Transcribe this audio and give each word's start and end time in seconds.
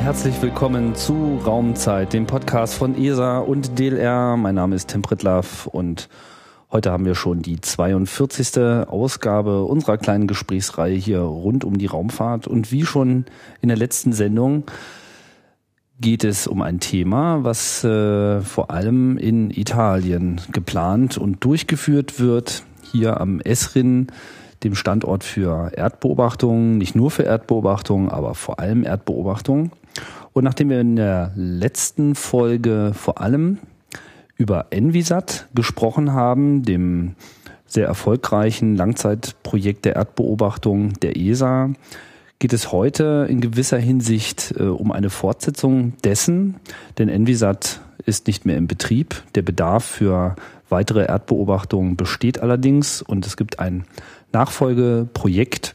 herzlich 0.00 0.40
willkommen 0.40 0.94
zu 0.94 1.40
Raumzeit, 1.44 2.12
dem 2.12 2.26
Podcast 2.26 2.74
von 2.74 2.96
ESA 2.96 3.38
und 3.40 3.78
DLR. 3.78 4.36
Mein 4.36 4.54
Name 4.54 4.76
ist 4.76 4.88
Tim 4.88 5.02
Pritlaff 5.02 5.66
und 5.66 6.08
heute 6.70 6.92
haben 6.92 7.04
wir 7.04 7.14
schon 7.14 7.42
die 7.42 7.60
42. 7.60 8.58
Ausgabe 8.88 9.64
unserer 9.64 9.98
kleinen 9.98 10.26
Gesprächsreihe 10.26 10.94
hier 10.94 11.20
rund 11.20 11.64
um 11.64 11.78
die 11.78 11.86
Raumfahrt. 11.86 12.46
Und 12.46 12.70
wie 12.70 12.86
schon 12.86 13.26
in 13.60 13.68
der 13.68 13.76
letzten 13.76 14.12
Sendung 14.12 14.64
geht 16.00 16.24
es 16.24 16.46
um 16.46 16.62
ein 16.62 16.80
Thema, 16.80 17.42
was 17.42 17.82
äh, 17.84 18.40
vor 18.40 18.70
allem 18.70 19.18
in 19.18 19.50
Italien 19.50 20.40
geplant 20.52 21.18
und 21.18 21.44
durchgeführt 21.44 22.20
wird, 22.20 22.62
hier 22.92 23.20
am 23.20 23.40
Esrin 23.40 24.06
dem 24.64 24.74
Standort 24.74 25.24
für 25.24 25.72
Erdbeobachtungen, 25.74 26.78
nicht 26.78 26.94
nur 26.94 27.10
für 27.10 27.22
Erdbeobachtungen, 27.24 28.08
aber 28.08 28.34
vor 28.34 28.58
allem 28.58 28.84
Erdbeobachtungen. 28.84 29.72
Und 30.38 30.44
nachdem 30.44 30.70
wir 30.70 30.80
in 30.80 30.94
der 30.94 31.32
letzten 31.34 32.14
Folge 32.14 32.92
vor 32.94 33.20
allem 33.20 33.58
über 34.36 34.66
Envisat 34.70 35.48
gesprochen 35.52 36.12
haben, 36.12 36.62
dem 36.62 37.16
sehr 37.66 37.88
erfolgreichen 37.88 38.76
Langzeitprojekt 38.76 39.84
der 39.84 39.96
Erdbeobachtung 39.96 40.92
der 41.00 41.16
ESA, 41.16 41.70
geht 42.38 42.52
es 42.52 42.70
heute 42.70 43.26
in 43.28 43.40
gewisser 43.40 43.78
Hinsicht 43.78 44.54
äh, 44.56 44.62
um 44.62 44.92
eine 44.92 45.10
Fortsetzung 45.10 45.94
dessen, 46.04 46.54
denn 46.98 47.08
Envisat 47.08 47.80
ist 48.06 48.28
nicht 48.28 48.46
mehr 48.46 48.58
im 48.58 48.68
Betrieb. 48.68 49.24
Der 49.34 49.42
Bedarf 49.42 49.84
für 49.84 50.36
weitere 50.68 51.06
Erdbeobachtungen 51.06 51.96
besteht 51.96 52.38
allerdings 52.38 53.02
und 53.02 53.26
es 53.26 53.36
gibt 53.36 53.58
ein 53.58 53.86
Nachfolgeprojekt 54.32 55.74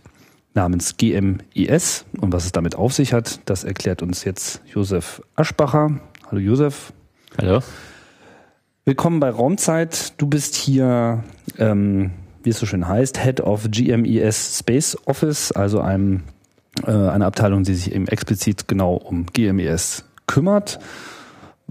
namens 0.54 0.98
GMIS. 0.98 2.06
Und 2.20 2.34
was 2.34 2.46
es 2.46 2.52
damit 2.52 2.76
auf 2.76 2.94
sich 2.94 3.14
hat, 3.14 3.40
das 3.46 3.64
erklärt 3.64 4.02
uns 4.02 4.24
jetzt 4.24 4.62
Josef 4.66 5.22
Aschbacher. 5.36 6.00
Hallo 6.30 6.40
Josef. 6.40 6.94
Hallo. 7.38 7.60
Willkommen 8.86 9.20
bei 9.20 9.30
Raumzeit. 9.30 10.20
Du 10.20 10.28
bist 10.28 10.56
hier, 10.56 11.24
ähm, 11.58 12.12
wie 12.44 12.50
es 12.50 12.60
so 12.60 12.66
schön 12.66 12.88
heißt, 12.88 13.24
Head 13.24 13.42
of 13.42 13.70
GMES 13.72 14.60
Space 14.60 14.98
Office, 15.06 15.52
also 15.52 15.80
einem, 15.80 16.24
äh, 16.86 16.92
eine 16.92 17.26
Abteilung, 17.26 17.64
die 17.64 17.76
sich 17.76 17.94
eben 17.94 18.08
explizit 18.08 18.68
genau 18.68 18.96
um 18.96 19.26
GMES 19.28 20.04
kümmert. 20.28 20.80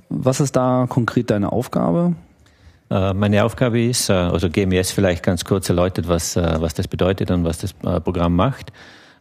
Was 0.08 0.40
ist 0.40 0.56
da 0.56 0.86
konkret 0.88 1.30
deine 1.30 1.52
Aufgabe? 1.52 2.14
Äh, 2.92 3.14
meine 3.14 3.42
Aufgabe 3.44 3.80
ist, 3.80 4.10
äh, 4.10 4.12
also 4.12 4.50
GMS 4.50 4.92
vielleicht 4.92 5.22
ganz 5.22 5.44
kurz 5.44 5.68
erläutert, 5.70 6.08
was, 6.08 6.36
äh, 6.36 6.56
was 6.58 6.74
das 6.74 6.88
bedeutet 6.88 7.30
und 7.30 7.44
was 7.44 7.58
das 7.58 7.72
Programm 7.72 8.36
macht. 8.36 8.72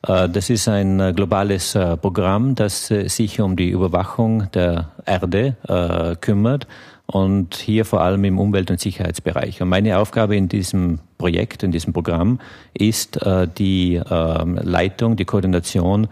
Das 0.04 0.50
ist 0.50 0.68
ein 0.68 1.14
globales 1.16 1.78
Programm, 2.02 2.56
das 2.56 2.88
sich 2.88 3.40
um 3.40 3.56
die 3.56 3.70
Überwachung 3.70 4.50
der 4.52 4.90
Erde 5.06 6.18
kümmert 6.22 6.66
und 7.06 7.54
hier 7.54 7.86
vor 7.86 8.02
allem 8.02 8.24
im 8.24 8.40
Umwelt- 8.40 8.72
und 8.72 8.80
Sicherheitsbereich. 8.80 9.62
Und 9.62 9.70
meine 9.70 10.00
Aufgabe 10.00 10.36
in 10.36 10.50
diesem 10.50 10.98
Projekt, 11.22 11.64
in 11.64 11.72
diesem 11.72 11.94
Programm 11.94 12.40
ist 12.74 13.20
die 13.58 14.02
ähm, 14.10 14.60
Leitung, 14.62 15.16
die 15.16 15.26
Koordination 15.26 16.08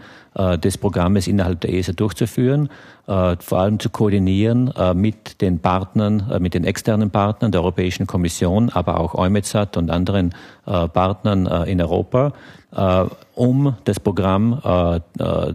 des 0.64 0.78
Programmes 0.78 1.26
innerhalb 1.26 1.60
der 1.60 1.74
ESA 1.74 1.92
durchzuführen 1.92 2.68
äh, 3.10 3.36
vor 3.40 3.58
allem 3.58 3.80
zu 3.80 3.90
koordinieren 3.90 4.72
äh, 4.76 4.94
mit 4.94 5.40
den 5.40 5.58
Partnern, 5.58 6.30
äh, 6.30 6.38
mit 6.38 6.54
den 6.54 6.62
externen 6.62 7.10
Partnern 7.10 7.50
der 7.50 7.60
Europäischen 7.60 8.06
Kommission, 8.06 8.70
aber 8.70 9.00
auch 9.00 9.16
EUMETSAT 9.16 9.76
und 9.76 9.90
anderen 9.90 10.32
Partnern 10.64 11.46
in 11.66 11.80
Europa, 11.80 12.32
um 13.34 13.74
das 13.84 13.98
Programm 13.98 14.60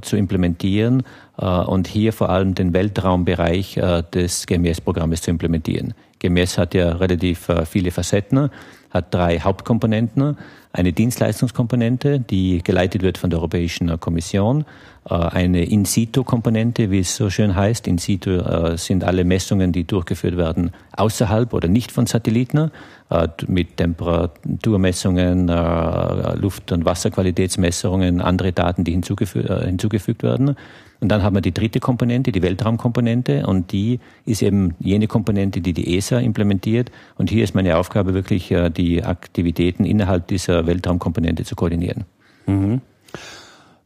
zu 0.02 0.18
implementieren 0.18 1.04
und 1.38 1.88
hier 1.88 2.12
vor 2.12 2.30
allem 2.30 2.54
den 2.54 2.74
Weltraumbereich 2.74 3.80
des 4.14 4.46
GMS-Programmes 4.46 5.22
zu 5.22 5.32
implementieren. 5.32 5.94
GMS 6.20 6.58
hat 6.58 6.74
ja 6.74 6.90
relativ 6.94 7.50
viele 7.70 7.92
Facetten, 7.92 8.50
hat 8.96 9.14
drei 9.14 9.40
Hauptkomponenten. 9.40 10.38
Eine 10.72 10.94
Dienstleistungskomponente, 10.94 12.20
die 12.20 12.62
geleitet 12.64 13.02
wird 13.02 13.18
von 13.18 13.30
der 13.30 13.40
Europäischen 13.40 14.00
Kommission, 14.00 14.66
äh, 15.10 15.14
eine 15.14 15.64
In-situ-Komponente, 15.64 16.92
wie 16.92 17.00
es 17.00 17.16
so 17.16 17.30
schön 17.30 17.56
heißt. 17.56 17.88
In-situ 17.88 18.32
äh, 18.32 18.78
sind 18.78 19.04
alle 19.04 19.24
Messungen, 19.24 19.72
die 19.72 19.86
durchgeführt 19.86 20.38
werden, 20.38 20.72
außerhalb 20.94 21.54
oder 21.54 21.68
nicht 21.68 21.92
von 21.92 22.08
Satelliten, 22.08 22.72
äh, 23.10 23.28
mit 23.48 23.78
Temperaturmessungen, 23.78 25.48
Luft- 25.48 26.72
und 26.72 26.86
Wasserqualitätsmessungen, 26.86 28.22
andere 28.22 28.52
Daten, 28.52 28.84
die 28.84 28.92
hinzugefügt 28.92 30.24
werden. 30.24 30.56
Und 31.00 31.10
dann 31.10 31.24
haben 31.24 31.36
wir 31.36 31.42
die 31.42 31.54
dritte 31.54 31.80
Komponente, 31.80 32.32
die 32.32 32.42
Weltraumkomponente, 32.42 33.46
und 33.46 33.72
die 33.72 34.00
ist 34.26 34.42
eben 34.42 34.76
jene 34.80 35.08
Komponente, 35.08 35.62
die 35.62 35.74
die 35.74 35.98
ESA 35.98 36.20
implementiert. 36.20 36.92
Und 37.18 37.30
hier 37.30 37.44
ist 37.44 37.54
meine 37.54 37.78
Aufgabe 37.78 38.14
wirklich, 38.14 38.54
die 38.76 39.04
Aktivitäten 39.04 39.86
innerhalb 39.86 40.28
dieser 40.28 40.66
Weltraumkomponente 40.66 41.44
zu 41.44 41.56
koordinieren. 41.56 42.06
Mhm. 42.48 42.82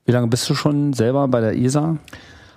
Wie 0.06 0.12
lange 0.12 0.28
bist 0.28 0.50
du 0.50 0.56
schon 0.56 0.94
selber 0.94 1.28
bei 1.28 1.40
der 1.40 1.56
ESA? 1.56 1.98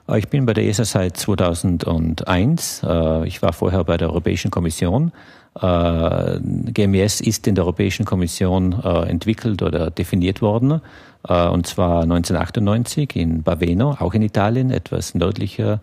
Äh, 0.09 0.19
ich 0.19 0.29
bin 0.29 0.47
bei 0.47 0.55
der 0.55 0.65
ESA 0.65 0.85
seit 0.85 1.17
2001. 1.17 2.83
Äh, 2.83 3.27
ich 3.27 3.43
war 3.43 3.53
vorher 3.53 3.85
bei 3.85 3.97
der 3.97 4.09
Europäischen 4.09 4.51
Kommission. 4.51 5.12
Äh, 5.61 6.41
GMS 6.41 7.21
ist 7.21 7.47
in 7.47 7.55
der 7.55 7.65
Europäischen 7.65 8.05
Kommission 8.05 8.73
entwickelt 8.83 9.63
oder 9.63 9.91
definiert 9.91 10.43
worden, 10.43 10.81
und 11.23 11.67
zwar 11.69 12.03
1998 12.03 13.15
in 13.15 13.45
Baveno, 13.45 13.97
auch 14.01 14.15
in 14.15 14.23
Italien, 14.23 14.73
etwas 14.73 15.15
nördlicher 15.15 15.81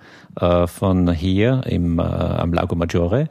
von 0.66 1.14
hier 1.14 1.64
im, 1.66 1.98
am 2.00 2.52
Lago 2.52 2.76
Maggiore. 2.76 3.30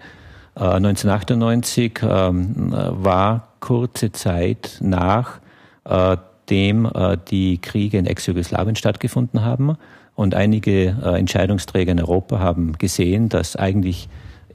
1998 0.54 2.00
ähm, 2.02 2.72
war 2.72 3.48
kurze 3.60 4.10
Zeit 4.12 4.78
nach 4.80 5.40
äh, 5.84 6.16
die 6.50 7.58
Kriege 7.58 7.98
in 7.98 8.06
Ex-Jugoslawien 8.06 8.74
stattgefunden 8.74 9.44
haben. 9.44 9.76
Und 10.14 10.34
einige 10.34 10.96
äh, 11.04 11.18
Entscheidungsträger 11.18 11.92
in 11.92 12.00
Europa 12.00 12.38
haben 12.38 12.72
gesehen, 12.78 13.28
dass 13.28 13.54
eigentlich 13.54 14.08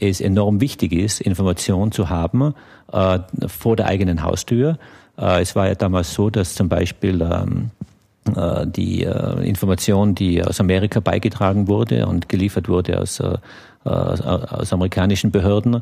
es 0.10 0.22
enorm 0.22 0.62
wichtig 0.62 0.94
ist, 0.94 1.22
Informationen 1.22 1.92
zu 1.92 2.10
haben 2.10 2.54
äh, 2.92 3.20
vor 3.48 3.76
der 3.76 3.88
eigenen 3.88 4.24
Haustür. 4.24 4.78
Äh, 5.18 5.42
es 5.42 5.56
war 5.56 5.68
ja 5.68 5.76
damals 5.76 6.14
so, 6.14 6.30
dass 6.30 6.56
zum 6.56 6.70
Beispiel 6.70 7.22
ähm, 7.22 7.72
äh, 8.36 8.66
die 8.68 9.04
äh, 9.04 9.48
Information, 9.48 10.16
die 10.16 10.44
aus 10.44 10.60
Amerika 10.60 11.00
beigetragen 11.00 11.68
wurde 11.68 12.08
und 12.08 12.30
geliefert 12.30 12.70
wurde 12.70 13.00
aus, 13.00 13.20
äh, 13.20 13.38
aus 13.86 14.72
amerikanischen 14.72 15.32
Behörden, 15.32 15.82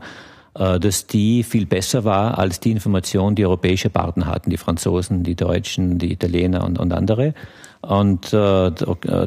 äh, 0.54 0.80
dass 0.80 1.07
die 1.07 1.44
viel 1.44 1.66
besser 1.66 2.04
war 2.04 2.38
als 2.38 2.60
die 2.60 2.72
Information, 2.72 3.36
die 3.36 3.46
europäische 3.46 3.90
Partner 3.90 4.25
hatten, 4.25 4.50
die 4.50 4.57
Franzosen, 4.57 5.24
die 5.24 5.36
Deutschen, 5.36 5.98
die 5.98 6.12
Italiener 6.12 6.66
und, 6.66 6.80
und 6.80 6.92
andere. 6.92 7.34
Und 7.81 8.34
äh, 8.34 8.68
äh 8.68 8.72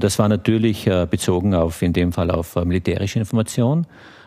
das 0.01 0.19
war 0.19 0.29
natürlich 0.29 0.87
äh, 0.87 1.07
bezogen 1.11 1.55
auf, 1.55 1.83
in 1.83 1.93
dem 1.93 2.13
Fall 2.13 2.31
auf 2.31 2.57
äh, 2.57 2.65
militärische 2.65 3.19
Information. 3.19 3.87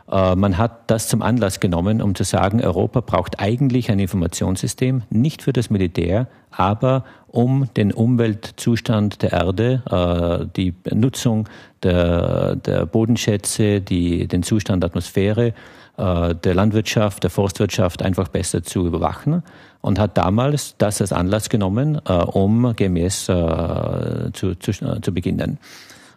Äh, 0.09 0.36
man 0.36 0.57
hat 0.57 0.89
das 0.89 1.07
zum 1.07 1.21
Anlass 1.21 1.59
genommen, 1.59 2.01
um 2.01 2.15
zu 2.15 2.24
sagen, 2.24 2.63
Europa 2.63 3.01
braucht 3.01 3.39
eigentlich 3.39 3.92
ein 3.92 4.00
Informationssystem, 4.00 5.04
nicht 5.09 5.42
für 5.42 5.54
das 5.54 5.69
Militär, 5.69 6.27
aber 6.51 7.04
um 7.27 7.69
den 7.75 7.92
Umweltzustand 7.92 9.21
der 9.21 9.33
Erde, 9.33 10.50
die 10.56 10.74
Nutzung 10.92 11.48
der, 11.83 12.56
Bodenschätze, 12.92 13.81
die, 13.81 14.27
den 14.27 14.42
Zustand 14.42 14.81
der 14.81 14.89
Atmosphäre 14.89 15.54
äh, 15.98 16.36
der 16.36 16.54
Landwirtschaft, 16.54 17.24
der 17.24 17.31
Forstwirtschaft 17.31 18.04
einfach 18.04 18.27
besser 18.27 18.63
zu 18.63 18.86
überwachen 18.86 19.42
und 19.81 19.98
hat 19.98 20.15
damals 20.18 20.75
das 20.77 21.01
als 21.01 21.12
Anlass 21.12 21.50
genommen, 21.50 22.00
äh, 22.07 22.13
um 22.13 22.65
äh, 22.65 24.31
zu, 24.33 24.56
zu, 24.59 24.71
zu 25.01 25.13
beginnen. 25.13 25.57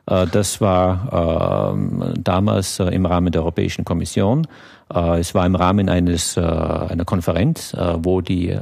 Das 0.07 0.61
war 0.61 1.73
ähm, 1.73 2.15
damals 2.19 2.81
im 2.81 3.07
Rahmen 3.07 3.31
der 3.31 3.43
Europäischen 3.43 3.85
Kommission. 3.85 4.47
Es 4.93 5.35
war 5.37 5.47
im 5.47 5.55
Rahmen 5.55 5.89
eines, 5.89 6.37
einer 6.37 7.05
Konferenz, 7.05 7.77
wo 7.99 8.21
die, 8.21 8.59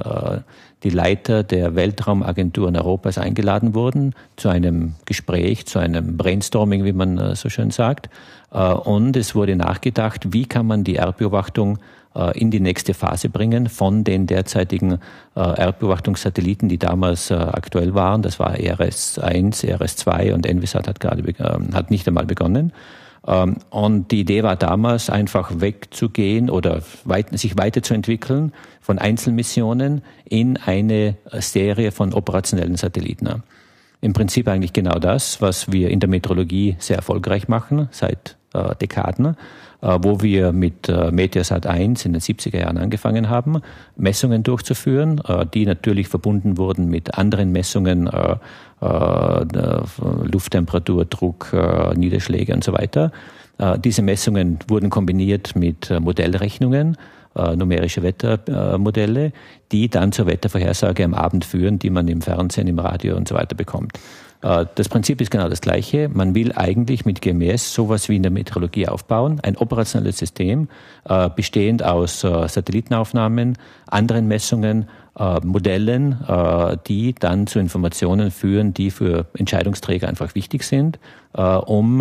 die 0.83 0.91
Leiter 0.91 1.43
der 1.43 1.75
Weltraumagenturen 1.75 2.77
Europas 2.77 3.19
eingeladen 3.19 3.75
wurden 3.75 4.15
zu 4.37 4.49
einem 4.49 4.95
Gespräch, 5.07 5.67
zu 5.67 5.79
einem 5.79 6.17
Brainstorming, 6.17 6.85
wie 6.85 6.93
man 6.93 7.35
so 7.35 7.49
schön 7.49 7.71
sagt. 7.71 8.09
Äh, 8.53 8.73
und 8.73 9.17
es 9.17 9.35
wurde 9.35 9.57
nachgedacht, 9.57 10.33
wie 10.33 10.47
kann 10.47 10.67
man 10.67 10.85
die 10.85 10.95
Erdbeobachtung 10.95 11.79
äh, 12.15 12.39
in 12.39 12.51
die 12.51 12.61
nächste 12.61 12.95
Phase 12.95 13.29
bringen 13.29 13.69
von 13.69 14.05
den 14.05 14.27
derzeitigen 14.27 14.95
äh, 15.35 15.41
Erdbeobachtungssatelliten, 15.41 16.69
die 16.69 16.79
damals 16.79 17.31
aktuell 17.31 17.95
waren. 17.95 18.23
Das 18.23 18.39
war 18.39 18.57
ERS-1, 18.59 19.67
ERS-2 19.67 20.33
und 20.33 20.47
Envisat 20.47 20.89
hat 20.89 21.01
gerade 21.01 21.23
ähm, 21.23 21.75
hat 21.75 21.91
nicht 21.91 22.07
einmal 22.09 22.27
begonnen. 22.27 22.73
Ähm, 23.27 23.57
und 23.71 24.11
die 24.11 24.21
Idee 24.21 24.43
war 24.43 24.57
damals 24.57 25.11
einfach 25.11 25.61
wegzugehen 25.61 26.51
oder 26.51 26.83
sich 27.33 27.57
weiterzuentwickeln 27.57 28.53
von 28.81 28.99
Einzelmissionen 28.99 30.03
in 30.25 30.57
eine 30.57 31.17
Serie 31.33 31.93
von 31.93 32.13
operationellen 32.15 32.77
Satelliten. 32.77 33.43
im 34.01 34.13
Prinzip 34.13 34.47
eigentlich 34.47 34.73
genau 34.73 34.99
das, 35.01 35.43
was 35.43 35.73
wir 35.73 35.91
in 35.91 35.99
der 35.99 36.09
Meteorologie 36.09 36.77
sehr 36.79 36.97
erfolgreich 36.97 37.49
machen, 37.49 37.89
seit 37.91 38.37
äh, 38.55 38.75
Dekaden, 38.77 39.37
äh, 39.81 39.99
wo 40.01 40.21
wir 40.23 40.53
mit 40.53 40.89
äh, 40.89 41.11
Meteosat 41.11 41.67
1 41.67 42.05
in 42.05 42.13
den 42.13 42.23
70er 42.23 42.61
Jahren 42.61 42.79
angefangen 42.79 43.29
haben, 43.29 43.61
Messungen 43.97 44.43
durchzuführen, 44.43 45.21
äh, 45.27 45.47
die 45.47 45.67
natürlich 45.67 46.09
verbunden 46.09 46.57
wurden 46.57 46.89
mit 46.89 47.19
anderen 47.19 47.53
Messungen, 47.53 48.09
Lufttemperatur, 48.81 51.05
Druck, 51.05 51.53
Niederschläge 51.97 52.55
und 52.55 52.63
so 52.63 52.73
weiter. 52.73 53.11
diese 53.85 54.03
Messungen 54.03 54.61
wurden 54.69 54.89
kombiniert 54.89 55.57
mit 55.57 55.91
Modellrechnungen 56.01 56.97
äh, 57.39 57.55
numerische 57.55 58.03
Wettermodelle, 58.03 59.33
die 59.71 59.89
dann 59.89 60.13
zur 60.13 60.27
Wettervorhersage 60.27 61.05
am 61.05 61.15
Abend 61.15 61.45
führen, 61.45 61.79
die 61.79 61.91
man 61.91 62.09
im 62.09 62.21
Fernsehen, 62.21 62.67
im 62.67 62.79
Radio 62.79 63.17
und 63.17 63.29
so 63.29 63.35
weiter 63.35 63.55
bekommt. 63.55 63.93
Äh, 64.43 64.67
das 64.75 64.89
Prinzip 64.89 65.21
ist 65.21 65.31
genau 65.31 65.49
das 65.49 65.61
gleiche. 65.61 66.09
Man 66.09 66.35
will 66.35 66.53
eigentlich 66.53 67.05
mit 67.05 67.21
GMS 67.21 67.73
sowas 67.73 68.09
wie 68.09 68.17
in 68.17 68.23
der 68.23 68.33
Meteorologie 68.33 68.89
aufbauen, 68.89 69.41
ein 69.43 69.57
operationelles 69.57 70.19
System, 70.19 70.69
äh, 71.05 71.31
bestehend 71.31 71.85
aus 71.85 72.21
Satellitenaufnahmen, 72.21 73.57
anderen 73.87 74.27
Messungen, 74.27 74.89
Modellen, 75.43 76.19
die 76.87 77.15
dann 77.15 77.47
zu 77.47 77.59
Informationen 77.59 78.31
führen, 78.31 78.73
die 78.73 78.91
für 78.91 79.27
Entscheidungsträger 79.35 80.09
einfach 80.09 80.35
wichtig 80.35 80.63
sind, 80.63 80.99
um 81.33 82.01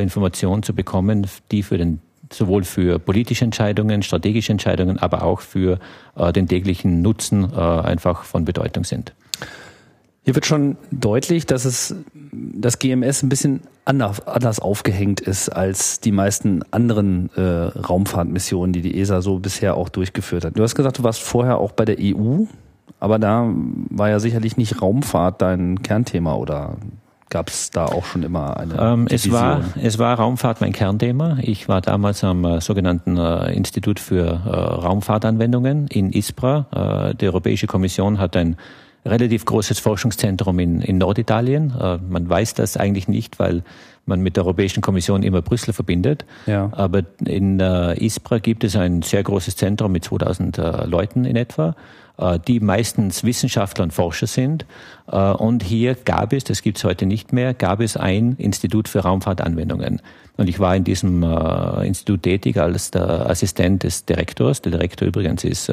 Informationen 0.00 0.62
zu 0.62 0.74
bekommen, 0.74 1.26
die 1.50 1.62
für 1.62 1.78
den 1.78 2.00
sowohl 2.32 2.64
für 2.64 2.98
politische 2.98 3.44
Entscheidungen, 3.44 4.02
strategische 4.02 4.52
Entscheidungen, 4.52 4.98
aber 4.98 5.22
auch 5.22 5.40
für 5.40 5.78
äh, 6.16 6.32
den 6.32 6.48
täglichen 6.48 7.02
Nutzen 7.02 7.50
äh, 7.52 7.56
einfach 7.56 8.24
von 8.24 8.44
Bedeutung 8.44 8.84
sind. 8.84 9.14
Hier 10.28 10.34
wird 10.34 10.44
schon 10.44 10.76
deutlich, 10.90 11.46
dass 11.46 11.64
es 11.64 11.94
das 12.32 12.78
GMS 12.78 13.22
ein 13.22 13.30
bisschen 13.30 13.62
anders, 13.86 14.26
anders 14.26 14.60
aufgehängt 14.60 15.22
ist 15.22 15.48
als 15.48 16.00
die 16.00 16.12
meisten 16.12 16.62
anderen 16.70 17.30
äh, 17.34 17.40
Raumfahrtmissionen, 17.40 18.74
die 18.74 18.82
die 18.82 19.00
ESA 19.00 19.22
so 19.22 19.38
bisher 19.38 19.74
auch 19.74 19.88
durchgeführt 19.88 20.44
hat. 20.44 20.58
Du 20.58 20.62
hast 20.62 20.74
gesagt, 20.74 20.98
du 20.98 21.02
warst 21.02 21.22
vorher 21.22 21.56
auch 21.56 21.72
bei 21.72 21.86
der 21.86 21.96
EU, 21.98 22.44
aber 23.00 23.18
da 23.18 23.50
war 23.88 24.10
ja 24.10 24.20
sicherlich 24.20 24.58
nicht 24.58 24.82
Raumfahrt 24.82 25.40
dein 25.40 25.82
Kernthema 25.82 26.34
oder 26.34 26.76
Gab 27.30 27.48
es 27.48 27.70
da 27.70 27.86
auch 27.86 28.04
schon 28.04 28.22
immer 28.22 28.56
eine 28.58 28.74
ähm, 28.78 29.06
es 29.10 29.30
war 29.30 29.62
Es 29.82 29.98
war 29.98 30.18
Raumfahrt 30.18 30.62
mein 30.62 30.72
Kernthema. 30.72 31.38
Ich 31.42 31.68
war 31.68 31.82
damals 31.82 32.24
am 32.24 32.44
äh, 32.44 32.60
sogenannten 32.62 33.18
äh, 33.18 33.52
Institut 33.52 33.98
für 34.00 34.26
äh, 34.26 34.50
Raumfahrtanwendungen 34.50 35.88
in 35.88 36.10
ISPRA. 36.10 37.10
Äh, 37.10 37.14
die 37.16 37.26
Europäische 37.26 37.66
Kommission 37.66 38.18
hat 38.18 38.34
ein 38.34 38.56
relativ 39.08 39.44
großes 39.44 39.78
Forschungszentrum 39.78 40.58
in, 40.58 40.80
in 40.80 40.98
Norditalien. 40.98 41.72
Äh, 41.78 41.98
man 42.08 42.28
weiß 42.28 42.54
das 42.54 42.76
eigentlich 42.76 43.08
nicht, 43.08 43.38
weil 43.38 43.62
man 44.06 44.20
mit 44.20 44.36
der 44.36 44.44
Europäischen 44.44 44.80
Kommission 44.80 45.22
immer 45.22 45.42
Brüssel 45.42 45.72
verbindet. 45.72 46.24
Ja. 46.46 46.70
Aber 46.72 47.02
in 47.24 47.60
äh, 47.60 47.94
ISPRA 48.02 48.38
gibt 48.38 48.64
es 48.64 48.76
ein 48.76 49.02
sehr 49.02 49.22
großes 49.22 49.56
Zentrum 49.56 49.92
mit 49.92 50.04
2000 50.04 50.56
Leuten 50.86 51.24
in 51.24 51.36
etwa. 51.36 51.74
Äh, 52.18 52.38
die 52.46 52.60
meistens 52.60 53.22
Wissenschaftler 53.22 53.84
und 53.84 53.92
Forscher 53.92 54.26
sind. 54.26 54.66
Äh, 55.10 55.16
und 55.16 55.62
hier 55.62 55.94
gab 55.94 56.32
es, 56.32 56.44
das 56.44 56.62
gibt 56.62 56.78
es 56.78 56.84
heute 56.84 57.06
nicht 57.06 57.32
mehr, 57.32 57.54
gab 57.54 57.80
es 57.80 57.96
ein 57.96 58.34
Institut 58.38 58.88
für 58.88 59.00
Raumfahrtanwendungen. 59.00 60.02
Und 60.36 60.48
ich 60.48 60.58
war 60.58 60.74
in 60.74 60.84
diesem 60.84 61.22
äh, 61.22 61.86
Institut 61.86 62.24
tätig 62.24 62.58
als 62.58 62.90
der 62.90 63.30
Assistent 63.30 63.84
des 63.84 64.04
Direktors. 64.04 64.62
Der 64.62 64.72
Direktor 64.72 65.06
übrigens 65.06 65.44
ist 65.44 65.72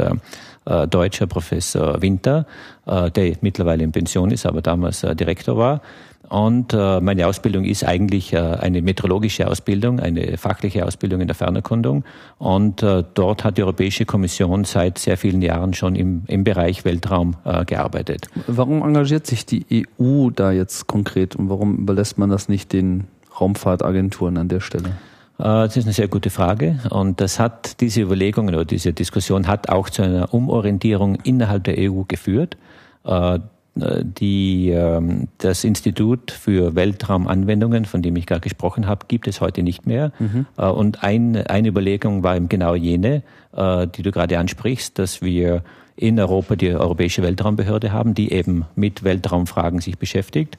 deutscher 0.66 1.28
Professor 1.28 2.02
Winter, 2.02 2.46
der 2.88 3.36
mittlerweile 3.42 3.84
in 3.84 3.92
Pension 3.92 4.32
ist, 4.32 4.46
aber 4.46 4.62
damals 4.62 5.02
Direktor 5.02 5.58
war. 5.58 5.82
Und 6.30 6.74
äh, 6.74 7.00
meine 7.02 7.28
Ausbildung 7.28 7.66
ist 7.66 7.84
eigentlich 7.84 8.34
äh, 8.34 8.38
eine 8.38 8.82
meteorologische 8.82 9.48
Ausbildung, 9.48 10.00
eine 10.00 10.38
fachliche 10.38 10.86
Ausbildung 10.86 11.22
in 11.22 11.28
der 11.28 11.36
Fernerkundung. 11.36 12.04
Und 12.38 12.82
äh, 12.84 13.04
dort 13.14 13.44
hat 13.44 13.58
die 13.58 13.64
Europäische 13.64 14.06
Kommission 14.06 14.64
seit 14.64 14.98
sehr 14.98 15.18
vielen 15.18 15.42
Jahren 15.42 15.74
schon 15.74 15.96
im, 15.96 16.24
im 16.28 16.44
Bereich 16.44 16.86
Weltraum 16.86 17.36
äh, 17.46 17.66
gearbeitet. 17.66 18.28
Warum 18.48 18.82
engagiert 18.82 19.28
sich 19.28 19.46
die 19.46 19.88
EU 20.00 20.30
da 20.32 20.52
jetzt 20.52 20.88
konkret 20.88 21.36
und 21.36 21.50
warum 21.50 21.78
überlässt 21.78 22.18
man 22.18 22.30
das 22.30 22.50
nicht 22.50 22.74
den 22.74 23.06
Raumfahrtagenturen 23.40 24.38
an 24.38 24.48
der 24.48 24.62
Stelle? 24.62 24.92
Äh, 25.38 25.44
das 25.44 25.78
ist 25.78 25.86
eine 25.86 25.94
sehr 25.94 26.08
gute 26.08 26.30
Frage 26.30 26.80
und 26.90 27.22
das 27.22 27.40
hat 27.40 27.82
diese 27.82 28.02
Überlegungen 28.02 28.54
oder 28.56 28.66
diese 28.66 28.94
Diskussion 28.94 29.48
hat 29.48 29.70
auch 29.70 29.90
zu 29.90 30.02
einer 30.02 30.34
Umorientierung 30.34 31.16
innerhalb 31.24 31.64
der 31.66 31.76
EU 31.78 32.04
geführt. 32.08 32.58
Äh, 33.04 33.40
die, 33.78 34.70
ähm, 34.70 35.28
das 35.38 35.66
Institut 35.66 36.32
für 36.32 36.76
Weltraumanwendungen, 36.76 37.84
von 37.84 38.02
dem 38.02 38.16
ich 38.16 38.26
gerade 38.26 38.40
gesprochen 38.40 38.88
habe, 38.88 39.08
gibt 39.10 39.28
es 39.28 39.42
heute 39.42 39.64
nicht 39.64 39.86
mehr. 39.86 40.14
Mhm. 40.18 40.46
Äh, 40.58 40.68
und 40.68 41.04
ein, 41.04 41.36
eine 41.36 41.68
Überlegung 41.68 42.24
war 42.24 42.38
eben 42.38 42.50
genau 42.50 42.76
jene, 42.76 43.24
die 43.58 44.02
du 44.02 44.12
gerade 44.12 44.38
ansprichst, 44.38 45.00
dass 45.00 45.22
wir 45.22 45.64
in 45.96 46.20
Europa 46.20 46.58
die 46.58 46.74
Europäische 46.74 47.24
Weltraumbehörde 47.24 47.94
haben, 47.94 48.14
die 48.14 48.34
eben 48.34 48.66
mit 48.76 49.06
Weltraumfragen 49.06 49.80
sich 49.80 49.98
beschäftigt. 49.98 50.58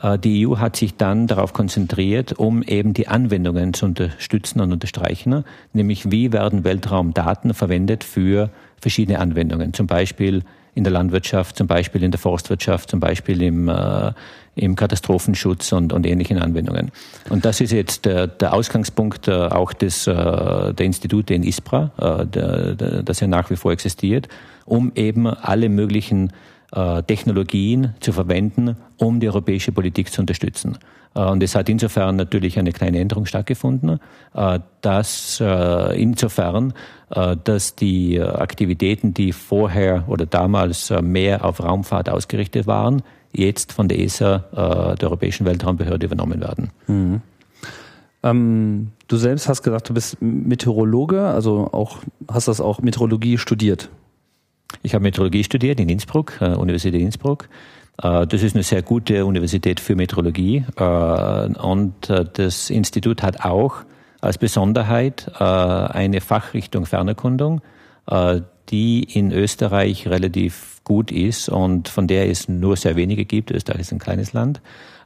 Äh, 0.00 0.18
die 0.18 0.46
EU 0.46 0.58
hat 0.58 0.76
sich 0.76 0.96
dann 0.96 1.26
darauf 1.26 1.52
konzentriert, 1.52 2.32
um 2.32 2.62
eben 2.62 2.94
die 2.94 3.08
Anwendungen 3.08 3.74
zu 3.74 3.86
unterstützen 3.86 4.60
und 4.60 4.72
unterstreichen, 4.72 5.44
nämlich 5.72 6.10
wie 6.10 6.32
werden 6.32 6.64
Weltraumdaten 6.64 7.54
verwendet 7.54 8.04
für 8.04 8.50
verschiedene 8.80 9.18
Anwendungen, 9.18 9.72
zum 9.72 9.86
Beispiel 9.86 10.42
in 10.74 10.82
der 10.82 10.92
Landwirtschaft, 10.92 11.56
zum 11.56 11.66
Beispiel 11.66 12.02
in 12.02 12.10
der 12.10 12.18
Forstwirtschaft, 12.18 12.90
zum 12.90 13.00
Beispiel 13.00 13.42
im, 13.42 13.68
äh, 13.68 14.12
im 14.56 14.74
Katastrophenschutz 14.74 15.72
und, 15.72 15.92
und 15.92 16.04
ähnlichen 16.04 16.38
Anwendungen. 16.38 16.90
Und 17.30 17.44
das 17.44 17.60
ist 17.60 17.70
jetzt 17.70 18.04
der, 18.04 18.26
der 18.26 18.52
Ausgangspunkt 18.52 19.28
äh, 19.28 19.32
auch 19.32 19.72
des, 19.72 20.06
äh, 20.06 20.12
der 20.12 20.86
Institute 20.86 21.32
in 21.32 21.44
ISPRA, 21.44 21.92
äh, 21.96 22.26
der, 22.26 22.74
der, 22.74 23.02
das 23.02 23.20
ja 23.20 23.28
nach 23.28 23.50
wie 23.50 23.56
vor 23.56 23.72
existiert, 23.72 24.28
um 24.64 24.92
eben 24.96 25.28
alle 25.28 25.68
möglichen 25.68 26.32
Technologien 27.06 27.94
zu 28.00 28.12
verwenden, 28.12 28.76
um 28.96 29.20
die 29.20 29.28
europäische 29.28 29.72
Politik 29.72 30.10
zu 30.10 30.20
unterstützen. 30.20 30.78
Äh, 31.14 31.24
und 31.24 31.42
es 31.42 31.54
hat 31.54 31.68
insofern 31.68 32.16
natürlich 32.16 32.58
eine 32.58 32.72
kleine 32.72 32.98
Änderung 32.98 33.26
stattgefunden, 33.26 34.00
äh, 34.34 34.60
dass 34.80 35.40
insofern, 35.40 36.74
dass 37.08 37.76
die 37.76 38.20
Aktivitäten, 38.20 39.14
die 39.14 39.32
vorher 39.32 40.04
oder 40.08 40.26
damals 40.26 40.92
mehr 41.00 41.44
auf 41.44 41.62
Raumfahrt 41.62 42.10
ausgerichtet 42.10 42.66
waren, 42.66 43.02
jetzt 43.32 43.72
von 43.72 43.88
der 43.88 44.00
ESA, 44.00 44.96
der 45.00 45.08
Europäischen 45.08 45.46
Weltraumbehörde, 45.46 46.06
übernommen 46.06 46.40
werden. 46.40 46.70
Mhm. 46.86 47.22
Ähm, 48.24 48.90
du 49.06 49.16
selbst 49.16 49.48
hast 49.48 49.62
gesagt, 49.62 49.90
du 49.90 49.94
bist 49.94 50.20
Meteorologe, 50.20 51.20
also 51.26 51.68
auch 51.72 51.98
hast 52.26 52.48
das 52.48 52.60
auch 52.60 52.80
Meteorologie 52.80 53.38
studiert. 53.38 53.90
Ich 54.82 54.94
habe 54.94 55.02
Meteorologie 55.02 55.44
studiert 55.44 55.80
in 55.80 55.88
Innsbruck, 55.88 56.38
äh, 56.40 56.54
Universität 56.54 57.00
Innsbruck. 57.00 57.48
Äh, 58.02 58.26
das 58.26 58.42
ist 58.42 58.54
eine 58.54 58.62
sehr 58.62 58.82
gute 58.82 59.24
Universität 59.26 59.80
für 59.80 59.96
Meteorologie 59.96 60.64
äh, 60.76 61.58
und 61.58 62.10
äh, 62.10 62.24
das 62.32 62.70
Institut 62.70 63.22
hat 63.22 63.44
auch 63.44 63.84
als 64.20 64.38
Besonderheit 64.38 65.30
äh, 65.38 65.44
eine 65.44 66.20
Fachrichtung 66.20 66.86
Fernerkundung, 66.86 67.60
äh, 68.06 68.40
die 68.70 69.02
in 69.02 69.32
Österreich 69.32 70.08
relativ 70.08 70.80
gut 70.84 71.12
ist 71.12 71.48
und 71.48 71.88
von 71.88 72.06
der 72.06 72.30
es 72.30 72.48
nur 72.48 72.76
sehr 72.76 72.96
wenige 72.96 73.24
gibt. 73.24 73.50
Österreich 73.50 73.82
ist 73.82 73.92
ein 73.92 73.98
kleines 73.98 74.32
Land. 74.32 74.60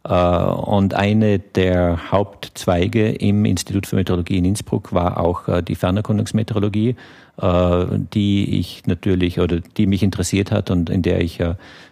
Und 0.04 0.94
eine 0.94 1.40
der 1.40 2.12
Hauptzweige 2.12 3.10
im 3.10 3.44
Institut 3.44 3.86
für 3.86 3.96
Meteorologie 3.96 4.38
in 4.38 4.44
Innsbruck 4.44 4.92
war 4.92 5.18
auch 5.18 5.60
die 5.60 5.74
Fernerkundungsmeteorologie. 5.74 6.94
Äh, 7.40 7.86
die 8.14 8.58
ich 8.58 8.82
natürlich 8.86 9.38
oder 9.38 9.60
die 9.60 9.86
mich 9.86 10.02
interessiert 10.02 10.50
hat 10.50 10.72
und 10.72 10.90
in 10.90 11.02
der 11.02 11.20
ich 11.20 11.38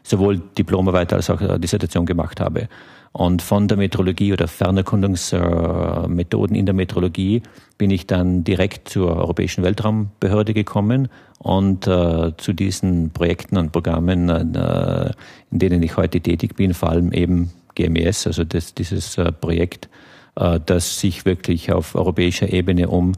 sowohl 0.03 0.43
Diplomarbeit 0.59 1.13
als 1.13 1.31
auch 1.31 1.41
äh, 1.41 1.61
Dissertation 1.61 2.05
gemacht 2.05 2.41
habe. 2.41 2.69
Und 3.13 3.43
von 3.43 3.69
der 3.69 3.79
Meteorologie 3.79 4.33
oder 4.33 4.49
Fernerkundungsmethoden 4.49 6.57
in 6.57 6.67
der 6.67 6.75
Meteorologie 6.75 7.43
bin 7.79 7.91
ich 7.91 8.09
dann 8.09 8.45
direkt 8.45 8.89
zur 8.89 9.17
Europäischen 9.17 9.63
Weltraumbehörde 9.63 10.53
gekommen 10.53 11.09
und 11.39 11.87
äh, 11.87 12.33
zu 12.37 12.53
diesen 12.53 13.11
Projekten 13.11 13.57
und 13.57 13.71
Programmen, 13.73 14.29
äh, 14.29 15.13
in 15.51 15.59
denen 15.59 15.83
ich 15.83 15.97
heute 15.97 16.21
tätig 16.21 16.57
bin, 16.57 16.75
vor 16.75 16.91
allem 16.91 17.11
eben 17.13 17.51
GMES, 17.77 18.27
also 18.27 18.45
das, 18.45 18.75
dieses 18.75 19.17
äh, 19.17 19.33
Projekt, 19.33 19.89
äh, 20.35 20.61
das 20.67 21.01
sich 21.01 21.25
wirklich 21.25 21.73
auf 21.73 21.95
europäischer 21.95 22.53
Ebene 22.53 22.89
um 22.89 23.13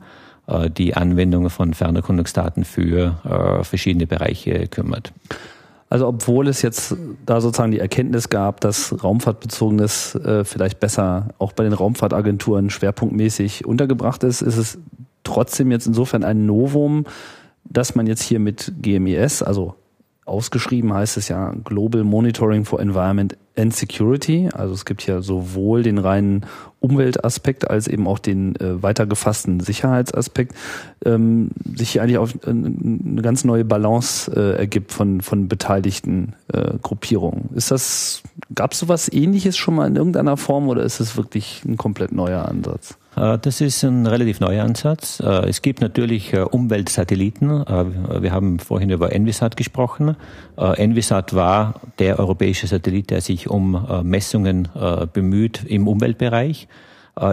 die 0.71 0.95
Anwendung 0.95 1.51
von 1.51 1.75
Fernerkundungsdaten 1.75 2.65
für 2.65 3.21
äh, 3.25 3.65
verschiedene 3.65 4.07
Bereiche 4.07 4.67
kümmert. 4.69 5.13
Also 5.91 6.07
obwohl 6.07 6.49
es 6.49 6.61
jetzt 6.63 6.97
da 7.25 7.41
sozusagen 7.41 7.73
die 7.73 7.79
Erkenntnis 7.79 8.29
gab, 8.29 8.61
dass 8.61 9.03
Raumfahrtbezogenes 9.03 10.15
äh, 10.17 10.45
vielleicht 10.45 10.81
besser 10.81 11.29
auch 11.39 11.53
bei 11.53 11.65
den 11.65 11.73
Raumfahrtagenturen 11.73 12.69
schwerpunktmäßig 12.69 13.65
untergebracht 13.65 14.23
ist, 14.23 14.43
ist 14.43 14.59
es 14.59 14.79
trotzdem 15.25 15.71
jetzt 15.71 15.87
insofern 15.87 16.25
ein 16.25 16.45
Novum, 16.45 17.07
dass 17.65 17.95
man 17.95 18.07
jetzt 18.07 18.23
hier 18.23 18.39
mit 18.39 18.73
GMES, 18.83 19.43
also 19.43 19.75
ausgeschrieben 20.27 20.93
heißt 20.93 21.17
es 21.17 21.29
ja 21.29 21.55
Global 21.65 22.05
Monitoring 22.05 22.67
for 22.67 22.81
Environment 22.81 23.37
and 23.59 23.75
Security. 23.75 24.49
Also 24.53 24.75
es 24.75 24.85
gibt 24.85 25.07
ja 25.07 25.21
sowohl 25.21 25.83
den 25.83 25.99
reinen 25.99 26.47
Umweltaspekt 26.81 27.69
als 27.69 27.89
eben 27.89 28.07
auch 28.07 28.19
den 28.19 28.55
äh, 28.57 28.83
weiter 28.83 29.07
gefassten 29.07 29.61
Sicherheitsaspekt, 29.61 30.55
ähm, 31.05 31.51
sich 31.75 31.91
hier 31.91 32.03
eigentlich 32.03 32.19
auf 32.19 32.35
äh, 32.47 32.51
eine 32.51 33.23
ganz 33.23 33.45
neue 33.45 33.65
Balance 33.65 34.31
äh, 34.31 34.59
ergibt 34.59 34.93
von, 34.93 35.21
von 35.21 35.49
beteiligten 35.49 36.35
äh, 36.53 36.75
Gruppierungen. 36.81 37.51
Ist 37.55 37.71
das, 37.71 38.23
gab 38.55 38.73
es 38.73 38.79
sowas 38.79 39.13
ähnliches 39.13 39.57
schon 39.57 39.75
mal 39.75 39.89
in 39.89 39.97
irgendeiner 39.97 40.37
Form 40.37 40.69
oder 40.69 40.83
ist 40.83 41.01
es 41.01 41.17
wirklich 41.17 41.63
ein 41.67 41.77
komplett 41.77 42.13
neuer 42.13 42.47
Ansatz? 42.47 42.97
Äh, 43.19 43.39
das 43.39 43.61
ist 43.61 43.83
ein 43.83 44.07
relativ 44.07 44.41
neuer 44.41 44.65
Ansatz. 44.65 45.21
Äh, 45.21 45.49
es 45.49 45.63
gibt 45.63 45.81
natürlich 45.81 46.33
äh, 46.33 46.41
Umweltsatelliten. 46.41 47.49
Wir 48.21 48.33
haben 48.33 48.59
vorhin 48.59 48.91
über 48.91 49.13
Envisat 49.13 49.57
gesprochen. 49.57 50.17
Envisat 50.57 51.35
war 51.35 51.75
der 51.99 52.19
europäische 52.19 52.67
Satellit, 52.67 53.11
der 53.11 53.21
sich 53.21 53.49
um 53.49 53.87
Messungen 54.03 54.69
bemüht 55.13 55.65
im 55.67 55.89
Umweltbereich. 55.89 56.69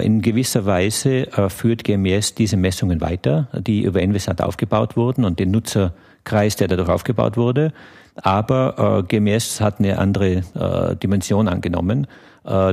In 0.02 0.22
gewisser 0.22 0.66
Weise 0.66 1.28
führt 1.50 1.84
GMS 1.84 2.36
diese 2.36 2.58
Messungen 2.58 3.02
weiter, 3.02 3.48
die 3.54 3.84
über 3.84 4.02
Envisat 4.02 4.42
aufgebaut 4.42 4.98
wurden 4.98 5.26
und 5.26 5.40
den 5.40 5.52
Nutzerkreis, 5.52 6.56
der 6.56 6.68
dadurch 6.68 6.90
aufgebaut 6.90 7.38
wurde. 7.38 7.72
Aber 8.16 9.04
GMS 9.08 9.62
hat 9.62 9.80
eine 9.80 9.98
andere 9.98 10.42
Dimension 11.02 11.48
angenommen 11.48 12.08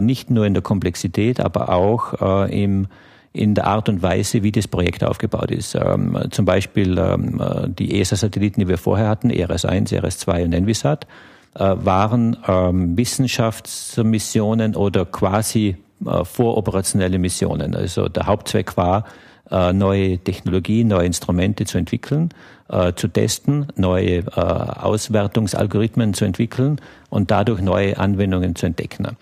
nicht 0.00 0.31
nur 0.31 0.45
in 0.47 0.55
der 0.55 0.62
Komplexität, 0.62 1.41
aber 1.41 1.71
auch 1.71 2.47
äh, 2.49 2.62
im 2.62 2.88
in 3.33 3.55
der 3.55 3.67
Art 3.67 3.88
und 3.88 4.02
Weise, 4.02 4.43
wie 4.43 4.52
das 4.52 4.69
Projekt 4.69 5.02
aufgebaut 5.02 5.50
ist. 5.50 5.75
Ähm, 5.75 6.19
zum 6.31 6.45
Beispiel 6.45 6.99
ähm, 6.99 7.41
äh, 7.41 7.69
die 7.69 7.99
ESA-Satelliten, 7.99 8.61
die 8.61 8.69
wir 8.69 8.79
vorher 8.79 9.09
hatten, 9.09 9.31
ERS-1, 9.31 9.95
ERS-2 9.95 10.45
und 10.45 10.52
Envisat, 10.52 11.07
äh, 11.55 11.75
waren 11.76 12.37
ähm, 12.47 12.97
Wissenschaftsmissionen 12.97 14.76
oder 14.76 15.07
quasi 15.07 15.76
äh, 16.05 16.25
voroperationelle 16.25 17.19
Missionen. 17.19 17.75
Also 17.75 18.09
der 18.09 18.26
Hauptzweck 18.26 18.76
war, 18.76 19.05
äh, 19.50 19.73
neue 19.73 20.19
Technologie, 20.19 20.85
neue 20.85 21.07
Instrumente 21.07 21.64
zu 21.64 21.79
entwickeln, 21.79 22.31
äh, 22.69 22.93
zu 22.95 23.09
testen, 23.09 23.67
neue 23.76 24.19
äh, 24.19 24.41
Auswertungsalgorithmen 24.41 26.12
zu 26.14 26.26
entwickeln 26.26 26.81
und 27.09 27.31
dadurch 27.31 27.62
neue 27.62 27.99
Anwendungen 27.99 28.57
zu 28.57 28.67
entdecken. 28.67 29.17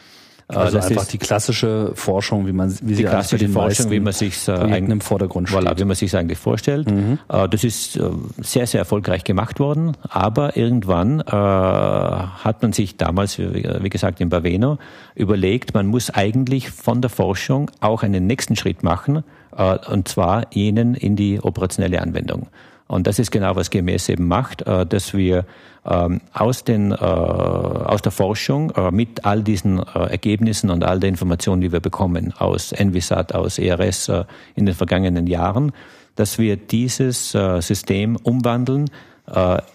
Also 0.57 0.77
das 0.77 0.89
einfach 0.89 1.07
die 1.07 1.19
klassische 1.19 1.93
Forschung, 1.95 2.47
wie 2.47 2.53
man 2.53 2.75
wie 2.83 2.95
die 2.95 3.05
klassische 3.05 3.49
Forschung, 3.49 3.91
wie 3.91 4.01
man 4.01 4.13
sich 4.13 4.49
äh, 4.49 4.79
im 4.79 5.01
Vordergrund 5.01 5.49
steht. 5.49 5.61
Voilà, 5.61 5.79
wie 5.79 5.85
man 5.85 5.97
sich 5.97 6.17
eigentlich 6.17 6.39
vorstellt. 6.39 6.91
Mhm. 6.91 7.19
Äh, 7.29 7.49
das 7.49 7.65
ist 7.65 7.97
äh, 7.97 8.11
sehr 8.39 8.67
sehr 8.67 8.81
erfolgreich 8.81 9.25
gemacht 9.25 9.61
worden, 9.61 9.97
aber 10.09 10.57
irgendwann 10.57 11.21
äh, 11.21 11.33
hat 11.33 12.63
man 12.63 12.73
sich 12.73 12.97
damals, 12.97 13.39
wie 13.39 13.89
gesagt 13.89 14.21
in 14.21 14.29
Baveno, 14.29 14.79
überlegt, 15.15 15.75
man 15.75 15.87
muss 15.87 16.11
eigentlich 16.11 16.71
von 16.71 17.01
der 17.01 17.11
Forschung 17.11 17.71
auch 17.81 18.03
einen 18.03 18.27
nächsten 18.27 18.57
Schritt 18.57 18.83
machen, 18.83 19.25
äh, 19.57 19.77
und 19.91 20.09
zwar 20.09 20.47
jenen 20.53 20.95
in 20.95 21.17
die 21.17 21.41
operationelle 21.41 22.01
Anwendung. 22.01 22.49
Und 22.91 23.07
das 23.07 23.21
ist 23.21 23.31
genau, 23.31 23.55
was 23.55 23.71
GMS 23.71 24.09
eben 24.09 24.27
macht, 24.27 24.63
äh, 24.63 24.85
dass 24.85 25.15
wir 25.15 25.45
ähm, 25.87 26.21
aus, 26.33 26.65
den, 26.65 26.91
äh, 26.91 26.97
aus 26.97 28.03
der 28.03 28.11
Forschung 28.11 28.73
äh, 28.73 28.91
mit 28.91 29.25
all 29.25 29.45
diesen 29.45 29.79
Ergebnissen 29.79 30.71
und 30.71 30.83
all 30.83 30.99
der 30.99 31.09
Informationen, 31.09 31.61
die 31.61 31.71
wir 31.71 31.79
bekommen 31.79 32.35
aus 32.37 32.73
Envisat, 32.73 33.33
aus 33.33 33.59
ERS 33.59 34.11
in 34.57 34.67
den 34.67 34.75
vergangenen 34.75 35.29
Jahren, 35.29 35.71
dass 36.17 36.39
wir 36.39 36.57
dieses 36.57 37.31
System 37.31 38.17
umwandeln 38.17 38.91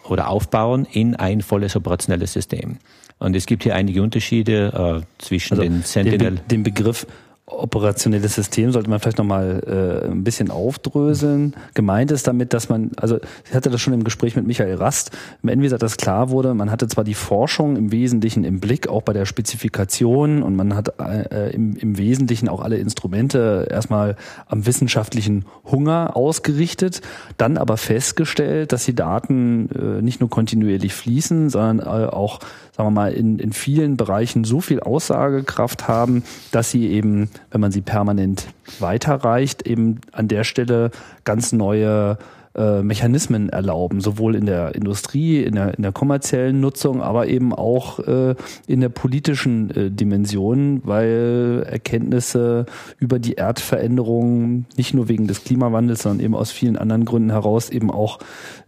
oder 0.03 0.29
aufbauen 0.29 0.85
in 0.91 1.15
ein 1.15 1.41
volles 1.41 1.75
operationelles 1.75 2.33
System. 2.33 2.77
Und 3.19 3.35
es 3.35 3.45
gibt 3.45 3.63
hier 3.63 3.75
einige 3.75 4.03
Unterschiede 4.03 5.05
zwischen 5.17 5.53
also 5.53 5.63
den 5.63 5.83
Sentinel. 5.83 6.17
Den, 6.19 6.35
Be 6.35 6.41
den 6.51 6.63
Begriff 6.63 7.07
operationelles 7.47 8.33
System 8.33 8.71
sollte 8.71 8.89
man 8.89 8.99
vielleicht 8.99 9.19
nochmal 9.19 9.61
äh, 9.67 10.11
ein 10.11 10.23
bisschen 10.23 10.49
aufdröseln. 10.49 11.53
Gemeint 11.75 12.09
ist 12.09 12.25
damit, 12.25 12.53
dass 12.53 12.69
man, 12.69 12.91
also 12.97 13.19
ich 13.47 13.53
hatte 13.53 13.69
das 13.69 13.79
schon 13.81 13.93
im 13.93 14.03
Gespräch 14.03 14.35
mit 14.35 14.47
Michael 14.47 14.75
Rast, 14.75 15.11
im 15.43 15.49
Envisat 15.49 15.83
das 15.83 15.97
klar 15.97 16.31
wurde, 16.31 16.55
man 16.55 16.71
hatte 16.71 16.87
zwar 16.87 17.03
die 17.03 17.13
Forschung 17.13 17.75
im 17.75 17.91
Wesentlichen 17.91 18.43
im 18.43 18.59
Blick, 18.59 18.87
auch 18.87 19.03
bei 19.03 19.13
der 19.13 19.27
Spezifikation 19.27 20.41
und 20.41 20.55
man 20.55 20.75
hat 20.75 20.99
äh, 20.99 21.51
im, 21.51 21.75
im 21.75 21.99
Wesentlichen 21.99 22.49
auch 22.49 22.61
alle 22.61 22.77
Instrumente 22.77 23.67
erstmal 23.69 24.15
am 24.47 24.65
wissenschaftlichen 24.65 25.45
Hunger 25.65 26.15
ausgerichtet, 26.15 27.01
dann 27.37 27.57
aber 27.57 27.77
festgestellt, 27.77 28.71
dass 28.71 28.85
die 28.85 28.95
Daten 28.95 29.69
äh, 29.69 30.01
nicht 30.01 30.19
nur 30.19 30.31
kontinuierlich 30.31 30.95
fließen, 30.95 31.51
sondern 31.51 31.79
äh, 31.79 32.07
auch 32.07 32.39
sagen 32.75 32.87
wir 32.87 32.91
mal, 32.91 33.13
in, 33.13 33.39
in 33.39 33.53
vielen 33.53 33.95
Bereichen 33.95 34.43
so 34.43 34.59
viel 34.59 34.81
Aussagekraft 34.81 35.87
haben, 35.87 36.23
dass 36.51 36.71
sie 36.71 36.87
eben, 36.89 37.29
wenn 37.51 37.61
man 37.61 37.71
sie 37.71 37.81
permanent 37.81 38.47
weiterreicht, 38.79 39.67
eben 39.67 40.01
an 40.11 40.27
der 40.27 40.43
Stelle 40.43 40.91
ganz 41.23 41.51
neue 41.51 42.17
äh, 42.55 42.81
Mechanismen 42.83 43.49
erlauben, 43.49 43.99
sowohl 43.99 44.33
in 44.33 44.45
der 44.45 44.75
Industrie, 44.75 45.43
in 45.43 45.55
der, 45.55 45.75
in 45.75 45.83
der 45.83 45.91
kommerziellen 45.91 46.61
Nutzung, 46.61 47.01
aber 47.01 47.27
eben 47.27 47.53
auch 47.53 47.99
äh, 47.99 48.35
in 48.65 48.79
der 48.79 48.87
politischen 48.87 49.69
äh, 49.71 49.91
Dimension, 49.91 50.81
weil 50.85 51.65
Erkenntnisse 51.69 52.65
über 52.97 53.19
die 53.19 53.33
Erdveränderung 53.33 54.65
nicht 54.77 54.93
nur 54.93 55.09
wegen 55.09 55.27
des 55.27 55.43
Klimawandels, 55.43 56.03
sondern 56.03 56.23
eben 56.23 56.35
aus 56.35 56.51
vielen 56.51 56.77
anderen 56.77 57.03
Gründen 57.03 57.31
heraus 57.31 57.69
eben 57.69 57.91
auch 57.91 58.19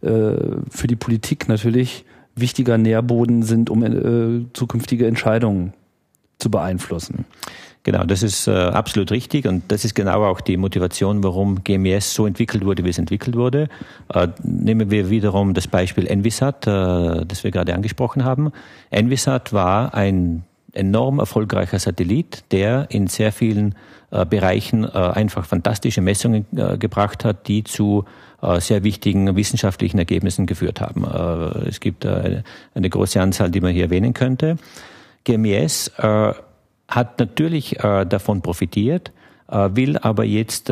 äh, 0.01 0.33
für 0.69 0.87
die 0.87 0.97
Politik 0.97 1.47
natürlich 1.47 2.03
wichtiger 2.35 2.77
Nährboden 2.77 3.43
sind, 3.43 3.69
um 3.69 3.83
äh, 3.83 4.45
zukünftige 4.51 5.07
Entscheidungen 5.07 5.73
zu 6.39 6.51
beeinflussen. 6.51 7.25
Genau, 7.87 8.03
das 8.03 8.21
ist 8.21 8.49
äh, 8.49 8.51
absolut 8.51 9.11
richtig 9.11 9.47
und 9.47 9.71
das 9.71 9.85
ist 9.85 9.95
genau 9.95 10.25
auch 10.25 10.41
die 10.41 10.57
Motivation, 10.57 11.23
warum 11.23 11.63
GMS 11.63 12.13
so 12.13 12.27
entwickelt 12.27 12.65
wurde, 12.65 12.83
wie 12.83 12.89
es 12.89 12.97
entwickelt 12.97 13.37
wurde. 13.37 13.69
Äh, 14.13 14.27
nehmen 14.43 14.91
wir 14.91 15.09
wiederum 15.09 15.53
das 15.53 15.69
Beispiel 15.69 16.05
Envisat, 16.05 16.67
äh, 16.67 17.25
das 17.25 17.45
wir 17.45 17.51
gerade 17.51 17.73
angesprochen 17.73 18.25
haben. 18.25 18.51
Envisat 18.89 19.53
war 19.53 19.93
ein 19.93 20.43
enorm 20.73 21.19
erfolgreicher 21.19 21.79
Satellit, 21.79 22.43
der 22.51 22.87
in 22.89 23.07
sehr 23.07 23.31
vielen 23.31 23.73
äh, 24.11 24.25
Bereichen 24.25 24.83
äh, 24.83 24.89
einfach 24.89 25.45
fantastische 25.45 26.01
Messungen 26.01 26.45
äh, 26.57 26.77
gebracht 26.77 27.23
hat, 27.23 27.47
die 27.47 27.63
zu 27.63 28.03
äh, 28.41 28.59
sehr 28.59 28.83
wichtigen 28.83 29.33
wissenschaftlichen 29.37 29.97
Ergebnissen 29.97 30.45
geführt 30.45 30.81
haben. 30.81 31.05
Äh, 31.05 31.69
es 31.69 31.79
gibt 31.79 32.03
äh, 32.03 32.43
eine 32.75 32.89
große 32.89 33.21
Anzahl, 33.21 33.49
die 33.49 33.61
man 33.61 33.71
hier 33.71 33.83
erwähnen 33.83 34.13
könnte. 34.13 34.57
GMES 35.23 35.93
hat 36.87 37.19
natürlich 37.19 37.77
davon 37.79 38.41
profitiert, 38.41 39.11
will 39.49 39.97
aber 39.97 40.23
jetzt 40.23 40.71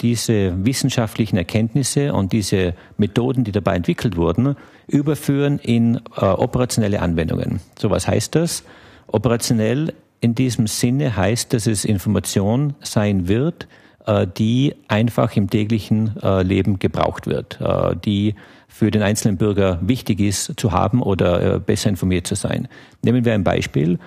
diese 0.00 0.64
wissenschaftlichen 0.64 1.36
Erkenntnisse 1.36 2.12
und 2.12 2.32
diese 2.32 2.74
Methoden, 2.96 3.44
die 3.44 3.52
dabei 3.52 3.76
entwickelt 3.76 4.16
wurden, 4.16 4.56
überführen 4.88 5.58
in 5.58 6.00
operationelle 6.16 7.00
Anwendungen. 7.00 7.60
So 7.78 7.90
was 7.90 8.08
heißt 8.08 8.34
das? 8.34 8.64
Operationell 9.06 9.92
in 10.22 10.34
diesem 10.36 10.68
Sinne 10.68 11.16
heißt, 11.16 11.52
dass 11.52 11.66
es 11.66 11.84
Information 11.84 12.74
sein 12.80 13.28
wird, 13.28 13.66
äh, 14.06 14.26
die 14.26 14.74
einfach 14.88 15.36
im 15.36 15.50
täglichen 15.50 16.16
äh, 16.22 16.42
Leben 16.42 16.78
gebraucht 16.78 17.26
wird, 17.26 17.60
äh, 17.60 17.94
die 17.96 18.34
für 18.68 18.90
den 18.90 19.02
einzelnen 19.02 19.36
Bürger 19.36 19.78
wichtig 19.82 20.20
ist 20.20 20.54
zu 20.58 20.72
haben 20.72 21.02
oder 21.02 21.60
besser 21.60 21.90
informiert 21.90 22.26
zu 22.26 22.34
sein. 22.36 22.68
Nehmen 23.02 23.24
wir 23.24 23.34
ein 23.34 23.44
Beispiel. 23.44 23.98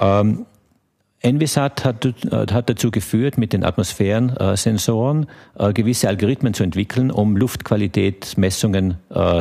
Ähm, 0.00 0.46
Envisat 1.26 1.84
hat, 1.84 2.08
hat 2.32 2.70
dazu 2.70 2.90
geführt, 2.90 3.36
mit 3.36 3.52
den 3.52 3.62
Atmosphärensensoren 3.64 5.26
gewisse 5.74 6.08
Algorithmen 6.08 6.54
zu 6.54 6.62
entwickeln, 6.62 7.10
um 7.10 7.36
Luftqualitätsmessungen 7.36 8.94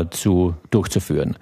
zu, 0.10 0.56
durchzuführen. 0.72 1.38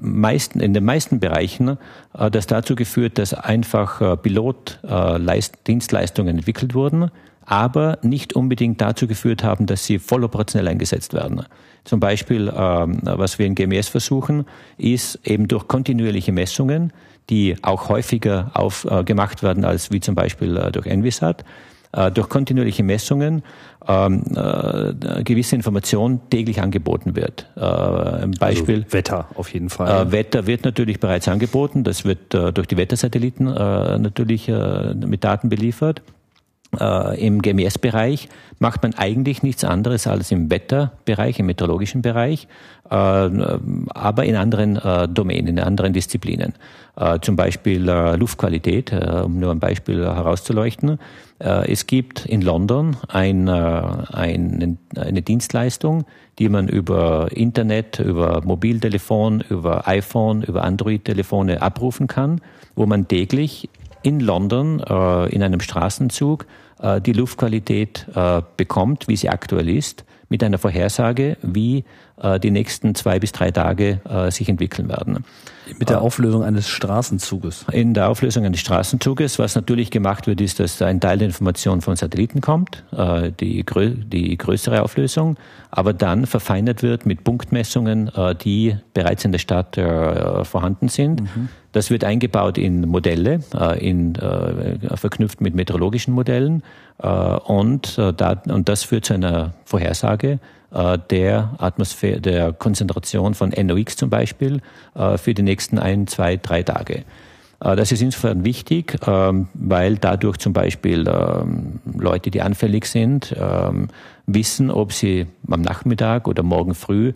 Meisten, 0.00 0.60
in 0.60 0.72
den 0.72 0.84
meisten 0.84 1.20
Bereichen 1.20 1.76
hat 2.14 2.34
das 2.34 2.46
dazu 2.46 2.74
geführt, 2.74 3.18
dass 3.18 3.34
einfach 3.34 4.22
Pilotdienstleistungen 4.22 6.38
entwickelt 6.38 6.74
wurden, 6.74 7.10
aber 7.44 7.98
nicht 8.02 8.34
unbedingt 8.34 8.80
dazu 8.80 9.06
geführt 9.06 9.44
haben, 9.44 9.66
dass 9.66 9.84
sie 9.84 9.98
volloperationell 9.98 10.68
eingesetzt 10.68 11.12
werden. 11.12 11.42
Zum 11.84 12.00
Beispiel, 12.00 12.52
ähm, 12.54 13.00
was 13.02 13.38
wir 13.38 13.46
in 13.46 13.54
GMS 13.54 13.88
versuchen, 13.88 14.46
ist 14.78 15.18
eben 15.24 15.48
durch 15.48 15.66
kontinuierliche 15.66 16.32
Messungen, 16.32 16.92
die 17.30 17.56
auch 17.62 17.88
häufiger 17.88 18.50
auf, 18.54 18.84
äh, 18.84 19.04
gemacht 19.04 19.42
werden 19.42 19.64
als 19.64 19.90
wie 19.90 20.00
zum 20.00 20.14
Beispiel 20.14 20.56
äh, 20.56 20.72
durch 20.72 20.86
Envisat, 20.86 21.44
äh, 21.92 22.10
durch 22.10 22.28
kontinuierliche 22.28 22.82
Messungen 22.82 23.42
ähm, 23.86 24.24
äh, 24.34 25.22
gewisse 25.24 25.56
Information 25.56 26.20
täglich 26.30 26.60
angeboten 26.60 27.16
wird. 27.16 27.46
Äh, 27.56 27.60
ein 27.60 28.32
Beispiel. 28.32 28.82
Also 28.82 28.92
Wetter 28.92 29.28
auf 29.34 29.52
jeden 29.52 29.70
Fall. 29.70 30.08
Äh, 30.08 30.12
Wetter 30.12 30.46
wird 30.46 30.64
natürlich 30.64 31.00
bereits 31.00 31.28
angeboten. 31.28 31.84
Das 31.84 32.04
wird 32.04 32.34
äh, 32.34 32.52
durch 32.52 32.66
die 32.66 32.76
Wettersatelliten 32.76 33.46
äh, 33.46 33.98
natürlich 33.98 34.48
äh, 34.48 34.94
mit 34.94 35.24
Daten 35.24 35.48
beliefert. 35.48 36.02
Äh, 36.78 37.26
im 37.26 37.42
GMS-Bereich 37.42 38.28
macht 38.58 38.82
man 38.82 38.94
eigentlich 38.94 39.42
nichts 39.42 39.64
anderes 39.64 40.06
als 40.06 40.30
im 40.30 40.50
Wetterbereich, 40.50 41.38
im 41.38 41.46
meteorologischen 41.46 42.02
Bereich, 42.02 42.48
äh, 42.90 42.94
aber 42.94 44.24
in 44.24 44.36
anderen 44.36 44.76
äh, 44.76 45.08
Domänen, 45.08 45.58
in 45.58 45.60
anderen 45.60 45.92
Disziplinen. 45.92 46.54
Äh, 46.94 47.20
zum 47.20 47.36
Beispiel 47.36 47.88
äh, 47.88 48.16
Luftqualität, 48.16 48.92
äh, 48.92 49.22
um 49.24 49.38
nur 49.38 49.50
ein 49.50 49.60
Beispiel 49.60 50.04
herauszuleuchten. 50.04 50.98
es 51.38 51.88
gibt 51.88 52.24
in 52.26 52.40
London 52.40 52.96
ein, 53.08 53.48
ein, 53.48 54.78
eine 54.94 55.22
Dienstleistung, 55.22 56.04
die 56.38 56.48
man 56.48 56.68
über 56.68 57.32
Internet, 57.32 57.98
über 57.98 58.42
Mobiltelefon, 58.44 59.42
über 59.48 59.88
iPhone, 59.88 60.42
über 60.42 60.62
Android-Telefone 60.62 61.60
abrufen 61.60 62.06
kann, 62.06 62.40
wo 62.76 62.86
man 62.86 63.08
täglich 63.08 63.68
in 64.04 64.20
London 64.20 64.78
in 64.78 65.42
einem 65.42 65.58
Straßenzug 65.58 66.46
die 67.04 67.12
Luftqualität 67.12 68.06
bekommt, 68.56 69.08
wie 69.08 69.16
sie 69.16 69.28
aktuell 69.28 69.68
ist, 69.68 70.04
mit 70.28 70.42
einer 70.42 70.58
Vorhersage, 70.58 71.36
wie 71.42 71.84
die 72.42 72.50
nächsten 72.50 72.94
zwei 72.94 73.18
bis 73.18 73.32
drei 73.32 73.50
Tage 73.50 74.00
sich 74.30 74.48
entwickeln 74.48 74.88
werden. 74.88 75.24
Mit 75.78 75.90
der 75.90 76.02
Auflösung 76.02 76.42
eines 76.42 76.68
Straßenzuges. 76.68 77.66
In 77.70 77.94
der 77.94 78.08
Auflösung 78.08 78.44
eines 78.44 78.60
Straßenzuges. 78.60 79.38
Was 79.38 79.54
natürlich 79.54 79.90
gemacht 79.90 80.26
wird, 80.26 80.40
ist, 80.40 80.60
dass 80.60 80.82
ein 80.82 81.00
Teil 81.00 81.18
der 81.18 81.28
Information 81.28 81.80
von 81.80 81.96
Satelliten 81.96 82.40
kommt, 82.40 82.84
äh, 82.92 83.30
die, 83.38 83.64
die 83.64 84.36
größere 84.36 84.82
Auflösung, 84.82 85.36
aber 85.70 85.92
dann 85.92 86.26
verfeinert 86.26 86.82
wird 86.82 87.06
mit 87.06 87.24
Punktmessungen, 87.24 88.08
äh, 88.08 88.34
die 88.34 88.76
bereits 88.92 89.24
in 89.24 89.32
der 89.32 89.38
Stadt 89.38 89.78
äh, 89.78 90.44
vorhanden 90.44 90.88
sind. 90.88 91.22
Mhm. 91.22 91.48
Das 91.72 91.90
wird 91.90 92.04
eingebaut 92.04 92.58
in 92.58 92.86
Modelle, 92.86 93.40
in, 93.78 94.14
verknüpft 94.14 95.40
mit 95.40 95.54
meteorologischen 95.54 96.12
Modellen 96.12 96.62
und, 96.98 97.96
da, 97.96 98.42
und 98.46 98.68
das 98.68 98.82
führt 98.82 99.06
zu 99.06 99.14
einer 99.14 99.54
Vorhersage 99.64 100.32
äh, 100.32 100.38
der 100.72 101.54
Atmosphäre, 101.58 102.20
der 102.20 102.52
Konzentration 102.52 103.34
von 103.34 103.50
NOx 103.50 103.96
zum 103.96 104.08
Beispiel 104.08 104.60
äh, 104.94 105.18
für 105.18 105.34
die 105.34 105.42
nächsten 105.42 105.78
ein, 105.78 106.06
zwei, 106.06 106.36
drei 106.36 106.62
Tage. 106.62 107.04
Äh, 107.62 107.76
das 107.76 107.92
ist 107.92 108.02
insofern 108.02 108.44
wichtig, 108.44 108.98
ähm, 109.06 109.48
weil 109.54 109.96
dadurch 109.96 110.38
zum 110.38 110.52
Beispiel 110.52 111.06
ähm, 111.08 111.80
Leute, 111.98 112.30
die 112.30 112.42
anfällig 112.42 112.86
sind, 112.86 113.34
ähm, 113.38 113.88
wissen, 114.26 114.70
ob 114.70 114.92
sie 114.92 115.26
am 115.48 115.62
Nachmittag 115.62 116.28
oder 116.28 116.42
morgen 116.42 116.74
früh 116.74 117.08
äh, 117.08 117.12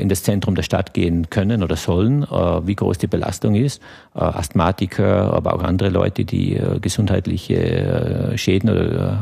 in 0.00 0.08
das 0.08 0.22
Zentrum 0.22 0.54
der 0.54 0.62
Stadt 0.62 0.94
gehen 0.94 1.28
können 1.30 1.62
oder 1.62 1.76
sollen, 1.76 2.22
äh, 2.22 2.66
wie 2.66 2.74
groß 2.74 2.98
die 2.98 3.06
Belastung 3.06 3.54
ist. 3.54 3.80
Äh, 4.14 4.20
Asthmatiker, 4.20 5.32
aber 5.32 5.54
auch 5.54 5.62
andere 5.62 5.88
Leute, 5.88 6.24
die 6.24 6.60
gesundheitliche 6.80 8.32
Schäden 8.36 8.68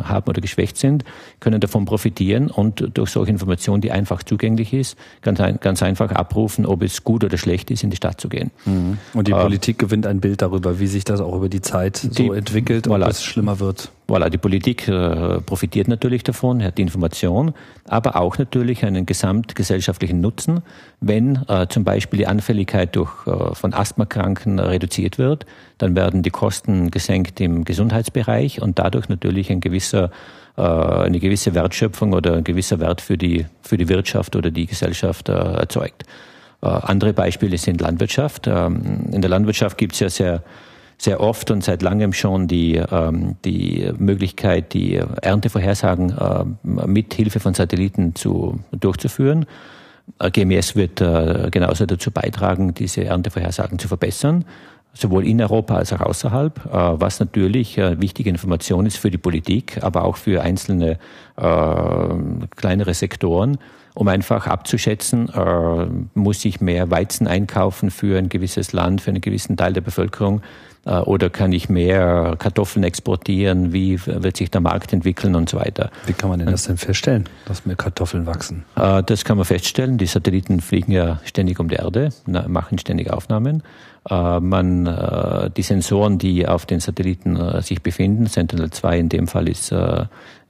haben 0.05 0.29
oder 0.29 0.41
geschwächt 0.41 0.77
sind, 0.77 1.05
können 1.41 1.61
davon 1.61 1.85
profitieren 1.85 2.51
und 2.51 2.91
durch 2.95 3.11
solche 3.11 3.31
Informationen, 3.31 3.81
die 3.81 3.91
einfach 3.91 4.23
zugänglich 4.23 4.73
ist, 4.73 4.97
ganz, 5.23 5.41
ganz 5.61 5.83
einfach 5.83 6.11
abrufen, 6.13 6.67
ob 6.67 6.83
es 6.83 7.05
gut 7.05 7.25
oder 7.25 7.39
schlecht 7.39 7.71
ist, 7.71 7.83
in 7.83 7.91
die 7.91 7.97
Stadt 7.97 8.21
zu 8.21 8.29
gehen. 8.29 8.51
Mhm. 8.65 8.99
Und 9.15 9.29
die 9.29 9.33
Politik 9.33 9.79
gewinnt 9.79 10.07
ein 10.07 10.21
Bild 10.21 10.43
darüber, 10.43 10.79
wie 10.81 10.87
sich 10.87 11.05
das 11.05 11.21
auch 11.21 11.35
über 11.35 11.49
die 11.49 11.61
Zeit 11.61 11.97
so 11.97 12.09
die, 12.11 12.29
entwickelt 12.29 12.87
und 12.87 12.95
voilà. 12.95 13.09
es 13.09 13.25
schlimmer 13.25 13.61
wird. 13.61 13.91
Voilà, 14.11 14.29
die 14.29 14.39
Politik 14.39 14.89
äh, 14.89 15.41
profitiert 15.41 15.87
natürlich 15.87 16.25
davon, 16.25 16.65
hat 16.65 16.79
die 16.79 16.83
Information, 16.83 17.55
aber 17.87 18.17
auch 18.17 18.39
natürlich 18.39 18.85
einen 18.85 19.07
gesamtgesellschaftlichen 19.07 20.21
Nutzen, 20.21 20.63
wenn 21.01 21.37
äh, 21.47 21.69
zum 21.69 21.85
Beispiel 21.85 22.19
die 22.19 22.27
Anfälligkeit 22.27 22.97
durch, 22.97 23.25
äh, 23.29 23.55
von 23.55 23.73
Asthmakranken 23.73 24.59
reduziert 24.59 25.19
wird, 25.19 25.47
dann 25.79 25.95
werden 25.95 26.23
die 26.25 26.31
Kosten 26.31 26.91
gesenkt 26.91 27.41
im 27.41 27.65
Gesundheitsbereich 27.65 28.61
und 28.61 28.81
dadurch 28.81 29.09
natürlich 29.09 29.49
ein 29.49 29.61
gewisser, 29.61 30.11
äh, 30.57 30.63
eine 30.63 31.21
gewisse 31.21 31.55
Wertschöpfung 31.55 32.13
oder 32.13 32.35
ein 32.35 32.43
gewisser 32.43 32.81
Wert 32.81 33.01
für 33.01 33.17
die, 33.17 33.47
für 33.63 33.77
die 33.77 33.89
Wirtschaft 33.89 34.35
oder 34.35 34.51
die 34.51 34.67
Gesellschaft 34.67 35.29
äh, 35.29 35.35
erzeugt. 35.35 36.03
Andere 36.63 37.15
Beispiele 37.15 37.57
sind 37.57 37.81
Landwirtschaft. 37.81 38.47
Ähm, 38.47 39.07
in 39.13 39.23
der 39.23 39.31
Landwirtschaft 39.31 39.79
gibt 39.79 39.95
es 39.95 40.01
ja 40.01 40.11
sehr 40.11 40.43
sehr 41.01 41.21
oft 41.21 41.51
und 41.51 41.65
seit 41.65 41.81
langem 41.81 42.13
schon 42.13 42.47
die, 42.47 42.77
ähm, 42.77 43.37
die 43.47 43.91
Möglichkeit, 43.97 44.75
die 44.75 44.97
Erntevorhersagen 44.97 46.11
äh, 46.11 46.45
mit 46.87 47.15
Hilfe 47.15 47.41
von 47.41 47.55
Satelliten 47.55 48.15
zu, 48.15 48.61
durchzuführen. 48.71 49.47
Äh, 50.19 50.31
GMS 50.31 50.77
wird 50.77 51.01
äh, 51.01 51.49
genauso 51.51 51.87
dazu 51.87 52.11
beitragen, 52.11 52.75
diese 52.75 53.03
Erntevorhersagen 53.03 53.79
zu 53.79 53.89
verbessern, 53.89 54.45
sowohl 54.93 55.27
in 55.27 55.41
Europa 55.41 55.77
als 55.77 55.91
auch 55.95 56.03
außerhalb, 56.03 56.67
äh, 56.67 56.71
was 56.71 57.19
natürlich 57.19 57.79
wichtige 57.79 58.29
Information 58.29 58.85
ist 58.85 58.99
für 58.99 59.11
die 59.11 59.17
Politik, 59.17 59.83
aber 59.83 60.05
auch 60.05 60.17
für 60.17 60.43
einzelne 60.43 60.99
kleinere 61.37 62.93
Sektoren, 62.93 63.57
um 63.95 64.09
einfach 64.09 64.47
abzuschätzen, 64.47 65.31
muss 66.13 66.45
ich 66.45 66.61
mehr 66.61 66.91
Weizen 66.91 67.27
einkaufen 67.27 67.91
für 67.91 68.19
ein 68.19 68.29
gewisses 68.29 68.75
Land, 68.75 69.01
für 69.01 69.11
einen 69.11 69.23
gewissen 69.23 69.57
Teil 69.57 69.73
der 69.73 69.81
Bevölkerung 69.81 70.43
äh, 70.43 70.70
oder 70.85 71.29
kann 71.29 71.53
ich 71.53 71.69
mehr 71.69 72.37
Kartoffeln 72.39 72.85
exportieren? 72.85 73.73
Wie 73.73 74.01
wird 74.07 74.37
sich 74.37 74.51
der 74.51 74.61
Markt 74.61 74.93
entwickeln 74.93 75.35
und 75.35 75.49
so 75.49 75.59
weiter? 75.59 75.91
Wie 76.07 76.13
kann 76.13 76.31
man 76.31 76.39
denn 76.39 76.51
das 76.51 76.65
denn 76.65 76.79
feststellen, 76.79 77.29
dass 77.47 77.67
mehr 77.67 77.77
Kartoffeln 77.77 78.27
wachsen? 78.27 78.65
Äh, 78.77 79.03
das 79.03 79.25
kann 79.25 79.37
man 79.37 79.45
feststellen. 79.45 79.99
Die 79.99 80.07
Satelliten 80.07 80.61
fliegen 80.61 80.93
ja 80.93 81.21
ständig 81.25 81.61
um 81.61 81.69
die 81.69 81.77
Erde, 81.77 82.11
machen 82.27 82.79
ständig 82.79 83.13
Aufnahmen. 83.13 83.63
Äh, 84.09 84.41
man, 84.41 85.51
die 85.57 85.63
Sensoren, 85.63 86.19
die 86.19 86.49
auf 86.49 86.67
den 86.67 86.81
Satelliten 86.81 87.61
sich 87.63 87.83
befinden, 87.83 88.27
Sentinel-2 88.27 88.99
in 88.99 89.09
dem 89.09 89.29
Fall 89.29 89.49
ist, 89.49 89.75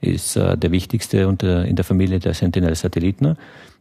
ist 0.01 0.37
der 0.37 0.71
wichtigste 0.71 1.19
in 1.19 1.77
der 1.77 1.85
Familie 1.85 2.21
der 2.21 2.35
Sentinel-Satelliten. 2.35 3.37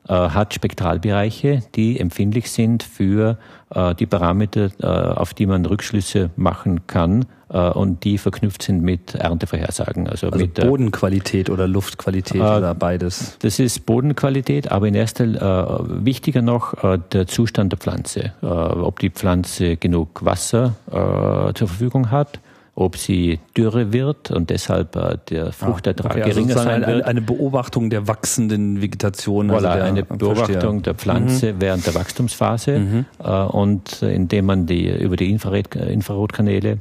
Äh, 0.10 0.30
hat 0.30 0.56
Spektralbereiche, 0.56 1.62
die 1.76 2.00
empfindlich 2.00 2.50
sind 2.50 2.82
für 2.82 3.38
äh, 3.70 3.94
die 3.94 4.08
Parameter, 4.08 4.72
äh, 4.82 4.86
auf 4.86 5.36
die 5.36 5.46
man 5.46 5.64
Rückschlüsse 5.68 6.32
machen 6.36 6.88
kann 6.88 7.26
und 7.52 8.04
die 8.04 8.20
verknüpft 8.20 8.62
sind 8.62 8.84
mit 8.84 9.16
Erntevorhersagen. 9.16 10.08
Also, 10.08 10.28
also 10.28 10.38
mit 10.38 10.54
Bodenqualität 10.54 11.50
oder 11.50 11.68
Luftqualität 11.68 12.40
oder 12.40 12.76
beides. 12.76 13.40
Das 13.40 13.58
ist 13.58 13.88
Bodenqualität, 13.88 14.72
aber 14.72 14.88
in 14.88 14.94
erster 14.94 15.24
äh, 15.24 16.06
wichtiger 16.06 16.44
noch 16.44 16.84
äh, 16.84 17.00
der 17.12 17.26
Zustand 17.26 17.72
der 17.72 17.80
Pflanze. 17.80 18.34
Äh, 18.44 18.46
ob 18.46 19.00
die 19.00 19.10
Pflanze 19.10 19.78
genug 19.78 20.24
Wasser 20.24 20.76
zur 20.92 21.68
Verfügung 21.68 22.12
hat, 22.12 22.40
ob 22.80 22.98
sie 22.98 23.40
dürre 23.58 23.92
wird 23.92 24.32
und 24.32 24.50
deshalb 24.50 24.96
äh, 24.96 25.18
der 25.30 25.52
Fruchtertrag 25.52 26.12
okay, 26.12 26.24
also 26.24 26.42
geringer 26.42 26.58
sein 26.58 26.88
wird. 26.88 27.06
Eine 27.06 27.22
Beobachtung 27.22 27.90
der 27.90 28.08
wachsenden 28.08 28.82
Vegetation. 28.82 29.52
Voilà, 29.52 29.54
also 29.56 29.68
der, 29.68 29.84
eine 29.84 30.04
Beobachtung 30.04 30.82
der 30.82 30.96
Pflanze 30.96 31.54
mhm. 31.54 31.62
während 31.62 31.86
der 31.86 31.96
Wachstumsphase 31.96 32.80
mhm. 32.80 33.06
äh, 33.22 33.30
und 33.30 34.02
indem 34.02 34.46
man 34.46 34.66
die 34.66 34.90
über 34.90 35.18
die 35.18 35.30
Infrarot, 35.30 35.76
Infrarotkanäle 35.76 36.78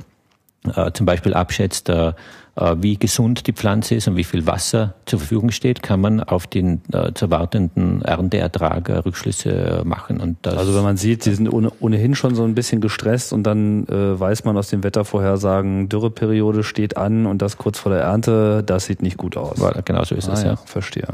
äh, 0.75 0.93
zum 0.93 1.05
Beispiel 1.05 1.35
abschätzt, 1.35 1.91
wie 2.81 2.97
gesund 2.97 3.47
die 3.47 3.53
Pflanze 3.53 3.95
ist 3.95 4.09
und 4.09 4.17
wie 4.17 4.25
viel 4.25 4.47
Wasser 4.47 4.95
zur 5.07 5.21
Verfügung 5.21 5.51
steht, 5.51 5.83
kann 5.83 6.01
man 6.01 6.21
auf 6.21 6.47
den 6.47 6.83
äh, 6.93 7.13
zu 7.15 7.27
erwartenden 7.27 8.03
Ernteertrag 8.03 8.89
äh, 8.89 8.97
Rückschlüsse 8.99 9.83
machen. 9.85 10.21
Und 10.21 10.39
das 10.43 10.57
also 10.57 10.75
wenn 10.75 10.83
man 10.83 10.97
sieht, 10.97 11.23
sie 11.23 11.35
sind 11.35 11.49
ohnehin 11.49 12.15
schon 12.15 12.35
so 12.35 12.45
ein 12.45 12.55
bisschen 12.55 12.81
gestresst 12.81 13.33
und 13.33 13.45
dann 13.45 13.87
äh, 13.87 14.19
weiß 14.19 14.45
man 14.45 14.57
aus 14.57 14.69
den 14.69 14.83
Wettervorhersagen, 14.83 15.89
Dürreperiode 15.89 16.65
steht 16.65 16.97
an 16.97 17.27
und 17.27 17.43
das 17.43 17.59
kurz 17.59 17.79
vor 17.79 17.93
der 17.93 18.03
Ernte, 18.03 18.63
das 18.65 18.87
sieht 18.87 19.03
nicht 19.03 19.19
gut 19.19 19.37
aus. 19.37 19.59
Genau 19.85 20.05
so 20.05 20.15
ist 20.15 20.29
ah, 20.29 20.33
es, 20.33 20.43
ja. 20.43 20.51
ja. 20.51 20.57
Verstehe. 20.57 21.07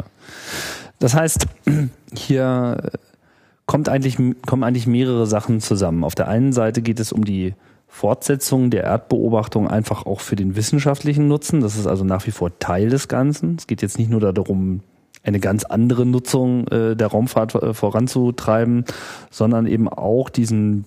Das 0.99 1.15
heißt, 1.15 1.47
hier 2.15 2.91
kommt 3.67 3.89
eigentlich, 3.89 4.17
kommen 4.47 4.65
eigentlich 4.65 4.87
mehrere 4.87 5.27
Sachen 5.27 5.61
zusammen. 5.61 6.05
Auf 6.05 6.15
der 6.15 6.29
einen 6.29 6.53
Seite 6.53 6.81
geht 6.83 7.01
es 7.01 7.13
um 7.13 7.25
die 7.25 7.55
Fortsetzung 7.95 8.71
der 8.71 8.83
Erdbeobachtung 8.83 9.69
einfach 9.69 10.05
auch 10.05 10.19
für 10.19 10.35
den 10.35 10.57
wissenschaftlichen 10.57 11.29
Nutzen. 11.29 11.61
Das 11.61 11.77
ist 11.77 11.87
also 11.87 12.03
nach 12.03 12.27
wie 12.27 12.33
vor 12.33 12.59
Teil 12.59 12.89
des 12.89 13.07
Ganzen. 13.07 13.55
Es 13.57 13.69
geht 13.69 13.83
jetzt 13.83 14.01
nicht 14.01 14.11
nur 14.11 14.21
darum, 14.21 14.81
eine 15.23 15.39
ganz 15.39 15.63
andere 15.63 16.05
Nutzung 16.05 16.67
äh, 16.67 16.97
der 16.97 17.07
Raumfahrt 17.07 17.55
äh, 17.55 17.73
voranzutreiben, 17.73 18.85
sondern 19.31 19.69
eben 19.69 19.89
auch 19.89 20.29
diesen 20.29 20.87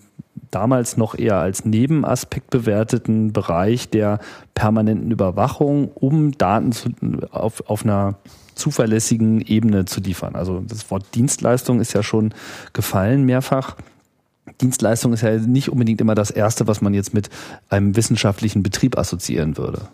damals 0.52 0.98
noch 0.98 1.18
eher 1.18 1.38
als 1.38 1.64
Nebenaspekt 1.64 2.50
bewerteten 2.50 3.32
Bereich 3.32 3.90
der 3.90 4.20
permanenten 4.54 5.10
Überwachung, 5.10 5.90
um 5.96 6.34
Daten 6.38 6.74
zu, 6.74 6.90
auf, 7.32 7.70
auf 7.70 7.86
einer 7.86 8.16
zuverlässigen 8.54 9.40
Ebene 9.40 9.86
zu 9.86 10.02
liefern. 10.02 10.36
Also 10.36 10.62
das 10.68 10.92
Wort 10.92 11.06
Dienstleistung 11.16 11.80
ist 11.80 11.94
ja 11.94 12.04
schon 12.04 12.34
gefallen 12.74 13.24
mehrfach. 13.24 13.78
Dienstleistung 14.62 15.14
ist 15.14 15.22
ja 15.22 15.38
nicht 15.38 15.70
unbedingt 15.70 16.02
immer 16.02 16.16
das 16.16 16.32
Erste, 16.32 16.68
was 16.68 16.82
man 16.82 16.94
jetzt 16.94 17.14
mit 17.14 17.30
einem 17.70 17.96
wissenschaftlichen 17.96 18.64
Betrieb 18.64 18.98
assoziieren 18.98 19.58
würde. 19.58 19.88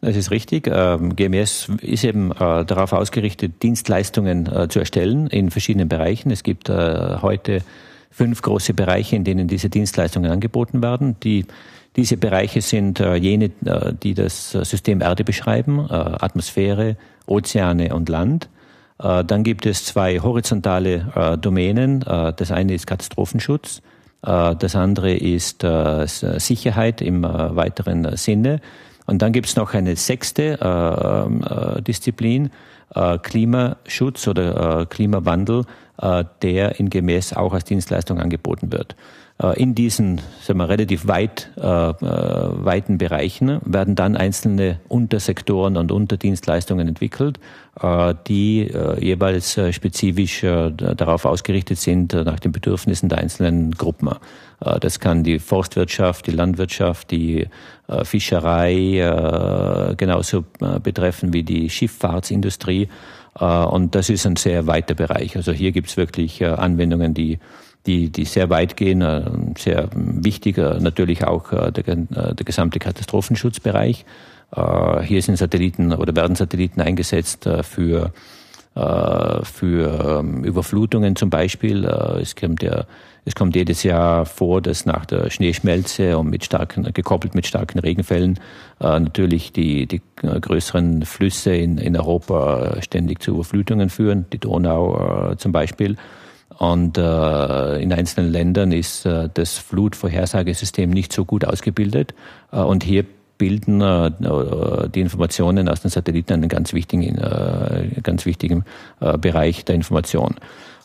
Das 0.00 0.16
ist 0.16 0.30
richtig. 0.30 0.68
Ähm, 0.70 1.16
GMS 1.16 1.68
ist 1.80 2.04
eben 2.04 2.30
äh, 2.32 2.64
darauf 2.64 2.92
ausgerichtet, 2.92 3.62
Dienstleistungen 3.62 4.46
äh, 4.46 4.68
zu 4.68 4.78
erstellen 4.78 5.26
in 5.28 5.50
verschiedenen 5.50 5.88
Bereichen. 5.88 6.30
Es 6.30 6.42
gibt 6.42 6.68
äh, 6.68 7.18
heute 7.22 7.62
fünf 8.10 8.42
große 8.42 8.74
Bereiche, 8.74 9.16
in 9.16 9.24
denen 9.24 9.48
diese 9.48 9.68
Dienstleistungen 9.70 10.30
angeboten 10.30 10.82
werden. 10.82 11.16
Die 11.22 11.44
Diese 11.96 12.16
Bereiche 12.16 12.60
sind 12.60 12.98
jene, 12.98 13.50
die 14.02 14.14
das 14.14 14.52
System 14.52 15.00
Erde 15.00 15.24
beschreiben, 15.24 15.80
Atmosphäre, 15.90 16.96
Ozeane 17.26 17.94
und 17.94 18.08
Land. 18.08 18.48
Äh, 18.98 19.24
dann 19.24 19.42
gibt 19.42 19.66
es 19.66 19.84
zwei 19.84 20.20
horizontale 20.20 21.12
äh, 21.14 21.38
Domänen. 21.38 22.02
Äh, 22.02 22.32
das 22.34 22.50
eine 22.50 22.74
ist 22.74 22.86
Katastrophenschutz, 22.86 23.82
das 24.22 24.74
andere 24.74 25.14
ist 25.14 25.64
Sicherheit 26.38 27.00
im 27.00 27.22
weiteren 27.22 28.16
Sinne. 28.16 28.60
Und 29.06 29.22
dann 29.22 29.30
gibt 29.30 29.46
es 29.46 29.54
noch 29.54 29.72
eine 29.72 29.94
sechste 29.94 30.58
Disziplin, 31.86 32.50
Klimaschutz 33.22 34.26
oder 34.26 34.86
Klimawandel, 34.86 35.62
der 36.42 36.80
in 36.80 36.90
gemäß 36.90 37.34
auch 37.34 37.52
als 37.52 37.64
Dienstleistung 37.64 38.18
angeboten 38.18 38.72
wird. 38.72 38.96
Äh, 39.42 39.60
in 39.60 39.74
diesen 39.74 40.20
sagen 40.40 40.58
wir, 40.58 40.68
relativ 40.68 41.06
weit, 41.08 41.50
äh, 41.56 41.60
äh, 41.60 41.94
weiten 42.00 42.98
Bereichen 42.98 43.60
werden 43.64 43.94
dann 43.94 44.16
einzelne 44.16 44.80
Untersektoren 44.88 45.76
und 45.76 45.92
Unterdienstleistungen 45.92 46.88
entwickelt, 46.88 47.38
äh, 47.80 48.14
die 48.26 48.62
äh, 48.62 49.04
jeweils 49.04 49.58
äh, 49.58 49.72
spezifisch 49.72 50.40
darauf 50.40 51.24
ausgerichtet 51.24 51.78
sind, 51.78 52.12
nach 52.12 52.40
den 52.40 52.52
Bedürfnissen 52.52 53.08
der 53.08 53.18
einzelnen 53.18 53.72
Gruppen. 53.72 54.10
das 54.80 55.00
kann 55.00 55.24
die 55.24 55.38
Forstwirtschaft, 55.38 56.26
die 56.26 56.30
Landwirtschaft, 56.30 57.10
die 57.10 57.48
Fischerei 58.04 59.94
genauso 59.96 60.44
betreffen 60.82 61.32
wie 61.32 61.42
die 61.42 61.68
Schifffahrtsindustrie. 61.70 62.88
und 63.38 63.94
das 63.94 64.08
ist 64.08 64.26
ein 64.26 64.36
sehr 64.36 64.66
weiter 64.66 64.94
Bereich. 64.94 65.36
Also 65.36 65.52
hier 65.52 65.72
gibt 65.72 65.88
es 65.88 65.96
wirklich 65.96 66.44
Anwendungen, 66.44 67.14
die 67.14 67.38
die, 67.86 68.10
die 68.10 68.24
sehr 68.24 68.50
weit 68.50 68.76
gehen, 68.76 69.00
äh, 69.02 69.22
sehr 69.56 69.88
wichtiger 69.94 70.80
natürlich 70.80 71.24
auch 71.24 71.52
äh, 71.52 71.72
der, 71.72 71.88
äh, 71.88 72.34
der 72.34 72.44
gesamte 72.44 72.78
Katastrophenschutzbereich. 72.78 74.04
Hier 75.02 75.22
sind 75.22 75.36
Satelliten 75.36 75.92
oder 75.92 76.14
werden 76.14 76.36
Satelliten 76.36 76.80
eingesetzt 76.80 77.48
für 77.62 78.12
für 79.42 80.20
ähm, 80.20 80.44
Überflutungen 80.44 81.16
zum 81.16 81.30
Beispiel. 81.30 81.84
Es 81.84 82.36
kommt, 82.36 82.62
ja, 82.62 82.84
es 83.24 83.34
kommt 83.34 83.56
jedes 83.56 83.82
Jahr 83.82 84.24
vor, 84.24 84.62
dass 84.62 84.86
nach 84.86 85.04
der 85.04 85.30
Schneeschmelze 85.30 86.16
und 86.16 86.30
mit 86.30 86.44
starken, 86.44 86.84
gekoppelt 86.92 87.34
mit 87.34 87.46
starken 87.46 87.80
Regenfällen 87.80 88.38
natürlich 88.78 89.50
die, 89.50 89.86
die 89.86 90.00
größeren 90.14 91.06
Flüsse 91.06 91.56
in, 91.56 91.78
in 91.78 91.96
Europa 91.96 92.80
ständig 92.82 93.20
zu 93.20 93.32
Überflutungen 93.32 93.88
führen, 93.88 94.26
die 94.32 94.38
Donau 94.38 95.34
zum 95.38 95.50
Beispiel. 95.52 95.96
Und 96.58 96.96
äh, 96.96 97.82
in 97.82 97.92
einzelnen 97.92 98.32
Ländern 98.32 98.72
ist 98.72 99.04
äh, 99.04 99.28
das 99.32 99.58
Flutvorhersagesystem 99.58 100.88
nicht 100.88 101.12
so 101.12 101.24
gut 101.24 101.44
ausgebildet. 101.44 102.14
Äh, 102.50 102.60
und 102.60 102.82
hier 102.82 103.04
bilden 103.38 103.80
äh, 103.80 104.10
die 104.88 105.00
Informationen 105.00 105.68
aus 105.68 105.82
den 105.82 105.90
Satelliten 105.90 106.32
einen 106.32 106.48
ganz 106.48 106.72
wichtigen, 106.72 107.18
äh, 107.18 108.00
ganz 108.02 108.24
wichtigen 108.24 108.64
äh, 109.00 109.18
Bereich 109.18 109.64
der 109.64 109.74
Information. 109.74 110.36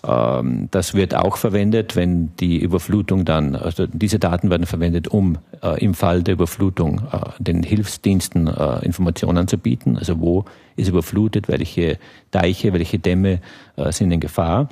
Ähm, 0.05 0.67
das 0.71 0.93
wird 0.93 1.15
auch 1.15 1.37
verwendet, 1.37 1.95
wenn 1.95 2.35
die 2.37 2.59
Überflutung 2.59 3.25
dann, 3.25 3.55
also 3.55 3.87
diese 3.87 4.19
Daten 4.19 4.49
werden 4.49 4.65
verwendet, 4.65 5.07
um 5.07 5.37
äh, 5.61 5.83
im 5.83 5.93
Fall 5.93 6.23
der 6.23 6.33
Überflutung 6.33 7.01
äh, 7.11 7.19
den 7.39 7.63
Hilfsdiensten 7.63 8.47
äh, 8.47 8.85
Informationen 8.85 9.37
anzubieten. 9.37 9.97
Also 9.97 10.19
wo 10.19 10.45
ist 10.75 10.89
überflutet, 10.89 11.47
welche 11.47 11.99
Deiche, 12.31 12.73
welche 12.73 12.99
Dämme 12.99 13.41
äh, 13.75 13.91
sind 13.91 14.11
in 14.11 14.19
Gefahr. 14.19 14.69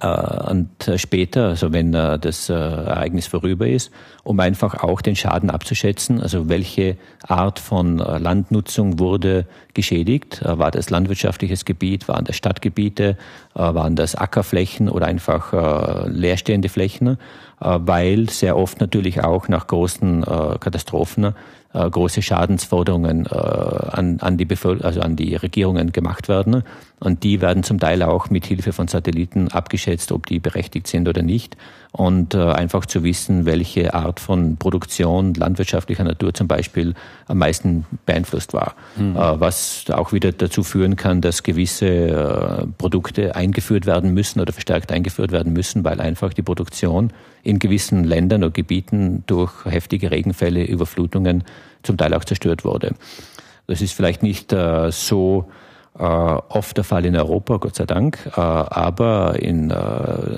Äh, 0.00 0.50
und 0.50 0.68
später, 0.96 1.48
also 1.48 1.72
wenn 1.72 1.94
äh, 1.94 2.18
das 2.18 2.48
äh, 2.48 2.54
Ereignis 2.54 3.28
vorüber 3.28 3.68
ist, 3.68 3.92
um 4.24 4.40
einfach 4.40 4.82
auch 4.82 5.00
den 5.00 5.14
Schaden 5.14 5.48
abzuschätzen, 5.48 6.20
also 6.20 6.48
welche 6.48 6.96
Art 7.22 7.60
von 7.60 7.98
Landnutzung 7.98 8.98
wurde 8.98 9.46
geschädigt, 9.74 10.42
war 10.44 10.70
das 10.70 10.90
landwirtschaftliches 10.90 11.64
Gebiet, 11.64 12.08
waren 12.08 12.24
das 12.24 12.36
Stadtgebiete, 12.36 13.16
waren 13.54 13.94
das 13.96 14.14
Ackerflächen 14.14 14.88
oder 14.88 15.06
einfach 15.06 16.06
leerstehende 16.06 16.68
Flächen, 16.68 17.18
weil 17.58 18.28
sehr 18.28 18.56
oft 18.56 18.80
natürlich 18.80 19.22
auch 19.22 19.48
nach 19.48 19.66
großen 19.66 20.22
Katastrophen 20.60 21.34
äh, 21.76 21.90
große 21.90 22.22
Schadensforderungen 22.22 23.26
äh, 23.26 23.36
an, 23.36 24.18
an, 24.20 24.38
die 24.38 24.46
Bevölker 24.46 24.86
also 24.86 25.00
an 25.00 25.14
die 25.14 25.36
Regierungen 25.36 25.92
gemacht 25.92 26.28
werden. 26.28 26.62
Und 26.98 27.24
die 27.24 27.42
werden 27.42 27.62
zum 27.62 27.78
Teil 27.78 28.02
auch 28.02 28.30
mit 28.30 28.46
Hilfe 28.46 28.72
von 28.72 28.88
Satelliten 28.88 29.48
abgeschätzt, 29.48 30.12
ob 30.12 30.26
die 30.26 30.40
berechtigt 30.40 30.86
sind 30.86 31.06
oder 31.08 31.22
nicht. 31.22 31.56
Und 31.92 32.34
äh, 32.34 32.38
einfach 32.38 32.86
zu 32.86 33.04
wissen, 33.04 33.44
welche 33.44 33.92
Art 33.92 34.18
von 34.18 34.56
Produktion 34.56 35.34
landwirtschaftlicher 35.34 36.04
Natur 36.04 36.32
zum 36.32 36.48
Beispiel 36.48 36.94
am 37.26 37.38
meisten 37.38 37.84
beeinflusst 38.06 38.54
war. 38.54 38.74
Mhm. 38.96 39.14
Äh, 39.14 39.40
was 39.40 39.84
auch 39.90 40.14
wieder 40.14 40.32
dazu 40.32 40.62
führen 40.62 40.96
kann, 40.96 41.20
dass 41.20 41.42
gewisse 41.42 41.86
äh, 41.86 42.66
Produkte 42.78 43.36
eingeführt 43.36 43.84
werden 43.84 44.14
müssen 44.14 44.40
oder 44.40 44.54
verstärkt 44.54 44.90
eingeführt 44.90 45.32
werden 45.32 45.52
müssen, 45.52 45.84
weil 45.84 46.00
einfach 46.00 46.32
die 46.32 46.42
Produktion 46.42 47.12
in 47.42 47.58
gewissen 47.58 48.04
Ländern 48.04 48.42
oder 48.42 48.52
Gebieten 48.52 49.22
durch 49.26 49.52
heftige 49.66 50.10
Regenfälle, 50.10 50.64
Überflutungen 50.64 51.44
zum 51.82 51.98
Teil 51.98 52.14
auch 52.14 52.24
zerstört 52.24 52.64
wurde. 52.64 52.94
Das 53.66 53.82
ist 53.82 53.92
vielleicht 53.92 54.22
nicht 54.22 54.52
äh, 54.52 54.90
so 54.90 55.50
oft 55.98 56.76
der 56.76 56.84
Fall 56.84 57.06
in 57.06 57.16
Europa, 57.16 57.56
Gott 57.56 57.76
sei 57.76 57.86
Dank, 57.86 58.18
äh, 58.36 58.40
aber 58.40 59.40
in 59.40 59.70
äh, 59.70 59.74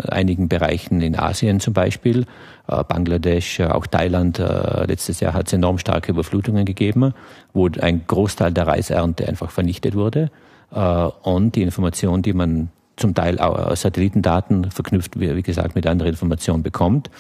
einigen 0.09 0.49
Bereichen 0.49 1.01
in 1.01 1.19
Asien 1.19 1.61
zum 1.61 1.75
Beispiel, 1.75 2.27
äh, 2.69 2.85
Bangladesch, 2.85 3.61
äh, 3.61 3.67
auch 3.67 3.87
Thailand, 3.87 4.39
letztes 4.87 5.21
Jahr 5.21 5.35
hat 5.35 5.49
es 5.49 5.53
enorm 5.53 5.79
starke 5.79 6.13
Überflutungen 6.13 6.65
gegeben, 6.65 7.13
wo 7.53 7.69
ein 7.81 8.03
Großteil 8.07 8.53
der 8.53 8.67
Reisernte 8.67 9.27
einfach 9.29 9.51
vernichtet 9.51 9.95
wurde. 9.95 10.31
Und 10.71 11.55
die 11.55 11.63
Information, 11.63 12.21
die 12.21 12.35
man 12.35 12.69
zum 12.97 13.15
Teil 13.15 13.39
aus 13.39 13.83
Satellitendaten 13.83 14.71
verknüpft, 14.71 15.19
wie, 15.19 15.43
gesagt, 15.43 15.75
mit 15.75 15.87
anderen 15.87 16.11
Informationen 16.11 16.63
bekommt, 16.63 17.11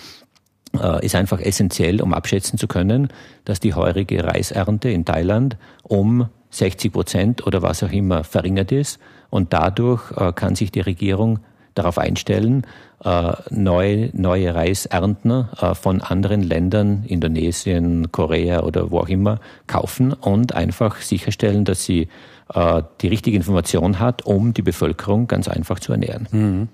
äh, 0.78 1.04
ist 1.04 1.14
einfach 1.14 1.40
essentiell, 1.40 2.02
um 2.02 2.12
abschätzen 2.12 2.58
zu 2.58 2.66
können, 2.68 3.08
dass 3.44 3.60
die 3.60 3.74
heurige 3.74 4.24
Reisernte 4.24 4.90
in 4.90 5.04
Thailand 5.04 5.56
um 5.82 6.28
60 6.50 6.92
Prozent 6.92 7.46
oder 7.46 7.62
was 7.62 7.82
auch 7.82 7.92
immer 7.92 8.24
verringert 8.24 8.72
ist. 8.72 8.98
Und 9.30 9.52
dadurch 9.52 10.10
äh, 10.16 10.32
kann 10.32 10.54
sich 10.54 10.72
die 10.72 10.80
Regierung 10.80 11.40
darauf 11.74 11.98
einstellen, 11.98 12.66
äh, 13.04 13.32
neue, 13.50 14.10
neue 14.12 14.54
Reisernten 14.54 15.48
von 15.74 16.00
anderen 16.00 16.42
Ländern, 16.42 17.04
Indonesien, 17.06 18.10
Korea 18.10 18.64
oder 18.64 18.90
wo 18.90 18.98
auch 18.98 19.08
immer, 19.08 19.38
kaufen 19.68 20.12
und 20.12 20.54
einfach 20.54 20.96
sicherstellen, 20.96 21.64
dass 21.64 21.84
sie 21.84 22.08
äh, 22.54 22.82
die 23.00 23.08
richtige 23.08 23.36
Information 23.36 23.98
hat, 23.98 24.22
um 24.26 24.54
die 24.54 24.62
Bevölkerung 24.62 25.26
ganz 25.26 25.48
einfach 25.48 25.78
zu 25.80 25.92
ernähren. 25.92 26.28
Mhm. 26.30 26.68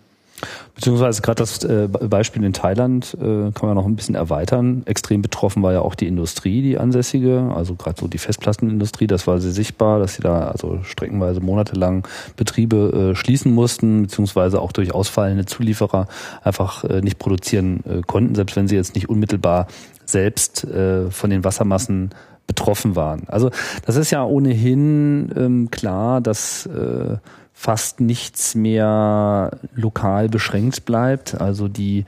Beziehungsweise 0.74 1.22
gerade 1.22 1.36
das 1.36 1.62
äh, 1.64 1.88
Beispiel 1.88 2.44
in 2.44 2.52
Thailand 2.52 3.16
äh, 3.20 3.50
kann 3.52 3.68
man 3.68 3.74
noch 3.74 3.86
ein 3.86 3.96
bisschen 3.96 4.14
erweitern. 4.14 4.82
Extrem 4.86 5.22
betroffen 5.22 5.62
war 5.62 5.72
ja 5.72 5.80
auch 5.80 5.94
die 5.94 6.06
Industrie, 6.06 6.62
die 6.62 6.78
ansässige, 6.78 7.52
also 7.54 7.74
gerade 7.74 8.00
so 8.00 8.08
die 8.08 8.18
Festplattenindustrie. 8.18 9.06
Das 9.06 9.26
war 9.26 9.38
sehr 9.38 9.52
sichtbar, 9.52 9.98
dass 9.98 10.14
sie 10.14 10.22
da 10.22 10.48
also 10.48 10.80
streckenweise 10.82 11.40
monatelang 11.40 12.06
Betriebe 12.36 13.12
äh, 13.12 13.14
schließen 13.14 13.52
mussten, 13.52 14.02
beziehungsweise 14.02 14.60
auch 14.60 14.72
durch 14.72 14.92
ausfallende 14.92 15.46
Zulieferer 15.46 16.08
einfach 16.42 16.84
äh, 16.84 17.00
nicht 17.00 17.18
produzieren 17.18 17.82
äh, 17.88 18.02
konnten, 18.06 18.34
selbst 18.34 18.56
wenn 18.56 18.68
sie 18.68 18.76
jetzt 18.76 18.94
nicht 18.94 19.08
unmittelbar 19.08 19.66
selbst 20.04 20.64
äh, 20.64 21.10
von 21.10 21.30
den 21.30 21.44
Wassermassen 21.44 22.10
betroffen 22.46 22.94
waren. 22.96 23.22
Also 23.28 23.50
das 23.86 23.96
ist 23.96 24.10
ja 24.10 24.24
ohnehin 24.24 25.32
ähm, 25.36 25.70
klar, 25.70 26.20
dass 26.20 26.66
äh, 26.66 27.16
fast 27.56 28.00
nichts 28.00 28.54
mehr 28.56 29.52
lokal 29.74 30.28
beschränkt 30.28 30.84
bleibt. 30.84 31.40
Also 31.40 31.68
die 31.68 32.04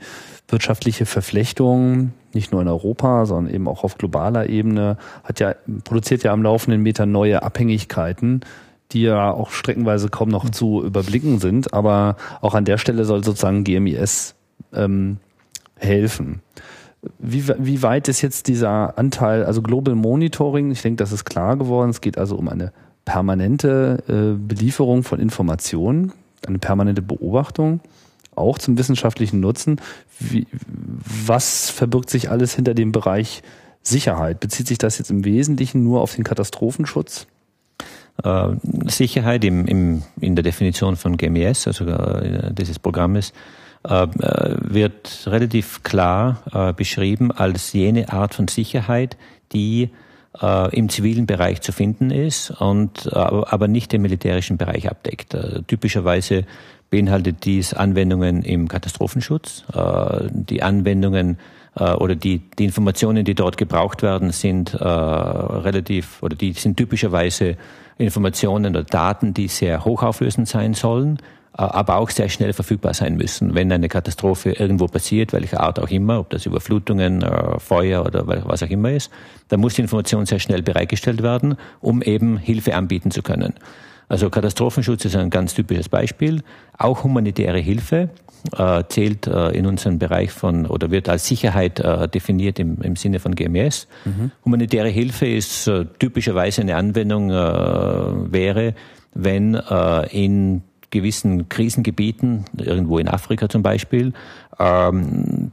wirtschaftliche 0.49 1.05
Verflechtung, 1.05 2.11
nicht 2.33 2.51
nur 2.51 2.61
in 2.61 2.67
Europa, 2.67 3.25
sondern 3.25 3.53
eben 3.53 3.67
auch 3.67 3.83
auf 3.83 3.97
globaler 3.97 4.49
Ebene, 4.49 4.97
hat 5.23 5.39
ja, 5.39 5.55
produziert 5.85 6.23
ja 6.23 6.33
am 6.33 6.43
laufenden 6.43 6.83
Meter 6.83 7.05
neue 7.05 7.41
Abhängigkeiten, 7.41 8.41
die 8.91 9.03
ja 9.03 9.31
auch 9.31 9.49
streckenweise 9.49 10.09
kaum 10.09 10.29
noch 10.29 10.49
zu 10.49 10.83
überblicken 10.83 11.39
sind. 11.39 11.73
Aber 11.73 12.17
auch 12.41 12.53
an 12.53 12.65
der 12.65 12.77
Stelle 12.77 13.05
soll 13.05 13.23
sozusagen 13.23 13.63
GMIS 13.63 14.35
ähm, 14.73 15.17
helfen. 15.77 16.41
Wie, 17.19 17.47
wie 17.47 17.81
weit 17.83 18.09
ist 18.09 18.21
jetzt 18.21 18.47
dieser 18.47 18.97
Anteil, 18.97 19.45
also 19.45 19.61
Global 19.61 19.95
Monitoring, 19.95 20.71
ich 20.71 20.81
denke, 20.81 20.97
das 20.97 21.13
ist 21.13 21.25
klar 21.25 21.55
geworden, 21.55 21.89
es 21.89 22.01
geht 22.01 22.17
also 22.17 22.35
um 22.35 22.49
eine 22.49 22.73
permanente 23.07 24.03
äh, 24.09 24.37
Belieferung 24.37 25.01
von 25.01 25.21
Informationen, 25.21 26.11
eine 26.45 26.59
permanente 26.59 27.01
Beobachtung, 27.01 27.79
auch 28.35 28.57
zum 28.57 28.77
wissenschaftlichen 28.77 29.39
Nutzen. 29.39 29.79
Wie, 30.19 30.45
was 31.25 31.69
verbirgt 31.69 32.09
sich 32.09 32.29
alles 32.29 32.53
hinter 32.53 32.73
dem 32.73 32.91
Bereich 32.91 33.43
Sicherheit? 33.81 34.41
Bezieht 34.41 34.67
sich 34.67 34.77
das 34.77 34.97
jetzt 34.97 35.09
im 35.09 35.23
Wesentlichen 35.23 35.83
nur 35.83 36.01
auf 36.01 36.15
den 36.15 36.25
Katastrophenschutz? 36.25 37.27
Äh, 38.21 38.49
Sicherheit 38.87 39.45
im, 39.45 39.65
im, 39.67 40.03
in 40.19 40.35
der 40.35 40.43
Definition 40.43 40.97
von 40.97 41.15
GMS, 41.15 41.65
also 41.65 41.85
äh, 41.85 42.53
dieses 42.53 42.77
Programmes, 42.77 43.31
äh, 43.85 44.05
wird 44.59 45.23
relativ 45.27 45.81
klar 45.83 46.43
äh, 46.51 46.73
beschrieben 46.73 47.31
als 47.31 47.71
jene 47.71 48.11
Art 48.11 48.35
von 48.35 48.49
Sicherheit, 48.49 49.15
die 49.53 49.91
äh, 50.41 50.75
im 50.75 50.89
zivilen 50.89 51.25
Bereich 51.25 51.61
zu 51.61 51.71
finden 51.71 52.11
ist 52.11 52.51
und 52.51 53.13
aber 53.13 53.67
nicht 53.67 53.91
den 53.91 54.01
militärischen 54.01 54.57
Bereich 54.57 54.89
abdeckt. 54.89 55.35
typischerweise 55.67 56.45
beinhaltet 56.89 57.45
dies 57.45 57.73
Anwendungen 57.73 58.43
im 58.43 58.67
Katastrophenschutz, 58.67 59.65
die 60.31 60.63
Anwendungen 60.63 61.37
oder 61.75 62.15
die, 62.15 62.39
die 62.57 62.65
Informationen, 62.65 63.25
die 63.25 63.35
dort 63.35 63.57
gebraucht 63.57 64.01
werden, 64.03 64.31
sind 64.31 64.73
äh, 64.73 64.83
relativ 64.83 66.23
oder 66.23 66.35
die 66.35 66.53
sind 66.53 66.77
typischerweise 66.77 67.57
Informationen 67.97 68.75
oder 68.75 68.83
Daten, 68.83 69.33
die 69.33 69.47
sehr 69.47 69.83
hochauflösend 69.83 70.47
sein 70.47 70.73
sollen 70.73 71.17
äh, 71.17 71.36
aber 71.57 71.97
auch 71.97 72.11
sehr 72.11 72.29
schnell 72.29 72.53
verfügbar 72.53 72.93
sein 72.93 73.17
müssen, 73.17 73.55
wenn 73.55 73.71
eine 73.71 73.89
Katastrophe 73.89 74.51
irgendwo 74.51 74.87
passiert, 74.87 75.33
welcher 75.33 75.61
Art 75.61 75.79
auch 75.79 75.89
immer, 75.89 76.19
ob 76.19 76.29
das 76.29 76.45
Überflutungen, 76.45 77.23
äh, 77.23 77.59
Feuer 77.59 78.05
oder 78.05 78.27
was 78.27 78.61
auch 78.61 78.69
immer 78.69 78.91
ist, 78.91 79.11
dann 79.49 79.59
muss 79.59 79.73
die 79.73 79.81
Information 79.81 80.25
sehr 80.25 80.39
schnell 80.39 80.61
bereitgestellt 80.61 81.23
werden, 81.23 81.57
um 81.81 82.01
eben 82.01 82.37
Hilfe 82.37 82.75
anbieten 82.75 83.11
zu 83.11 83.23
können. 83.23 83.55
Also 84.07 84.29
Katastrophenschutz 84.29 85.05
ist 85.05 85.15
ein 85.15 85.29
ganz 85.29 85.53
typisches 85.53 85.89
Beispiel. 85.89 86.43
Auch 86.77 87.03
humanitäre 87.03 87.59
Hilfe 87.59 88.09
äh, 88.55 88.83
zählt 88.87 89.27
äh, 89.27 89.49
in 89.49 89.65
unseren 89.65 89.99
Bereich 89.99 90.31
von 90.31 90.65
oder 90.65 90.91
wird 90.91 91.09
als 91.09 91.27
Sicherheit 91.27 91.79
äh, 91.79 92.07
definiert 92.07 92.59
im, 92.59 92.81
im 92.81 92.95
Sinne 92.95 93.19
von 93.19 93.35
GMS. 93.35 93.87
Mhm. 94.05 94.31
Humanitäre 94.45 94.89
Hilfe 94.89 95.27
ist 95.27 95.67
äh, 95.67 95.85
typischerweise 95.99 96.61
eine 96.61 96.75
Anwendung 96.75 97.29
wäre, 97.29 98.73
wenn 99.13 99.55
in 100.11 100.61
gewissen 100.89 101.49
Krisengebieten, 101.49 102.45
irgendwo 102.57 102.97
in 102.99 103.07
Afrika 103.07 103.49
zum 103.49 103.63
Beispiel, 103.63 104.13
ähm, 104.59 105.46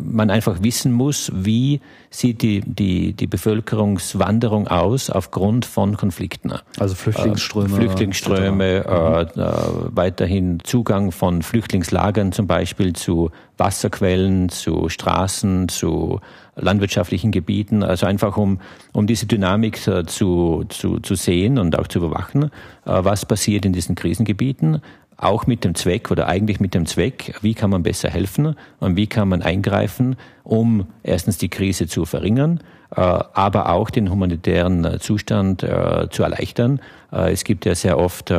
man 0.00 0.30
einfach 0.30 0.62
wissen 0.62 0.92
muss, 0.92 1.30
wie 1.34 1.80
sieht 2.10 2.42
die, 2.42 2.60
die, 2.60 3.12
die 3.12 3.26
Bevölkerungswanderung 3.26 4.68
aus 4.68 5.10
aufgrund 5.10 5.66
von 5.66 5.96
Konflikten. 5.96 6.52
Also 6.78 6.94
Flüchtlingsströme. 6.94 7.68
Äh, 7.68 7.76
Flüchtlingsströme, 7.76 8.64
äh, 8.64 9.22
äh, 9.22 9.52
weiterhin 9.90 10.60
Zugang 10.64 11.12
von 11.12 11.42
Flüchtlingslagern 11.42 12.32
zum 12.32 12.46
Beispiel 12.46 12.94
zu 12.94 13.30
Wasserquellen, 13.58 14.48
zu 14.48 14.88
Straßen, 14.88 15.68
zu 15.68 16.20
landwirtschaftlichen 16.56 17.30
Gebieten. 17.30 17.82
Also 17.82 18.06
einfach 18.06 18.36
um, 18.36 18.60
um 18.92 19.06
diese 19.06 19.26
Dynamik 19.26 19.86
äh, 19.86 20.04
zu, 20.06 20.64
zu, 20.68 21.00
zu 21.00 21.14
sehen 21.14 21.58
und 21.58 21.78
auch 21.78 21.88
zu 21.88 21.98
überwachen, 21.98 22.44
äh, 22.44 22.48
was 22.84 23.26
passiert 23.26 23.64
in 23.64 23.72
diesen 23.72 23.94
Krisengebieten 23.94 24.80
auch 25.18 25.46
mit 25.46 25.64
dem 25.64 25.74
Zweck 25.74 26.10
oder 26.10 26.28
eigentlich 26.28 26.60
mit 26.60 26.72
dem 26.74 26.86
Zweck, 26.86 27.34
wie 27.42 27.52
kann 27.52 27.70
man 27.70 27.82
besser 27.82 28.08
helfen 28.08 28.56
und 28.78 28.96
wie 28.96 29.08
kann 29.08 29.28
man 29.28 29.42
eingreifen, 29.42 30.16
um 30.44 30.86
erstens 31.02 31.36
die 31.38 31.48
Krise 31.48 31.88
zu 31.88 32.04
verringern, 32.06 32.60
äh, 32.94 33.00
aber 33.00 33.70
auch 33.70 33.90
den 33.90 34.10
humanitären 34.10 34.84
äh, 34.84 34.98
Zustand 35.00 35.62
äh, 35.64 36.08
zu 36.10 36.22
erleichtern. 36.22 36.80
Es 37.10 37.44
gibt 37.44 37.64
ja 37.64 37.74
sehr 37.74 37.98
oft 37.98 38.30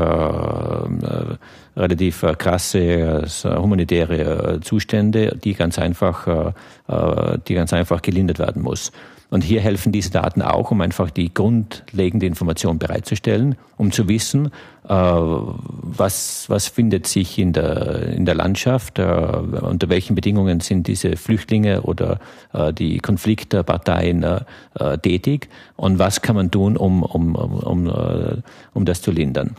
relativ 1.75 2.23
krasse 2.37 3.25
humanitäre 3.43 4.59
Zustände, 4.61 5.35
die 5.43 5.55
ganz 5.55 5.79
einfach, 5.79 6.53
die 7.47 7.53
ganz 7.55 7.73
einfach 7.73 8.03
gelindert 8.03 8.37
werden 8.37 8.61
muss. 8.61 8.91
Und 9.29 9.43
hier 9.43 9.61
helfen 9.61 9.91
diese 9.91 10.09
Daten 10.09 10.41
auch, 10.41 10.71
um 10.71 10.81
einfach 10.81 11.11
die 11.11 11.31
grundlegende 11.31 12.25
Information 12.25 12.79
bereitzustellen, 12.79 13.55
um 13.77 13.91
zu 13.91 14.07
wissen, 14.07 14.47
äh, 14.87 14.91
was, 14.91 16.45
was 16.49 16.67
findet 16.67 17.05
sich 17.05 17.37
in 17.37 17.53
der, 17.53 18.07
in 18.07 18.25
der 18.25 18.33
Landschaft, 18.33 18.97
äh, 18.97 19.03
unter 19.03 19.89
welchen 19.89 20.15
Bedingungen 20.15 20.61
sind 20.61 20.87
diese 20.87 21.15
Flüchtlinge 21.15 21.83
oder 21.83 22.19
äh, 22.53 22.73
die 22.73 22.97
Konfliktparteien 22.99 24.25
tätig 25.01 25.49
und 25.75 25.99
was 25.99 26.21
kann 26.21 26.35
man 26.35 26.51
tun, 26.51 26.77
um, 26.77 27.03
um, 27.03 27.35
um, 27.35 28.43
um 28.73 28.85
das 28.85 29.01
zu 29.01 29.11
lindern. 29.11 29.55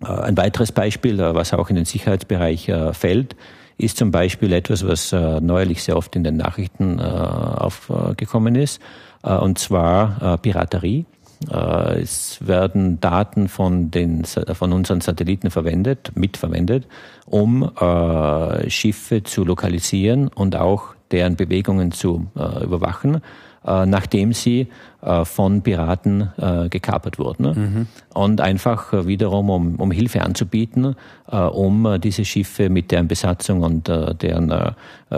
Ein 0.00 0.36
weiteres 0.36 0.72
Beispiel, 0.72 1.18
was 1.18 1.52
auch 1.52 1.70
in 1.70 1.76
den 1.76 1.84
Sicherheitsbereich 1.84 2.70
fällt, 2.92 3.36
ist 3.78 3.96
zum 3.96 4.10
Beispiel 4.10 4.52
etwas, 4.52 4.86
was 4.86 5.12
äh, 5.12 5.40
neuerlich 5.40 5.82
sehr 5.82 5.96
oft 5.96 6.14
in 6.16 6.24
den 6.24 6.36
Nachrichten 6.36 6.98
äh, 6.98 7.02
aufgekommen 7.02 8.56
ist, 8.56 8.80
äh, 9.22 9.34
und 9.36 9.58
zwar 9.58 10.34
äh, 10.34 10.38
Piraterie. 10.38 11.06
Äh, 11.48 12.00
es 12.00 12.38
werden 12.44 13.00
Daten 13.00 13.48
von, 13.48 13.92
den, 13.92 14.24
von 14.24 14.72
unseren 14.72 15.00
Satelliten 15.00 15.50
verwendet, 15.50 16.10
mitverwendet, 16.16 16.88
um 17.26 17.70
äh, 17.80 18.68
Schiffe 18.68 19.22
zu 19.22 19.44
lokalisieren 19.44 20.26
und 20.28 20.56
auch 20.56 20.94
deren 21.12 21.36
Bewegungen 21.36 21.90
zu 21.90 22.26
überwachen 22.34 23.22
äh, 23.66 23.86
nachdem 23.86 24.32
sie 24.32 24.68
äh, 25.02 25.24
von 25.24 25.62
Piraten 25.62 26.30
äh, 26.38 26.68
gekapert 26.68 27.18
wurden. 27.18 27.46
Mhm. 27.46 27.86
Und 28.14 28.40
einfach 28.40 28.92
wiederum, 29.06 29.50
um, 29.50 29.74
um 29.76 29.90
Hilfe 29.90 30.22
anzubieten, 30.22 30.94
um 31.26 32.00
diese 32.00 32.24
Schiffe 32.24 32.70
mit 32.70 32.90
deren 32.90 33.06
Besatzung 33.06 33.62
und 33.62 33.86
deren 33.86 34.74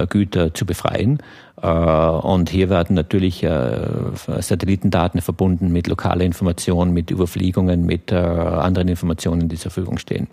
Güter 0.09 0.53
zu 0.53 0.67
befreien. 0.67 1.19
Und 1.57 2.51
hier 2.51 2.69
werden 2.69 2.95
natürlich 2.97 3.47
Satellitendaten 4.41 5.23
verbunden 5.23 5.73
mit 5.73 5.87
lokaler 5.87 6.25
Information, 6.25 6.93
mit 6.93 7.11
Überfliegungen, 7.11 7.87
mit 7.87 8.13
anderen 8.13 8.89
Informationen, 8.89 9.49
die 9.49 9.57
zur 9.57 9.71
Verfügung 9.71 9.99
stehen. 9.99 10.27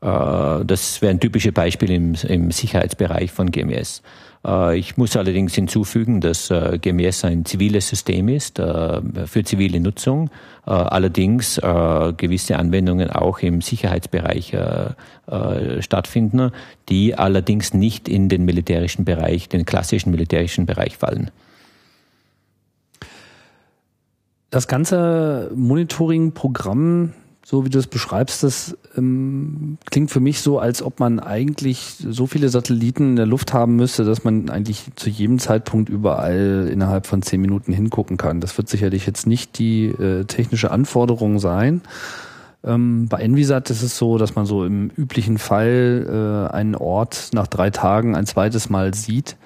Das 0.00 1.00
wären 1.00 1.20
typische 1.20 1.52
Beispiele 1.52 1.94
im, 1.94 2.14
im 2.26 2.50
Sicherheitsbereich 2.50 3.30
von 3.30 3.50
GMS. 3.50 4.02
Äh, 4.46 4.78
ich 4.78 4.96
muss 4.96 5.16
allerdings 5.16 5.54
hinzufügen, 5.54 6.20
dass 6.20 6.50
äh, 6.50 6.78
GMS 6.80 7.24
ein 7.24 7.44
ziviles 7.44 7.88
System 7.88 8.28
ist 8.28 8.58
äh, 8.58 9.00
für 9.26 9.44
zivile 9.44 9.80
Nutzung, 9.80 10.30
allerdings 10.66 11.56
gewisse 11.56 12.58
Anwendungen 12.58 13.10
auch 13.10 13.40
im 13.40 13.60
Sicherheitsbereich 13.60 14.56
stattfinden, 15.80 16.52
die 16.88 17.14
allerdings 17.16 17.74
nicht 17.74 18.08
in 18.08 18.30
den 18.30 18.46
militärischen 18.46 19.04
Bereich, 19.04 19.50
den 19.50 19.66
klassischen 19.66 20.10
militärischen 20.10 20.64
Bereich 20.64 20.96
fallen. 20.96 21.30
Das 24.48 24.66
ganze 24.68 25.50
Monitoring-Programm 25.54 27.12
so 27.44 27.64
wie 27.64 27.70
du 27.70 27.78
es 27.78 27.86
beschreibst, 27.86 28.42
das 28.42 28.76
ähm, 28.96 29.78
klingt 29.90 30.10
für 30.10 30.20
mich 30.20 30.40
so, 30.40 30.58
als 30.58 30.82
ob 30.82 31.00
man 31.00 31.20
eigentlich 31.20 31.96
so 31.98 32.26
viele 32.26 32.48
Satelliten 32.48 33.10
in 33.10 33.16
der 33.16 33.26
Luft 33.26 33.52
haben 33.52 33.76
müsste, 33.76 34.04
dass 34.04 34.24
man 34.24 34.50
eigentlich 34.50 34.84
zu 34.96 35.10
jedem 35.10 35.38
Zeitpunkt 35.38 35.88
überall 35.88 36.68
innerhalb 36.70 37.06
von 37.06 37.22
zehn 37.22 37.40
Minuten 37.40 37.72
hingucken 37.72 38.16
kann. 38.16 38.40
Das 38.40 38.56
wird 38.56 38.68
sicherlich 38.68 39.06
jetzt 39.06 39.26
nicht 39.26 39.58
die 39.58 39.86
äh, 39.86 40.24
technische 40.24 40.70
Anforderung 40.70 41.38
sein. 41.38 41.82
Ähm, 42.64 43.08
bei 43.08 43.20
Envisat 43.20 43.70
ist 43.70 43.82
es 43.82 43.98
so, 43.98 44.18
dass 44.18 44.34
man 44.34 44.46
so 44.46 44.64
im 44.64 44.90
üblichen 44.96 45.38
Fall 45.38 46.48
äh, 46.50 46.54
einen 46.54 46.74
Ort 46.74 47.30
nach 47.32 47.46
drei 47.46 47.70
Tagen 47.70 48.16
ein 48.16 48.26
zweites 48.26 48.70
Mal 48.70 48.94
sieht. 48.94 49.36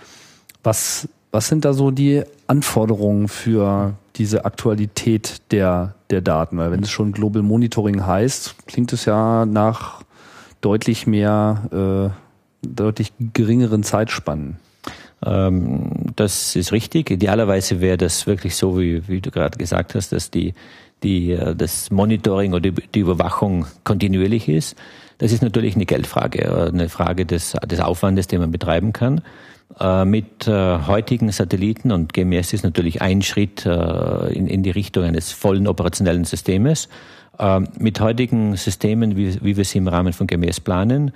Was, 0.62 1.08
was 1.32 1.48
sind 1.48 1.64
da 1.64 1.72
so 1.72 1.90
die 1.90 2.22
Anforderungen 2.46 3.28
für 3.28 3.94
diese 4.16 4.44
Aktualität 4.44 5.42
der, 5.50 5.94
der 6.10 6.20
Daten? 6.20 6.58
Weil 6.58 6.70
wenn 6.70 6.82
es 6.82 6.90
schon 6.90 7.12
Global 7.12 7.42
Monitoring 7.42 8.06
heißt, 8.06 8.66
klingt 8.66 8.92
es 8.92 9.04
ja 9.04 9.46
nach 9.46 10.02
deutlich 10.60 11.06
mehr, 11.06 12.12
äh, 12.62 12.66
deutlich 12.66 13.12
geringeren 13.32 13.82
Zeitspannen. 13.82 14.56
Ähm, 15.24 15.90
das 16.16 16.56
ist 16.56 16.72
richtig. 16.72 17.10
Idealerweise 17.10 17.80
wäre 17.80 17.96
das 17.96 18.26
wirklich 18.26 18.56
so, 18.56 18.78
wie, 18.78 19.06
wie 19.08 19.20
du 19.20 19.30
gerade 19.30 19.58
gesagt 19.58 19.94
hast, 19.94 20.12
dass 20.12 20.30
die, 20.30 20.54
die, 21.02 21.32
äh, 21.32 21.54
das 21.54 21.90
Monitoring 21.90 22.54
oder 22.54 22.70
die 22.70 23.00
Überwachung 23.00 23.66
kontinuierlich 23.84 24.48
ist. 24.48 24.76
Das 25.18 25.32
ist 25.32 25.42
natürlich 25.42 25.74
eine 25.74 25.86
Geldfrage, 25.86 26.42
äh, 26.42 26.68
eine 26.68 26.88
Frage 26.88 27.26
des, 27.26 27.56
des 27.66 27.80
Aufwandes, 27.80 28.28
den 28.28 28.40
man 28.40 28.52
betreiben 28.52 28.92
kann. 28.92 29.20
Äh, 29.78 30.04
mit 30.04 30.48
äh, 30.48 30.78
heutigen 30.86 31.30
Satelliten 31.30 31.92
und 31.92 32.12
GMS 32.12 32.52
ist 32.52 32.64
natürlich 32.64 33.02
ein 33.02 33.22
Schritt 33.22 33.66
äh, 33.66 34.32
in, 34.32 34.62
die 34.62 34.70
Richtung 34.70 35.04
eines 35.04 35.32
vollen 35.32 35.66
operationellen 35.66 36.24
Systems. 36.24 36.88
Mit 37.78 38.00
heutigen 38.00 38.56
Systemen, 38.56 39.16
wie, 39.16 39.56
wir 39.56 39.64
sie 39.64 39.78
im 39.78 39.86
Rahmen 39.86 40.12
von 40.12 40.26
GMS 40.26 40.58
planen, 40.58 41.12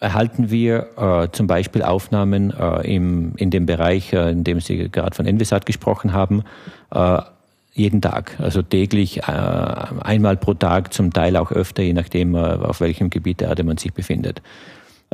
erhalten 0.00 0.50
wir 0.50 1.28
zum 1.30 1.46
Beispiel 1.46 1.84
Aufnahmen 1.84 2.50
in 2.82 3.50
dem 3.50 3.66
Bereich, 3.66 4.12
in 4.12 4.42
dem 4.42 4.58
Sie 4.58 4.88
gerade 4.88 5.14
von 5.14 5.26
Envisat 5.26 5.64
gesprochen 5.64 6.12
haben, 6.12 6.42
jeden 7.72 8.02
Tag, 8.02 8.34
also 8.40 8.62
täglich, 8.62 9.24
einmal 9.24 10.36
pro 10.36 10.54
Tag, 10.54 10.92
zum 10.92 11.12
Teil 11.12 11.36
auch 11.36 11.52
öfter, 11.52 11.84
je 11.84 11.92
nachdem, 11.92 12.34
auf 12.34 12.80
welchem 12.80 13.10
Gebiet 13.10 13.42
der 13.42 13.50
Erde 13.50 13.62
man 13.62 13.76
sich 13.76 13.92
befindet. 13.92 14.42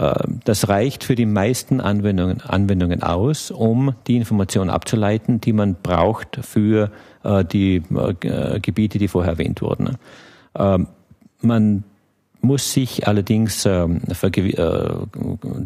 Äh, 0.01 0.15
das 0.45 0.69
reicht 0.69 1.05
für 1.05 1.15
die 1.15 1.27
meisten 1.27 1.81
Anwendungen, 1.81 2.41
Anwendungen 2.41 3.03
aus, 3.03 3.51
um 3.51 3.95
die 4.07 4.17
Information 4.17 4.71
abzuleiten, 4.71 5.41
die 5.41 5.53
man 5.53 5.77
braucht 5.81 6.39
für 6.43 6.91
äh, 7.23 7.45
die 7.45 7.83
äh, 7.95 8.61
Gebiete, 8.61 8.99
die 8.99 9.09
vorher 9.09 9.33
erwähnt 9.33 9.61
wurden. 9.61 9.99
Ähm, 10.57 10.89
man 11.43 11.85
muss 12.41 12.73
sich 12.73 13.07
allerdings 13.07 13.67
ähm, 13.67 14.01
äh, 14.09 14.81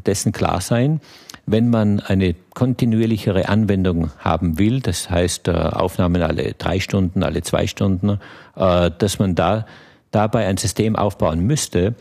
dessen 0.04 0.32
klar 0.32 0.60
sein, 0.60 1.00
wenn 1.46 1.70
man 1.70 2.00
eine 2.00 2.34
kontinuierlichere 2.54 3.48
Anwendung 3.48 4.10
haben 4.18 4.58
will, 4.58 4.80
das 4.80 5.10
heißt 5.10 5.50
Aufnahmen 5.50 6.22
alle 6.22 6.54
drei 6.54 6.80
Stunden, 6.80 7.22
alle 7.22 7.42
zwei 7.42 7.66
Stunden, 7.66 8.18
dass 8.54 9.18
man 9.18 9.34
da 9.34 9.66
dabei 10.10 10.46
ein 10.46 10.56
System 10.56 10.96
aufbauen 10.96 11.40
müsste, 11.40 11.94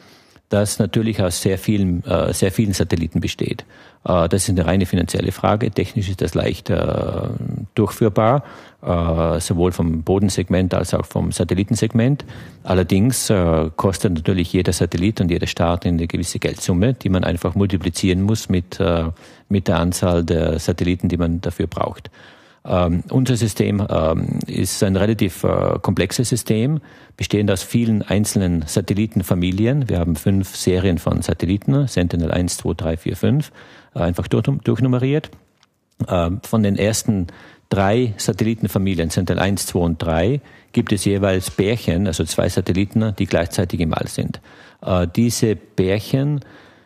das 0.53 0.77
natürlich 0.77 1.21
aus 1.21 1.41
sehr 1.41 1.57
vielen, 1.57 2.03
äh, 2.05 2.31
sehr 2.31 2.51
vielen 2.51 2.73
Satelliten 2.73 3.19
besteht. 3.19 3.65
Äh, 4.05 4.29
das 4.29 4.43
ist 4.43 4.49
eine 4.49 4.65
reine 4.65 4.85
finanzielle 4.85 5.31
Frage. 5.31 5.71
Technisch 5.71 6.09
ist 6.09 6.21
das 6.21 6.35
leicht 6.35 6.69
äh, 6.69 6.77
durchführbar, 7.75 8.43
sowohl 9.39 9.71
vom 9.71 10.03
Bodensegment 10.03 10.73
als 10.73 10.93
auch 10.93 11.05
vom 11.05 11.31
Satellitensegment. 11.31 12.25
Allerdings 12.63 13.31
kostet 13.77 14.13
natürlich 14.13 14.51
jeder 14.51 14.73
Satellit 14.73 15.21
und 15.21 15.31
jeder 15.31 15.47
Start 15.47 15.85
eine 15.85 16.05
gewisse 16.05 16.37
Geldsumme, 16.37 16.93
die 16.93 17.07
man 17.07 17.23
einfach 17.23 17.55
multiplizieren 17.55 18.23
muss 18.23 18.49
mit, 18.49 18.79
mit 19.47 19.69
der 19.69 19.79
Anzahl 19.79 20.25
der 20.25 20.59
Satelliten, 20.59 21.07
die 21.07 21.15
man 21.15 21.39
dafür 21.39 21.67
braucht. 21.67 22.11
Ähm, 22.65 23.03
unser 23.09 23.35
System 23.35 23.85
ähm, 23.89 24.39
ist 24.47 24.83
ein 24.83 24.95
relativ 24.95 25.43
äh, 25.43 25.79
komplexes 25.81 26.29
System, 26.29 26.79
bestehend 27.17 27.51
aus 27.51 27.61
vielen 27.61 28.01
einzelnen 28.01 28.63
Satellitenfamilien. 28.65 29.89
Wir 29.89 29.99
haben 29.99 30.15
fünf 30.15 30.55
Serien 30.55 30.97
von 30.97 31.21
Satelliten, 31.21 31.87
Sentinel 31.87 32.31
1, 32.31 32.57
2, 32.57 32.73
3, 32.73 32.97
4, 32.97 33.15
5, 33.17 33.51
äh, 33.95 33.99
einfach 33.99 34.27
durch, 34.27 34.45
durchnummeriert. 34.63 35.29
Ähm, 36.07 36.39
von 36.43 36.63
den 36.63 36.77
ersten 36.77 37.27
drei 37.69 38.13
Satellitenfamilien, 38.17 39.09
Sentinel 39.09 39.41
1, 39.41 39.65
2 39.67 39.79
und 39.79 40.01
3, 40.01 40.41
gibt 40.71 40.91
es 40.93 41.05
jeweils 41.05 41.51
Bärchen, 41.51 42.07
also 42.07 42.23
zwei 42.23 42.47
Satelliten, 42.47 43.13
die 43.17 43.25
gleichzeitig 43.25 43.79
im 43.79 43.93
All 43.93 44.07
sind. 44.07 44.41
Äh, 44.81 45.07
diese 45.13 45.55
Bärchen 45.55 46.41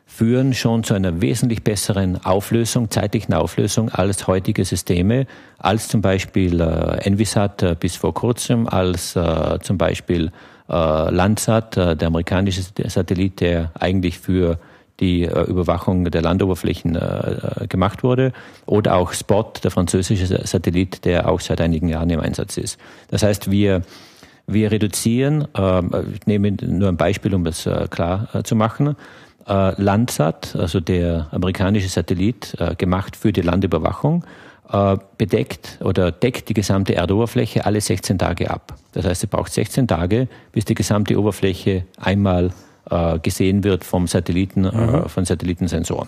führen 0.07 0.53
schon 0.53 0.83
zu 0.83 0.93
einer 0.93 1.21
wesentlich 1.21 1.63
besseren 1.63 2.23
Auflösung, 2.25 2.89
zeitlichen 2.89 3.33
Auflösung 3.33 3.89
als 3.89 4.25
heutige 4.25 4.65
Systeme, 4.65 5.27
als 5.59 5.89
zum 5.89 6.01
Beispiel 6.01 6.59
äh, 6.61 7.05
Envisat 7.05 7.61
äh, 7.61 7.75
bis 7.79 7.97
vor 7.97 8.13
kurzem, 8.13 8.67
als 8.67 9.15
äh, 9.15 9.59
zum 9.61 9.77
Beispiel 9.77 10.31
äh, 10.69 10.73
Landsat, 10.73 11.75
äh, 11.77 11.95
der 11.95 12.07
amerikanische 12.07 12.63
Satellit, 12.87 13.41
der 13.41 13.71
eigentlich 13.77 14.17
für 14.17 14.57
die 15.01 15.23
äh, 15.23 15.43
Überwachung 15.43 16.05
der 16.05 16.21
Landoberflächen 16.21 16.95
äh, 16.95 17.67
gemacht 17.67 18.01
wurde, 18.01 18.31
oder 18.65 18.95
auch 18.95 19.11
Spot, 19.13 19.51
der 19.61 19.71
französische 19.71 20.47
Satellit, 20.47 21.05
der 21.05 21.29
auch 21.29 21.41
seit 21.41 21.61
einigen 21.61 21.89
Jahren 21.89 22.09
im 22.09 22.21
Einsatz 22.21 22.57
ist. 22.57 22.79
Das 23.09 23.23
heißt, 23.23 23.51
wir 23.51 23.83
wir 24.49 24.71
reduzieren, 24.71 25.45
äh, 25.55 25.81
ich 26.13 26.25
nehme 26.25 26.53
nur 26.53 26.87
ein 26.87 26.95
Beispiel, 26.95 27.35
um 27.35 27.43
das 27.43 27.69
klar 27.89 28.29
zu 28.45 28.55
machen, 28.55 28.95
äh, 29.47 29.81
Landsat, 29.81 30.55
also 30.55 30.79
der 30.79 31.27
amerikanische 31.31 31.89
Satellit, 31.89 32.55
äh, 32.59 32.75
gemacht 32.75 33.15
für 33.15 33.31
die 33.31 33.41
Landüberwachung, 33.41 34.23
äh, 34.71 34.97
bedeckt 35.17 35.79
oder 35.81 36.11
deckt 36.11 36.49
die 36.49 36.53
gesamte 36.53 36.95
Erdoberfläche 36.95 37.65
alle 37.65 37.81
16 37.81 38.17
Tage 38.17 38.49
ab. 38.49 38.75
Das 38.93 39.05
heißt, 39.05 39.23
es 39.23 39.29
braucht 39.29 39.53
16 39.53 39.87
Tage, 39.87 40.27
bis 40.51 40.65
die 40.65 40.75
gesamte 40.75 41.17
Oberfläche 41.17 41.85
einmal 41.97 42.51
äh, 42.89 43.19
gesehen 43.19 43.63
wird 43.63 43.83
vom 43.83 44.07
Satelliten, 44.07 44.63
äh, 44.65 44.71
mhm. 44.71 45.09
von 45.09 45.25
Satellitensensoren. 45.25 46.07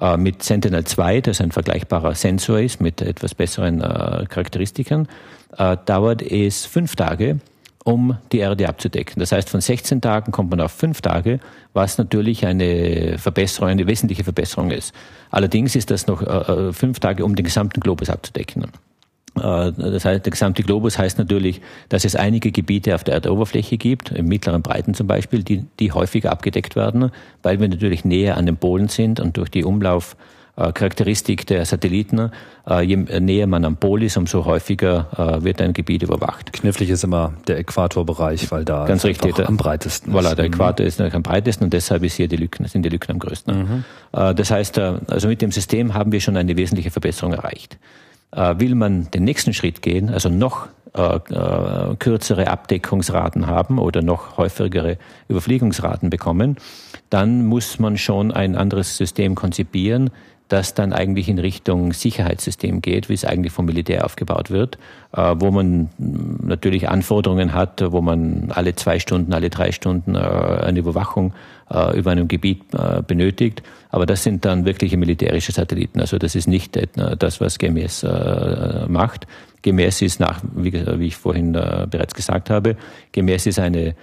Äh, 0.00 0.16
mit 0.16 0.42
Sentinel 0.42 0.84
2, 0.84 1.20
das 1.20 1.40
ein 1.40 1.50
vergleichbarer 1.50 2.14
Sensor 2.14 2.60
ist 2.60 2.80
mit 2.80 3.02
etwas 3.02 3.34
besseren 3.34 3.80
Charakteristiken, 3.80 5.08
dauert 5.84 6.22
es 6.22 6.64
fünf 6.64 6.96
Tage, 6.96 7.38
um 7.84 8.16
die 8.30 8.38
Erde 8.38 8.68
abzudecken. 8.68 9.18
Das 9.18 9.32
heißt, 9.32 9.50
von 9.50 9.60
16 9.60 10.00
Tagen 10.00 10.32
kommt 10.32 10.50
man 10.50 10.60
auf 10.60 10.72
fünf 10.72 11.00
Tage, 11.00 11.40
was 11.72 11.98
natürlich 11.98 12.46
eine 12.46 13.18
Verbesserung, 13.18 13.68
eine 13.68 13.86
wesentliche 13.86 14.24
Verbesserung 14.24 14.70
ist. 14.70 14.94
Allerdings 15.30 15.74
ist 15.74 15.90
das 15.90 16.06
noch 16.06 16.22
äh, 16.22 16.68
äh 16.68 16.72
fünf 16.72 17.00
Tage, 17.00 17.24
um 17.24 17.34
den 17.34 17.44
gesamten 17.44 17.80
Globus 17.80 18.08
abzudecken. 18.10 18.64
Äh, 19.36 19.72
das 19.72 20.04
heißt, 20.04 20.24
der 20.24 20.30
gesamte 20.30 20.62
Globus 20.62 20.98
heißt 20.98 21.18
natürlich, 21.18 21.60
dass 21.88 22.04
es 22.04 22.14
einige 22.14 22.52
Gebiete 22.52 22.94
auf 22.94 23.04
der 23.04 23.14
Erdoberfläche 23.14 23.78
gibt, 23.78 24.10
im 24.12 24.26
mittleren 24.26 24.62
Breiten 24.62 24.94
zum 24.94 25.06
Beispiel, 25.06 25.42
die, 25.42 25.64
die 25.80 25.92
häufiger 25.92 26.30
abgedeckt 26.30 26.76
werden, 26.76 27.10
weil 27.42 27.60
wir 27.60 27.68
natürlich 27.68 28.04
näher 28.04 28.36
an 28.36 28.46
den 28.46 28.56
Polen 28.56 28.88
sind 28.88 29.18
und 29.18 29.36
durch 29.36 29.50
die 29.50 29.64
Umlauf 29.64 30.14
äh, 30.14 30.31
Charakteristik 30.56 31.46
der 31.46 31.64
Satelliten. 31.64 32.30
Äh, 32.68 32.82
je 32.82 32.96
näher 32.96 33.46
man 33.46 33.64
am 33.64 33.76
Pol 33.76 34.02
ist, 34.02 34.16
umso 34.16 34.44
häufiger 34.44 35.06
äh, 35.16 35.44
wird 35.44 35.62
ein 35.62 35.72
Gebiet 35.72 36.02
überwacht. 36.02 36.52
Knifflig 36.52 36.90
ist 36.90 37.04
immer 37.04 37.32
der 37.46 37.58
Äquatorbereich, 37.58 38.50
weil 38.50 38.64
da 38.64 38.84
Ganz 38.86 39.04
richtig, 39.04 39.38
am 39.38 39.56
breitesten 39.56 40.12
ist. 40.12 40.18
Voilà, 40.18 40.34
der 40.34 40.46
mhm. 40.46 40.54
Äquator 40.54 40.86
ist 40.86 41.00
am 41.00 41.22
breitesten 41.22 41.64
und 41.64 41.72
deshalb 41.72 42.02
ist 42.04 42.14
hier 42.14 42.28
die 42.28 42.36
Lücken, 42.36 42.66
sind 42.66 42.82
die 42.82 42.90
Lücken 42.90 43.12
am 43.12 43.18
größten. 43.18 43.56
Mhm. 43.56 43.84
Das 44.12 44.50
heißt, 44.50 44.78
also 44.78 45.28
mit 45.28 45.40
dem 45.40 45.52
System 45.52 45.94
haben 45.94 46.12
wir 46.12 46.20
schon 46.20 46.36
eine 46.36 46.56
wesentliche 46.56 46.90
Verbesserung 46.90 47.32
erreicht. 47.32 47.78
Will 48.34 48.74
man 48.74 49.10
den 49.10 49.24
nächsten 49.24 49.54
Schritt 49.54 49.82
gehen, 49.82 50.10
also 50.10 50.28
noch 50.28 50.68
äh, 50.94 51.16
äh, 51.16 51.96
kürzere 51.96 52.48
Abdeckungsraten 52.48 53.46
haben 53.46 53.78
oder 53.78 54.02
noch 54.02 54.36
häufigere 54.36 54.98
Überfliegungsraten 55.26 56.10
bekommen, 56.10 56.58
dann 57.08 57.46
muss 57.46 57.78
man 57.78 57.96
schon 57.96 58.30
ein 58.30 58.56
anderes 58.56 58.98
System 58.98 59.34
konzipieren, 59.34 60.10
das 60.52 60.74
dann 60.74 60.92
eigentlich 60.92 61.30
in 61.30 61.38
Richtung 61.38 61.94
Sicherheitssystem 61.94 62.82
geht, 62.82 63.08
wie 63.08 63.14
es 63.14 63.24
eigentlich 63.24 63.52
vom 63.52 63.64
Militär 63.64 64.04
aufgebaut 64.04 64.50
wird, 64.50 64.76
äh, 65.16 65.34
wo 65.38 65.50
man 65.50 65.88
natürlich 65.98 66.90
Anforderungen 66.90 67.54
hat, 67.54 67.82
wo 67.90 68.02
man 68.02 68.52
alle 68.54 68.74
zwei 68.74 68.98
Stunden, 68.98 69.32
alle 69.32 69.48
drei 69.48 69.72
Stunden 69.72 70.14
äh, 70.14 70.18
eine 70.18 70.78
Überwachung 70.78 71.32
äh, 71.70 71.98
über 71.98 72.10
einem 72.10 72.28
Gebiet 72.28 72.62
benötigt. 73.06 73.62
Aber 73.90 74.04
das 74.04 74.22
sind 74.22 74.44
dann 74.44 74.64
wirkliche 74.66 74.96
militärische 74.96 75.52
Satelliten. 75.52 76.00
Also 76.00 76.18
das 76.18 76.34
ist 76.34 76.48
nicht 76.48 76.78
das, 77.18 77.40
was 77.40 77.58
GMS 77.58 78.06
macht. 78.88 79.26
GMS 79.60 80.00
ist 80.00 80.18
nach, 80.18 80.40
wie, 80.54 80.70
ich 81.06 81.16
vorhin 81.16 81.52
bereits 81.52 82.14
gesagt 82.14 82.48
habe, 82.48 82.76
GMS 83.12 83.46
ist 83.46 83.58
eine 83.58 83.94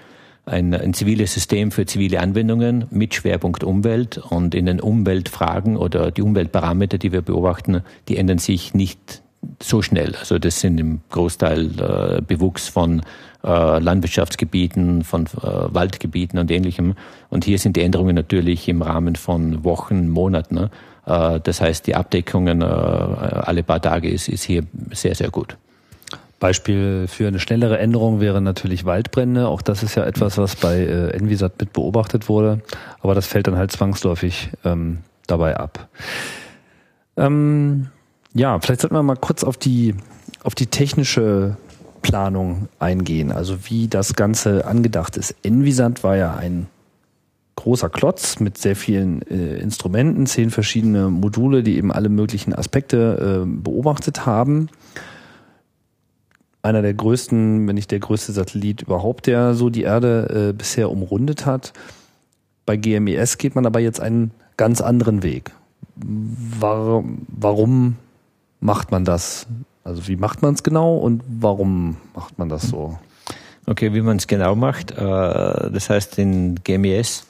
ein, 0.49 0.73
ein 0.73 0.93
ziviles 0.93 1.33
System 1.33 1.71
für 1.71 1.85
zivile 1.85 2.19
Anwendungen 2.19 2.85
mit 2.89 3.15
Schwerpunkt 3.15 3.63
Umwelt 3.63 4.17
und 4.17 4.55
in 4.55 4.65
den 4.65 4.79
Umweltfragen 4.79 5.77
oder 5.77 6.11
die 6.11 6.21
Umweltparameter, 6.21 6.97
die 6.97 7.11
wir 7.11 7.21
beobachten, 7.21 7.81
die 8.07 8.17
ändern 8.17 8.39
sich 8.39 8.73
nicht 8.73 9.21
so 9.61 9.81
schnell. 9.81 10.15
Also 10.15 10.39
das 10.39 10.59
sind 10.59 10.79
im 10.79 11.01
Großteil 11.09 12.17
äh, 12.17 12.21
Bewuchs 12.21 12.67
von 12.67 13.01
äh, 13.43 13.79
Landwirtschaftsgebieten, 13.79 15.03
von 15.03 15.25
äh, 15.25 15.29
Waldgebieten 15.41 16.39
und 16.39 16.51
ähnlichem. 16.51 16.95
Und 17.29 17.45
hier 17.45 17.57
sind 17.57 17.77
die 17.77 17.81
Änderungen 17.81 18.15
natürlich 18.15 18.67
im 18.67 18.81
Rahmen 18.81 19.15
von 19.15 19.63
Wochen, 19.63 20.09
Monaten. 20.09 20.55
Ne? 20.55 20.71
Äh, 21.05 21.39
das 21.41 21.61
heißt, 21.61 21.87
die 21.87 21.95
Abdeckungen 21.95 22.61
äh, 22.61 22.65
alle 22.65 23.63
paar 23.63 23.81
Tage 23.81 24.09
ist, 24.09 24.27
ist 24.27 24.43
hier 24.43 24.63
sehr, 24.91 25.15
sehr 25.15 25.29
gut. 25.29 25.57
Beispiel 26.39 27.07
für 27.07 27.27
eine 27.27 27.39
schnellere 27.39 27.77
Änderung 27.77 28.19
wäre 28.21 28.41
natürlich 28.41 28.85
Waldbrände. 28.85 29.47
Auch 29.47 29.61
das 29.61 29.83
ist 29.83 29.95
ja 29.95 30.05
etwas, 30.05 30.37
was 30.37 30.55
bei 30.55 30.79
äh, 30.79 31.09
Envisat 31.09 31.59
mit 31.59 31.73
beobachtet 31.73 32.29
wurde. 32.29 32.61
Aber 33.01 33.13
das 33.13 33.27
fällt 33.27 33.47
dann 33.47 33.57
halt 33.57 33.71
zwangsläufig 33.71 34.49
ähm, 34.63 34.99
dabei 35.27 35.57
ab. 35.57 35.89
Ähm, 37.17 37.87
ja, 38.33 38.59
vielleicht 38.59 38.81
sollten 38.81 38.95
wir 38.95 39.03
mal 39.03 39.17
kurz 39.17 39.43
auf 39.43 39.57
die, 39.57 39.95
auf 40.43 40.55
die 40.55 40.67
technische 40.67 41.57
Planung 42.01 42.69
eingehen. 42.79 43.31
Also 43.31 43.57
wie 43.65 43.87
das 43.87 44.15
Ganze 44.15 44.65
angedacht 44.65 45.17
ist. 45.17 45.35
Envisat 45.43 46.03
war 46.03 46.15
ja 46.15 46.35
ein 46.35 46.67
großer 47.57 47.89
Klotz 47.89 48.39
mit 48.39 48.57
sehr 48.57 48.77
vielen 48.77 49.21
äh, 49.23 49.57
Instrumenten, 49.57 50.25
zehn 50.25 50.49
verschiedene 50.49 51.09
Module, 51.09 51.61
die 51.63 51.75
eben 51.75 51.91
alle 51.91 52.07
möglichen 52.07 52.55
Aspekte 52.55 53.43
äh, 53.43 53.45
beobachtet 53.45 54.25
haben 54.25 54.69
einer 56.61 56.81
der 56.81 56.93
größten, 56.93 57.67
wenn 57.67 57.75
nicht 57.75 57.91
der 57.91 57.99
größte 57.99 58.31
Satellit 58.31 58.81
überhaupt, 58.81 59.27
der 59.27 59.53
so 59.53 59.69
die 59.69 59.83
Erde 59.83 60.49
äh, 60.49 60.53
bisher 60.53 60.91
umrundet 60.91 61.45
hat. 61.45 61.73
Bei 62.65 62.75
GMES 62.75 63.37
geht 63.37 63.55
man 63.55 63.65
aber 63.65 63.79
jetzt 63.79 63.99
einen 63.99 64.31
ganz 64.57 64.81
anderen 64.81 65.23
Weg. 65.23 65.51
War, 65.95 67.03
warum 67.27 67.95
macht 68.59 68.91
man 68.91 69.05
das? 69.05 69.47
Also 69.83 70.07
wie 70.07 70.17
macht 70.17 70.41
man 70.41 70.53
es 70.53 70.63
genau 70.63 70.97
und 70.97 71.23
warum 71.27 71.97
macht 72.13 72.37
man 72.37 72.49
das 72.49 72.63
so? 72.63 72.99
Okay, 73.65 73.93
wie 73.93 74.01
man 74.01 74.17
es 74.17 74.27
genau 74.27 74.55
macht. 74.55 74.91
Äh, 74.91 74.95
das 74.97 75.89
heißt, 75.89 76.17
in 76.19 76.55
GMES 76.63 77.27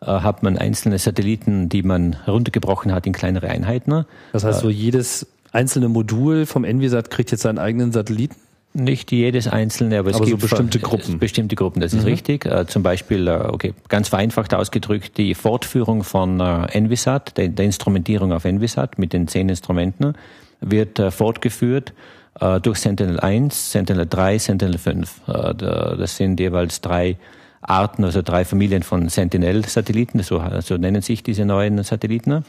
äh, 0.00 0.06
hat 0.06 0.42
man 0.42 0.56
einzelne 0.56 0.98
Satelliten, 0.98 1.68
die 1.68 1.82
man 1.82 2.24
heruntergebrochen 2.24 2.92
hat 2.92 3.06
in 3.06 3.12
kleinere 3.12 3.48
Einheiten. 3.48 4.06
Das 4.32 4.44
heißt, 4.44 4.60
so 4.60 4.70
jedes 4.70 5.26
einzelne 5.52 5.88
Modul 5.88 6.46
vom 6.46 6.64
Envisat 6.64 7.10
kriegt 7.10 7.30
jetzt 7.30 7.42
seinen 7.42 7.58
eigenen 7.58 7.92
Satelliten? 7.92 8.36
Nicht 8.72 9.10
jedes 9.10 9.48
einzelne, 9.48 9.98
aber 9.98 10.10
es 10.10 10.16
aber 10.16 10.26
gibt 10.26 10.40
so 10.40 10.46
bestimmte 10.46 10.78
Gruppen. 10.78 11.18
Bestimmte 11.18 11.56
Gruppen, 11.56 11.80
das 11.80 11.92
ist 11.92 12.02
mhm. 12.02 12.08
richtig. 12.08 12.46
Äh, 12.46 12.66
zum 12.66 12.84
Beispiel, 12.84 13.26
äh, 13.26 13.48
okay, 13.48 13.74
ganz 13.88 14.08
vereinfacht 14.08 14.54
ausgedrückt, 14.54 15.18
die 15.18 15.34
Fortführung 15.34 16.04
von 16.04 16.38
äh, 16.38 16.66
Envisat, 16.66 17.36
der, 17.36 17.48
der 17.48 17.64
Instrumentierung 17.64 18.32
auf 18.32 18.44
Envisat 18.44 18.96
mit 18.96 19.12
den 19.12 19.26
zehn 19.26 19.48
Instrumenten, 19.48 20.14
wird 20.60 21.00
äh, 21.00 21.10
fortgeführt 21.10 21.94
äh, 22.38 22.60
durch 22.60 22.78
Sentinel 22.78 23.18
1, 23.18 23.72
Sentinel 23.72 24.06
3, 24.06 24.38
Sentinel 24.38 24.78
5. 24.78 25.20
Äh, 25.26 25.54
das 25.54 26.16
sind 26.16 26.38
jeweils 26.38 26.80
drei 26.80 27.16
Arten, 27.62 28.04
also 28.04 28.22
drei 28.22 28.44
Familien 28.44 28.84
von 28.84 29.08
Sentinel-Satelliten, 29.08 30.22
so, 30.22 30.40
so 30.60 30.76
nennen 30.76 31.02
sich 31.02 31.22
diese 31.22 31.44
neuen 31.44 31.82
Satelliten. 31.82 32.44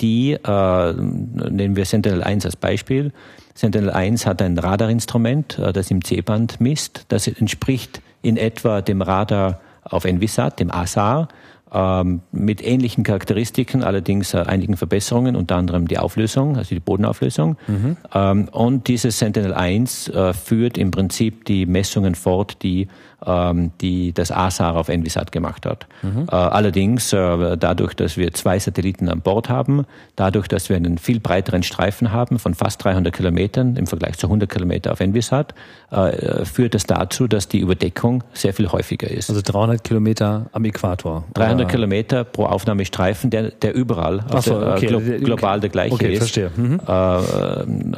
Die, 0.00 0.36
nehmen 0.44 1.76
wir 1.76 1.84
Sentinel-1 1.84 2.44
als 2.44 2.56
Beispiel. 2.56 3.12
Sentinel-1 3.58 4.24
hat 4.24 4.40
ein 4.40 4.56
Radarinstrument, 4.56 5.58
äh, 5.58 5.72
das 5.72 5.90
im 5.90 6.04
C-Band 6.04 6.60
misst. 6.60 7.06
Das 7.08 7.26
entspricht 7.26 8.00
in 8.22 8.36
etwa 8.36 8.82
dem 8.82 9.02
Radar 9.02 9.60
auf 9.82 10.04
Envisat, 10.04 10.60
dem 10.60 10.70
ASAR 10.70 11.28
ähm, 11.72 12.20
mit 12.30 12.64
ähnlichen 12.64 13.02
Charakteristiken, 13.02 13.82
allerdings 13.82 14.32
äh, 14.32 14.38
einigen 14.38 14.76
Verbesserungen, 14.76 15.34
unter 15.34 15.56
anderem 15.56 15.88
die 15.88 15.98
Auflösung, 15.98 16.56
also 16.56 16.72
die 16.72 16.80
Bodenauflösung. 16.80 17.56
Mhm. 17.66 17.96
Ähm, 18.14 18.48
und 18.52 18.86
dieses 18.86 19.18
Sentinel-1 19.18 20.12
äh, 20.12 20.32
führt 20.34 20.78
im 20.78 20.92
Prinzip 20.92 21.44
die 21.44 21.66
Messungen 21.66 22.14
fort, 22.14 22.62
die 22.62 22.86
ähm, 23.26 23.72
die 23.80 24.12
das 24.12 24.30
ASAR 24.30 24.76
auf 24.76 24.88
Envisat 24.88 25.32
gemacht 25.32 25.66
hat. 25.66 25.86
Mhm. 26.02 26.26
Äh, 26.30 26.34
allerdings 26.34 27.12
äh, 27.12 27.56
dadurch, 27.56 27.94
dass 27.94 28.16
wir 28.16 28.32
zwei 28.32 28.58
Satelliten 28.58 29.08
an 29.08 29.20
Bord 29.20 29.48
haben, 29.48 29.84
dadurch, 30.16 30.46
dass 30.46 30.68
wir 30.68 30.76
einen 30.76 30.98
viel 30.98 31.18
breiteren 31.20 31.62
Streifen 31.62 32.12
haben 32.12 32.38
von 32.38 32.54
fast 32.54 32.82
300 32.84 33.12
Kilometern 33.12 33.76
im 33.76 33.86
Vergleich 33.86 34.18
zu 34.18 34.26
100 34.26 34.48
Kilometer 34.48 34.92
auf 34.92 35.00
Envisat, 35.00 35.54
äh, 35.90 36.44
führt 36.44 36.74
das 36.74 36.84
dazu, 36.84 37.26
dass 37.26 37.48
die 37.48 37.58
Überdeckung 37.58 38.22
sehr 38.34 38.54
viel 38.54 38.68
häufiger 38.68 39.10
ist. 39.10 39.30
Also 39.30 39.42
300 39.44 39.82
Kilometer 39.82 40.46
am 40.52 40.64
Äquator. 40.64 41.24
300 41.34 41.60
oder? 41.60 41.64
Kilometer 41.66 42.24
pro 42.24 42.44
Aufnahmestreifen, 42.46 43.30
der, 43.30 43.50
der 43.50 43.74
überall 43.74 44.24
so, 44.40 44.56
okay. 44.56 44.86
glo 44.86 45.00
global 45.00 45.60
der 45.60 45.70
gleiche 45.70 45.94
okay, 45.94 46.12
ist. 46.12 46.18
Verstehe. 46.18 46.50
Mhm. 46.56 46.80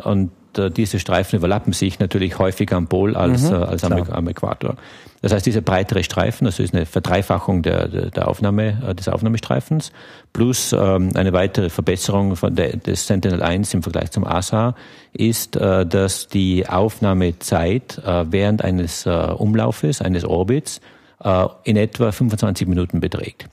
und 0.05 0.31
diese 0.59 0.99
Streifen 0.99 1.37
überlappen 1.37 1.73
sich 1.73 1.99
natürlich 1.99 2.39
häufiger 2.39 2.77
am 2.77 2.87
Pol 2.87 3.17
als, 3.17 3.51
mhm, 3.51 3.63
als 3.63 3.85
am, 3.85 3.93
am, 3.93 4.29
Äquator. 4.29 4.77
Das 5.23 5.33
heißt, 5.33 5.45
dieser 5.45 5.61
breitere 5.61 6.03
Streifen, 6.03 6.47
das 6.47 6.59
ist 6.59 6.75
eine 6.75 6.87
Verdreifachung 6.87 7.63
der, 7.63 7.89
der 7.89 8.29
Aufnahme, 8.29 8.83
äh, 8.87 8.95
des 8.95 9.09
Aufnahmestreifens, 9.09 9.93
plus 10.33 10.73
ähm, 10.73 11.11
eine 11.15 11.33
weitere 11.33 11.69
Verbesserung 11.69 12.37
von 12.37 12.55
der, 12.55 12.77
des 12.77 13.07
Sentinel-1 13.07 13.75
im 13.75 13.83
Vergleich 13.83 14.11
zum 14.11 14.25
ASA 14.27 14.75
ist, 15.13 15.57
äh, 15.57 15.87
dass 15.87 16.29
die 16.29 16.69
Aufnahmezeit 16.69 17.99
äh, 18.05 18.25
während 18.31 18.65
eines 18.65 19.07
äh, 19.07 19.11
Umlaufes, 19.11 20.01
eines 20.01 20.25
Orbits, 20.25 20.81
äh, 21.23 21.47
in 21.65 21.77
etwa 21.77 22.13
25 22.13 22.67
Minuten 22.67 23.01
beträgt. 23.01 23.49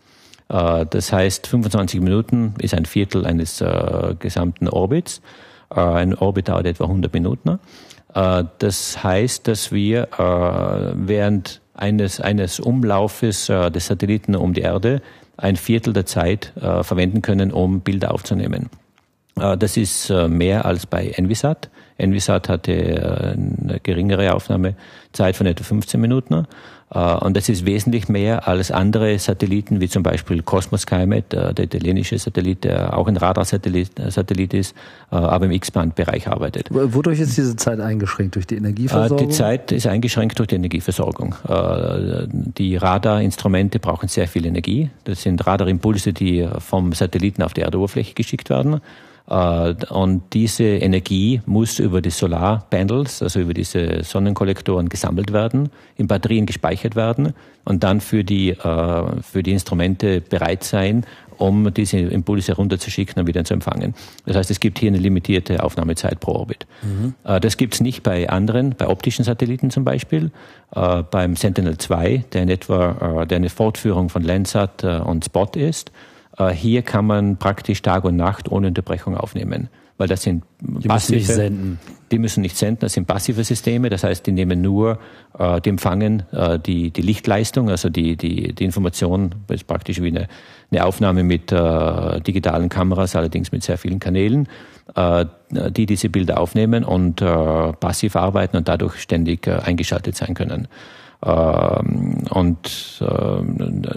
Äh, 0.49 0.85
das 0.89 1.11
heißt, 1.11 1.47
25 1.47 2.01
Minuten 2.01 2.53
ist 2.59 2.73
ein 2.73 2.85
Viertel 2.85 3.25
eines 3.25 3.61
äh, 3.61 4.15
gesamten 4.19 4.67
Orbits. 4.67 5.21
Äh, 5.73 5.79
ein 5.79 6.15
Orbit 6.15 6.49
dauert 6.49 6.65
etwa 6.65 6.85
100 6.85 7.13
Minuten. 7.13 7.59
Äh, 8.13 8.43
das 8.59 9.03
heißt, 9.03 9.47
dass 9.47 9.71
wir 9.71 10.07
äh, 10.17 10.93
während 10.95 11.61
eines, 11.73 12.19
eines 12.19 12.59
Umlaufes 12.59 13.49
äh, 13.49 13.69
des 13.69 13.87
Satelliten 13.87 14.35
um 14.35 14.53
die 14.53 14.61
Erde 14.61 15.01
ein 15.37 15.55
Viertel 15.55 15.93
der 15.93 16.07
Zeit 16.07 16.51
verwenden 16.55 17.21
können, 17.21 17.51
um 17.51 17.81
Bilder 17.81 18.11
aufzunehmen. 18.11 18.71
Das 19.35 19.77
ist 19.77 20.09
mehr 20.09 20.65
als 20.65 20.87
bei 20.87 21.09
Envisat. 21.09 21.69
Envisat 21.99 22.49
hatte 22.49 23.35
eine 23.37 23.79
geringere 23.83 24.33
Aufnahmezeit 24.33 25.35
von 25.35 25.45
etwa 25.45 25.63
15 25.63 26.01
Minuten. 26.01 26.47
Äh, 26.93 27.15
und 27.15 27.35
das 27.35 27.49
ist 27.49 27.65
wesentlich 27.65 28.07
mehr 28.09 28.47
als 28.47 28.71
andere 28.71 29.17
Satelliten, 29.19 29.81
wie 29.81 29.89
zum 29.89 30.03
Beispiel 30.03 30.41
Cosmos 30.41 30.81
Skymet, 30.81 31.33
äh, 31.33 31.53
der 31.53 31.65
italienische 31.65 32.17
Satellit, 32.17 32.63
der 32.63 32.97
auch 32.97 33.07
ein 33.07 33.17
Radarsatellit 33.17 33.99
äh, 33.99 34.57
ist, 34.57 34.73
aber 35.09 35.45
im 35.45 35.51
X-Band-Bereich 35.51 36.27
arbeitet. 36.27 36.67
Wodurch 36.71 37.19
ist 37.19 37.37
diese 37.37 37.55
Zeit 37.55 37.79
eingeschränkt? 37.79 38.35
Durch 38.35 38.47
die 38.47 38.55
Energieversorgung? 38.55 39.27
Die 39.27 39.33
Zeit 39.33 39.71
ist 39.71 39.87
eingeschränkt 39.87 40.37
durch 40.39 40.47
die 40.47 40.55
Energieversorgung. 40.55 41.35
Die 42.27 42.75
Radarinstrumente 42.75 43.79
brauchen 43.79 44.09
sehr 44.09 44.27
viel 44.27 44.45
Energie. 44.45 44.89
Das 45.05 45.21
sind 45.21 45.45
Radarimpulse, 45.45 46.13
die 46.13 46.47
vom 46.59 46.93
Satelliten 46.93 47.43
auf 47.43 47.53
die 47.53 47.61
Erdoberfläche 47.61 48.13
geschickt 48.13 48.49
werden. 48.49 48.81
Äh, 49.29 49.75
und 49.89 50.23
diese 50.33 50.63
Energie 50.63 51.41
muss 51.45 51.79
über 51.79 52.01
die 52.01 52.09
Solarpanels, 52.09 53.21
also 53.21 53.39
über 53.39 53.53
diese 53.53 54.03
Sonnenkollektoren 54.03 54.89
gesammelt 54.89 55.33
werden, 55.33 55.69
in 55.97 56.07
Batterien 56.07 56.45
gespeichert 56.45 56.95
werden 56.95 57.33
und 57.65 57.83
dann 57.83 58.01
für 58.01 58.23
die, 58.23 58.51
äh, 58.51 59.21
für 59.21 59.43
die 59.43 59.51
Instrumente 59.51 60.21
bereit 60.21 60.63
sein, 60.63 61.05
um 61.37 61.71
diese 61.71 61.99
Impulse 61.99 62.53
herunterzuschicken 62.53 63.21
und 63.21 63.27
wieder 63.27 63.43
zu 63.43 63.53
empfangen. 63.53 63.93
Das 64.25 64.37
heißt, 64.37 64.49
es 64.49 64.59
gibt 64.59 64.79
hier 64.79 64.89
eine 64.89 64.97
limitierte 64.97 65.61
Aufnahmezeit 65.61 66.19
pro 66.19 66.31
Orbit. 66.31 66.65
Mhm. 66.81 67.13
Äh, 67.23 67.39
das 67.39 67.57
gibt 67.57 67.75
es 67.75 67.81
nicht 67.81 68.01
bei 68.03 68.29
anderen, 68.29 68.75
bei 68.75 68.87
optischen 68.87 69.23
Satelliten 69.23 69.69
zum 69.69 69.83
Beispiel, 69.83 70.31
beim 70.69 71.37
Sentinel-2, 71.37 72.23
der 72.33 72.43
in 72.43 72.49
etwa 72.49 73.25
der 73.25 73.37
eine 73.37 73.49
Fortführung 73.49 74.09
von 74.09 74.21
Landsat 74.21 74.83
und 74.83 75.23
Spot 75.23 75.49
ist. 75.55 75.91
Äh, 76.37 76.49
hier 76.49 76.81
kann 76.81 77.05
man 77.05 77.37
praktisch 77.37 77.81
Tag 77.81 78.03
und 78.03 78.15
Nacht 78.15 78.51
ohne 78.51 78.67
Unterbrechung 78.67 79.17
aufnehmen, 79.17 79.69
weil 79.97 80.07
das 80.07 80.21
sind 80.21 80.43
die 80.59 80.87
passive, 80.87 81.15
müssen 81.15 81.15
nicht 81.15 81.27
senden. 81.27 81.79
Die 82.11 82.19
müssen 82.19 82.41
nicht 82.41 82.57
senden, 82.57 82.79
das 82.81 82.93
sind 82.93 83.07
passive 83.07 83.43
Systeme, 83.43 83.89
das 83.89 84.03
heißt, 84.03 84.25
die 84.25 84.31
nehmen 84.31 84.61
nur, 84.61 84.99
äh, 85.37 85.59
die 85.61 85.69
empfangen 85.69 86.23
äh, 86.31 86.59
die, 86.59 86.91
die 86.91 87.01
Lichtleistung, 87.01 87.69
also 87.69 87.89
die, 87.89 88.15
die, 88.15 88.53
die 88.53 88.63
Information, 88.63 89.35
das 89.47 89.57
ist 89.57 89.67
praktisch 89.67 90.01
wie 90.01 90.07
eine, 90.07 90.27
eine 90.71 90.85
Aufnahme 90.85 91.23
mit 91.23 91.51
äh, 91.51 92.21
digitalen 92.21 92.69
Kameras, 92.69 93.15
allerdings 93.15 93.51
mit 93.51 93.63
sehr 93.63 93.77
vielen 93.77 93.99
Kanälen, 93.99 94.47
äh, 94.95 95.25
die 95.49 95.85
diese 95.85 96.09
Bilder 96.09 96.39
aufnehmen 96.39 96.83
und 96.83 97.21
äh, 97.21 97.73
passiv 97.73 98.15
arbeiten 98.15 98.57
und 98.57 98.67
dadurch 98.67 99.01
ständig 99.01 99.47
äh, 99.47 99.53
eingeschaltet 99.53 100.15
sein 100.15 100.33
können. 100.33 100.67
Ähm, 101.27 102.23
und 102.29 103.01
äh, 103.01 103.41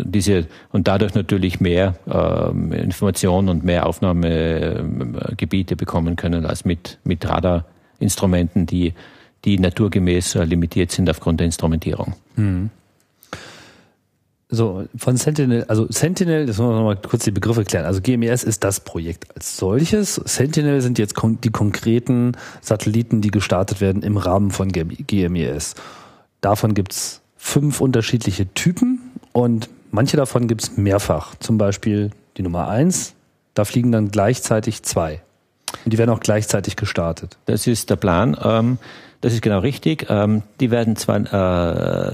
diese 0.04 0.48
und 0.72 0.88
dadurch 0.88 1.14
natürlich 1.14 1.60
mehr 1.60 1.94
äh, 2.08 2.76
Informationen 2.76 3.48
und 3.48 3.64
mehr 3.64 3.86
Aufnahmegebiete 3.86 5.76
bekommen 5.76 6.16
können 6.16 6.44
als 6.44 6.64
mit 6.64 6.98
mit 7.04 7.28
Radarinstrumenten, 7.28 8.66
die 8.66 8.94
die 9.44 9.60
naturgemäß 9.60 10.34
äh, 10.34 10.44
limitiert 10.44 10.90
sind 10.90 11.08
aufgrund 11.08 11.38
der 11.38 11.46
Instrumentierung. 11.46 12.14
Mhm. 12.34 12.70
So, 14.52 14.86
von 14.96 15.16
Sentinel, 15.16 15.62
also 15.68 15.86
Sentinel, 15.88 16.46
das 16.46 16.58
müssen 16.58 16.70
wir 16.70 16.76
nochmal 16.76 16.96
kurz 16.96 17.22
die 17.22 17.30
Begriffe 17.30 17.62
klären. 17.62 17.86
Also 17.86 18.00
GMES 18.00 18.42
ist 18.42 18.64
das 18.64 18.80
Projekt 18.80 19.32
als 19.36 19.56
solches. 19.56 20.16
Sentinel 20.16 20.80
sind 20.80 20.98
jetzt 20.98 21.14
die 21.44 21.50
konkreten 21.50 22.32
Satelliten, 22.60 23.20
die 23.20 23.30
gestartet 23.30 23.80
werden 23.80 24.02
im 24.02 24.16
Rahmen 24.16 24.50
von 24.50 24.72
GMES. 24.72 25.76
Davon 26.40 26.74
gibt's 26.74 27.19
fünf 27.42 27.80
unterschiedliche 27.80 28.52
Typen 28.52 29.00
und 29.32 29.70
manche 29.90 30.16
davon 30.18 30.46
gibt's 30.46 30.76
mehrfach. 30.76 31.34
Zum 31.40 31.56
Beispiel 31.56 32.10
die 32.36 32.42
Nummer 32.42 32.68
eins, 32.68 33.14
da 33.54 33.64
fliegen 33.64 33.90
dann 33.90 34.10
gleichzeitig 34.10 34.82
zwei. 34.82 35.22
Und 35.84 35.92
die 35.92 35.98
werden 35.98 36.10
auch 36.10 36.20
gleichzeitig 36.20 36.76
gestartet. 36.76 37.38
Das 37.46 37.66
ist 37.66 37.88
der 37.88 37.96
Plan. 37.96 38.36
Ähm, 38.42 38.78
das 39.22 39.32
ist 39.32 39.42
genau 39.42 39.60
richtig. 39.60 40.06
Ähm, 40.10 40.42
die 40.60 40.70
werden 40.70 40.96
zwar, 40.96 41.20
äh, 41.32 41.36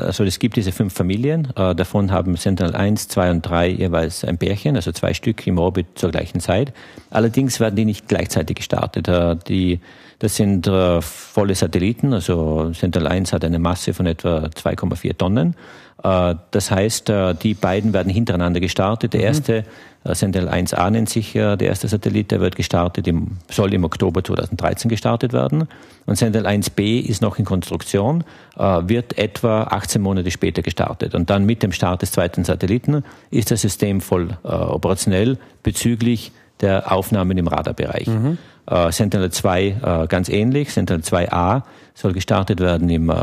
also 0.07 0.25
es 0.25 0.39
gibt 0.39 0.57
diese 0.57 0.73
fünf 0.73 0.95
Familien, 0.95 1.49
äh, 1.57 1.75
davon 1.75 2.13
haben 2.13 2.37
Sentinel 2.37 2.77
1, 2.77 3.09
2 3.09 3.31
und 3.33 3.43
3 3.43 3.69
jeweils 3.69 4.25
ein 4.25 4.39
Pärchen, 4.39 4.77
also 4.77 4.93
zwei 4.93 5.13
Stück 5.13 5.47
im 5.47 5.59
Orbit 5.59 5.87
zur 5.97 6.13
gleichen 6.13 6.41
Zeit. 6.41 6.73
Allerdings 7.11 7.59
werden 7.61 7.77
die 7.77 7.85
nicht 7.85 8.09
gleichzeitig 8.09 8.57
gestartet. 8.57 9.09
Äh, 9.09 9.37
die, 9.49 9.81
das 10.19 10.37
sind 10.37 10.67
volle 11.01 11.55
Satelliten, 11.55 12.15
also 12.15 12.73
Sentinel 12.73 13.09
1 13.09 13.33
hat 13.33 13.45
eine 13.45 13.59
Masse 13.59 13.93
von 13.93 14.07
etwa 14.07 14.47
2,4 14.47 15.17
Tonnen. 15.17 15.55
Das 16.03 16.71
heißt, 16.71 17.13
die 17.43 17.55
beiden 17.55 17.93
werden 17.93 18.11
hintereinander 18.11 18.61
gestartet. 18.61 19.13
Der 19.13 19.21
mhm. 19.21 19.27
erste 19.27 19.65
äh, 20.07 20.15
Sentinel 20.15 20.49
1A 20.49 20.91
nennt 20.91 21.09
sich 21.09 21.33
der 21.33 21.61
erste 21.61 21.89
Satellit, 21.89 22.31
der 22.31 22.41
wird 22.41 22.57
gestartet, 22.57 23.07
im, 23.09 23.39
soll 23.51 23.75
im 23.75 23.85
Oktober 23.85 24.23
2013 24.23 24.89
gestartet 24.89 25.33
werden. 25.33 25.69
Und 26.07 26.17
Sentinel 26.17 26.47
1B 26.47 27.01
ist 27.01 27.23
noch 27.23 27.39
in 27.39 27.45
Konstruktion, 27.45 28.25
äh, 28.57 28.63
wird 28.63 29.19
etwa 29.19 29.65
18 29.65 30.01
Monate 30.01 30.31
später 30.31 30.63
gestartet. 30.63 31.15
Und 31.15 31.31
dann 31.31 31.45
mit 31.45 31.63
dem 31.63 31.73
Start 31.73 32.03
des 32.03 32.13
zweiten 32.13 32.45
Satelliten 32.45 33.05
ist 33.31 33.51
das 33.51 33.63
System 33.63 34.01
voll 34.01 34.31
äh, 34.45 34.49
operationell 34.49 35.39
bezüglich 35.63 36.33
der 36.61 36.91
Aufnahmen 36.91 37.37
im 37.37 37.49
Radarbereich. 37.49 38.07
Mhm. 38.07 38.39
Äh, 38.67 38.93
Sentinel 38.93 39.31
2 39.31 39.63
äh, 39.65 40.07
ganz 40.09 40.29
ähnlich. 40.29 40.73
Sentinel 40.73 41.03
2A 41.03 41.63
soll 41.95 42.13
gestartet 42.13 42.61
werden 42.61 42.89
im 42.89 43.11
äh, 43.11 43.15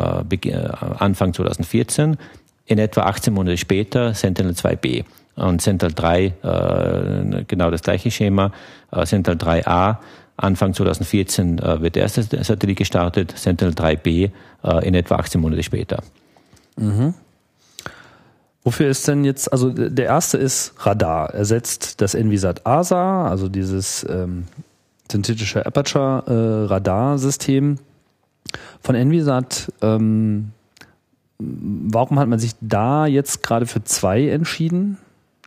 Anfang 0.99 1.33
2014. 1.33 2.17
In 2.65 2.79
etwa 2.79 3.01
18 3.01 3.33
Monate 3.33 3.57
später 3.57 4.13
Sentinel 4.13 4.53
2B 4.53 5.03
und 5.35 5.61
Sentinel 5.61 5.93
3 5.93 6.25
äh, 6.25 7.43
genau 7.45 7.71
das 7.71 7.81
gleiche 7.81 8.09
Schema. 8.11 8.51
Äh, 8.91 9.05
Sentinel 9.05 9.37
3A 9.37 9.97
Anfang 10.37 10.73
2014 10.73 11.59
äh, 11.59 11.81
wird 11.81 11.95
der 11.95 12.03
erste 12.03 12.23
Satellit 12.43 12.77
gestartet, 12.77 13.33
Sentinel 13.37 13.73
3B 13.73 14.31
äh, 14.63 14.87
in 14.87 14.95
etwa 14.95 15.15
18 15.15 15.39
Monate 15.39 15.63
später. 15.63 16.01
Mhm. 16.77 17.13
Wofür 18.63 18.87
ist 18.87 19.07
denn 19.07 19.25
jetzt, 19.25 19.51
also 19.51 19.69
der 19.69 20.05
erste 20.05 20.37
ist 20.37 20.73
Radar. 20.79 21.33
Er 21.33 21.43
setzt 21.43 22.01
das 22.01 22.15
Envisat 22.15 22.65
ASA, 22.65 23.27
also 23.27 23.49
dieses 23.49 24.05
ähm, 24.09 24.45
synthetische 25.11 25.65
Aperture 25.65 26.23
äh, 26.27 26.67
Radarsystem 26.67 27.77
von 28.81 28.95
Envisat 28.95 29.71
ähm, 29.81 30.51
warum 31.39 32.19
hat 32.19 32.27
man 32.27 32.39
sich 32.39 32.53
da 32.61 33.05
jetzt 33.05 33.43
gerade 33.43 33.65
für 33.65 33.83
zwei 33.83 34.29
entschieden? 34.29 34.97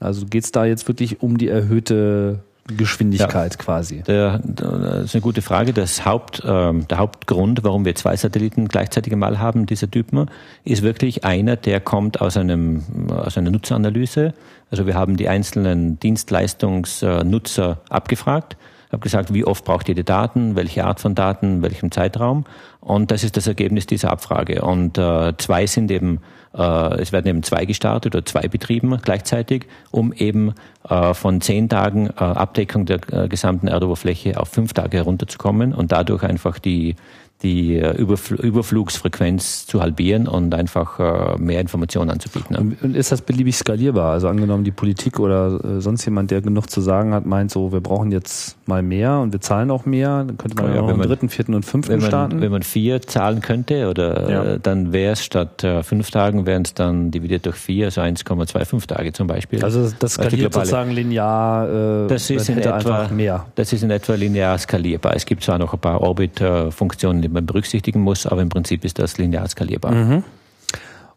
Also 0.00 0.26
geht 0.26 0.44
es 0.44 0.52
da 0.52 0.64
jetzt 0.64 0.88
wirklich 0.88 1.22
um 1.22 1.38
die 1.38 1.48
erhöhte 1.48 2.40
Geschwindigkeit 2.66 3.52
ja, 3.52 3.58
quasi? 3.58 4.02
Der, 4.02 4.40
das 4.44 5.04
ist 5.04 5.14
eine 5.14 5.22
gute 5.22 5.40
Frage. 5.40 5.72
Das 5.72 6.04
Haupt, 6.04 6.40
äh, 6.44 6.72
der 6.72 6.98
Hauptgrund, 6.98 7.62
warum 7.62 7.84
wir 7.84 7.94
zwei 7.94 8.16
Satelliten 8.16 8.68
gleichzeitig 8.68 9.12
einmal 9.12 9.38
haben, 9.38 9.66
dieser 9.66 9.90
Typen, 9.90 10.28
ist 10.64 10.82
wirklich 10.82 11.24
einer, 11.24 11.56
der 11.56 11.80
kommt 11.80 12.20
aus, 12.20 12.36
einem, 12.36 12.82
aus 13.10 13.38
einer 13.38 13.50
Nutzeranalyse. 13.50 14.34
Also 14.70 14.86
wir 14.86 14.94
haben 14.94 15.16
die 15.16 15.28
einzelnen 15.28 15.98
Dienstleistungsnutzer 16.00 17.78
abgefragt 17.88 18.56
habe 18.92 19.02
gesagt, 19.02 19.32
wie 19.34 19.44
oft 19.44 19.64
braucht 19.64 19.88
ihr 19.88 19.94
die 19.94 20.04
Daten, 20.04 20.56
welche 20.56 20.84
Art 20.84 21.00
von 21.00 21.14
Daten, 21.14 21.62
welchem 21.62 21.90
Zeitraum. 21.90 22.44
Und 22.80 23.10
das 23.10 23.24
ist 23.24 23.36
das 23.36 23.46
Ergebnis 23.46 23.86
dieser 23.86 24.10
Abfrage. 24.10 24.62
Und 24.62 24.96
äh, 24.98 25.36
zwei 25.38 25.66
sind 25.66 25.90
eben 25.90 26.20
äh, 26.56 27.00
es 27.00 27.12
werden 27.12 27.26
eben 27.26 27.42
zwei 27.42 27.64
gestartet 27.66 28.14
oder 28.14 28.24
zwei 28.24 28.48
betrieben 28.48 28.96
gleichzeitig, 29.02 29.66
um 29.90 30.12
eben 30.12 30.54
äh, 30.88 31.12
von 31.14 31.40
zehn 31.40 31.68
Tagen 31.68 32.08
äh, 32.08 32.12
Abdeckung 32.18 32.86
der 32.86 32.98
gesamten 33.28 33.68
Erdoberfläche 33.68 34.40
auf 34.40 34.48
fünf 34.48 34.72
Tage 34.72 34.96
herunterzukommen 34.96 35.74
und 35.74 35.92
dadurch 35.92 36.22
einfach 36.22 36.58
die 36.58 36.96
die 37.42 37.76
äh, 37.76 37.96
Überfl 37.96 38.34
Überflugsfrequenz 38.36 39.66
zu 39.66 39.80
halbieren 39.80 40.26
und 40.26 40.54
einfach 40.54 40.98
äh, 40.98 41.38
mehr 41.38 41.60
Informationen 41.60 42.10
anzubieten. 42.10 42.76
Und 42.80 42.96
ist 42.96 43.12
das 43.12 43.20
beliebig 43.20 43.56
skalierbar? 43.56 44.12
Also 44.12 44.28
angenommen, 44.28 44.64
die 44.64 44.70
Politik 44.70 45.20
oder 45.20 45.60
äh, 45.62 45.80
sonst 45.80 46.04
jemand, 46.06 46.30
der 46.30 46.40
genug 46.40 46.70
zu 46.70 46.80
sagen 46.80 47.12
hat, 47.12 47.26
meint 47.26 47.50
so, 47.50 47.72
wir 47.72 47.80
brauchen 47.80 48.10
jetzt 48.10 48.56
mal 48.66 48.82
mehr 48.82 49.18
und 49.18 49.32
wir 49.32 49.40
zahlen 49.40 49.70
auch 49.70 49.84
mehr, 49.84 50.24
dann 50.24 50.38
könnte 50.38 50.56
man 50.56 50.70
ja, 50.70 50.76
ja 50.76 50.82
noch 50.82 50.88
einen 50.88 51.02
dritten, 51.02 51.28
vierten 51.28 51.54
und 51.54 51.64
fünften 51.64 51.92
wenn 51.92 52.00
man, 52.00 52.08
starten. 52.08 52.40
Wenn 52.40 52.52
man 52.52 52.62
vier 52.62 53.02
zahlen 53.02 53.40
könnte, 53.42 53.90
oder 53.90 54.30
ja. 54.30 54.58
dann 54.58 54.92
wäre 54.92 55.12
es 55.12 55.24
statt 55.24 55.66
fünf 55.82 56.10
Tagen, 56.10 56.46
wären 56.46 56.62
es 56.62 56.74
dann 56.74 57.10
dividiert 57.10 57.44
durch 57.44 57.56
vier, 57.56 57.86
also 57.86 58.00
1,25 58.00 58.86
Tage 58.86 59.12
zum 59.12 59.26
Beispiel. 59.26 59.62
Also 59.62 59.90
das 59.98 60.14
skaliert 60.14 60.54
sozusagen 60.54 60.90
linear, 60.90 62.04
äh, 62.04 62.08
das 62.08 62.30
ist 62.30 62.48
in 62.48 62.58
etwa, 62.58 63.08
mehr. 63.08 63.46
Das 63.54 63.72
ist 63.72 63.82
in 63.82 63.90
etwa 63.90 64.14
linear 64.14 64.56
skalierbar. 64.58 65.14
Es 65.14 65.26
gibt 65.26 65.44
zwar 65.44 65.58
noch 65.58 65.72
ein 65.72 65.78
paar 65.78 66.00
Orbit-Funktionen, 66.00 67.25
die 67.28 67.32
man 67.32 67.46
berücksichtigen 67.46 68.00
muss, 68.00 68.26
aber 68.26 68.42
im 68.42 68.48
Prinzip 68.48 68.84
ist 68.84 68.98
das 68.98 69.18
linear 69.18 69.48
skalierbar. 69.48 69.92
Mhm. 69.92 70.24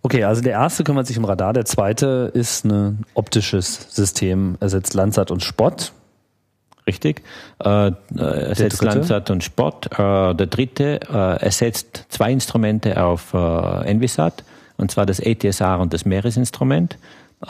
Okay, 0.01 0.23
also 0.23 0.41
der 0.41 0.53
erste 0.53 0.83
kümmert 0.83 1.07
sich 1.07 1.17
um 1.17 1.25
Radar, 1.25 1.53
der 1.53 1.65
zweite 1.65 2.31
ist 2.33 2.65
ein 2.65 3.05
optisches 3.13 3.87
System, 3.89 4.55
ersetzt 4.59 4.93
Landsat 4.93 5.29
und 5.29 5.43
Spot. 5.43 5.71
Richtig. 6.87 7.21
Äh, 7.63 7.91
ersetzt 8.17 8.81
Landsat 8.81 9.29
und 9.29 9.43
Spot. 9.43 9.73
Äh, 9.91 10.35
der 10.35 10.47
dritte 10.47 11.01
äh, 11.01 11.43
ersetzt 11.43 12.05
zwei 12.09 12.31
Instrumente 12.31 13.03
auf 13.03 13.33
äh, 13.33 13.85
Envisat, 13.85 14.43
und 14.77 14.89
zwar 14.89 15.05
das 15.05 15.21
ATSR 15.23 15.79
und 15.79 15.93
das 15.93 16.05
Meeresinstrument. 16.05 16.97
Äh, 17.43 17.47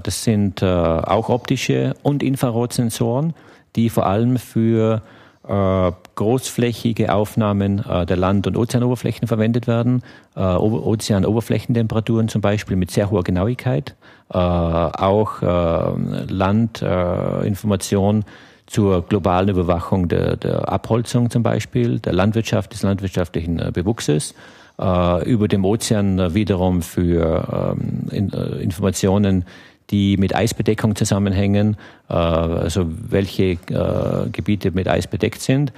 das 0.00 0.22
sind 0.22 0.62
äh, 0.62 0.66
auch 0.66 1.30
optische 1.30 1.94
und 2.02 2.22
Infrarotsensoren, 2.22 3.34
die 3.74 3.90
vor 3.90 4.06
allem 4.06 4.38
für 4.38 5.02
äh, 5.48 5.92
großflächige 6.16 7.14
Aufnahmen 7.14 7.84
äh, 7.88 8.04
der 8.04 8.16
Land- 8.16 8.48
und 8.48 8.56
Ozeanoberflächen 8.56 9.28
verwendet 9.28 9.68
werden, 9.68 10.02
äh, 10.34 10.40
Ozeanoberflächentemperaturen 10.40 12.28
zum 12.28 12.40
Beispiel 12.40 12.76
mit 12.76 12.90
sehr 12.90 13.10
hoher 13.10 13.22
Genauigkeit, 13.22 13.94
äh, 14.30 14.36
auch 14.36 15.42
äh, 15.42 15.92
Landinformation 16.28 18.24
zur 18.66 19.06
globalen 19.06 19.50
Überwachung 19.50 20.08
der, 20.08 20.36
der, 20.36 20.68
Abholzung 20.68 21.30
zum 21.30 21.44
Beispiel, 21.44 22.00
der 22.00 22.14
Landwirtschaft, 22.14 22.72
des 22.72 22.82
landwirtschaftlichen 22.82 23.60
äh, 23.60 23.70
Bewuchses, 23.72 24.34
über 24.78 25.48
dem 25.48 25.64
Ozean 25.64 26.34
wiederum 26.34 26.82
für 26.82 27.72
ähm, 28.12 28.28
Informationen 28.60 29.46
die 29.90 30.16
mit 30.16 30.34
Eisbedeckung 30.34 30.96
zusammenhängen, 30.96 31.76
äh, 32.08 32.14
also 32.14 32.86
welche 32.86 33.52
äh, 33.52 34.28
Gebiete 34.32 34.70
mit 34.72 34.88
Eis 34.88 35.06
bedeckt 35.06 35.40
sind. 35.40 35.72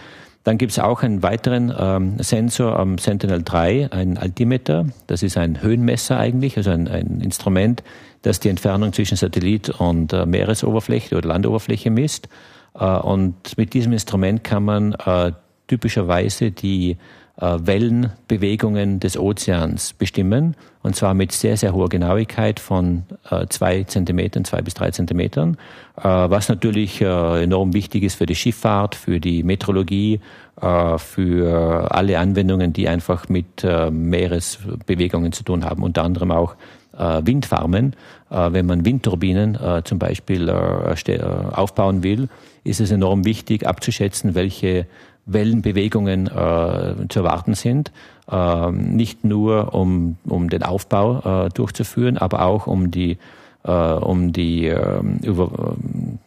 Dann 0.45 0.57
gibt 0.57 0.73
es 0.73 0.79
auch 0.79 1.03
einen 1.03 1.23
weiteren 1.23 1.75
ähm, 1.77 2.15
Sensor 2.21 2.79
am 2.79 2.99
Sentinel-3, 2.99 3.93
ein 3.93 4.17
Altimeter. 4.17 4.87
Das 5.07 5.23
ist 5.23 5.37
ein 5.37 5.63
Höhenmesser 5.63 6.19
eigentlich, 6.19 6.57
also 6.57 6.71
ein, 6.71 6.89
ein 6.89 7.21
Instrument, 7.21 7.83
das 8.23 8.41
die 8.41 8.49
Entfernung 8.49 8.93
zwischen 8.93 9.17
Satellit 9.17 9.69
und 9.69 10.13
äh, 10.13 10.25
Meeresoberfläche 10.27 11.17
oder 11.17 11.29
Landoberfläche 11.29 11.91
misst. 11.91 12.29
Äh, 12.75 12.85
und 12.85 13.59
mit 13.59 13.75
diesem 13.75 13.93
Instrument 13.93 14.45
kann 14.45 14.65
man 14.65 14.93
äh, 14.95 15.33
typischerweise 15.67 16.51
die 16.51 16.97
Wellenbewegungen 17.41 19.01
des 19.01 19.17
Ozeans 19.17 19.93
bestimmen. 19.93 20.57
Und 20.83 20.97
zwar 20.97 21.15
mit 21.15 21.33
sehr, 21.33 21.57
sehr 21.57 21.73
hoher 21.73 21.89
Genauigkeit 21.89 22.61
von 22.61 23.05
äh, 23.31 23.47
zwei 23.49 23.85
Zentimetern, 23.85 24.45
zwei 24.45 24.63
bis 24.63 24.75
drei 24.75 24.91
Zentimetern. 24.91 25.57
Äh, 25.97 26.03
was 26.03 26.49
natürlich 26.49 27.01
äh, 27.01 27.43
enorm 27.43 27.75
wichtig 27.75 28.03
ist 28.03 28.17
für 28.17 28.27
die 28.27 28.35
Schifffahrt, 28.35 28.95
für 28.95 29.21
die 29.21 29.43
Metrologie, 29.43 30.21
äh, 30.61 30.99
für 30.99 31.91
alle 31.91 32.19
Anwendungen, 32.19 32.73
die 32.73 32.89
einfach 32.89 33.29
mit 33.29 33.63
äh, 33.65 33.91
Meeresbewegungen 33.91 35.33
zu 35.33 35.45
tun 35.45 35.65
haben. 35.65 35.83
Unter 35.83 36.05
anderem 36.05 36.31
auch 36.31 36.57
äh, 36.97 37.23
Windfarmen. 37.25 37.95
Äh, 38.31 38.53
wenn 38.53 38.67
man 38.67 38.85
Windturbinen 38.85 39.55
äh, 39.55 39.83
zum 39.85 39.99
Beispiel 39.99 40.49
äh, 40.49 41.21
aufbauen 41.53 42.03
will, 42.03 42.29
ist 42.65 42.81
es 42.81 42.91
enorm 42.91 43.25
wichtig 43.25 43.67
abzuschätzen, 43.67 44.35
welche 44.35 44.87
Wellenbewegungen 45.29 46.27
äh, 46.27 47.09
zu 47.09 47.21
erwarten 47.21 47.55
sind, 47.55 47.93
äh, 48.31 48.71
nicht 48.71 49.25
nur 49.25 49.75
um, 49.75 50.17
um 50.25 50.51
den 50.51 50.63
Aufbau 50.63 51.47
äh, 51.47 51.49
durchzuführen, 51.51 52.19
aber 52.19 52.43
auch 52.43 52.67
um 52.67 52.91
die 52.91 53.19
äh, 53.65 53.71
um 53.71 54.33
die 54.33 54.67
äh, 54.67 55.01
über, 55.23 55.77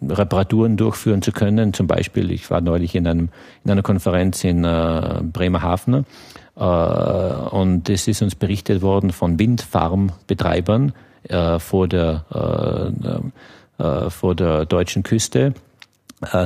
äh, 0.01 0.13
Reparaturen 0.13 0.77
durchführen 0.77 1.21
zu 1.21 1.31
können. 1.31 1.73
Zum 1.73 1.87
Beispiel, 1.87 2.29
ich 2.31 2.49
war 2.51 2.61
neulich 2.61 2.93
in, 2.93 3.07
einem, 3.07 3.29
in 3.63 3.71
einer 3.71 3.81
Konferenz 3.81 4.43
in 4.43 4.63
äh, 4.63 5.21
Bremerhaven 5.23 6.05
äh, 6.55 6.63
und 6.63 7.89
es 7.89 8.07
ist 8.07 8.21
uns 8.21 8.35
berichtet 8.35 8.81
worden 8.81 9.11
von 9.11 9.39
Windfarmbetreibern 9.39 10.93
vor, 11.59 11.87
der, 11.87 12.25
vor 14.09 14.35
der 14.35 14.65
deutschen 14.65 15.03
Küste, 15.03 15.53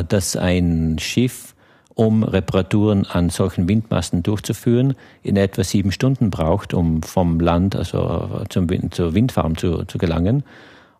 dass 0.09 0.35
ein 0.35 0.97
Schiff 0.99 1.54
um 1.95 2.23
Reparaturen 2.23 3.05
an 3.05 3.29
solchen 3.29 3.67
Windmasten 3.67 4.21
durchzuführen, 4.21 4.95
in 5.23 5.37
etwa 5.37 5.63
sieben 5.63 5.91
Stunden 5.91 6.29
braucht, 6.29 6.73
um 6.73 7.01
vom 7.01 7.39
Land, 7.39 7.75
also 7.75 8.43
zum, 8.49 8.67
zur 8.91 9.13
Windfarm 9.13 9.57
zu, 9.57 9.85
zu 9.85 9.97
gelangen. 9.97 10.43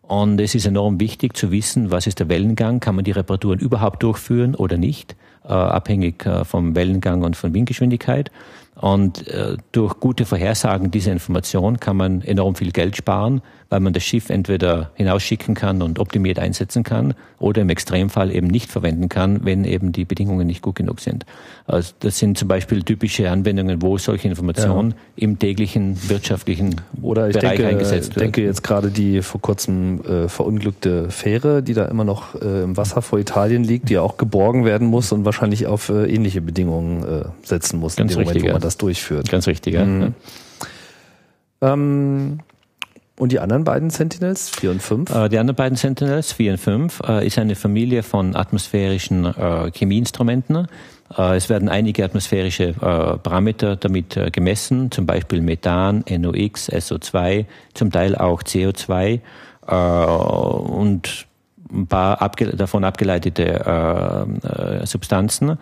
Und 0.02 0.40
es 0.40 0.54
ist 0.54 0.66
enorm 0.66 1.00
wichtig 1.00 1.36
zu 1.36 1.50
wissen, 1.50 1.90
was 1.90 2.06
ist 2.06 2.20
der 2.20 2.28
Wellengang, 2.28 2.80
kann 2.80 2.94
man 2.94 3.04
die 3.04 3.10
Reparaturen 3.10 3.58
überhaupt 3.58 4.02
durchführen 4.02 4.54
oder 4.54 4.78
nicht, 4.78 5.16
äh, 5.44 5.48
abhängig 5.48 6.24
äh, 6.24 6.44
vom 6.44 6.74
Wellengang 6.74 7.22
und 7.22 7.36
von 7.36 7.52
Windgeschwindigkeit. 7.52 8.30
Und 8.76 9.26
äh, 9.28 9.56
durch 9.72 10.00
gute 10.00 10.24
Vorhersagen 10.24 10.90
dieser 10.90 11.12
Information 11.12 11.80
kann 11.80 11.96
man 11.96 12.22
enorm 12.22 12.54
viel 12.54 12.72
Geld 12.72 12.96
sparen, 12.96 13.42
weil 13.68 13.80
man 13.80 13.92
das 13.92 14.04
Schiff 14.04 14.30
entweder 14.30 14.90
hinausschicken 14.94 15.54
kann 15.54 15.82
und 15.82 15.98
optimiert 15.98 16.38
einsetzen 16.38 16.84
kann 16.84 17.14
oder 17.38 17.62
im 17.62 17.68
Extremfall 17.68 18.34
eben 18.34 18.46
nicht 18.46 18.70
verwenden 18.70 19.08
kann, 19.08 19.44
wenn 19.44 19.64
eben 19.64 19.92
die 19.92 20.04
Bedingungen 20.04 20.46
nicht 20.46 20.62
gut 20.62 20.76
genug 20.76 21.00
sind. 21.00 21.26
Also 21.66 21.92
das 22.00 22.18
sind 22.18 22.38
zum 22.38 22.48
Beispiel 22.48 22.82
typische 22.82 23.30
Anwendungen, 23.30 23.82
wo 23.82 23.98
solche 23.98 24.28
Informationen 24.28 24.90
ja. 24.90 24.96
im 25.24 25.38
täglichen 25.38 25.98
wirtschaftlichen 26.08 26.80
oder 27.02 27.28
ich 27.28 27.34
Bereich 27.34 27.56
denke, 27.56 27.68
eingesetzt 27.68 28.10
werden. 28.10 28.28
Ich 28.28 28.32
denke 28.34 28.42
jetzt 28.42 28.62
gerade 28.62 28.90
die 28.90 29.22
vor 29.22 29.40
kurzem 29.40 30.00
äh, 30.04 30.28
verunglückte 30.28 31.10
Fähre, 31.10 31.62
die 31.62 31.74
da 31.74 31.86
immer 31.86 32.04
noch 32.04 32.40
äh, 32.40 32.62
im 32.62 32.76
Wasser 32.76 33.02
vor 33.02 33.18
Italien 33.18 33.64
liegt, 33.64 33.88
die 33.88 33.94
ja 33.94 34.02
auch 34.02 34.16
geborgen 34.16 34.64
werden 34.64 34.86
muss 34.86 35.10
und 35.12 35.24
wahrscheinlich 35.24 35.66
auf 35.66 35.88
äh, 35.88 36.06
ähnliche 36.06 36.40
Bedingungen 36.40 37.02
äh, 37.02 37.24
setzen 37.42 37.80
muss, 37.80 37.96
Ganz 37.96 38.12
in 38.12 38.18
dem 38.18 38.20
richtig, 38.20 38.42
Moment, 38.42 38.52
wo 38.52 38.54
man 38.54 38.62
das 38.62 38.76
durchführt. 38.76 39.28
Ganz 39.28 39.46
richtig, 39.48 39.74
ja. 39.74 39.84
Mhm. 39.84 40.14
Ähm, 41.62 42.38
und 43.18 43.32
die 43.32 43.40
anderen 43.40 43.64
beiden 43.64 43.90
Sentinels, 43.90 44.50
4 44.50 44.70
und 44.70 44.82
5? 44.82 45.14
Äh, 45.14 45.28
die 45.28 45.38
anderen 45.38 45.56
beiden 45.56 45.76
Sentinels, 45.76 46.32
4 46.32 46.52
und 46.52 46.58
5, 46.58 47.02
äh, 47.06 47.26
ist 47.26 47.38
eine 47.38 47.54
Familie 47.54 48.02
von 48.02 48.36
atmosphärischen 48.36 49.24
äh, 49.24 49.70
Chemieinstrumenten. 49.72 50.68
Äh, 51.16 51.36
es 51.36 51.48
werden 51.48 51.68
einige 51.68 52.04
atmosphärische 52.04 52.68
äh, 52.68 53.18
Parameter 53.18 53.76
damit 53.76 54.16
äh, 54.16 54.30
gemessen, 54.30 54.90
zum 54.90 55.06
Beispiel 55.06 55.40
Methan, 55.40 56.04
NOx, 56.08 56.70
SO2, 56.70 57.46
zum 57.74 57.90
Teil 57.90 58.16
auch 58.16 58.42
CO2 58.42 59.20
und 59.68 61.26
ein 61.72 61.86
paar 61.88 62.22
abge 62.22 62.56
davon 62.56 62.84
abgeleitete 62.84 64.24
Substanzen. 64.84 65.58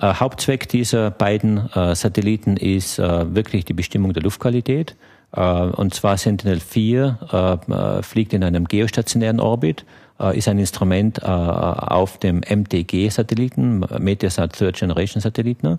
Hauptzweck 0.00 0.68
dieser 0.68 1.10
beiden 1.10 1.68
Satelliten 1.94 2.56
ist 2.56 2.98
wirklich 2.98 3.64
die 3.64 3.72
Bestimmung 3.72 4.12
der 4.12 4.22
Luftqualität. 4.22 4.94
Äh, 5.32 5.40
und 5.42 5.94
zwar 5.94 6.16
Sentinel-4 6.16 7.98
äh, 7.98 8.02
fliegt 8.02 8.32
in 8.32 8.44
einem 8.44 8.66
geostationären 8.66 9.40
Orbit, 9.40 9.84
äh, 10.18 10.36
ist 10.36 10.48
ein 10.48 10.58
Instrument 10.58 11.22
auf 11.24 12.18
dem 12.18 12.40
MTG-Satelliten, 12.40 13.84
Meteosat 13.98 14.54
Third 14.54 14.76
Generation 14.78 15.20
Satelliten, 15.20 15.78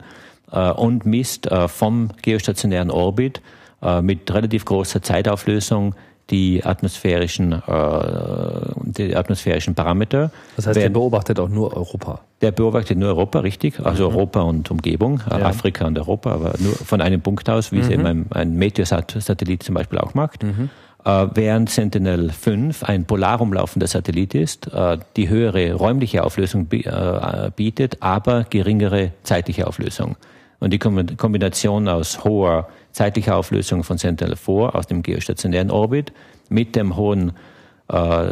und 0.76 1.06
misst 1.06 1.48
vom 1.68 2.10
geostationären 2.22 2.92
Orbit 2.92 3.42
äh, 3.82 4.02
mit 4.02 4.32
relativ 4.32 4.66
großer 4.66 5.02
Zeitauflösung 5.02 5.96
die 6.32 6.64
atmosphärischen, 6.64 7.52
äh, 7.52 7.60
die 8.86 9.16
atmosphärischen 9.16 9.76
Parameter. 9.76 10.32
Das 10.56 10.68
heißt, 10.68 10.78
der 10.78 10.90
beobachtet 10.90 11.40
auch 11.40 11.50
nur 11.50 11.76
Europa. 11.76 12.22
Der 12.42 12.52
beobachtet 12.52 12.98
nur 12.98 13.10
Europa, 13.10 13.40
richtig. 13.40 13.80
Also 13.80 14.10
mhm. 14.10 14.16
Europa 14.16 14.42
und 14.42 14.72
Umgebung, 14.72 15.22
ja. 15.30 15.46
Afrika 15.46 15.86
und 15.86 16.00
Europa, 16.00 16.32
aber 16.32 16.54
nur 16.60 16.74
von 16.74 17.02
einem 17.02 17.22
Punkt 17.22 17.50
aus, 17.50 17.72
wie 17.72 17.78
mhm. 17.78 17.82
es 17.82 17.90
eben 17.90 18.06
ein, 18.06 18.26
ein 18.32 18.56
Meteosat-Satellit 18.56 19.62
zum 19.62 19.76
Beispiel 19.76 20.00
auch 20.00 20.14
macht. 20.14 20.44
Mhm. 20.44 20.70
Äh, 21.04 21.28
während 21.34 21.70
Sentinel-5 21.70 22.84
ein 22.84 23.06
polar 23.06 23.42
umlaufender 23.42 23.88
Satellit 23.88 24.34
ist, 24.36 24.72
äh, 24.74 24.98
die 25.18 25.30
höhere 25.30 25.74
räumliche 25.74 26.24
Auflösung 26.24 26.68
äh, 26.72 27.52
bietet, 27.56 27.98
aber 28.02 28.46
geringere 28.50 29.12
zeitliche 29.24 29.68
Auflösung. 29.68 30.16
Und 30.60 30.72
die 30.72 30.78
Kombination 30.80 31.88
aus 31.88 32.24
hoher 32.24 32.68
zeitlicher 32.92 33.36
Auflösung 33.36 33.84
von 33.84 33.98
Sentinel-4 33.98 34.70
aus 34.70 34.88
dem 34.88 35.02
geostationären 35.02 35.72
Orbit 35.72 36.14
mit 36.50 36.76
dem 36.76 36.96
hohen 36.96 37.34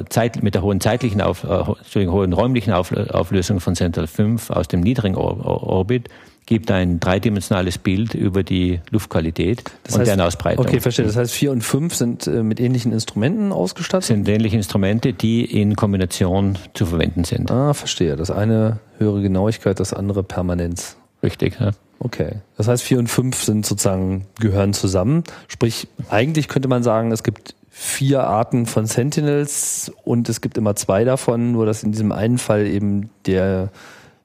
Zeit, 0.10 0.42
mit 0.42 0.56
der 0.56 0.62
hohen 0.62 0.80
zeitlichen 0.80 1.20
Auf, 1.20 1.44
äh, 1.44 2.06
hohen 2.08 2.32
räumlichen 2.32 2.72
Auflösung 2.72 3.60
von 3.60 3.76
Sentinel-5 3.76 4.52
aus 4.52 4.70
dem 4.70 4.80
niedrigen 4.80 5.16
Orbit 5.16 6.08
gibt 6.50 6.72
ein 6.72 7.00
dreidimensionales 7.00 7.78
Bild 7.78 8.16
über 8.16 8.42
die 8.42 8.80
Luftqualität 8.90 9.64
das 9.84 9.94
und 9.94 10.00
heißt, 10.00 10.10
deren 10.10 10.22
Ausbreitung. 10.22 10.66
Okay, 10.66 10.80
verstehe. 10.80 11.06
Das 11.06 11.16
heißt, 11.16 11.32
vier 11.32 11.52
und 11.52 11.64
fünf 11.64 11.94
sind 11.94 12.26
äh, 12.26 12.42
mit 12.42 12.60
ähnlichen 12.60 12.92
Instrumenten 12.92 13.52
ausgestattet? 13.52 14.06
Sind 14.06 14.28
ähnliche 14.28 14.58
Instrumente, 14.58 15.14
die 15.14 15.46
in 15.46 15.76
Kombination 15.76 16.58
zu 16.74 16.88
verwenden 16.88 17.24
sind. 17.24 17.52
Ah, 17.52 17.76
verstehe. 17.76 18.16
Das 18.16 18.32
eine 18.32 18.80
höhere 18.98 19.22
Genauigkeit, 19.22 19.80
das 19.80 19.94
andere 19.94 20.24
Permanenz. 20.24 20.98
Richtig, 21.22 21.60
ja. 21.60 21.72
Okay. 22.00 22.38
Das 22.56 22.68
heißt, 22.68 22.82
vier 22.84 22.98
und 23.00 23.08
fünf 23.08 23.44
sind 23.44 23.66
sozusagen, 23.66 24.26
gehören 24.40 24.74
zusammen. 24.74 25.24
Sprich, 25.48 25.88
eigentlich 26.10 26.48
könnte 26.48 26.70
man 26.70 26.82
sagen, 26.82 27.12
es 27.12 27.24
gibt 27.24 27.56
vier 27.70 28.24
Arten 28.24 28.66
von 28.66 28.86
Sentinels 28.86 29.92
und 30.04 30.30
es 30.30 30.42
gibt 30.42 30.58
immer 30.58 30.76
zwei 30.76 31.04
davon, 31.04 31.52
nur 31.52 31.66
dass 31.66 31.84
in 31.84 31.92
diesem 31.92 32.12
einen 32.12 32.38
Fall 32.38 32.68
eben 32.68 33.10
der 33.26 33.70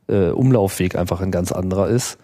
äh, 0.08 0.28
Umlaufweg 0.28 0.96
einfach 0.96 1.20
ein 1.20 1.30
ganz 1.30 1.52
anderer 1.52 1.88
ist. 1.88 2.18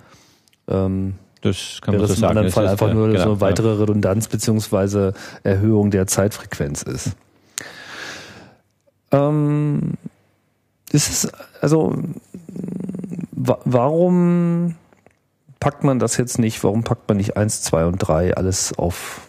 Ähm, 0.69 1.15
das 1.41 1.81
kann 1.81 1.97
man 1.97 2.07
so 2.07 2.15
sagen. 2.15 2.23
Im 2.23 2.29
anderen 2.29 2.51
Fall 2.51 2.69
einfach 2.69 2.93
nur 2.93 3.09
genau, 3.09 3.23
so 3.23 3.31
eine 3.31 3.41
weitere 3.41 3.81
Redundanz 3.81 4.29
beziehungsweise 4.29 5.15
Erhöhung 5.43 5.91
der 5.91 6.07
Zeitfrequenz 6.07 6.83
ist. 6.83 7.17
Ähm, 9.11 9.95
ist 10.93 11.09
es, 11.09 11.33
also, 11.61 11.97
warum 13.65 14.77
packt 15.59 15.85
man 15.85 15.99
das 15.99 16.17
jetzt 16.17 16.39
nicht? 16.39 16.63
Warum 16.65 16.85
packt 16.85 17.09
man 17.09 17.17
nicht 17.17 17.37
eins, 17.37 17.63
zwei 17.63 17.87
und 17.87 17.99
drei 17.99 18.37
alles 18.37 18.77
auf 18.79 19.29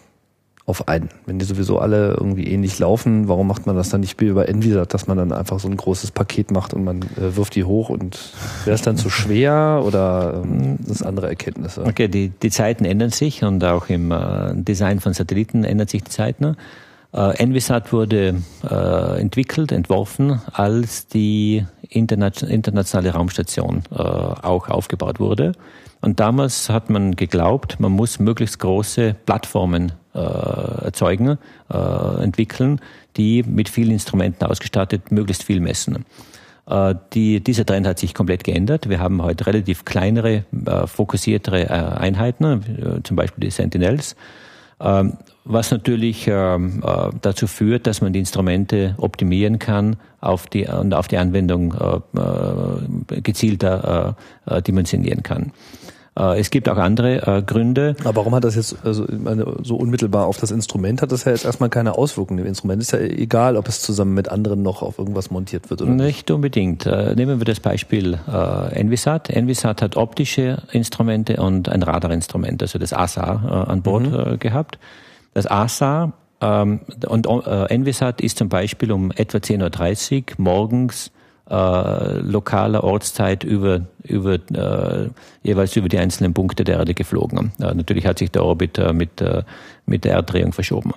auf 0.64 0.86
einen. 0.86 1.08
Wenn 1.26 1.38
die 1.40 1.44
sowieso 1.44 1.80
alle 1.80 2.12
irgendwie 2.12 2.46
ähnlich 2.46 2.78
laufen, 2.78 3.26
warum 3.26 3.48
macht 3.48 3.66
man 3.66 3.74
das 3.74 3.88
dann 3.88 4.00
nicht 4.00 4.20
wie 4.20 4.26
über 4.26 4.48
Envisat, 4.48 4.94
dass 4.94 5.08
man 5.08 5.16
dann 5.16 5.32
einfach 5.32 5.58
so 5.58 5.68
ein 5.68 5.76
großes 5.76 6.12
Paket 6.12 6.52
macht 6.52 6.72
und 6.72 6.84
man 6.84 7.02
äh, 7.02 7.36
wirft 7.36 7.56
die 7.56 7.64
hoch 7.64 7.88
und 7.88 8.32
wäre 8.64 8.74
es 8.74 8.82
dann 8.82 8.96
zu 8.96 9.10
schwer 9.10 9.82
oder 9.84 10.40
ähm, 10.44 10.78
das 10.86 11.02
andere 11.02 11.28
Erkenntnisse? 11.28 11.84
Okay, 11.84 12.06
die, 12.06 12.28
die 12.28 12.50
Zeiten 12.50 12.84
ändern 12.84 13.10
sich 13.10 13.42
und 13.42 13.64
auch 13.64 13.88
im 13.88 14.12
äh, 14.12 14.54
Design 14.54 15.00
von 15.00 15.12
Satelliten 15.14 15.64
ändert 15.64 15.90
sich 15.90 16.04
die 16.04 16.10
Zeit. 16.10 16.40
Ne? 16.40 16.56
Äh, 17.12 17.36
Envisat 17.38 17.92
wurde 17.92 18.42
äh, 18.68 19.20
entwickelt, 19.20 19.70
entworfen, 19.70 20.40
als 20.52 21.06
die 21.06 21.66
Interna 21.88 22.28
internationale 22.48 23.10
Raumstation 23.12 23.82
äh, 23.90 23.96
auch 23.96 24.68
aufgebaut 24.68 25.20
wurde. 25.20 25.52
Und 26.00 26.20
damals 26.20 26.68
hat 26.68 26.90
man 26.90 27.14
geglaubt, 27.14 27.78
man 27.78 27.92
muss 27.92 28.18
möglichst 28.18 28.58
große 28.58 29.14
Plattformen 29.26 29.92
äh, 30.14 30.18
erzeugen, 30.18 31.38
äh, 31.70 32.22
entwickeln, 32.22 32.80
die 33.16 33.42
mit 33.42 33.68
vielen 33.68 33.92
Instrumenten 33.92 34.44
ausgestattet 34.46 35.12
möglichst 35.12 35.44
viel 35.44 35.60
messen. 35.60 36.06
Äh, 36.66 36.94
die, 37.12 37.40
dieser 37.40 37.66
Trend 37.66 37.86
hat 37.86 37.98
sich 37.98 38.14
komplett 38.14 38.44
geändert. 38.44 38.88
Wir 38.88 39.00
haben 39.00 39.22
heute 39.22 39.46
relativ 39.46 39.84
kleinere, 39.84 40.44
äh, 40.66 40.86
fokussiertere 40.86 41.64
äh, 41.64 41.68
Einheiten, 41.68 43.00
zum 43.04 43.16
Beispiel 43.16 43.44
die 43.44 43.50
Sentinels, 43.50 44.16
was 45.44 45.70
natürlich 45.70 46.26
ähm, 46.28 46.82
äh, 46.84 47.10
dazu 47.20 47.46
führt, 47.46 47.86
dass 47.86 48.00
man 48.00 48.12
die 48.12 48.20
Instrumente 48.20 48.94
optimieren 48.98 49.58
kann 49.58 49.96
auf 50.20 50.46
die, 50.46 50.66
und 50.66 50.94
auf 50.94 51.08
die 51.08 51.18
Anwendung 51.18 51.74
äh, 51.74 53.20
gezielter 53.20 54.16
dimensionieren 54.66 55.22
kann. 55.22 55.52
Äh, 56.18 56.40
es 56.40 56.50
gibt 56.50 56.68
auch 56.68 56.76
andere 56.76 57.38
äh, 57.38 57.42
Gründe. 57.42 57.96
Aber 58.04 58.16
warum 58.16 58.34
hat 58.34 58.44
das 58.44 58.54
jetzt 58.54 58.76
also, 58.84 59.06
so 59.62 59.76
unmittelbar 59.76 60.26
auf 60.26 60.38
das 60.38 60.50
Instrument 60.50 61.02
hat 61.02 61.12
das 61.12 61.24
ja 61.24 61.32
jetzt 61.32 61.44
erstmal 61.44 61.70
keine 61.70 61.96
Auswirkungen. 61.96 62.38
Dem 62.38 62.46
Instrument 62.46 62.82
ist 62.82 62.92
ja 62.92 62.98
egal, 62.98 63.56
ob 63.56 63.68
es 63.68 63.80
zusammen 63.80 64.14
mit 64.14 64.28
anderen 64.28 64.62
noch 64.62 64.82
auf 64.82 64.98
irgendwas 64.98 65.30
montiert 65.30 65.70
wird 65.70 65.82
oder 65.82 65.90
nicht. 65.90 66.06
Nicht 66.06 66.30
unbedingt. 66.30 66.86
Äh, 66.86 67.14
nehmen 67.14 67.40
wir 67.40 67.44
das 67.44 67.60
Beispiel 67.60 68.18
Envisat. 68.72 69.30
Envisat 69.30 69.82
hat 69.82 69.96
optische 69.96 70.62
Instrumente 70.72 71.36
und 71.36 71.68
ein 71.68 71.82
Radarinstrument, 71.82 72.62
also 72.62 72.78
das 72.78 72.92
ASA 72.92 73.66
an 73.68 73.82
Bord 73.82 74.04
mhm. 74.04 74.38
gehabt. 74.38 74.78
Das 75.34 75.46
ASA 75.46 76.12
ähm, 76.40 76.80
und 77.06 77.26
Envisat 77.26 78.20
ist 78.20 78.38
zum 78.38 78.48
Beispiel 78.48 78.92
um 78.92 79.10
etwa 79.12 79.38
10.30 79.38 80.18
Uhr 80.18 80.24
morgens 80.38 81.10
äh, 81.50 82.18
lokaler 82.20 82.84
Ortszeit 82.84 83.44
über, 83.44 83.82
über 84.04 84.34
äh, 84.34 85.10
jeweils 85.42 85.76
über 85.76 85.88
die 85.88 85.98
einzelnen 85.98 86.34
Punkte 86.34 86.64
der 86.64 86.78
Erde 86.78 86.94
geflogen. 86.94 87.52
Äh, 87.60 87.74
natürlich 87.74 88.06
hat 88.06 88.18
sich 88.18 88.30
der 88.30 88.44
Orbit 88.44 88.78
äh, 88.78 88.92
mit, 88.92 89.20
äh, 89.20 89.42
mit 89.86 90.04
der 90.04 90.14
Erddrehung 90.14 90.52
verschoben. 90.52 90.92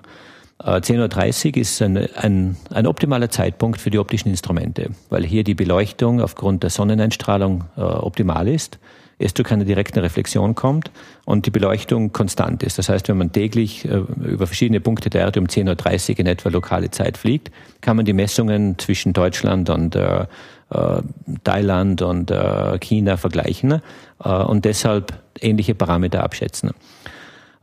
Äh, 0.64 0.78
10.30 0.78 1.50
Uhr 1.50 1.58
ist 1.58 1.82
ein, 1.82 1.98
ein, 2.16 2.58
ein 2.72 2.88
optimaler 2.88 3.30
Zeitpunkt 3.30 3.82
für 3.82 3.90
die 3.90 4.00
optischen 4.00 4.30
Instrumente, 4.30 4.92
weil 5.10 5.26
hier 5.26 5.44
die 5.44 5.56
Beleuchtung 5.56 6.22
aufgrund 6.22 6.64
der 6.64 6.70
Sonneneinstrahlung 6.70 7.66
äh, 7.76 7.82
optimal 7.82 8.48
ist 8.48 8.80
es 9.18 9.34
zu 9.34 9.44
keiner 9.44 9.66
direkten 9.66 10.00
Reflexion 10.00 10.56
kommt 10.56 10.92
und 11.26 11.46
die 11.46 11.52
Beleuchtung 11.52 12.12
konstant 12.12 12.64
ist. 12.64 12.78
Das 12.78 12.90
heißt, 12.90 13.08
wenn 13.08 13.18
man 13.18 13.32
täglich 13.32 13.86
äh, 13.86 13.98
über 13.98 14.48
verschiedene 14.48 14.82
Punkte 14.82 15.10
der 15.10 15.22
Erde 15.22 15.40
um 15.40 15.48
10.30 15.48 16.12
Uhr 16.12 16.20
in 16.20 16.28
etwa 16.28 16.50
lokale 16.50 16.92
Zeit 16.92 17.18
fliegt, 17.18 17.52
kann 17.82 17.96
man 17.96 18.06
die 18.06 18.14
Messungen 18.14 18.78
zwischen 18.78 19.14
Deutschland 19.14 19.70
und 19.70 19.96
äh, 19.96 20.26
äh 20.70 21.02
Thailand 21.44 22.02
und 22.02 22.32
äh, 22.32 22.78
China 22.80 23.18
vergleichen 23.18 23.82
äh, 24.24 24.30
und 24.30 24.66
deshalb 24.66 25.14
ähnliche 25.40 25.76
Parameter 25.76 26.24
abschätzen. 26.24 26.72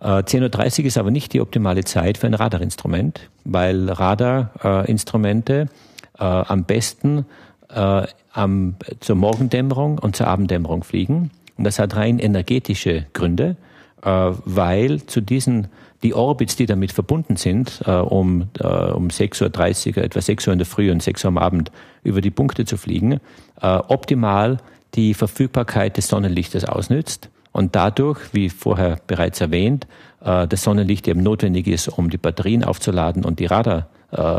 10.30 0.00 0.80
Uhr 0.80 0.86
ist 0.86 0.98
aber 0.98 1.12
nicht 1.12 1.32
die 1.32 1.40
optimale 1.40 1.84
Zeit 1.84 2.18
für 2.18 2.26
ein 2.26 2.34
Radarinstrument, 2.34 3.20
weil 3.44 3.88
Radarinstrumente 3.88 5.68
am 6.14 6.64
besten 6.64 7.24
am, 7.68 8.74
zur 8.98 9.14
Morgendämmerung 9.14 9.98
und 10.00 10.16
zur 10.16 10.26
Abenddämmerung 10.26 10.82
fliegen 10.82 11.30
und 11.56 11.64
das 11.64 11.78
hat 11.78 11.96
rein 11.96 12.18
energetische 12.18 13.06
Gründe, 13.12 13.56
äh, 14.02 14.08
weil 14.44 15.02
zu 15.06 15.20
diesen, 15.20 15.68
die 16.02 16.12
Orbits, 16.14 16.56
die 16.56 16.66
damit 16.66 16.90
verbunden 16.90 17.36
sind, 17.36 17.82
äh, 17.86 17.92
um, 17.92 18.48
äh, 18.58 18.66
um 18.66 19.08
6.30 19.08 19.96
Uhr, 19.96 20.02
etwa 20.02 20.20
6 20.20 20.48
Uhr 20.48 20.52
in 20.52 20.58
der 20.58 20.66
Früh 20.66 20.90
und 20.90 21.02
6 21.02 21.24
Uhr 21.24 21.28
am 21.28 21.38
Abend 21.38 21.70
über 22.02 22.20
die 22.20 22.32
Punkte 22.32 22.64
zu 22.64 22.76
fliegen, 22.76 23.20
optimal 23.60 24.58
die 24.94 25.14
Verfügbarkeit 25.14 25.96
des 25.96 26.08
Sonnenlichtes 26.08 26.64
ausnützt 26.64 27.30
und 27.52 27.76
dadurch, 27.76 28.18
wie 28.32 28.48
vorher 28.48 28.98
bereits 29.06 29.40
erwähnt, 29.40 29.86
das 30.18 30.64
Sonnenlicht 30.64 31.06
eben 31.06 31.22
notwendig 31.22 31.68
ist, 31.68 31.86
um 31.86 32.10
die 32.10 32.18
Batterien 32.18 32.64
aufzuladen 32.64 33.24
und 33.24 33.38
die 33.38 33.46
Radar 33.46 33.86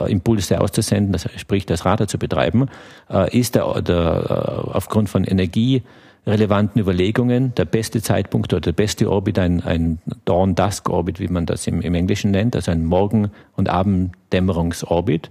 Impulse 0.07 0.59
auszusenden, 0.59 1.13
das, 1.13 1.29
sprich 1.37 1.65
das 1.65 1.85
Radar 1.85 2.09
zu 2.09 2.17
betreiben, 2.17 2.67
ist 3.31 3.55
der, 3.55 3.81
der 3.81 4.65
aufgrund 4.73 5.09
von 5.09 5.23
Energie 5.23 5.83
relevanten 6.25 6.81
Überlegungen 6.81 7.53
der 7.55 7.65
beste 7.65 8.01
Zeitpunkt 8.01 8.53
oder 8.53 8.61
der 8.61 8.71
beste 8.71 9.09
Orbit 9.11 9.39
ein, 9.39 9.61
ein 9.63 9.99
Dawn-Dusk-Orbit, 10.25 11.19
wie 11.19 11.27
man 11.27 11.45
das 11.45 11.67
im, 11.67 11.81
im 11.81 11.93
Englischen 11.93 12.31
nennt, 12.31 12.55
also 12.55 12.71
ein 12.71 12.85
Morgen- 12.85 13.31
und 13.55 13.69
Abenddämmerungsorbit. 13.69 15.29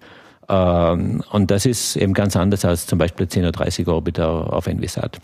Ähm, 0.48 1.22
und 1.30 1.50
das 1.50 1.66
ist 1.66 1.96
eben 1.96 2.12
ganz 2.12 2.36
anders 2.36 2.64
als 2.64 2.86
zum 2.86 2.98
Beispiel 2.98 3.26
der 3.26 3.50
10.30 3.52 3.88
Orbit 3.88 4.20
auf 4.20 4.66
Envisat. 4.66 5.18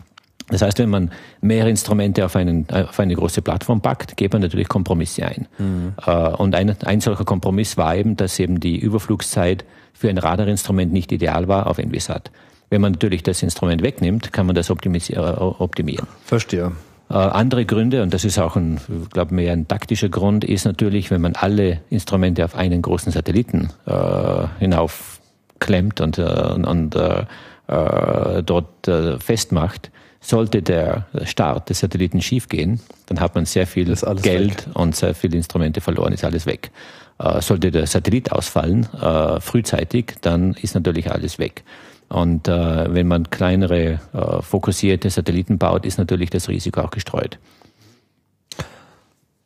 Das 0.50 0.62
heißt, 0.62 0.78
wenn 0.78 0.88
man 0.88 1.10
mehrere 1.42 1.68
Instrumente 1.68 2.24
auf, 2.24 2.34
einen, 2.34 2.66
auf 2.70 2.98
eine 2.98 3.14
große 3.14 3.42
Plattform 3.42 3.82
packt, 3.82 4.16
geht 4.16 4.32
man 4.32 4.40
natürlich 4.40 4.68
Kompromisse 4.68 5.26
ein. 5.26 5.46
Mhm. 5.58 5.92
Äh, 6.06 6.28
und 6.30 6.54
ein, 6.54 6.74
ein 6.84 7.00
solcher 7.00 7.24
Kompromiss 7.24 7.76
war 7.76 7.94
eben, 7.94 8.16
dass 8.16 8.38
eben 8.38 8.58
die 8.58 8.78
Überflugszeit 8.78 9.64
für 9.92 10.08
ein 10.08 10.16
Radarinstrument 10.16 10.92
nicht 10.92 11.12
ideal 11.12 11.48
war 11.48 11.66
auf 11.66 11.78
Envisat. 11.78 12.30
Wenn 12.70 12.80
man 12.80 12.92
natürlich 12.92 13.22
das 13.22 13.42
Instrument 13.42 13.82
wegnimmt, 13.82 14.32
kann 14.32 14.46
man 14.46 14.54
das 14.54 14.70
optimieren. 14.70 16.06
Verstehe. 16.24 16.72
Äh, 17.10 17.14
andere 17.14 17.64
Gründe, 17.64 18.02
und 18.02 18.12
das 18.12 18.24
ist 18.24 18.38
auch 18.38 18.56
ein, 18.56 18.80
glaube, 19.12 19.34
mehr 19.34 19.52
ein 19.52 19.66
taktischer 19.66 20.10
Grund, 20.10 20.44
ist 20.44 20.64
natürlich, 20.64 21.10
wenn 21.10 21.22
man 21.22 21.34
alle 21.34 21.80
Instrumente 21.88 22.44
auf 22.44 22.54
einen 22.54 22.82
großen 22.82 23.12
Satelliten 23.12 23.70
äh, 23.86 24.46
hinauf 24.58 25.20
klemmt 25.58 26.00
und, 26.00 26.18
äh, 26.18 26.22
und 26.22 26.94
äh, 26.94 27.24
äh 27.68 28.42
dort 28.42 28.86
äh, 28.88 29.18
festmacht, 29.18 29.90
Sollte 30.20 30.62
der 30.62 31.06
Start 31.24 31.70
des 31.70 31.78
Satelliten 31.78 32.20
schiefgehen, 32.20 32.80
dann 33.06 33.20
hat 33.20 33.36
man 33.36 33.46
sehr 33.46 33.68
viel 33.68 33.94
Geld 33.94 34.66
weg. 34.66 34.74
und 34.74 34.96
sehr 34.96 35.14
viele 35.14 35.36
Instrumente 35.36 35.80
verloren, 35.80 36.12
ist 36.12 36.24
alles 36.24 36.44
weg. 36.44 36.72
Äh, 37.20 37.40
sollte 37.40 37.70
der 37.70 37.86
Satellit 37.86 38.32
ausfallen, 38.32 38.88
äh, 39.00 39.40
frühzeitig, 39.40 40.16
dann 40.20 40.54
ist 40.54 40.74
natürlich 40.74 41.10
alles 41.12 41.38
weg. 41.38 41.62
Und 42.08 42.48
äh, 42.48 42.94
wenn 42.94 43.06
man 43.06 43.30
kleinere, 43.30 44.00
äh, 44.12 44.42
fokussierte 44.42 45.10
Satelliten 45.10 45.58
baut, 45.58 45.84
ist 45.84 45.98
natürlich 45.98 46.30
das 46.30 46.48
Risiko 46.48 46.80
auch 46.80 46.90
gestreut. 46.90 47.38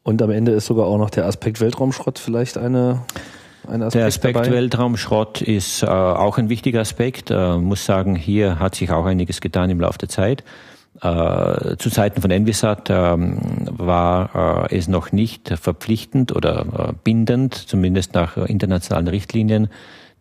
Und 0.05 0.23
am 0.23 0.31
Ende 0.31 0.53
ist 0.53 0.67
sogar 0.67 0.87
auch 0.87 0.99
noch 0.99 1.11
der 1.11 1.27
Aspekt 1.27 1.61
Weltraumschrott 1.61 2.19
vielleicht 2.19 2.59
eine 2.59 3.03
Aspekt 3.65 3.95
der 3.95 4.07
Aspekt 4.07 4.37
dabei? 4.37 4.51
Weltraumschrott 4.51 5.43
ist 5.43 5.83
äh, 5.83 5.87
auch 5.87 6.39
ein 6.39 6.49
wichtiger 6.49 6.81
Aspekt. 6.81 7.31
Äh, 7.31 7.59
muss 7.59 7.85
sagen, 7.85 8.17
hier 8.17 8.59
hat 8.59 8.75
sich 8.75 8.91
auch 8.91 9.07
einiges 9.07 9.41
getan 9.41 9.71
im 9.71 9.81
Laufe 9.81 9.99
der 9.99 10.09
Zeit. 10.09 10.43
Äh, 11.01 11.77
zu 11.79 11.91
Zeiten 11.91 12.21
von 12.21 12.31
Envisat 12.31 12.91
ähm, 12.91 13.39
war 13.71 14.69
äh, 14.71 14.77
es 14.77 14.89
noch 14.89 15.11
nicht 15.13 15.49
verpflichtend 15.49 16.35
oder 16.35 16.91
äh, 16.91 16.93
bindend, 17.03 17.55
zumindest 17.55 18.15
nach 18.15 18.37
internationalen 18.37 19.09
Richtlinien, 19.09 19.69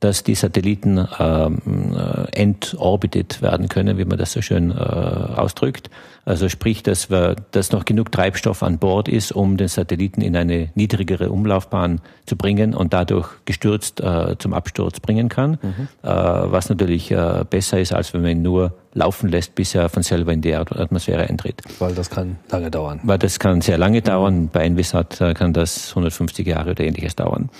dass 0.01 0.23
die 0.23 0.35
Satelliten 0.35 1.07
ähm, 1.19 1.61
äh, 1.95 2.35
entorbitet 2.35 3.41
werden 3.41 3.69
können, 3.69 3.99
wie 3.99 4.05
man 4.05 4.17
das 4.17 4.33
so 4.33 4.41
schön 4.41 4.71
äh, 4.71 4.73
ausdrückt. 4.73 5.91
Also 6.25 6.49
sprich, 6.49 6.81
dass, 6.81 7.11
wir, 7.11 7.35
dass 7.51 7.71
noch 7.71 7.85
genug 7.85 8.11
Treibstoff 8.11 8.63
an 8.63 8.79
Bord 8.79 9.07
ist, 9.07 9.31
um 9.31 9.57
den 9.57 9.67
Satelliten 9.67 10.21
in 10.21 10.35
eine 10.35 10.69
niedrigere 10.73 11.29
Umlaufbahn 11.29 12.01
zu 12.25 12.35
bringen 12.35 12.73
und 12.73 12.93
dadurch 12.93 13.27
gestürzt 13.45 14.01
äh, 14.01 14.35
zum 14.39 14.53
Absturz 14.53 14.99
bringen 14.99 15.29
kann. 15.29 15.59
Mhm. 15.61 15.87
Äh, 16.01 16.07
was 16.09 16.69
natürlich 16.69 17.11
äh, 17.11 17.45
besser 17.47 17.79
ist, 17.79 17.93
als 17.93 18.13
wenn 18.13 18.23
man 18.23 18.31
ihn 18.31 18.41
nur 18.41 18.73
laufen 18.93 19.29
lässt, 19.29 19.53
bis 19.53 19.75
er 19.75 19.89
von 19.89 20.01
selber 20.01 20.33
in 20.33 20.41
die 20.41 20.55
Atmosphäre 20.55 21.29
eintritt. 21.29 21.61
Weil 21.77 21.93
das 21.93 22.09
kann 22.09 22.37
lange 22.49 22.71
dauern. 22.71 22.99
Weil 23.03 23.19
das 23.19 23.37
kann 23.37 23.61
sehr 23.61 23.77
lange 23.77 24.01
dauern. 24.01 24.49
Bei 24.51 24.63
Envisat 24.63 25.21
äh, 25.21 25.35
kann 25.35 25.53
das 25.53 25.89
150 25.89 26.47
Jahre 26.47 26.71
oder 26.71 26.83
ähnliches 26.83 27.15
dauern. 27.15 27.51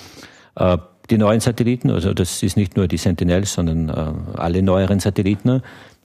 Die 1.10 1.18
neuen 1.18 1.40
Satelliten, 1.40 1.90
also 1.90 2.14
das 2.14 2.42
ist 2.44 2.56
nicht 2.56 2.78
nur 2.78 2.88
die 2.88 2.98
Sentinels, 2.98 3.54
sondern 3.54 3.90
äh, 3.90 4.40
alle 4.40 4.62
neueren 4.62 5.00
Satelliten, 5.00 5.62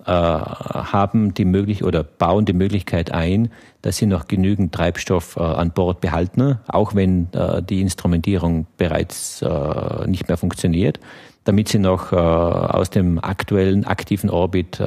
äh, 0.07 0.11
haben 0.11 1.35
die 1.35 1.45
Möglichkeit 1.45 1.87
oder 1.87 2.03
bauen 2.05 2.45
die 2.45 2.53
Möglichkeit 2.53 3.11
ein, 3.11 3.51
dass 3.83 3.97
sie 3.97 4.07
noch 4.07 4.29
genügend 4.29 4.73
Treibstoff 4.73 5.37
äh, 5.37 5.41
an 5.41 5.73
Bord 5.73 6.01
behalten, 6.01 6.59
auch 6.69 6.95
wenn 6.95 7.29
äh, 7.33 7.63
die 7.63 7.81
Instrumentierung 7.81 8.67
bereits 8.77 9.43
äh, 9.43 10.07
nicht 10.07 10.29
mehr 10.29 10.37
funktioniert, 10.37 11.01
damit 11.45 11.69
sie 11.69 11.79
noch 11.79 12.13
äh, 12.13 12.17
aus 12.17 12.91
dem 12.91 13.19
aktuellen 13.19 13.85
aktiven 13.85 14.31
Orbit 14.31 14.81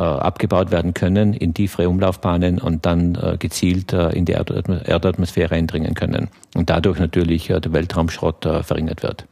abgebaut 0.00 0.70
werden 0.70 0.94
können 0.94 1.32
in 1.32 1.54
tiefere 1.54 1.88
Umlaufbahnen 1.88 2.58
und 2.58 2.84
dann 2.86 3.14
äh, 3.14 3.36
gezielt 3.38 3.92
äh, 3.92 4.10
in 4.10 4.24
die 4.24 4.32
Erdatmosphäre 4.32 5.54
eindringen 5.54 5.94
können. 5.94 6.28
Und 6.54 6.70
dadurch 6.70 6.98
natürlich 6.98 7.46
der 7.46 7.72
Weltraumschrott 7.72 8.44
verringert 8.62 9.02
wird. 9.02 9.26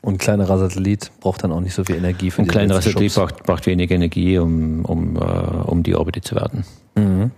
Und 0.00 0.14
ein 0.14 0.18
kleinerer 0.18 0.58
Satellit 0.58 1.10
braucht 1.20 1.42
dann 1.42 1.52
auch 1.52 1.60
nicht 1.60 1.74
so 1.74 1.84
viel 1.84 1.96
Energie 1.96 2.30
für 2.30 2.42
Und 2.42 2.48
kleinerer 2.48 2.80
Satellit 2.80 3.14
braucht, 3.14 3.42
braucht 3.42 3.66
wenig 3.66 3.90
Energie, 3.90 4.38
um, 4.38 4.84
um, 4.84 5.16
um 5.16 5.82
die 5.82 5.96
Orbite 5.96 6.20
zu 6.20 6.36
werden. 6.36 6.64
Mhm. 6.94 7.30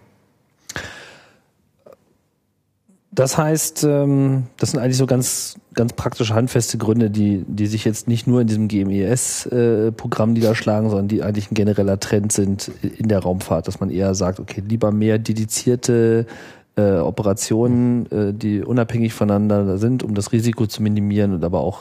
Das 3.20 3.36
heißt, 3.36 3.84
ähm, 3.84 4.44
das 4.56 4.70
sind 4.70 4.80
eigentlich 4.80 4.96
so 4.96 5.04
ganz, 5.04 5.56
ganz 5.74 5.92
praktische, 5.92 6.34
handfeste 6.34 6.78
Gründe, 6.78 7.10
die, 7.10 7.44
die 7.46 7.66
sich 7.66 7.84
jetzt 7.84 8.08
nicht 8.08 8.26
nur 8.26 8.40
in 8.40 8.46
diesem 8.46 8.66
GMES-Programm 8.66 10.32
niederschlagen, 10.32 10.88
sondern 10.88 11.08
die 11.08 11.22
eigentlich 11.22 11.50
ein 11.50 11.54
genereller 11.54 12.00
Trend 12.00 12.32
sind 12.32 12.70
in 12.80 13.08
der 13.08 13.18
Raumfahrt, 13.18 13.68
dass 13.68 13.78
man 13.78 13.90
eher 13.90 14.14
sagt, 14.14 14.40
okay, 14.40 14.62
lieber 14.66 14.90
mehr 14.90 15.18
dedizierte 15.18 16.24
äh, 16.76 16.94
Operationen, 16.94 18.10
äh, 18.10 18.32
die 18.32 18.62
unabhängig 18.62 19.12
voneinander 19.12 19.76
sind, 19.76 20.02
um 20.02 20.14
das 20.14 20.32
Risiko 20.32 20.66
zu 20.66 20.82
minimieren 20.82 21.34
und 21.34 21.44
aber 21.44 21.60
auch 21.60 21.80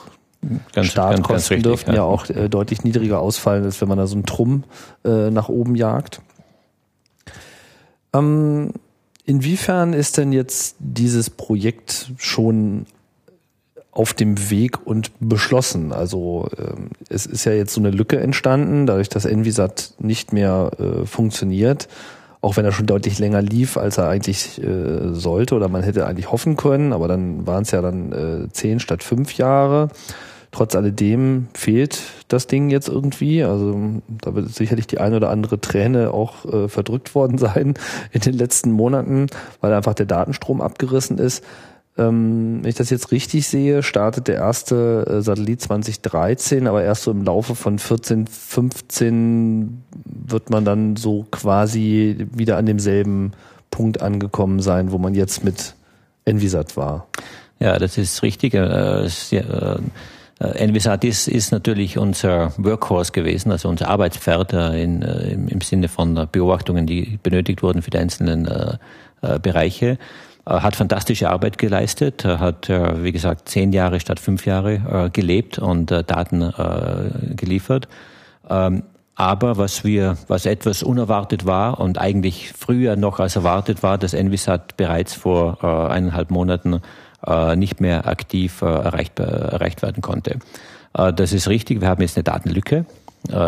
ganz, 0.74 0.88
Startkosten 0.88 1.22
ganz, 1.22 1.28
ganz 1.30 1.52
richtig, 1.52 1.64
dürften 1.64 1.92
ja, 1.92 1.96
ja 1.96 2.04
auch 2.04 2.30
äh, 2.30 2.50
deutlich 2.50 2.84
niedriger 2.84 3.22
ausfallen, 3.22 3.64
als 3.64 3.80
wenn 3.80 3.88
man 3.88 3.98
da 3.98 4.08
so 4.08 4.16
einen 4.16 4.26
Trumm 4.26 4.66
äh, 5.06 5.32
nach 5.32 5.48
oben 5.48 5.76
jagt. 5.76 6.22
Ähm, 8.12 8.74
Inwiefern 9.30 9.94
ist 9.94 10.18
denn 10.18 10.34
jetzt 10.34 10.76
dieses 10.80 11.30
Projekt 11.30 12.14
schon 12.18 12.88
auf 13.92 14.16
dem 14.16 14.50
Weg 14.50 14.88
und 14.88 15.12
beschlossen? 15.20 15.92
Also 15.92 16.50
ähm, 16.58 16.90
es 17.10 17.28
ist 17.28 17.46
ja 17.46 17.52
jetzt 17.52 17.76
so 17.76 17.80
eine 17.80 17.92
Lücke 17.92 18.20
entstanden, 18.20 18.88
dadurch, 18.88 19.08
dass 19.08 19.26
Envisat 19.26 19.94
nicht 20.00 20.34
mehr 20.34 20.72
äh, 20.80 21.06
funktioniert, 21.06 21.88
auch 22.42 22.58
wenn 22.58 22.66
er 22.66 22.72
schon 22.72 22.88
deutlich 22.88 23.20
länger 23.20 23.44
lief, 23.44 23.78
als 23.78 24.00
er 24.00 24.10
eigentlich 24.10 24.64
äh, 24.64 25.14
sollte 25.14 25.54
oder 25.54 25.68
man 25.68 25.84
hätte 25.84 26.08
eigentlich 26.08 26.32
hoffen 26.32 26.56
können, 26.56 26.92
aber 26.92 27.08
dann 27.08 27.46
waren 27.46 27.62
es 27.62 27.70
ja 27.70 27.84
dann 27.84 28.12
äh, 28.12 28.52
zehn 28.52 28.80
statt 28.80 29.04
fünf 29.04 29.34
Jahre. 29.36 29.90
Trotz 30.52 30.76
alledem 30.76 31.48
fehlt 31.54 32.02
das 32.28 32.48
Ding 32.48 32.70
jetzt 32.70 32.90
irgendwie. 32.90 33.44
Also 33.44 34.02
da 34.22 34.34
wird 34.34 34.50
sicherlich 34.50 34.88
die 34.88 35.00
eine 35.00 35.18
oder 35.18 35.30
andere 35.30 35.62
Träne 35.62 36.12
auch 36.12 36.46
äh, 36.46 36.68
verdrückt 36.68 37.14
worden 37.14 37.38
sein 37.40 37.76
in 38.12 38.22
den 38.22 38.34
letzten 38.34 38.72
Monaten, 38.72 39.28
weil 39.62 39.74
einfach 39.74 39.94
der 39.94 40.08
Datenstrom 40.08 40.62
abgerissen 40.62 41.20
ist. 41.20 41.44
Ähm, 41.98 42.60
wenn 42.62 42.70
ich 42.70 42.76
das 42.76 42.90
jetzt 42.90 43.12
richtig 43.12 43.48
sehe, 43.48 43.84
startet 43.84 44.28
der 44.28 44.36
erste 44.36 45.06
äh, 45.08 45.22
Satellit 45.22 45.62
2013, 45.62 46.66
aber 46.66 46.84
erst 46.84 47.04
so 47.04 47.12
im 47.12 47.24
Laufe 47.24 47.56
von 47.56 47.78
14, 47.78 48.26
15 48.26 49.84
wird 50.06 50.50
man 50.50 50.66
dann 50.66 50.96
so 50.96 51.28
quasi 51.30 52.28
wieder 52.32 52.58
an 52.58 52.66
demselben 52.66 53.34
Punkt 53.70 54.02
angekommen 54.02 54.62
sein, 54.62 54.92
wo 54.92 54.98
man 54.98 55.14
jetzt 55.14 55.44
mit 55.44 55.76
Envisat 56.26 56.78
war. 56.78 57.08
Ja, 57.60 57.78
das 57.78 57.98
ist 57.98 58.24
richtig. 58.24 58.54
Äh, 58.54 59.06
äh 59.06 59.10
äh, 59.32 59.78
Envisat 60.40 61.04
ist, 61.04 61.28
ist 61.28 61.52
natürlich 61.52 61.98
unser 61.98 62.54
Workhorse 62.58 63.12
gewesen, 63.12 63.52
also 63.52 63.68
unser 63.68 63.90
Arbeitspferd 63.90 64.54
äh, 64.54 64.82
in, 64.82 65.02
äh, 65.02 65.34
im, 65.34 65.50
im 65.50 65.60
Sinne 65.60 65.90
von 65.90 66.28
Beobachtungen, 66.32 66.86
die 66.86 67.20
benötigt 67.22 67.62
wurden 67.62 67.82
für 67.82 67.90
die 67.90 67.98
einzelnen 67.98 68.48
äh, 68.48 68.78
äh, 69.22 69.40
Bereiche. 69.40 69.98
Hat 70.46 70.76
fantastische 70.76 71.30
Arbeit 71.30 71.60
geleistet, 71.60 72.26
hat, 72.26 72.70
wie 72.70 73.12
gesagt, 73.12 73.50
zehn 73.50 73.72
Jahre 73.72 74.00
statt 74.00 74.20
fünf 74.20 74.48
Jahre 74.48 75.12
gelebt 75.14 75.60
und 75.60 75.92
Daten 75.92 76.52
geliefert. 77.36 77.88
Ähm, 78.50 78.82
aber 79.14 79.58
was 79.58 79.84
wir, 79.84 80.18
was 80.28 80.48
etwas 80.48 80.82
unerwartet 80.82 81.46
war 81.46 81.80
und 81.80 82.00
eigentlich 82.00 82.52
früher 82.58 82.96
noch 82.96 83.20
als 83.20 83.36
erwartet 83.36 83.84
war, 83.84 84.00
dass 84.00 84.16
Envisat 84.16 84.76
bereits 84.76 85.14
vor 85.14 85.64
eineinhalb 85.64 86.32
Monaten 86.32 86.82
äh, 87.26 87.56
nicht 87.56 87.82
mehr 87.82 88.08
aktiv 88.08 88.62
äh, 88.62 88.66
erreicht, 88.66 89.20
erreicht 89.20 89.82
werden 89.82 90.02
konnte. 90.02 90.40
Äh, 90.94 91.14
das 91.14 91.34
ist 91.34 91.48
richtig. 91.50 91.82
Wir 91.82 91.90
haben 91.90 92.02
jetzt 92.02 92.18
eine 92.18 92.24
Datenlücke 92.24 92.86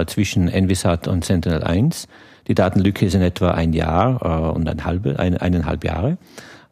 zwischen 0.05 0.49
Envisat 0.49 1.07
und 1.07 1.23
Sentinel-1. 1.23 2.07
Die 2.49 2.55
Datenlücke 2.55 3.05
ist 3.05 3.15
in 3.15 3.21
etwa 3.21 3.51
ein 3.51 3.71
Jahr 3.71 4.53
und 4.53 4.67
ein 4.67 4.83
halbe, 4.83 5.17
ein, 5.17 5.37
eineinhalb 5.37 5.85
Jahre. 5.85 6.17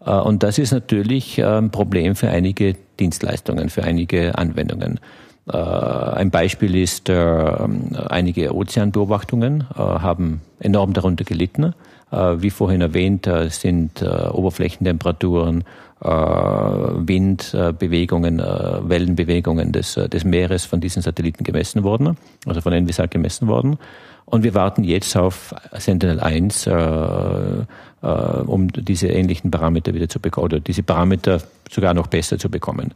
Und 0.01 0.43
das 0.43 0.57
ist 0.57 0.73
natürlich 0.73 1.41
ein 1.41 1.71
Problem 1.71 2.17
für 2.17 2.29
einige 2.29 2.75
Dienstleistungen, 2.99 3.69
für 3.69 3.85
einige 3.85 4.37
Anwendungen. 4.37 4.99
Ein 5.45 6.29
Beispiel 6.29 6.75
ist, 6.75 7.09
einige 7.09 8.53
Ozeanbeobachtungen 8.53 9.69
haben 9.73 10.41
enorm 10.59 10.91
darunter 10.91 11.23
gelitten. 11.23 11.73
Wie 12.11 12.49
vorhin 12.49 12.81
erwähnt, 12.81 13.29
sind 13.47 14.03
Oberflächentemperaturen 14.03 15.61
äh, 15.61 15.63
Windbewegungen, 16.01 18.39
äh, 18.39 18.89
Wellenbewegungen 18.89 19.71
des, 19.71 19.97
äh, 19.97 20.07
des 20.07 20.23
Meeres 20.23 20.65
von 20.65 20.79
diesen 20.79 21.01
Satelliten 21.01 21.43
gemessen 21.43 21.83
worden, 21.83 22.17
also 22.45 22.61
von 22.61 22.73
Envisat 22.73 23.11
gemessen 23.11 23.47
worden. 23.47 23.77
Und 24.25 24.43
wir 24.43 24.53
warten 24.53 24.83
jetzt 24.83 25.17
auf 25.17 25.55
Sentinel-1, 25.73 26.67
äh, 26.67 27.65
äh, 28.01 28.07
um 28.43 28.71
diese 28.71 29.07
ähnlichen 29.07 29.51
Parameter 29.51 29.93
wieder 29.93 30.07
zu 30.07 30.19
bekommen, 30.19 30.45
oder 30.45 30.59
diese 30.59 30.83
Parameter 30.83 31.41
sogar 31.69 31.93
noch 31.93 32.07
besser 32.07 32.37
zu 32.37 32.49
bekommen. 32.49 32.93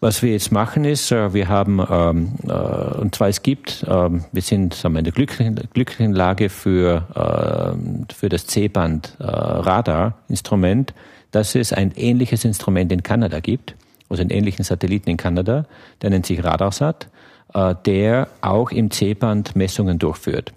Was 0.00 0.22
wir 0.22 0.32
jetzt 0.32 0.52
machen 0.52 0.84
ist, 0.84 1.12
äh, 1.12 1.34
wir 1.34 1.48
haben, 1.48 1.80
ähm, 1.90 2.32
äh, 2.46 2.52
und 2.52 3.14
zwar 3.14 3.28
es 3.28 3.42
gibt, 3.42 3.86
ähm, 3.88 4.24
wir 4.32 4.42
sind 4.42 4.74
sagen 4.74 4.94
wir, 4.94 4.98
in 4.98 5.04
der 5.04 5.14
glücklichen, 5.14 5.54
glücklichen 5.72 6.12
Lage 6.12 6.50
für, 6.50 7.04
äh, 7.14 8.14
für 8.14 8.28
das 8.28 8.46
C-Band 8.46 9.16
äh, 9.18 9.24
Radar-Instrument, 9.24 10.92
dass 11.34 11.54
es 11.56 11.72
ein 11.72 11.92
ähnliches 11.96 12.44
Instrument 12.44 12.92
in 12.92 13.02
Kanada 13.02 13.40
gibt, 13.40 13.74
also 14.08 14.20
einen 14.20 14.30
ähnlichen 14.30 14.64
Satelliten 14.64 15.10
in 15.10 15.16
Kanada, 15.16 15.66
der 16.00 16.10
nennt 16.10 16.26
sich 16.26 16.44
Radarsat, 16.44 17.08
äh, 17.52 17.74
der 17.84 18.28
auch 18.40 18.70
im 18.70 18.90
C-Band 18.90 19.56
Messungen 19.56 19.98
durchführt. 19.98 20.52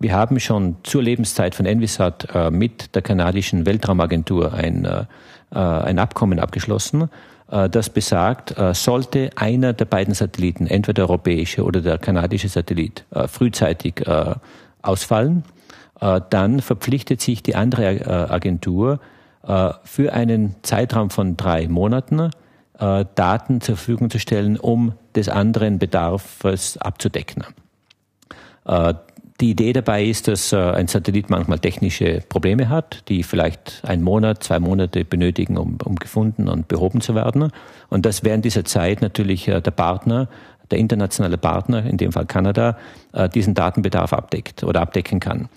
Wir 0.00 0.14
haben 0.14 0.40
schon 0.40 0.76
zur 0.82 1.02
Lebenszeit 1.02 1.54
von 1.54 1.66
Envisat 1.66 2.28
äh, 2.34 2.50
mit 2.50 2.94
der 2.94 3.02
kanadischen 3.02 3.66
Weltraumagentur 3.66 4.54
ein, 4.54 4.86
äh, 4.86 5.04
ein 5.50 5.98
Abkommen 5.98 6.40
abgeschlossen, 6.40 7.10
das 7.46 7.90
besagt, 7.90 8.54
sollte 8.72 9.30
einer 9.36 9.74
der 9.74 9.84
beiden 9.84 10.14
Satelliten, 10.14 10.66
entweder 10.66 10.94
der 10.94 11.10
europäische 11.10 11.62
oder 11.62 11.82
der 11.82 11.98
kanadische 11.98 12.48
Satellit, 12.48 13.04
frühzeitig 13.28 14.02
ausfallen, 14.82 15.44
dann 16.00 16.60
verpflichtet 16.60 17.20
sich 17.20 17.42
die 17.42 17.54
andere 17.54 18.30
Agentur 18.30 18.98
für 19.46 20.12
einen 20.12 20.54
Zeitraum 20.62 21.10
von 21.10 21.36
drei 21.36 21.68
Monaten 21.68 22.30
äh, 22.78 23.04
Daten 23.14 23.60
zur 23.60 23.76
Verfügung 23.76 24.10
zu 24.10 24.18
stellen, 24.18 24.58
um 24.58 24.94
des 25.14 25.28
anderen 25.28 25.78
Bedarfs 25.78 26.76
abzudecken. 26.78 27.44
Äh, 28.64 28.94
die 29.40 29.50
Idee 29.50 29.72
dabei 29.72 30.04
ist, 30.04 30.28
dass 30.28 30.52
äh, 30.52 30.56
ein 30.56 30.86
Satellit 30.86 31.28
manchmal 31.28 31.58
technische 31.58 32.22
Probleme 32.28 32.68
hat, 32.68 33.08
die 33.08 33.24
vielleicht 33.24 33.82
einen 33.84 34.02
Monat, 34.02 34.44
zwei 34.44 34.60
Monate 34.60 35.04
benötigen, 35.04 35.58
um, 35.58 35.78
um 35.84 35.96
gefunden 35.96 36.48
und 36.48 36.68
behoben 36.68 37.00
zu 37.00 37.14
werden. 37.14 37.50
Und 37.90 38.06
dass 38.06 38.22
während 38.22 38.44
dieser 38.44 38.64
Zeit 38.64 39.02
natürlich 39.02 39.48
äh, 39.48 39.60
der 39.60 39.72
Partner, 39.72 40.28
der 40.70 40.78
internationale 40.78 41.36
Partner, 41.36 41.84
in 41.84 41.96
dem 41.96 42.12
Fall 42.12 42.26
Kanada, 42.26 42.78
äh, 43.12 43.28
diesen 43.28 43.54
Datenbedarf 43.54 44.12
abdeckt 44.12 44.62
oder 44.62 44.80
abdecken 44.80 45.18
kann. 45.18 45.48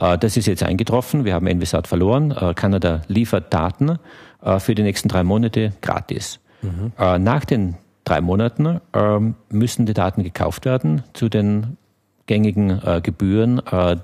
Das 0.00 0.36
ist 0.36 0.46
jetzt 0.46 0.62
eingetroffen. 0.62 1.24
Wir 1.24 1.34
haben 1.34 1.46
Envisat 1.48 1.88
verloren. 1.88 2.32
Kanada 2.54 3.02
liefert 3.08 3.52
Daten 3.52 3.98
für 4.58 4.74
die 4.76 4.84
nächsten 4.84 5.08
drei 5.08 5.24
Monate 5.24 5.72
gratis. 5.80 6.38
Mhm. 6.62 6.92
Nach 6.96 7.44
den 7.44 7.74
drei 8.04 8.20
Monaten 8.20 8.80
ähm, 8.94 9.34
müssen 9.50 9.86
die 9.86 9.94
Daten 9.94 10.22
gekauft 10.22 10.64
werden 10.64 11.02
zu 11.12 11.28
den 11.28 11.76
gängigen 12.26 12.70
äh, 12.84 13.00
Gebühren, 13.02 13.60
äh, 13.70 13.96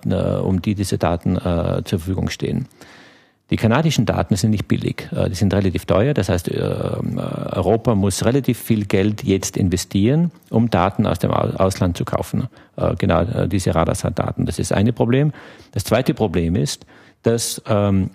um 0.42 0.60
die 0.60 0.74
diese 0.74 0.98
Daten 0.98 1.36
äh, 1.36 1.82
zur 1.84 2.00
Verfügung 2.00 2.28
stehen. 2.28 2.66
Die 3.50 3.56
kanadischen 3.56 4.06
Daten 4.06 4.36
sind 4.36 4.52
nicht 4.52 4.68
billig, 4.68 5.08
äh, 5.14 5.28
die 5.28 5.34
sind 5.34 5.52
relativ 5.52 5.84
teuer. 5.84 6.14
Das 6.14 6.30
heißt, 6.30 6.48
äh, 6.48 6.58
Europa 6.58 7.94
muss 7.94 8.24
relativ 8.24 8.58
viel 8.58 8.86
Geld 8.86 9.22
jetzt 9.22 9.58
investieren, 9.58 10.30
um 10.48 10.70
Daten 10.70 11.06
aus 11.06 11.18
dem 11.18 11.30
Ausland 11.30 11.96
zu 11.96 12.06
kaufen. 12.06 12.48
Äh, 12.76 12.94
genau 12.96 13.46
diese 13.46 13.74
Radarsat-Daten. 13.74 14.46
Das 14.46 14.58
ist 14.58 14.72
eine 14.72 14.92
Problem. 14.92 15.32
Das 15.72 15.84
zweite 15.84 16.14
Problem 16.14 16.56
ist, 16.56 16.86
dass 17.22 17.60
ähm, 17.66 18.10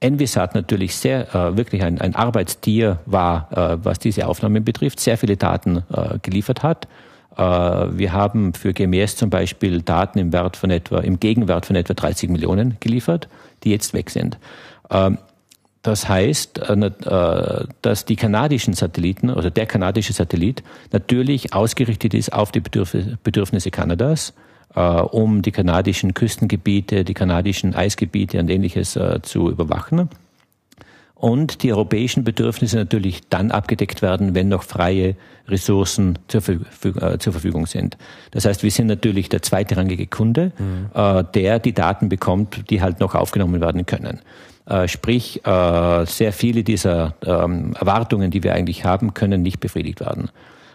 Envisat 0.00 0.54
natürlich 0.54 0.96
sehr 0.96 1.28
wirklich 1.56 1.84
ein, 1.84 2.00
ein 2.00 2.16
Arbeitstier 2.16 2.98
war, 3.06 3.78
was 3.84 4.00
diese 4.00 4.26
Aufnahmen 4.26 4.64
betrifft, 4.64 4.98
sehr 4.98 5.16
viele 5.16 5.36
Daten 5.36 5.84
geliefert 6.22 6.64
hat 6.64 6.88
wir 7.36 8.12
haben 8.12 8.52
für 8.52 8.74
GMS 8.74 9.16
zum 9.16 9.30
Beispiel 9.30 9.80
Daten 9.80 10.18
im 10.18 10.32
Wert 10.34 10.58
von 10.58 10.70
etwa, 10.70 10.98
im 10.98 11.18
Gegenwert 11.18 11.64
von 11.64 11.76
etwa 11.76 11.94
30 11.94 12.28
Millionen 12.28 12.76
geliefert, 12.80 13.28
die 13.64 13.70
jetzt 13.70 13.94
weg 13.94 14.10
sind. 14.10 14.38
Ähm, 14.90 15.18
das 15.82 16.08
heißt, 16.08 16.58
äh, 16.60 16.74
äh, 16.74 17.66
dass 17.82 18.04
die 18.04 18.16
kanadischen 18.16 18.74
Satelliten 18.74 19.30
oder 19.30 19.50
der 19.50 19.66
kanadische 19.66 20.12
Satellit 20.12 20.62
natürlich 20.92 21.54
ausgerichtet 21.54 22.14
ist 22.14 22.32
auf 22.32 22.52
die 22.52 22.60
Bedürfnisse 22.60 23.70
Kanadas, 23.70 24.34
um 24.74 25.42
die 25.42 25.52
kanadischen 25.52 26.14
Küstengebiete, 26.14 27.04
die 27.04 27.12
kanadischen 27.12 27.74
Eisgebiete 27.74 28.38
und 28.38 28.48
ähnliches 28.48 28.98
zu 29.20 29.50
überwachen 29.50 30.08
und 31.22 31.62
die 31.62 31.72
europäischen 31.72 32.24
Bedürfnisse 32.24 32.76
natürlich 32.76 33.20
dann 33.30 33.52
abgedeckt 33.52 34.02
werden, 34.02 34.34
wenn 34.34 34.48
noch 34.48 34.64
freie 34.64 35.14
Ressourcen 35.46 36.18
zur, 36.26 36.42
äh, 36.48 37.18
Verfügung 37.20 37.66
sind. 37.66 37.96
Das 38.32 38.44
heißt, 38.44 38.64
wir 38.64 38.72
sind 38.72 38.88
natürlich 38.88 39.28
der 39.28 39.40
zweitrangige 39.40 40.08
Kunde, 40.08 40.50
mhm. 40.58 40.90
äh, 40.92 41.22
der 41.32 41.60
die 41.60 41.74
Daten 41.74 42.08
bekommt, 42.08 42.68
die 42.70 42.82
halt 42.82 42.98
noch 42.98 43.14
aufgenommen 43.14 43.60
werden 43.60 43.86
können. 43.86 44.18
Äh, 44.66 44.88
sprich, 44.88 45.40
sehr 45.44 46.32
viele 46.32 46.64
dieser 46.64 47.14
ähm, 47.24 47.74
Erwartungen, 47.78 48.32
die 48.32 48.42
wir 48.42 48.54
eigentlich 48.54 48.84
haben, 48.84 49.14
können 49.14 49.42
nicht 49.42 49.60
befriedigt 49.60 50.00
werden. 50.00 50.28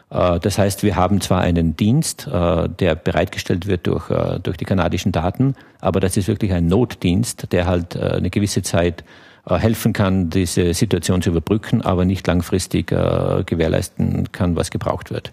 Das 0.09 0.57
heißt, 0.57 0.83
wir 0.83 0.95
haben 0.95 1.19
zwar 1.19 1.41
einen 1.41 1.75
Dienst, 1.75 2.29
der 2.31 2.95
bereitgestellt 2.95 3.67
wird 3.67 3.87
durch, 3.87 4.07
durch 4.41 4.55
die 4.55 4.63
kanadischen 4.63 5.11
Daten, 5.11 5.53
aber 5.81 5.99
das 5.99 6.15
ist 6.15 6.29
wirklich 6.29 6.53
ein 6.53 6.67
Notdienst, 6.67 7.51
der 7.51 7.67
halt 7.67 7.97
eine 7.97 8.29
gewisse 8.29 8.61
Zeit 8.61 9.03
helfen 9.49 9.93
kann, 9.93 10.29
diese 10.29 10.73
Situation 10.73 11.21
zu 11.21 11.29
überbrücken, 11.29 11.81
aber 11.81 12.05
nicht 12.05 12.27
langfristig 12.27 12.91
äh, 12.91 13.43
gewährleisten 13.45 14.31
kann, 14.31 14.55
was 14.55 14.71
gebraucht 14.71 15.11
wird. 15.11 15.31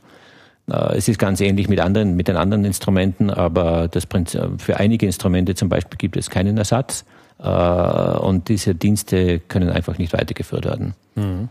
Äh, 0.70 0.96
es 0.96 1.08
ist 1.08 1.18
ganz 1.18 1.40
ähnlich 1.40 1.68
mit 1.68 1.80
anderen, 1.80 2.16
mit 2.16 2.28
den 2.28 2.36
anderen 2.36 2.64
Instrumenten, 2.64 3.30
aber 3.30 3.88
das 3.88 4.06
Prinzip, 4.06 4.40
für 4.58 4.78
einige 4.78 5.06
Instrumente 5.06 5.54
zum 5.54 5.68
Beispiel 5.68 5.98
gibt 5.98 6.16
es 6.16 6.30
keinen 6.30 6.56
Ersatz 6.58 7.04
und 7.36 8.48
diese 8.48 8.76
Dienste 8.76 9.40
können 9.40 9.68
einfach 9.68 9.98
nicht 9.98 10.12
weitergeführt 10.12 10.64
werden. 10.64 10.94
Mhm. 11.16 11.48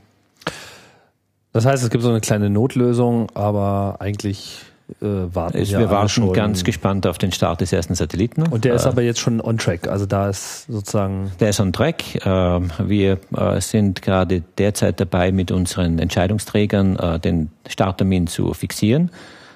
Das 1.51 1.65
heißt, 1.65 1.83
es 1.83 1.89
gibt 1.91 2.03
so 2.03 2.09
eine 2.09 2.21
kleine 2.21 2.49
Notlösung, 2.49 3.29
aber 3.35 3.97
eigentlich 3.99 4.61
äh, 5.01 5.05
warten 5.05 5.57
es, 5.57 5.71
wir 5.71 5.89
waren 5.89 6.09
schon 6.09 6.33
ganz 6.33 6.63
gespannt 6.63 7.07
auf 7.07 7.17
den 7.17 7.31
Start 7.31 7.61
des 7.61 7.71
ersten 7.71 7.95
Satelliten. 7.95 8.43
Und 8.43 8.65
der 8.65 8.75
ist 8.75 8.85
äh, 8.85 8.89
aber 8.89 9.01
jetzt 9.01 9.19
schon 9.19 9.39
on 9.39 9.57
track. 9.57 9.87
Also 9.87 10.05
da 10.05 10.29
ist 10.29 10.65
sozusagen. 10.67 11.31
Der 11.39 11.49
ist 11.49 11.59
on 11.59 11.71
track. 11.71 12.25
Ähm, 12.25 12.71
wir 12.79 13.19
äh, 13.35 13.61
sind 13.61 14.01
gerade 14.01 14.43
derzeit 14.57 14.99
dabei, 14.99 15.31
mit 15.31 15.51
unseren 15.51 15.99
Entscheidungsträgern 15.99 16.97
äh, 16.97 17.19
den 17.19 17.49
Starttermin 17.67 18.27
zu 18.27 18.53
fixieren. 18.53 19.11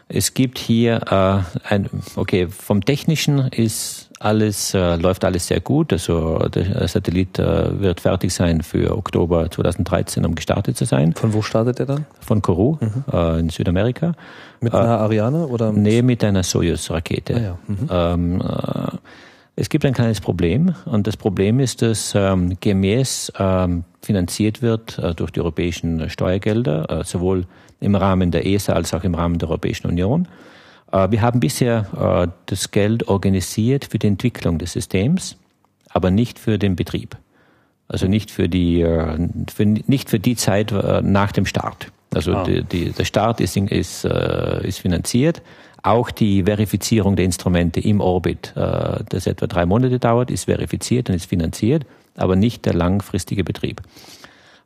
Es 0.10 0.34
gibt 0.34 0.58
hier 0.58 1.02
äh, 1.12 1.68
ein, 1.68 1.90
okay, 2.16 2.48
vom 2.48 2.86
Technischen 2.86 3.40
ist 3.40 4.07
alles, 4.20 4.74
äh, 4.74 4.96
läuft 4.96 5.24
alles 5.26 5.48
sehr 5.48 5.60
gut. 5.60 5.94
Also 5.94 6.40
der 6.50 6.88
Satellit 6.88 7.38
äh, 7.40 7.80
wird 7.80 8.02
fertig 8.02 8.34
sein 8.34 8.62
für 8.62 8.98
Oktober 8.98 9.50
2013, 9.50 10.26
um 10.26 10.36
gestartet 10.36 10.78
zu 10.78 10.86
sein. 10.86 11.14
Von 11.14 11.34
wo 11.34 11.42
startet 11.42 11.80
er 11.80 11.86
dann? 11.86 12.06
Von 12.20 12.42
Kourou 12.42 12.78
mhm. 12.80 13.04
äh, 13.12 13.40
in 13.40 13.50
Südamerika. 13.50 14.14
Mit 14.60 14.74
einer 14.74 14.86
äh, 14.86 15.02
Ariane 15.02 15.48
oder? 15.48 15.72
Nee, 15.72 16.02
mit 16.02 16.24
einer 16.24 16.44
Soyuz-Rakete. 16.44 17.36
Ah, 17.36 17.40
ja. 17.40 17.58
mhm. 17.68 17.90
ähm, 17.90 18.42
äh, 18.42 18.98
es 19.60 19.70
gibt 19.70 19.86
ein 19.86 19.94
kleines 19.94 20.22
Problem 20.22 20.76
und 20.86 21.08
das 21.08 21.18
Problem 21.18 21.60
ist, 21.60 21.82
dass 21.82 22.14
ähm, 22.16 22.60
GMS 22.60 23.34
ähm, 23.40 23.86
finanziert 24.04 24.62
wird 24.62 25.00
äh, 25.00 25.16
durch 25.16 25.32
die 25.32 25.40
europäischen 25.40 26.12
Steuergelder, 26.12 27.00
äh, 27.00 27.04
sowohl 27.04 27.46
im 27.80 27.96
Rahmen 27.96 28.30
der 28.30 28.46
ESA 28.46 28.74
als 28.74 28.94
auch 28.94 29.04
im 29.04 29.16
Rahmen 29.16 29.40
der 29.40 29.50
Europäischen 29.50 29.88
Union. 29.88 30.28
Äh, 30.92 31.12
wir 31.12 31.22
haben 31.22 31.40
bisher 31.40 31.86
äh, 32.28 32.32
das 32.46 32.72
Geld 32.72 33.08
organisiert 33.08 33.86
für 33.86 34.00
die 34.00 34.08
Entwicklung 34.08 34.58
des 34.58 34.74
Systems, 34.74 35.38
aber 35.90 36.12
nicht 36.12 36.40
für 36.40 36.58
den 36.58 36.76
Betrieb. 36.76 37.18
Also 37.88 38.08
nicht 38.08 38.32
für 38.32 38.50
die, 38.50 38.82
äh, 38.82 39.28
für, 39.54 39.66
nicht 39.66 40.10
für 40.10 40.20
die 40.20 40.36
Zeit 40.36 40.74
nach 41.04 41.32
dem 41.32 41.46
Start. 41.46 41.92
Also 42.14 42.34
ah. 42.34 42.44
die, 42.44 42.64
die, 42.64 42.92
der 42.92 43.06
Start 43.06 43.42
ist, 43.42 43.58
ist, 43.58 44.06
ist 44.06 44.80
finanziert. 44.80 45.42
Auch 45.84 46.10
die 46.10 46.44
Verifizierung 46.44 47.16
der 47.16 47.26
Instrumente 47.26 47.80
im 47.80 48.02
Orbit, 48.02 48.54
das 48.56 49.28
etwa 49.28 49.48
drei 49.48 49.66
Monate 49.66 50.00
dauert, 50.00 50.32
ist 50.32 50.46
verifiziert 50.46 51.10
und 51.10 51.16
ist 51.16 51.28
finanziert, 51.28 51.86
aber 52.16 52.36
nicht 52.36 52.66
der 52.66 52.74
langfristige 52.74 53.44
Betrieb. 53.44 53.82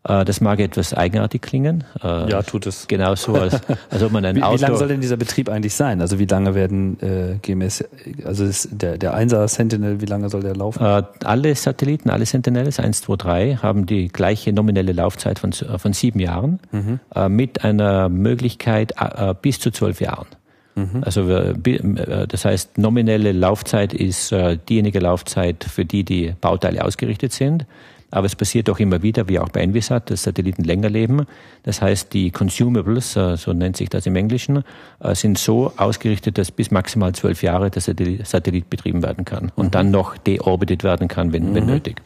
Äh, 0.04 0.26
das 0.26 0.42
mag 0.42 0.60
etwas 0.60 0.94
eigenartig 0.94 1.42
klingen. 1.42 1.84
Äh, 2.04 2.30
ja, 2.30 2.42
tut 2.42 2.66
es. 2.66 2.88
Genauso 2.88 3.34
als, 3.34 3.60
als 3.90 4.02
ob 4.02 4.12
man 4.12 4.26
ein 4.26 4.36
wie, 4.36 4.44
Auto. 4.44 4.58
Wie 4.58 4.62
lange 4.62 4.78
soll 4.78 4.88
denn 4.88 5.02
dieser 5.02 5.18
Betrieb 5.18 5.50
eigentlich 5.50 5.76
sein? 5.76 6.02
Also 6.02 6.18
wie 6.18 6.26
lange 6.26 6.56
werden 6.56 6.98
äh, 7.02 7.38
GMS, 7.42 7.84
also 8.26 8.44
ist 8.44 8.70
der, 8.72 8.98
der 8.98 9.16
1er 9.16 9.48
Sentinel, 9.48 10.02
wie 10.02 10.06
lange 10.06 10.30
soll 10.30 10.42
der 10.42 10.56
laufen? 10.56 10.84
Äh, 10.84 11.04
alle 11.24 11.54
Satelliten, 11.56 12.10
alle 12.10 12.26
Sentinels 12.26 12.80
1, 12.80 13.02
2, 13.02 13.16
3 13.16 13.56
haben 13.62 13.86
die 13.86 14.08
gleiche 14.08 14.54
nominelle 14.54 14.92
Laufzeit 14.92 15.38
von, 15.40 15.54
von 15.54 15.94
sieben 15.94 16.20
Jahren 16.20 16.60
mhm. 16.72 17.00
äh, 17.14 17.30
mit 17.30 17.64
einer 17.64 18.10
Möglichkeit 18.10 18.94
äh, 19.00 19.36
bis 19.40 19.60
zu 19.60 19.72
zwölf 19.72 20.02
Jahren. 20.02 20.28
Mhm. 20.74 21.04
Also 21.04 21.28
das 21.28 22.46
heißt, 22.46 22.78
nominelle 22.78 23.34
Laufzeit 23.34 23.94
ist 23.94 24.34
diejenige 24.70 25.00
Laufzeit, 25.00 25.66
für 25.66 25.84
die 25.84 26.06
die 26.06 26.34
Bauteile 26.40 26.86
ausgerichtet 26.86 27.34
sind. 27.34 27.66
Aber 28.12 28.26
es 28.26 28.36
passiert 28.36 28.70
auch 28.70 28.80
immer 28.80 29.02
wieder, 29.02 29.28
wie 29.30 29.40
auch 29.40 29.50
bei 29.50 29.62
Envisat, 29.62 30.12
dass 30.12 30.24
Satelliten 30.24 30.64
länger 30.64 30.90
leben. 30.90 31.26
Das 31.64 31.82
heißt, 31.82 32.14
die 32.14 32.30
Consumables, 32.32 33.16
äh, 33.16 33.38
so 33.38 33.54
nennt 33.54 33.78
sich 33.78 33.90
das 33.90 34.06
im 34.06 34.16
Englischen, 34.16 34.64
äh, 35.00 35.16
sind 35.16 35.38
so 35.38 35.74
ausgerichtet, 35.78 36.38
dass 36.38 36.52
bis 36.52 36.72
maximal 36.72 37.14
zwölf 37.14 37.42
Jahre 37.42 37.72
der 37.72 37.82
Satellit 37.82 38.70
betrieben 38.70 39.02
werden 39.02 39.26
kann 39.26 39.52
und 39.56 39.68
mhm. 39.68 39.72
dann 39.72 39.92
noch 39.92 40.18
deorbitet 40.18 40.84
werden 40.84 41.08
kann, 41.08 41.34
wenn, 41.34 41.50
mhm. 41.50 41.56
wenn 41.56 41.66
nötig. 41.66 42.02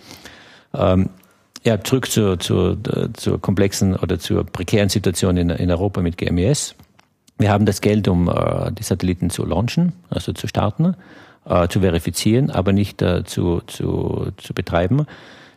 Ähm, 0.74 1.10
ja, 1.64 1.84
zurück 1.84 2.12
zur, 2.12 2.40
zur, 2.40 2.78
zur 3.14 3.42
komplexen 3.42 3.96
oder 3.96 4.20
zur 4.20 4.46
prekären 4.46 4.90
Situation 4.90 5.36
in, 5.36 5.50
in 5.50 5.72
Europa 5.72 6.02
mit 6.02 6.18
GMES. 6.18 6.76
Wir 7.40 7.52
haben 7.52 7.66
das 7.66 7.82
Geld, 7.82 8.08
um 8.08 8.30
äh, 8.30 8.72
die 8.72 8.84
Satelliten 8.84 9.32
zu 9.32 9.46
launchen, 9.46 9.94
also 10.10 10.32
zu 10.32 10.48
starten, 10.48 10.96
äh, 11.46 11.68
zu 11.68 11.82
verifizieren, 11.82 12.50
aber 12.50 12.72
nicht 12.72 13.02
äh, 13.02 13.24
zu, 13.26 13.62
zu, 13.68 14.28
zu 14.38 14.54
betreiben. 14.54 15.06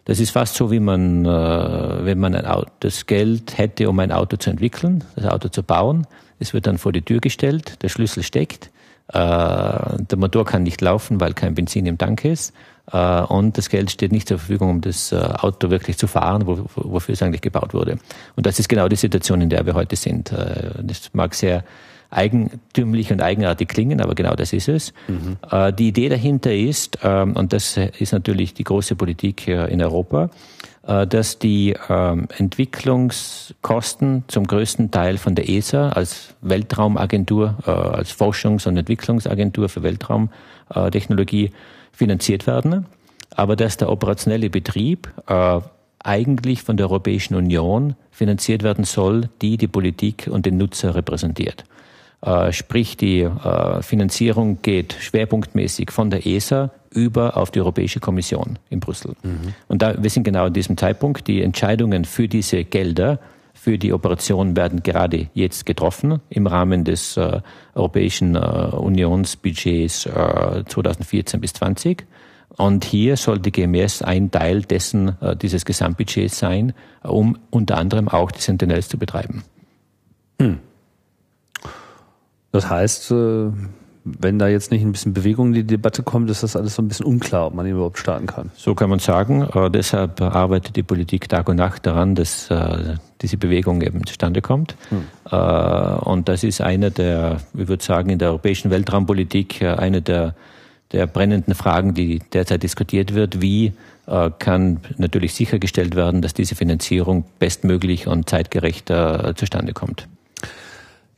Das 0.08 0.20
ist 0.20 0.30
fast 0.30 0.54
so, 0.54 0.70
wie 0.70 0.80
man, 0.80 1.26
äh, 1.26 1.28
wenn 1.28 2.18
man 2.18 2.34
Auto, 2.34 2.70
das 2.80 3.04
Geld 3.04 3.58
hätte, 3.58 3.90
um 3.90 3.98
ein 3.98 4.10
Auto 4.10 4.38
zu 4.38 4.48
entwickeln, 4.48 5.04
das 5.16 5.26
Auto 5.26 5.50
zu 5.50 5.62
bauen. 5.62 6.06
Es 6.38 6.54
wird 6.54 6.66
dann 6.66 6.78
vor 6.78 6.92
die 6.92 7.02
Tür 7.02 7.20
gestellt, 7.20 7.82
der 7.82 7.90
Schlüssel 7.90 8.22
steckt, 8.22 8.70
äh, 9.08 9.12
der 9.12 10.16
Motor 10.16 10.46
kann 10.46 10.62
nicht 10.62 10.80
laufen, 10.80 11.20
weil 11.20 11.34
kein 11.34 11.54
Benzin 11.54 11.84
im 11.84 11.98
Tank 11.98 12.24
ist. 12.24 12.54
Äh, 12.90 13.20
und 13.20 13.58
das 13.58 13.68
Geld 13.68 13.90
steht 13.90 14.10
nicht 14.10 14.28
zur 14.28 14.38
Verfügung, 14.38 14.70
um 14.70 14.80
das 14.80 15.12
äh, 15.12 15.16
Auto 15.16 15.68
wirklich 15.68 15.98
zu 15.98 16.06
fahren, 16.06 16.46
wo, 16.46 16.64
wofür 16.74 17.12
es 17.12 17.20
eigentlich 17.20 17.42
gebaut 17.42 17.74
wurde. 17.74 17.98
Und 18.34 18.46
das 18.46 18.58
ist 18.58 18.70
genau 18.70 18.88
die 18.88 18.96
Situation, 18.96 19.42
in 19.42 19.50
der 19.50 19.66
wir 19.66 19.74
heute 19.74 19.96
sind. 19.96 20.32
Äh, 20.32 20.70
das 20.84 21.10
mag 21.12 21.34
sehr 21.34 21.64
eigentümlich 22.10 23.12
und 23.12 23.22
eigenartig 23.22 23.68
klingen, 23.68 24.00
aber 24.00 24.14
genau 24.14 24.34
das 24.34 24.52
ist 24.52 24.68
es. 24.68 24.92
Mhm. 25.08 25.36
Die 25.76 25.88
Idee 25.88 26.08
dahinter 26.08 26.54
ist, 26.54 26.98
ähm, 27.02 27.36
und 27.36 27.52
das 27.52 27.76
ist 27.76 28.12
natürlich 28.12 28.54
die 28.54 28.64
große 28.64 28.96
Politik 28.96 29.46
in 29.46 29.82
Europa, 29.82 30.30
dass 30.82 31.38
die 31.38 31.76
ähm, 31.90 32.28
Entwicklungskosten 32.38 34.24
zum 34.26 34.46
größten 34.46 34.90
Teil 34.90 35.18
von 35.18 35.34
der 35.34 35.46
ESA 35.50 35.90
als 35.90 36.34
Weltraumagentur, 36.40 37.56
als 37.66 38.10
Forschungs- 38.10 38.66
und 38.66 38.78
Entwicklungsagentur 38.78 39.68
für 39.68 39.82
Weltraumtechnologie 39.82 41.50
finanziert 41.92 42.46
werden, 42.46 42.86
aber 43.34 43.56
dass 43.56 43.76
der 43.76 43.90
operationelle 43.90 44.50
Betrieb 44.50 45.12
äh, 45.26 45.60
eigentlich 45.98 46.62
von 46.62 46.76
der 46.76 46.86
Europäischen 46.86 47.34
Union 47.34 47.96
finanziert 48.10 48.62
werden 48.62 48.84
soll, 48.84 49.28
die 49.42 49.56
die 49.56 49.66
Politik 49.66 50.28
und 50.30 50.46
den 50.46 50.56
Nutzer 50.56 50.94
repräsentiert. 50.94 51.64
Äh, 52.20 52.52
sprich, 52.52 52.96
die 52.96 53.20
äh, 53.20 53.82
Finanzierung 53.82 54.60
geht 54.62 54.94
schwerpunktmäßig 54.94 55.90
von 55.90 56.10
der 56.10 56.26
ESA 56.26 56.70
über 56.90 57.36
auf 57.36 57.50
die 57.50 57.60
Europäische 57.60 58.00
Kommission 58.00 58.58
in 58.70 58.80
Brüssel. 58.80 59.14
Mhm. 59.22 59.54
Und 59.68 59.82
da, 59.82 60.02
wir 60.02 60.10
sind 60.10 60.24
genau 60.24 60.46
an 60.46 60.52
diesem 60.52 60.76
Zeitpunkt. 60.76 61.28
Die 61.28 61.42
Entscheidungen 61.42 62.04
für 62.04 62.26
diese 62.28 62.64
Gelder 62.64 63.20
für 63.54 63.76
die 63.76 63.92
Operation 63.92 64.56
werden 64.56 64.82
gerade 64.82 65.28
jetzt 65.34 65.66
getroffen 65.66 66.20
im 66.30 66.46
Rahmen 66.46 66.84
des 66.84 67.16
äh, 67.16 67.40
Europäischen 67.74 68.36
äh, 68.36 68.38
Unionsbudgets 68.38 70.06
äh, 70.06 70.64
2014 70.66 71.40
bis 71.40 71.54
20. 71.54 72.06
Und 72.56 72.84
hier 72.84 73.16
soll 73.16 73.38
die 73.40 73.52
GMS 73.52 74.02
ein 74.02 74.30
Teil 74.30 74.62
dessen, 74.62 75.20
äh, 75.20 75.36
dieses 75.36 75.64
Gesamtbudgets 75.64 76.38
sein, 76.38 76.72
um 77.02 77.36
unter 77.50 77.78
anderem 77.78 78.08
auch 78.08 78.30
die 78.30 78.40
Sentinels 78.40 78.88
zu 78.88 78.96
betreiben. 78.96 79.42
Hm. 80.40 80.60
Das 82.52 82.68
heißt, 82.70 83.10
äh, 83.10 83.50
wenn 84.20 84.38
da 84.38 84.48
jetzt 84.48 84.70
nicht 84.70 84.82
ein 84.82 84.92
bisschen 84.92 85.12
Bewegung 85.12 85.48
in 85.48 85.52
die 85.54 85.64
Debatte 85.64 86.02
kommt, 86.02 86.30
ist 86.30 86.42
das 86.42 86.56
alles 86.56 86.74
so 86.74 86.82
ein 86.82 86.88
bisschen 86.88 87.06
unklar, 87.06 87.46
ob 87.46 87.54
man 87.54 87.66
ihn 87.66 87.72
überhaupt 87.72 87.98
starten 87.98 88.26
kann. 88.26 88.50
So 88.56 88.74
kann 88.74 88.90
man 88.90 88.98
sagen. 88.98 89.42
Äh, 89.42 89.70
deshalb 89.70 90.20
arbeitet 90.20 90.76
die 90.76 90.82
Politik 90.82 91.28
Tag 91.28 91.48
und 91.48 91.56
Nacht 91.56 91.86
daran, 91.86 92.14
dass 92.14 92.50
äh, 92.50 92.94
diese 93.20 93.36
Bewegung 93.36 93.82
eben 93.82 94.06
zustande 94.06 94.40
kommt. 94.40 94.76
Hm. 94.88 95.04
Äh, 95.30 95.36
und 95.36 96.28
das 96.28 96.44
ist 96.44 96.60
eine 96.60 96.90
der, 96.90 97.38
ich 97.54 97.68
würde 97.68 97.84
sagen, 97.84 98.10
in 98.10 98.18
der 98.18 98.28
europäischen 98.28 98.70
Weltraumpolitik 98.70 99.62
eine 99.62 100.00
der, 100.02 100.34
der 100.92 101.06
brennenden 101.06 101.54
Fragen, 101.54 101.94
die 101.94 102.20
derzeit 102.32 102.62
diskutiert 102.62 103.14
wird. 103.14 103.42
Wie 103.42 103.72
kann 104.38 104.80
natürlich 104.96 105.34
sichergestellt 105.34 105.94
werden, 105.94 106.22
dass 106.22 106.32
diese 106.32 106.54
Finanzierung 106.54 107.24
bestmöglich 107.38 108.06
und 108.06 108.26
zeitgerecht 108.26 108.90
zustande 109.36 109.74
kommt? 109.74 110.08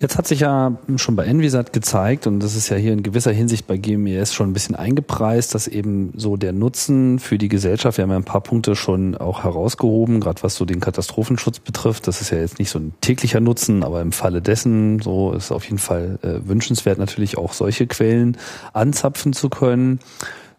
Jetzt 0.02 0.16
hat 0.16 0.26
sich 0.26 0.40
ja 0.40 0.78
schon 0.96 1.14
bei 1.14 1.26
Envisat 1.26 1.74
gezeigt, 1.74 2.26
und 2.26 2.40
das 2.40 2.56
ist 2.56 2.70
ja 2.70 2.76
hier 2.78 2.94
in 2.94 3.02
gewisser 3.02 3.32
Hinsicht 3.32 3.66
bei 3.66 3.76
GMES 3.76 4.32
schon 4.32 4.48
ein 4.48 4.54
bisschen 4.54 4.74
eingepreist, 4.74 5.54
dass 5.54 5.68
eben 5.68 6.14
so 6.16 6.38
der 6.38 6.54
Nutzen 6.54 7.18
für 7.18 7.36
die 7.36 7.48
Gesellschaft, 7.48 7.98
wir 7.98 8.04
haben 8.04 8.10
ja 8.10 8.16
ein 8.16 8.24
paar 8.24 8.40
Punkte 8.40 8.76
schon 8.76 9.14
auch 9.14 9.44
herausgehoben, 9.44 10.20
gerade 10.20 10.42
was 10.42 10.54
so 10.54 10.64
den 10.64 10.80
Katastrophenschutz 10.80 11.58
betrifft. 11.58 12.08
Das 12.08 12.22
ist 12.22 12.30
ja 12.30 12.38
jetzt 12.38 12.58
nicht 12.58 12.70
so 12.70 12.78
ein 12.78 12.94
täglicher 13.02 13.40
Nutzen, 13.40 13.84
aber 13.84 14.00
im 14.00 14.12
Falle 14.12 14.40
dessen, 14.40 15.00
so 15.00 15.32
ist 15.32 15.52
auf 15.52 15.64
jeden 15.64 15.76
Fall 15.76 16.18
äh, 16.22 16.48
wünschenswert, 16.48 16.96
natürlich 16.96 17.36
auch 17.36 17.52
solche 17.52 17.86
Quellen 17.86 18.38
anzapfen 18.72 19.34
zu 19.34 19.50
können. 19.50 20.00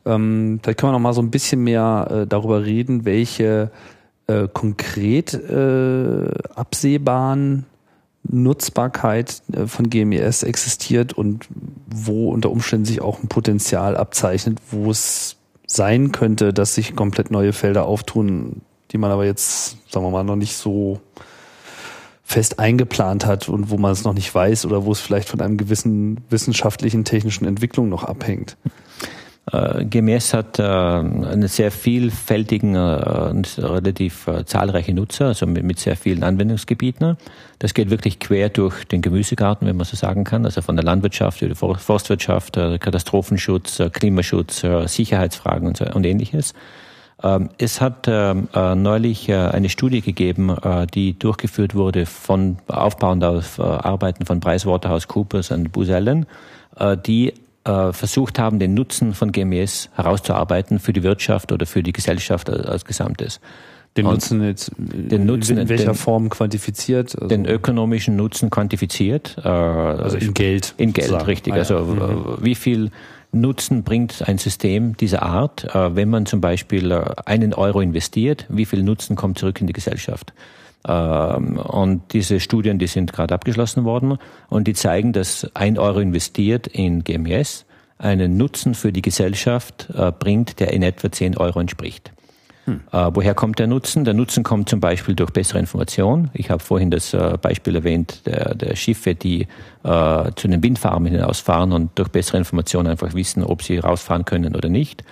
Ähm, 0.06 0.60
vielleicht 0.62 0.80
können 0.80 0.92
wir 0.92 0.98
noch 0.98 1.04
mal 1.04 1.14
so 1.14 1.22
ein 1.24 1.32
bisschen 1.32 1.64
mehr 1.64 2.08
äh, 2.12 2.28
darüber 2.28 2.64
reden, 2.64 3.06
welche 3.06 3.72
äh, 4.28 4.48
konkret 4.54 5.34
äh, 5.34 6.30
absehbaren 6.54 7.66
Nutzbarkeit 8.24 9.42
äh, 9.54 9.68
von 9.68 9.90
GMES 9.90 10.44
existiert 10.44 11.14
und 11.14 11.48
wo 11.88 12.32
unter 12.32 12.52
Umständen 12.52 12.86
sich 12.86 13.02
auch 13.02 13.22
ein 13.22 13.28
Potenzial 13.28 13.98
abzeichnet, 13.98 14.60
wo 14.72 14.92
es 14.92 15.38
sein 15.66 16.12
könnte, 16.12 16.54
dass 16.54 16.76
sich 16.76 16.96
komplett 16.96 17.32
neue 17.32 17.54
Felder 17.54 17.86
auftun, 17.86 18.62
die 18.92 18.98
man 18.98 19.12
aber 19.12 19.26
jetzt, 19.26 19.78
sagen 19.92 20.06
wir 20.06 20.12
mal, 20.12 20.24
noch 20.24 20.36
nicht 20.36 20.56
so 20.56 21.00
fest 22.24 22.60
eingeplant 22.60 23.26
hat 23.26 23.50
und 23.50 23.70
wo 23.70 23.78
man 23.78 23.92
es 23.92 24.04
noch 24.04 24.14
nicht 24.14 24.34
weiß 24.34 24.66
oder 24.66 24.86
wo 24.86 24.92
es 24.92 25.00
vielleicht 25.00 25.28
von 25.28 25.42
einem 25.42 25.58
gewissen 25.58 26.22
wissenschaftlichen, 26.30 27.04
technischen 27.04 27.46
Entwicklung 27.46 27.90
noch 27.90 28.04
abhängt. 28.04 28.58
Äh, 29.52 29.86
GMS 29.86 30.34
hat 30.34 30.60
äh, 30.60 30.64
einen 30.64 31.48
sehr 31.48 31.72
vielfältigen 31.72 32.76
äh, 32.76 33.28
und 33.30 33.58
relativ 33.60 34.28
äh, 34.28 34.46
zahlreiche 34.46 34.94
Nutzer, 34.94 35.28
also 35.28 35.46
mit, 35.46 35.64
mit, 35.64 35.80
sehr 35.80 35.98
vielen 35.98 36.24
Anwendungsgebieten. 36.24 37.18
Das 37.60 37.74
geht 37.74 37.90
wirklich 37.90 38.20
quer 38.20 38.50
durch 38.50 38.86
den 38.86 39.02
Gemüsegarten, 39.02 39.68
wenn 39.68 39.76
man 39.76 39.86
so 39.86 39.98
sagen 39.98 40.24
kann, 40.24 40.46
also 40.46 40.62
von 40.62 40.76
der 40.78 40.86
Landwirtschaft, 40.86 41.42
der 41.42 41.56
Forstwirtschaft, 41.56 42.56
äh, 42.58 42.78
Katastrophenschutz, 42.78 43.80
äh, 43.80 43.90
Klimaschutz, 43.90 44.66
Sicherheitsfragen 44.86 45.68
und, 45.68 45.78
so, 45.78 45.86
und 45.86 46.06
ähnliches. 46.06 46.54
Ähm, 47.22 47.50
es 47.58 47.82
hat 47.82 48.08
ähm, 48.08 48.48
neulich 48.54 49.32
eine 49.32 49.70
Studie 49.70 50.02
gegeben, 50.02 50.56
die 50.94 51.18
durchgeführt 51.20 51.76
wurde 51.76 52.06
von 52.06 52.58
aufbauend 52.68 53.24
auf 53.24 53.60
Arbeiten 53.60 54.26
von 54.26 54.40
PricewaterhouseCoopers 54.40 55.52
und 55.52 55.72
Booz 55.72 55.90
Allen, 55.90 56.26
die 57.06 57.34
äh, 57.64 57.94
versucht 57.94 58.40
haben, 58.40 58.60
den 58.60 58.74
Nutzen 58.74 59.14
von 59.14 59.32
GMS 59.32 59.90
herauszuarbeiten 59.96 60.80
für 60.80 60.94
die 60.94 61.04
Wirtschaft 61.04 61.52
oder 61.52 61.66
für 61.66 61.84
die 61.84 61.94
Gesellschaft 61.94 62.50
als 62.50 62.86
Gesamtes. 62.86 63.40
Den 63.98 64.06
und 64.06 64.14
Nutzen 64.14 64.44
jetzt 64.44 64.72
den 64.78 65.26
Nutzen, 65.26 65.58
in 65.58 65.70
welcher 65.70 65.92
den, 65.92 65.96
Form 65.96 66.30
quantifiziert? 66.30 67.14
Also 67.16 67.28
den 67.28 67.46
ökonomischen 67.46 68.16
Nutzen 68.16 68.50
quantifiziert. 68.50 69.36
Äh, 69.44 69.50
also 69.50 70.18
in 70.18 70.34
Geld. 70.34 70.74
In 70.78 70.94
Geld, 70.94 71.08
sozusagen. 71.08 71.26
richtig. 71.26 71.54
Ah, 71.54 71.58
ja. 71.58 71.62
Also 71.62 71.80
mhm. 71.80 72.02
Äh, 72.02 72.46
wie 72.46 72.56
viel 72.56 72.92
Nutzen 73.34 73.84
bringt 73.84 74.28
ein 74.28 74.38
System 74.38 74.96
dieser 74.96 75.24
Art, 75.24 75.76
äh, 75.76 75.96
wenn 75.96 76.10
man 76.10 76.26
zum 76.26 76.40
Beispiel 76.40 76.92
äh, 76.92 77.04
einen 77.26 77.54
Euro 77.54 77.82
investiert, 77.82 78.46
wie 78.50 78.66
viel 78.66 78.84
Nutzen 78.84 79.16
kommt 79.16 79.40
zurück 79.40 79.60
in 79.60 79.68
die 79.68 79.74
Gesellschaft? 79.74 80.34
Ähm, 80.88 81.58
und 81.58 82.14
diese 82.14 82.40
Studien, 82.40 82.80
die 82.80 82.88
sind 82.88 83.14
gerade 83.14 83.34
abgeschlossen 83.34 83.84
worden 83.84 84.18
und 84.50 84.68
die 84.68 84.74
zeigen, 84.74 85.14
dass 85.14 85.48
ein 85.54 85.78
Euro 85.78 86.00
investiert 86.00 86.68
in 86.68 87.04
GMS 87.04 87.66
einen 87.98 88.38
Nutzen 88.38 88.74
für 88.74 88.92
die 88.92 89.02
Gesellschaft 89.02 89.90
äh, 89.94 90.12
bringt, 90.12 90.60
der 90.60 90.74
in 90.74 90.82
etwa 90.82 91.12
zehn 91.12 91.38
Euro 91.38 91.60
entspricht. 91.60 92.12
Hm. 92.66 92.82
Äh, 92.92 93.10
woher 93.14 93.34
kommt 93.34 93.60
der 93.60 93.68
Nutzen? 93.68 94.06
Der 94.06 94.14
Nutzen 94.14 94.44
kommt 94.44 94.70
zum 94.70 94.80
Beispiel 94.80 95.16
durch 95.16 95.32
bessere 95.32 95.60
Information. 95.60 96.30
Ich 96.34 96.50
habe 96.50 96.64
vorhin 96.64 96.92
das 96.92 97.14
äh, 97.14 97.38
Beispiel 97.42 97.76
erwähnt 97.76 98.26
der, 98.26 98.56
der 98.56 98.76
Schiffe, 98.76 99.16
die 99.16 99.48
äh, 99.84 100.32
zu 100.36 100.48
den 100.48 100.62
Windfarmen 100.62 101.12
hinausfahren 101.12 101.72
und 101.72 101.98
durch 101.98 102.10
bessere 102.10 102.38
Information 102.38 102.88
einfach 102.88 103.14
wissen, 103.14 103.44
ob 103.44 103.64
sie 103.64 103.78
rausfahren 103.78 104.26
können 104.26 104.56
oder 104.56 104.70
nicht. 104.70 105.04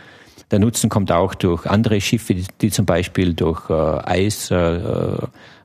Der 0.52 0.60
Nutzen 0.60 0.90
kommt 0.90 1.12
auch 1.12 1.36
durch 1.36 1.66
andere 1.68 2.02
Schiffe, 2.02 2.34
die, 2.34 2.46
die 2.62 2.72
zum 2.72 2.86
Beispiel 2.86 3.34
durch 3.34 3.70
äh, 3.70 3.74
Eis 3.74 4.50
äh, 4.52 4.80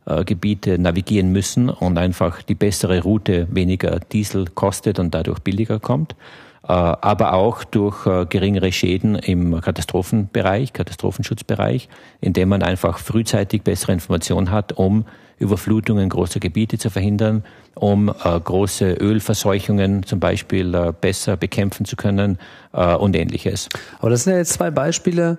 äh, 0.07 0.25
Gebiete 0.25 0.79
navigieren 0.79 1.33
müssen 1.33 1.71
und 1.71 1.97
einfach 1.97 2.43
die 2.43 2.55
bessere 2.55 3.03
Route 3.03 3.49
weniger 3.51 4.01
Diesel 4.01 4.47
kostet 4.55 4.99
und 4.99 5.15
dadurch 5.15 5.39
billiger 5.39 5.81
kommt. 5.81 6.15
Äh, 6.63 6.73
aber 6.73 7.33
auch 7.33 7.65
durch 7.65 8.07
äh, 8.07 8.27
geringere 8.27 8.71
Schäden 8.71 9.15
im 9.15 9.59
Katastrophenbereich, 9.63 10.75
Katastrophenschutzbereich, 10.75 11.89
indem 12.21 12.51
man 12.51 12.63
einfach 12.63 12.99
frühzeitig 12.99 13.63
bessere 13.63 13.93
Informationen 13.93 14.51
hat, 14.51 14.75
um 14.75 15.07
Überflutungen 15.39 16.11
großer 16.11 16.39
Gebiete 16.39 16.77
zu 16.79 16.91
verhindern, 16.91 17.43
um 17.75 18.07
große 18.07 18.93
Ölverseuchungen 18.93 20.05
zum 20.05 20.21
Beispiel 20.21 20.93
besser 21.01 21.37
bekämpfen 21.37 21.85
zu 21.87 21.97
können 21.97 22.39
und 22.71 23.17
ähnliches. 23.17 23.69
Aber 23.99 24.11
das 24.11 24.23
sind 24.23 24.35
ja 24.35 24.39
jetzt 24.39 24.53
zwei 24.53 24.71
Beispiele, 24.71 25.39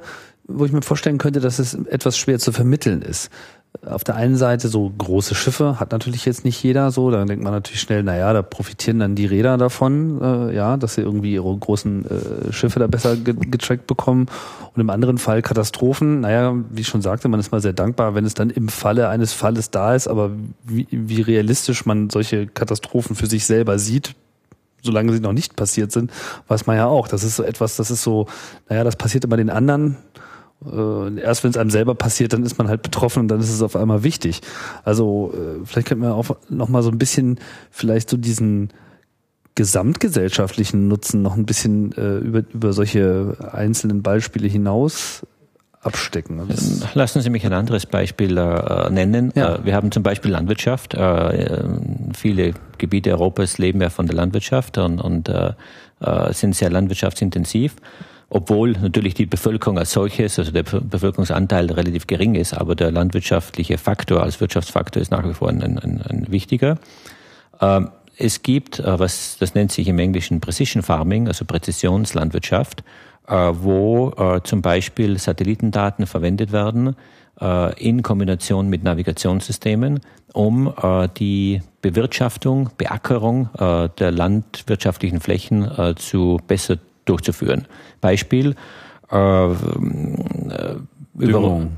wo 0.49 0.65
ich 0.65 0.73
mir 0.73 0.81
vorstellen 0.81 1.17
könnte, 1.17 1.39
dass 1.39 1.59
es 1.59 1.73
etwas 1.73 2.17
schwer 2.17 2.39
zu 2.39 2.51
vermitteln 2.51 3.01
ist 3.01 3.31
auf 3.85 4.03
der 4.03 4.15
einen 4.15 4.35
Seite 4.35 4.67
so 4.67 4.91
große 4.97 5.35
Schiffe 5.35 5.79
hat 5.79 5.91
natürlich 5.91 6.25
jetzt 6.25 6.45
nicht 6.45 6.61
jeder 6.63 6.91
so, 6.91 7.11
da 7.11 7.25
denkt 7.25 7.43
man 7.43 7.53
natürlich 7.53 7.81
schnell, 7.81 8.03
naja, 8.03 8.31
da 8.33 8.41
profitieren 8.41 8.99
dann 8.99 9.15
die 9.15 9.25
Räder 9.25 9.57
davon, 9.57 10.21
äh, 10.21 10.55
ja, 10.55 10.77
dass 10.77 10.95
sie 10.95 11.01
irgendwie 11.01 11.33
ihre 11.33 11.55
großen 11.55 12.05
äh, 12.05 12.53
Schiffe 12.53 12.79
da 12.79 12.87
besser 12.87 13.15
ge 13.17 13.35
getrackt 13.35 13.87
bekommen. 13.87 14.27
Und 14.73 14.81
im 14.81 14.89
anderen 14.89 15.17
Fall 15.17 15.41
Katastrophen, 15.41 16.21
naja, 16.21 16.55
wie 16.69 16.81
ich 16.81 16.87
schon 16.87 17.01
sagte, 17.01 17.27
man 17.27 17.39
ist 17.39 17.51
mal 17.51 17.61
sehr 17.61 17.73
dankbar, 17.73 18.15
wenn 18.15 18.25
es 18.25 18.33
dann 18.33 18.49
im 18.49 18.69
Falle 18.69 19.09
eines 19.09 19.33
Falles 19.33 19.71
da 19.71 19.95
ist, 19.95 20.07
aber 20.07 20.31
wie, 20.63 20.87
wie 20.91 21.21
realistisch 21.21 21.85
man 21.85 22.09
solche 22.09 22.47
Katastrophen 22.47 23.15
für 23.15 23.27
sich 23.27 23.45
selber 23.45 23.79
sieht, 23.79 24.15
solange 24.81 25.13
sie 25.13 25.19
noch 25.19 25.33
nicht 25.33 25.55
passiert 25.55 25.91
sind, 25.91 26.11
weiß 26.47 26.65
man 26.67 26.77
ja 26.77 26.87
auch. 26.87 27.07
Das 27.07 27.23
ist 27.23 27.35
so 27.35 27.43
etwas, 27.43 27.75
das 27.75 27.91
ist 27.91 28.03
so, 28.03 28.27
naja, 28.69 28.83
das 28.83 28.95
passiert 28.95 29.23
immer 29.25 29.37
den 29.37 29.49
anderen 29.49 29.97
äh, 30.63 31.19
erst 31.19 31.43
wenn 31.43 31.51
es 31.51 31.57
einem 31.57 31.69
selber 31.69 31.95
passiert, 31.95 32.33
dann 32.33 32.43
ist 32.43 32.57
man 32.57 32.67
halt 32.67 32.81
betroffen 32.81 33.19
und 33.21 33.27
dann 33.27 33.39
ist 33.39 33.49
es 33.49 33.61
auf 33.61 33.75
einmal 33.75 34.03
wichtig. 34.03 34.41
Also 34.83 35.33
äh, 35.33 35.65
vielleicht 35.65 35.87
könnten 35.87 36.03
wir 36.03 36.15
auch 36.15 36.37
noch 36.49 36.69
mal 36.69 36.83
so 36.83 36.89
ein 36.89 36.97
bisschen 36.97 37.39
vielleicht 37.71 38.09
so 38.09 38.17
diesen 38.17 38.69
gesamtgesellschaftlichen 39.55 40.87
Nutzen 40.87 41.21
noch 41.21 41.37
ein 41.37 41.45
bisschen 41.45 41.93
äh, 41.93 42.17
über, 42.17 42.43
über 42.53 42.73
solche 42.73 43.37
einzelnen 43.51 44.01
Beispiele 44.03 44.47
hinaus 44.47 45.25
abstecken. 45.85 46.41
Das 46.47 46.93
Lassen 46.95 47.21
Sie 47.21 47.29
mich 47.29 47.45
ein 47.45 47.53
anderes 47.53 47.85
Beispiel 47.85 48.37
äh, 48.37 48.89
nennen. 48.89 49.31
Ja. 49.35 49.55
Äh, 49.55 49.65
wir 49.65 49.75
haben 49.75 49.91
zum 49.91 50.03
Beispiel 50.03 50.31
Landwirtschaft. 50.31 50.93
Äh, 50.95 51.63
viele 52.13 52.53
Gebiete 52.77 53.11
Europas 53.11 53.57
leben 53.57 53.81
ja 53.81 53.89
von 53.89 54.07
der 54.07 54.15
Landwirtschaft 54.15 54.77
und, 54.77 54.99
und 54.99 55.29
äh, 55.29 55.53
äh, 56.01 56.33
sind 56.33 56.55
sehr 56.55 56.69
landwirtschaftsintensiv. 56.69 57.75
Obwohl 58.29 58.71
natürlich 58.71 59.13
die 59.13 59.25
Bevölkerung 59.25 59.77
als 59.77 59.91
solches, 59.91 60.39
also 60.39 60.51
der 60.51 60.63
Bevölkerungsanteil 60.63 61.71
relativ 61.71 62.07
gering 62.07 62.35
ist, 62.35 62.53
aber 62.53 62.75
der 62.75 62.91
landwirtschaftliche 62.91 63.77
Faktor 63.77 64.23
als 64.23 64.41
Wirtschaftsfaktor 64.41 65.01
ist 65.01 65.11
nach 65.11 65.27
wie 65.27 65.33
vor 65.33 65.49
ein, 65.49 65.61
ein, 65.61 66.01
ein 66.01 66.25
wichtiger. 66.29 66.79
Ähm, 67.61 67.89
es 68.17 68.41
gibt, 68.41 68.79
äh, 68.79 68.99
was 68.99 69.37
das 69.39 69.53
nennt 69.55 69.71
sich 69.71 69.87
im 69.87 69.99
Englischen 69.99 70.41
Precision 70.41 70.81
Farming, 70.83 71.27
also 71.27 71.45
Präzisionslandwirtschaft. 71.45 72.83
Äh, 73.27 73.53
wo 73.59 74.11
äh, 74.11 74.41
zum 74.43 74.61
Beispiel 74.61 75.17
Satellitendaten 75.17 76.05
verwendet 76.05 76.51
werden 76.51 76.95
äh, 77.41 77.73
in 77.83 78.03
Kombination 78.03 78.69
mit 78.69 78.83
Navigationssystemen, 78.83 79.99
um 80.33 80.73
die 81.17 81.61
Bewirtschaftung, 81.81 82.69
Beackerung 82.77 83.49
der 83.57 84.11
landwirtschaftlichen 84.11 85.21
Flächen 85.21 85.95
zu 85.95 86.41
besser 86.45 86.77
durchzuführen. 87.05 87.67
Beispiel 88.01 88.55
Düngung. 91.13 91.77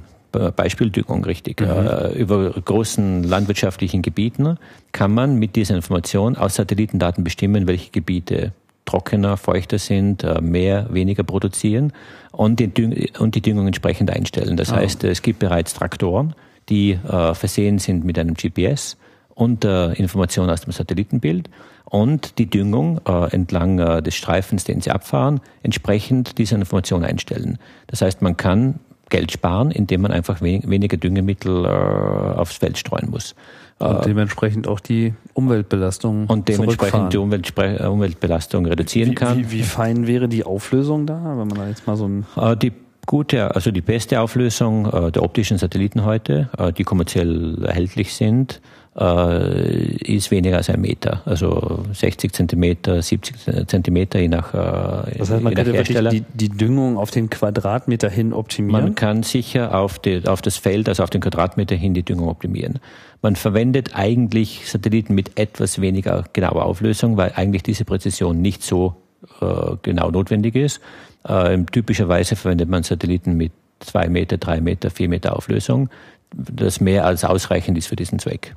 Beispiel 0.56 0.90
Düngung, 0.90 1.26
richtig. 1.26 1.62
Mhm. 1.62 2.16
Über 2.16 2.52
großen 2.52 3.24
landwirtschaftlichen 3.24 4.02
Gebieten 4.02 4.58
kann 4.92 5.14
man 5.14 5.36
mit 5.38 5.56
dieser 5.56 5.76
Information 5.76 6.38
aus 6.38 6.56
Satellitendaten 6.56 7.24
bestimmen, 7.24 7.68
welche 7.68 7.92
Gebiete 7.92 8.54
trockener, 8.88 9.38
feuchter 9.38 9.78
sind, 9.78 10.24
äh, 10.24 10.42
mehr, 10.42 10.88
weniger 10.92 11.24
produzieren 11.24 11.94
und 12.32 12.60
die, 12.60 12.74
Düng 12.74 12.96
und 13.20 13.36
die 13.36 13.42
Düngung 13.42 13.68
entsprechend 13.68 14.10
einstellen. 14.10 14.58
Das 14.58 14.72
ah. 14.72 14.78
heißt, 14.78 15.04
es 15.04 15.22
gibt 15.22 15.40
bereits 15.40 15.76
Traktoren, 15.76 16.34
die 16.70 16.94
äh, 16.94 17.36
versehen 17.36 17.78
sind 17.78 18.04
mit 18.04 18.18
einem 18.18 18.34
GPS 18.34 18.98
und 19.36 19.64
äh, 19.64 19.94
Informationen 19.94 20.50
aus 20.50 20.62
dem 20.62 20.72
Satellitenbild 20.72 21.50
und 21.90 22.38
die 22.38 22.50
Düngung 22.50 23.00
äh, 23.08 23.32
entlang 23.32 23.80
äh, 23.80 24.02
des 24.02 24.16
Streifens, 24.16 24.66
den 24.66 24.82
sie 24.82 24.92
abfahren, 24.92 25.40
entsprechend 25.64 26.38
dieser 26.38 26.58
Information 26.58 27.04
einstellen. 27.04 27.60
Das 27.88 28.02
heißt, 28.02 28.22
man 28.22 28.36
kann 28.36 28.80
Geld 29.10 29.32
sparen, 29.32 29.72
indem 29.72 30.02
man 30.02 30.12
einfach 30.12 30.42
wenig, 30.42 30.70
weniger 30.70 30.98
Düngemittel 30.98 31.64
äh, 31.64 31.68
aufs 31.68 32.58
Feld 32.58 32.78
streuen 32.78 33.10
muss. 33.10 33.36
Und 33.80 34.00
äh, 34.00 34.02
dementsprechend 34.02 34.68
auch 34.68 34.82
die 34.82 35.14
Umweltbelastung 35.34 36.26
Und 36.28 36.50
dementsprechend 36.50 37.14
die 37.14 37.18
Umweltspre 37.18 37.80
äh, 37.80 37.86
Umweltbelastung 37.86 38.66
reduzieren 38.66 39.12
wie, 39.12 39.16
kann. 39.16 39.38
Wie, 39.38 39.52
wie, 39.52 39.64
fein 39.64 40.08
wäre 40.08 40.28
die 40.28 40.44
Auflösung 40.44 41.06
da, 41.06 41.24
wenn 41.38 41.48
man 41.48 41.58
da 41.58 41.68
jetzt 41.70 41.88
mal 41.88 41.96
so 41.96 42.08
ein... 42.08 42.26
Äh, 42.36 42.58
die 42.58 42.74
gute, 43.06 43.56
also 43.56 43.72
die 43.72 43.80
beste 43.80 44.20
Auflösung 44.20 44.84
der 45.14 45.24
optischen 45.24 45.58
Satelliten 45.58 46.04
heute, 46.04 46.50
die 46.78 46.84
kommerziell 46.84 47.64
erhältlich 47.64 48.14
sind, 48.14 48.60
ist 48.98 50.32
weniger 50.32 50.58
als 50.58 50.72
ein 50.72 50.82
Meter. 50.82 51.22
Also 51.26 51.84
60 51.94 52.34
Zentimeter, 52.34 53.00
70 53.00 53.68
Zentimeter 53.68 54.20
je 54.20 54.28
nach, 54.28 54.56
äh, 54.56 55.18
das 55.20 55.30
heißt, 55.30 55.44
man 55.44 55.54
könnte 55.54 55.74
Hersteller. 55.74 56.10
Die, 56.10 56.24
die 56.34 56.50
Düngung 56.50 56.98
auf 56.98 57.12
den 57.12 57.30
Quadratmeter 57.30 58.10
hin 58.10 58.34
optimieren? 58.34 58.84
Man 58.84 58.96
kann 58.96 59.22
sicher 59.22 59.78
auf, 59.78 60.00
die, 60.00 60.28
auf 60.28 60.42
das 60.42 60.58
Feld, 60.58 60.90
also 60.90 61.04
auf 61.04 61.12
den 61.12 61.22
Quadratmeter 61.22 61.76
hin 61.76 61.94
die 61.94 62.02
Düngung 62.02 62.28
optimieren. 62.28 62.80
Man 63.22 63.36
verwendet 63.36 63.92
eigentlich 63.94 64.68
Satelliten 64.68 65.14
mit 65.14 65.38
etwas 65.40 65.80
weniger 65.80 66.24
genauer 66.34 66.66
Auflösung, 66.66 67.18
weil 67.18 67.34
eigentlich 67.36 67.62
diese 67.62 67.86
Präzision 67.86 68.42
nicht 68.42 68.64
so 68.64 68.96
äh, 69.42 69.76
genau 69.84 70.10
notwendig 70.10 70.56
ist. 70.56 70.82
Äh, 71.24 71.60
typischerweise 71.72 72.36
verwendet 72.36 72.68
man 72.68 72.82
Satelliten 72.82 73.38
mit 73.38 73.52
zwei 73.80 74.08
Meter, 74.08 74.38
drei 74.38 74.60
Meter, 74.60 74.90
vier 74.90 75.08
Meter 75.08 75.36
Auflösung, 75.36 75.90
das 76.36 76.82
mehr 76.82 77.06
als 77.06 77.24
ausreichend 77.24 77.78
ist 77.78 77.88
für 77.88 77.96
diesen 77.96 78.18
Zweck. 78.18 78.56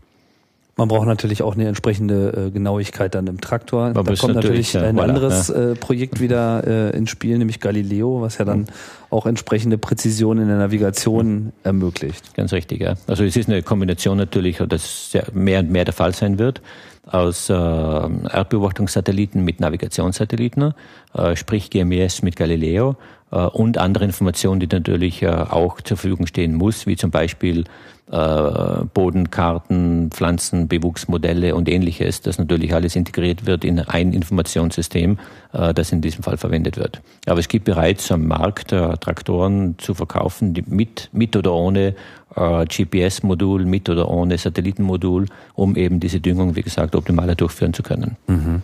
Man 0.77 0.89
braucht 0.89 1.07
natürlich 1.07 1.43
auch 1.43 1.55
eine 1.55 1.69
entsprechende 1.69 2.47
äh, 2.47 2.51
Genauigkeit 2.51 3.15
dann 3.15 3.27
im 3.27 3.41
Traktor. 3.41 3.93
Man 3.93 4.05
da 4.05 4.15
kommt 4.15 4.35
natürlich, 4.35 4.77
ein 4.79 4.97
voilà, 4.97 5.03
anderes 5.03 5.49
ja. 5.49 5.73
äh, 5.73 5.75
Projekt 5.75 6.21
wieder 6.21 6.67
äh, 6.67 6.97
ins 6.97 7.11
Spiel, 7.11 7.37
nämlich 7.39 7.61
Galileo, 7.61 8.21
was 8.21 8.39
ja 8.39 8.45
dann 8.45 8.61
mhm. 8.61 8.67
auch 9.11 9.27
entsprechende 9.27 9.79
Präzision 9.79 10.39
in 10.39 10.49
der 10.49 10.59
Navigation 10.59 11.53
ermöglicht. 11.65 12.35
Ganz 12.35 12.53
richtig, 12.53 12.81
ja. 12.81 12.95
Also 13.07 13.25
es 13.25 13.37
ist 13.37 13.49
eine 13.49 13.63
Kombination 13.63 14.17
natürlich, 14.17 14.59
dass 14.59 15.13
mehr 15.33 15.61
und 15.61 15.71
mehr 15.71 15.85
der 15.85 15.95
Fall 15.95 16.15
sein 16.15 16.39
wird 16.39 16.63
aus 17.07 17.49
äh, 17.49 17.53
Erdbeobachtungssatelliten 17.55 19.45
mit 19.45 19.61
Navigationssatelliten, 19.61 20.75
äh, 21.15 21.37
sprich 21.37 21.71
GMS 21.71 22.23
mit 22.23 22.37
Galileo 22.37 22.97
und 23.37 23.79
andere 23.79 24.05
Informationen, 24.05 24.61
die 24.61 24.67
natürlich 24.67 25.23
äh, 25.23 25.29
auch 25.29 25.81
zur 25.81 25.97
Verfügung 25.97 26.27
stehen 26.27 26.55
muss, 26.55 26.87
wie 26.87 26.97
zum 26.97 27.11
Beispiel 27.11 27.65
äh, 28.11 28.85
Bodenkarten, 28.93 30.11
Pflanzenbewuchsmodelle 30.11 31.55
und 31.55 31.69
ähnliches, 31.69 32.23
das 32.23 32.39
natürlich 32.39 32.75
alles 32.75 32.97
integriert 32.97 33.47
wird 33.47 33.65
in 33.65 33.79
ein 33.79 34.13
Informationssystem, 34.13 35.19
äh, 35.53 35.73
das 35.73 35.93
in 35.93 36.01
diesem 36.01 36.25
Fall 36.25 36.37
verwendet 36.37 36.77
wird. 36.77 37.01
Aber 37.27 37.39
es 37.39 37.47
gibt 37.47 37.67
bereits 37.67 38.11
am 38.11 38.27
Markt 38.27 38.73
äh, 38.73 38.97
Traktoren 38.97 39.77
zu 39.79 39.95
verkaufen, 39.95 40.55
die 40.55 40.65
mit, 40.67 41.09
mit 41.13 41.37
oder 41.37 41.53
ohne 41.53 41.95
äh, 42.35 42.65
GPS-Modul, 42.65 43.65
mit 43.65 43.89
oder 43.89 44.11
ohne 44.11 44.39
Satellitenmodul, 44.39 45.27
um 45.55 45.77
eben 45.77 46.01
diese 46.01 46.19
Düngung, 46.19 46.57
wie 46.57 46.63
gesagt, 46.63 46.97
optimaler 46.97 47.37
durchführen 47.37 47.75
zu 47.75 47.85
können. 47.85 48.17
Mhm. 48.27 48.63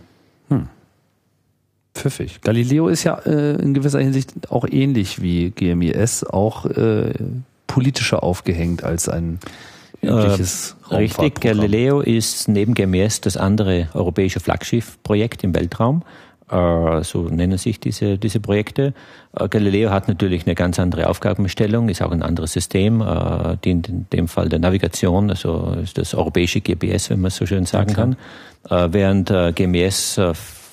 Hm. 0.49 0.69
Pfiffig. 1.97 2.41
Galileo 2.43 2.89
ist 2.89 3.05
ja 3.05 3.15
äh, 3.27 3.57
in 3.57 3.75
gewisser 3.75 4.01
Hinsicht 4.01 4.51
auch 4.51 4.67
ähnlich 4.71 5.23
wie 5.23 5.51
GMES, 5.51 6.25
auch 6.25 6.67
äh, 6.67 7.15
politischer 7.67 8.23
aufgehängt 8.23 8.85
als 8.85 9.09
ein 9.09 9.39
übliches 10.03 10.77
äh, 10.91 10.97
Richtig, 10.97 11.41
Galileo 11.41 12.01
ist 12.01 12.49
neben 12.49 12.75
GMS 12.75 13.21
das 13.21 13.37
andere 13.37 13.89
europäische 13.95 14.41
Flaggschiffprojekt 14.41 15.43
im 15.45 15.55
Weltraum. 15.55 16.03
Äh, 16.51 17.03
so 17.03 17.23
nennen 17.23 17.59
sich 17.59 17.81
diese, 17.81 18.19
diese 18.19 18.39
Projekte. 18.39 18.95
Äh, 19.37 19.49
Galileo 19.49 19.91
hat 19.91 20.07
natürlich 20.07 20.47
eine 20.47 20.55
ganz 20.55 20.79
andere 20.79 21.09
Aufgabenstellung, 21.09 21.89
ist 21.89 22.03
auch 22.03 22.13
ein 22.13 22.23
anderes 22.23 22.53
System, 22.53 23.01
äh, 23.01 23.57
dient 23.65 23.89
in 23.89 24.07
dem 24.13 24.29
Fall 24.29 24.49
der 24.49 24.61
Navigation, 24.61 25.31
also 25.31 25.77
ist 25.83 25.99
das 25.99 26.15
europäische 26.15 26.61
GPS, 26.61 27.11
wenn 27.11 27.21
man 27.21 27.29
es 27.29 27.37
so 27.37 27.47
schön 27.47 27.67
sagen 27.67 27.91
ja, 27.91 27.95
kann. 27.95 28.17
Äh, 28.71 28.93
während 28.93 29.31
äh, 29.31 29.53
GMS 29.53 30.21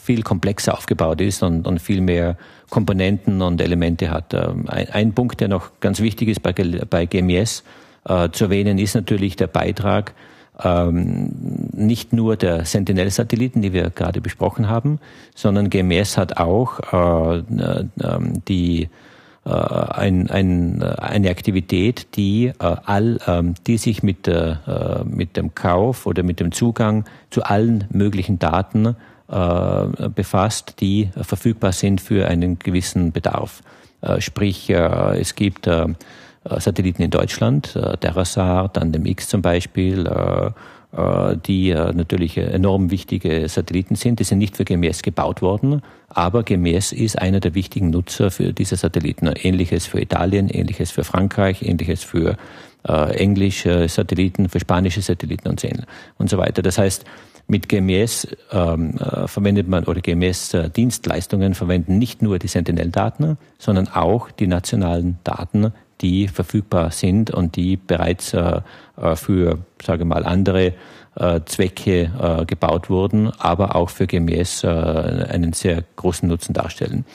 viel 0.04 0.22
komplexer 0.22 0.74
aufgebaut 0.74 1.22
ist 1.22 1.44
und, 1.44 1.66
und 1.66 1.82
viel 1.82 2.02
mehr 2.02 2.38
Komponenten 2.70 3.42
und 3.42 3.62
Elemente 3.62 4.12
hat. 4.12 4.34
Ähm, 4.34 4.66
ein, 4.68 4.90
ein 4.90 5.14
Punkt, 5.14 5.40
der 5.40 5.48
noch 5.48 5.72
ganz 5.80 6.02
wichtig 6.02 6.28
ist 6.28 6.44
bei, 6.44 6.52
bei 6.52 7.06
GMS 7.06 7.64
äh, 8.08 8.30
zu 8.32 8.46
erwähnen, 8.46 8.78
ist 8.80 8.96
natürlich 8.96 9.38
der 9.38 9.48
Beitrag 9.48 10.14
ähm, 10.62 11.30
nicht 11.72 12.12
nur 12.12 12.36
der 12.36 12.66
Sentinel-Satelliten, 12.66 13.62
die 13.62 13.74
wir 13.74 13.90
gerade 13.90 14.22
besprochen 14.22 14.68
haben, 14.68 15.00
sondern 15.36 15.70
GMS 15.70 16.18
hat 16.18 16.38
auch 16.38 16.80
äh, 16.92 17.38
äh, 17.38 17.86
die 18.48 18.90
äh, 19.46 19.50
ein, 19.50 20.30
ein, 20.30 20.84
eine 20.84 21.30
Aktivität, 21.30 22.16
die 22.16 22.48
äh, 22.48 22.54
all, 22.60 23.20
ähm, 23.26 23.56
die 23.68 23.78
sich 23.78 24.04
mit, 24.04 24.28
äh, 24.28 24.56
mit 25.06 25.38
dem 25.38 25.56
Kauf 25.56 26.06
oder 26.06 26.24
mit 26.24 26.40
dem 26.40 26.52
Zugang 26.52 27.06
zu 27.30 27.44
allen 27.44 27.86
möglichen 27.90 28.38
Daten 28.38 28.86
äh, 28.86 28.94
befasst, 30.14 30.76
die 30.80 31.10
verfügbar 31.20 31.72
sind 31.72 32.02
für 32.02 32.28
einen 32.28 32.60
gewissen 32.60 33.12
Bedarf. 33.12 33.64
Äh, 34.04 34.22
sprich, 34.22 34.70
äh, 34.70 35.20
es 35.20 35.36
gibt 35.36 35.70
Satelliten 36.46 37.02
in 37.02 37.10
Deutschland, 37.10 37.80
Terrasar, 38.02 38.68
dann 38.68 38.92
dem 38.92 39.06
X 39.06 39.30
zum 39.30 39.42
Beispiel, 39.42 40.04
die 41.48 41.74
natürlich 41.74 42.38
enorm 42.38 42.92
wichtige 42.92 43.48
Satelliten 43.48 43.96
sind. 43.96 44.20
Die 44.20 44.26
sind 44.26 44.40
nicht 44.40 44.58
für 44.58 44.66
GMS 44.66 45.04
gebaut 45.04 45.42
worden, 45.42 45.82
aber 46.10 46.44
GMS 46.44 46.92
ist 46.92 47.18
einer 47.18 47.40
der 47.40 47.56
wichtigen 47.56 47.92
Nutzer 47.92 48.30
für 48.30 48.52
diese 48.52 48.76
Satelliten. 48.76 49.28
Ähnliches 49.28 49.86
für 49.86 50.02
Italien, 50.02 50.50
ähnliches 50.50 50.92
für 50.92 51.06
Frankreich, 51.06 51.62
ähnliches 51.62 52.04
für 52.04 52.36
englische 52.84 53.88
Satelliten, 53.88 54.50
für 54.50 54.60
spanische 54.60 55.02
Satelliten 55.02 55.48
und 55.48 56.30
so 56.30 56.38
weiter. 56.38 56.62
Das 56.62 56.78
heißt, 56.78 57.06
mit 57.48 57.70
GMS 57.70 58.28
ähm, 58.52 58.98
äh, 58.98 59.28
verwendet 59.28 59.68
man 59.68 59.84
oder 59.84 60.02
GMS-Dienstleistungen 60.02 61.52
äh, 61.52 61.56
verwenden 61.56 61.98
nicht 61.98 62.22
nur 62.22 62.40
die 62.40 62.48
Sentinel-Daten, 62.48 63.38
sondern 63.58 63.88
auch 63.90 64.32
die 64.32 64.48
nationalen 64.48 65.20
Daten, 65.24 65.74
die 66.02 66.28
verfügbar 66.28 66.92
sind 66.92 67.32
und 67.32 67.56
die 67.56 67.78
bereits 67.78 68.34
äh, 68.34 68.62
äh 68.98 69.16
für, 69.16 69.60
sage 69.82 70.06
mal, 70.06 70.26
andere 70.26 70.74
äh, 71.16 71.42
Zwecke 71.46 72.12
äh, 72.20 72.46
gebaut 72.46 72.90
wurden, 72.90 73.30
aber 73.38 73.76
auch 73.76 73.90
für 73.90 74.08
GMS 74.08 74.64
äh, 74.64 74.68
einen 74.68 75.54
sehr 75.54 75.84
großen 75.96 76.28
Nutzen 76.28 76.54
darstellen. 76.54 77.06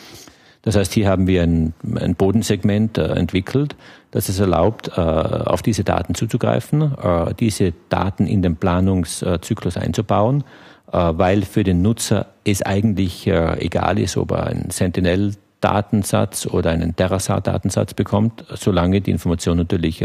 Das 0.68 0.76
heißt, 0.76 0.92
hier 0.92 1.08
haben 1.08 1.26
wir 1.26 1.44
ein, 1.44 1.72
ein 1.98 2.14
Bodensegment 2.14 2.98
äh, 2.98 3.14
entwickelt, 3.14 3.74
das 4.10 4.28
es 4.28 4.38
erlaubt, 4.38 4.88
äh, 4.88 5.00
auf 5.00 5.62
diese 5.62 5.82
Daten 5.82 6.14
zuzugreifen, 6.14 6.92
äh, 7.02 7.32
diese 7.40 7.72
Daten 7.88 8.26
in 8.26 8.42
den 8.42 8.56
Planungszyklus 8.56 9.78
einzubauen 9.78 10.44
weil 10.90 11.42
für 11.42 11.64
den 11.64 11.82
Nutzer 11.82 12.28
es 12.44 12.62
eigentlich 12.62 13.26
egal 13.26 13.98
ist, 13.98 14.16
ob 14.16 14.30
er 14.30 14.46
ein 14.46 14.70
Sentinel 14.70 15.34
Datensatz 15.60 16.46
oder 16.46 16.70
einen 16.70 16.96
Terrasat-Datensatz 16.96 17.92
bekommt, 17.92 18.42
solange 18.54 19.02
die 19.02 19.10
Information 19.10 19.58
natürlich 19.58 20.02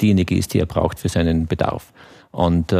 diejenige 0.00 0.34
ist, 0.34 0.54
die 0.54 0.60
er 0.60 0.64
braucht 0.64 1.00
für 1.00 1.10
seinen 1.10 1.48
Bedarf. 1.48 1.92
Und 2.30 2.72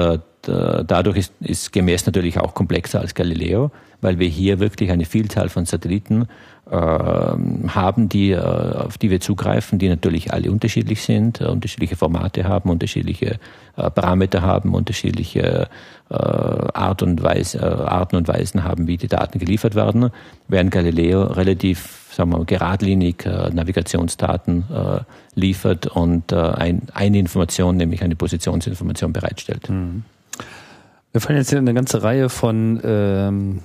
äh, 0.48 0.84
dadurch 0.84 1.16
ist, 1.18 1.32
ist 1.40 1.72
GMS 1.72 2.04
natürlich 2.06 2.40
auch 2.40 2.54
komplexer 2.54 3.00
als 3.00 3.14
Galileo, 3.14 3.70
weil 4.00 4.18
wir 4.18 4.26
hier 4.26 4.58
wirklich 4.58 4.90
eine 4.90 5.04
Vielzahl 5.04 5.48
von 5.48 5.66
Satelliten 5.66 6.22
äh, 6.22 6.26
haben, 6.70 8.08
die, 8.08 8.30
äh, 8.30 8.38
auf 8.38 8.96
die 8.96 9.10
wir 9.10 9.20
zugreifen, 9.20 9.78
die 9.78 9.88
natürlich 9.88 10.32
alle 10.32 10.50
unterschiedlich 10.50 11.02
sind, 11.02 11.40
äh, 11.40 11.46
unterschiedliche 11.46 11.96
Formate 11.96 12.44
haben, 12.44 12.70
unterschiedliche 12.70 13.38
äh, 13.76 13.90
Parameter 13.90 14.42
haben, 14.42 14.74
unterschiedliche 14.74 15.68
Art 16.08 17.02
und 17.02 17.22
Weise, 17.22 17.88
Arten 17.90 18.16
und 18.16 18.28
Weisen 18.28 18.64
haben, 18.64 18.86
wie 18.86 18.98
die 18.98 19.08
Daten 19.08 19.38
geliefert 19.38 19.74
werden, 19.74 20.10
während 20.46 20.70
Galileo 20.70 21.22
relativ 21.22 22.10
sagen 22.12 22.32
wir, 22.32 22.44
geradlinig 22.44 23.24
Navigationsdaten 23.24 24.64
liefert 25.34 25.86
und 25.86 26.34
ein, 26.34 26.82
eine 26.92 27.18
Information, 27.18 27.78
nämlich 27.78 28.02
eine 28.02 28.14
Positionsinformation 28.14 29.14
bereitstellt. 29.14 29.70
Mhm. 29.70 30.04
Wir 31.12 31.22
fallen 31.22 31.38
jetzt 31.38 31.48
hier 31.48 31.60
eine 31.60 31.72
ganze 31.72 32.02
Reihe 32.02 32.28
von 32.28 32.78
ähm, 32.84 33.60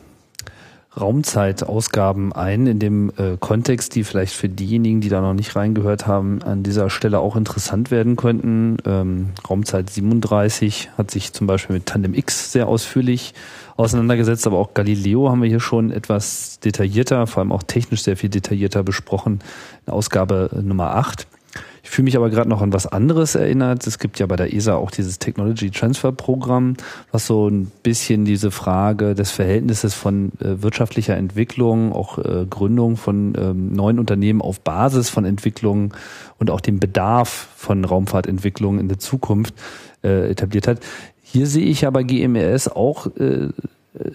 Raumzeitausgaben 0.99 2.33
ein, 2.33 2.67
in 2.67 2.79
dem 2.79 3.11
äh, 3.17 3.37
Kontext, 3.39 3.95
die 3.95 4.03
vielleicht 4.03 4.33
für 4.33 4.49
diejenigen, 4.49 5.01
die 5.01 5.09
da 5.09 5.21
noch 5.21 5.33
nicht 5.33 5.55
reingehört 5.55 6.07
haben, 6.07 6.41
an 6.43 6.63
dieser 6.63 6.89
Stelle 6.89 7.19
auch 7.19 7.35
interessant 7.35 7.91
werden 7.91 8.15
könnten. 8.15 8.77
Ähm, 8.85 9.29
Raumzeit 9.49 9.89
37 9.89 10.89
hat 10.97 11.11
sich 11.11 11.33
zum 11.33 11.47
Beispiel 11.47 11.75
mit 11.75 11.85
Tandem 11.85 12.13
X 12.13 12.51
sehr 12.51 12.67
ausführlich 12.67 13.33
auseinandergesetzt, 13.75 14.47
aber 14.47 14.57
auch 14.57 14.73
Galileo 14.73 15.29
haben 15.29 15.41
wir 15.41 15.49
hier 15.49 15.59
schon 15.59 15.91
etwas 15.91 16.59
detaillierter, 16.59 17.27
vor 17.27 17.41
allem 17.41 17.51
auch 17.51 17.63
technisch 17.63 18.01
sehr 18.01 18.17
viel 18.17 18.29
detaillierter 18.29 18.83
besprochen 18.83 19.39
in 19.85 19.93
Ausgabe 19.93 20.49
Nummer 20.63 20.95
8. 20.95 21.27
Ich 21.87 21.91
fühle 21.91 22.03
mich 22.03 22.17
aber 22.17 22.29
gerade 22.29 22.49
noch 22.49 22.61
an 22.61 22.73
was 22.73 22.85
anderes 22.85 23.35
erinnert. 23.35 23.87
Es 23.87 23.97
gibt 23.97 24.19
ja 24.19 24.25
bei 24.25 24.35
der 24.35 24.53
ESA 24.53 24.75
auch 24.75 24.91
dieses 24.91 25.19
Technology 25.19 25.71
Transfer 25.71 26.11
Programm, 26.11 26.75
was 27.13 27.25
so 27.27 27.47
ein 27.47 27.71
bisschen 27.81 28.25
diese 28.25 28.51
Frage 28.51 29.15
des 29.15 29.31
Verhältnisses 29.31 29.93
von 29.93 30.33
äh, 30.41 30.61
wirtschaftlicher 30.61 31.15
Entwicklung, 31.15 31.93
auch 31.93 32.17
äh, 32.17 32.45
Gründung 32.47 32.97
von 32.97 33.33
ähm, 33.39 33.71
neuen 33.71 33.99
Unternehmen 33.99 34.41
auf 34.41 34.59
Basis 34.59 35.09
von 35.09 35.23
Entwicklungen 35.23 35.93
und 36.37 36.51
auch 36.51 36.59
dem 36.59 36.81
Bedarf 36.81 37.47
von 37.55 37.85
Raumfahrtentwicklungen 37.85 38.81
in 38.81 38.89
der 38.89 38.99
Zukunft 38.99 39.55
äh, 40.03 40.29
etabliert 40.29 40.67
hat. 40.67 40.81
Hier 41.23 41.47
sehe 41.47 41.65
ich 41.65 41.87
aber 41.87 42.03
GMS 42.03 42.67
auch 42.67 43.07
äh, 43.15 43.47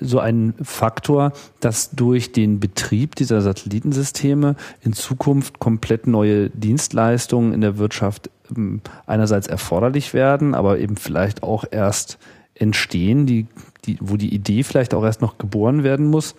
so 0.01 0.19
ein 0.19 0.55
Faktor, 0.63 1.33
dass 1.61 1.91
durch 1.91 2.33
den 2.33 2.61
Betrieb 2.61 3.15
dieser 3.17 3.41
Satellitensysteme 3.41 4.57
in 4.83 4.93
Zukunft 4.93 5.59
komplett 5.59 6.07
neue 6.07 6.51
Dienstleistungen 6.51 7.53
in 7.53 7.61
der 7.61 7.79
Wirtschaft 7.79 8.31
ähm, 8.55 8.81
einerseits 9.07 9.47
erforderlich 9.47 10.15
werden, 10.15 10.55
aber 10.55 10.79
eben 10.79 10.97
vielleicht 10.97 11.43
auch 11.43 11.65
erst 11.71 12.19
entstehen, 12.55 13.27
die, 13.27 13.47
die, 13.85 13.99
wo 14.01 14.17
die 14.17 14.35
Idee 14.35 14.63
vielleicht 14.63 14.95
auch 14.95 15.05
erst 15.05 15.23
noch 15.23 15.39
geboren 15.39 15.83
werden 15.83 16.07
muss. 16.07 16.35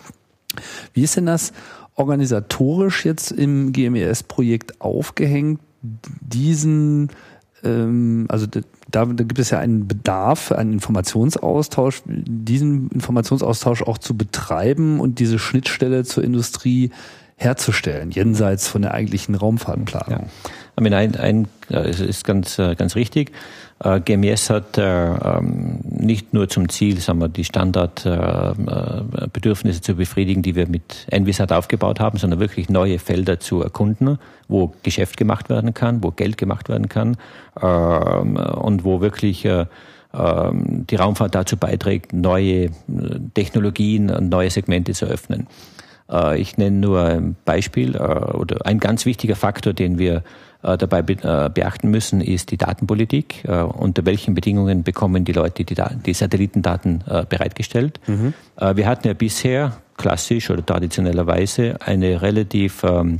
Wie 0.93 1.03
ist 1.03 1.15
denn 1.15 1.25
das 1.25 1.53
organisatorisch 1.95 3.05
jetzt 3.05 3.31
im 3.31 3.71
GMES-Projekt 3.71 4.81
aufgehängt, 4.81 5.59
diesen 5.81 7.09
ähm, 7.63 8.25
also 8.29 8.47
da, 8.93 9.05
gibt 9.05 9.39
es 9.39 9.49
ja 9.49 9.59
einen 9.59 9.87
Bedarf, 9.87 10.51
einen 10.51 10.73
Informationsaustausch, 10.73 12.03
diesen 12.05 12.89
Informationsaustausch 12.89 13.81
auch 13.81 13.97
zu 13.97 14.15
betreiben 14.15 14.99
und 14.99 15.17
diese 15.17 15.39
Schnittstelle 15.39 16.03
zur 16.03 16.23
Industrie 16.23 16.91
herzustellen, 17.35 18.11
jenseits 18.11 18.67
von 18.67 18.83
der 18.83 18.93
eigentlichen 18.93 19.33
Raumfahrtplanung. 19.33 20.27
Ja. 20.77 20.85
Ich 20.85 20.93
ein, 20.93 21.15
ein, 21.15 21.47
es 21.69 21.99
ist 21.99 22.23
ganz, 22.23 22.59
äh, 22.59 22.75
ganz 22.75 22.95
richtig. 22.95 23.31
Äh, 23.83 23.99
GMS 23.99 24.49
hat 24.49 24.77
äh, 24.77 25.13
ähm, 25.13 25.79
nicht 25.83 26.33
nur 26.33 26.47
zum 26.47 26.69
Ziel, 26.69 26.99
sagen 26.99 27.19
wir, 27.19 27.27
die 27.27 27.43
Standardbedürfnisse 27.43 29.81
zu 29.81 29.95
befriedigen, 29.95 30.41
die 30.41 30.55
wir 30.55 30.67
mit 30.67 31.05
Envisat 31.11 31.51
aufgebaut 31.51 31.99
haben, 31.99 32.17
sondern 32.17 32.39
wirklich 32.39 32.69
neue 32.69 32.99
Felder 32.99 33.41
zu 33.41 33.61
erkunden, 33.61 34.19
wo 34.47 34.73
Geschäft 34.83 35.17
gemacht 35.17 35.49
werden 35.49 35.73
kann, 35.73 36.01
wo 36.03 36.11
Geld 36.11 36.37
gemacht 36.37 36.69
werden 36.69 36.87
kann 36.87 37.17
ähm, 37.61 38.37
und 38.37 38.85
wo 38.85 39.01
wirklich 39.01 39.43
ähm, 39.45 39.67
die 40.13 40.95
Raumfahrt 40.95 41.35
dazu 41.35 41.57
beiträgt, 41.57 42.13
neue 42.13 42.69
Technologien 43.33 44.09
und 44.09 44.29
neue 44.29 44.49
Segmente 44.49 44.93
zu 44.93 45.03
öffnen. 45.05 45.47
Ich 46.35 46.57
nenne 46.57 46.77
nur 46.77 47.01
ein 47.01 47.35
Beispiel 47.45 47.95
oder 47.95 48.65
ein 48.65 48.79
ganz 48.79 49.07
wichtiger 49.07 49.37
Faktor, 49.37 49.73
den 49.73 49.97
wir 49.97 50.17
äh, 50.17 50.21
dabei 50.63 50.99
äh, 50.99 51.49
beachten 51.49 51.89
müssen, 51.89 52.21
ist 52.21 52.51
die 52.51 52.57
Datenpolitik. 52.57 53.43
Äh, 53.45 53.61
unter 53.61 54.05
welchen 54.05 54.33
Bedingungen 54.33 54.83
bekommen 54.83 55.25
die 55.25 55.33
Leute 55.33 55.63
die, 55.63 55.75
die 56.05 56.13
Satellitendaten 56.13 57.03
bereitgestellt? 57.29 57.99
Mhm. 58.07 58.33
Wir 58.75 58.87
hatten 58.87 59.07
ja 59.07 59.13
bisher 59.13 59.77
klassisch 59.97 60.49
oder 60.49 60.65
traditionellerweise 60.65 61.77
eine 61.81 62.21
relativ 62.21 62.83
ähm, 62.83 63.19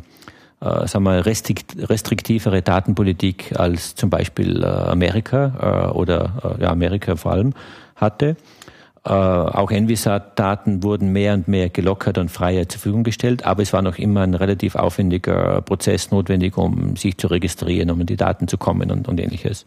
sagen 0.60 1.04
wir, 1.04 1.26
restriktivere 1.26 2.62
Datenpolitik 2.62 3.60
als 3.60 3.96
zum 3.96 4.10
Beispiel 4.10 4.64
Amerika 4.64 5.92
oder 5.94 6.58
ja, 6.62 6.70
Amerika 6.70 7.18
vor 7.18 7.34
allem 7.34 7.54
hatte. 7.96 8.38
Äh, 9.06 9.10
auch 9.10 9.70
Envisat-Daten 9.70 10.82
wurden 10.82 11.12
mehr 11.12 11.34
und 11.34 11.50
mehr 11.50 11.70
gelockert 11.70 12.18
und 12.18 12.30
freier 12.30 12.70
zur 12.70 12.80
Verfügung 12.80 13.04
gestellt, 13.04 13.46
aber 13.46 13.62
es 13.62 13.74
war 13.74 13.82
noch 13.82 13.98
immer 13.98 14.22
ein 14.22 14.34
relativ 14.34 14.76
aufwendiger 14.76 15.62
Prozess 15.62 16.12
notwendig, 16.12 16.58
um 16.58 16.96
sich 16.96 17.18
zu 17.18 17.28
registrieren, 17.28 17.92
um 17.92 18.00
in 18.00 18.08
die 18.08 18.16
Daten 18.16 18.48
zu 18.48 18.58
kommen 18.58 18.92
und, 18.92 19.10
und 19.10 19.20
ähnliches. 19.20 19.66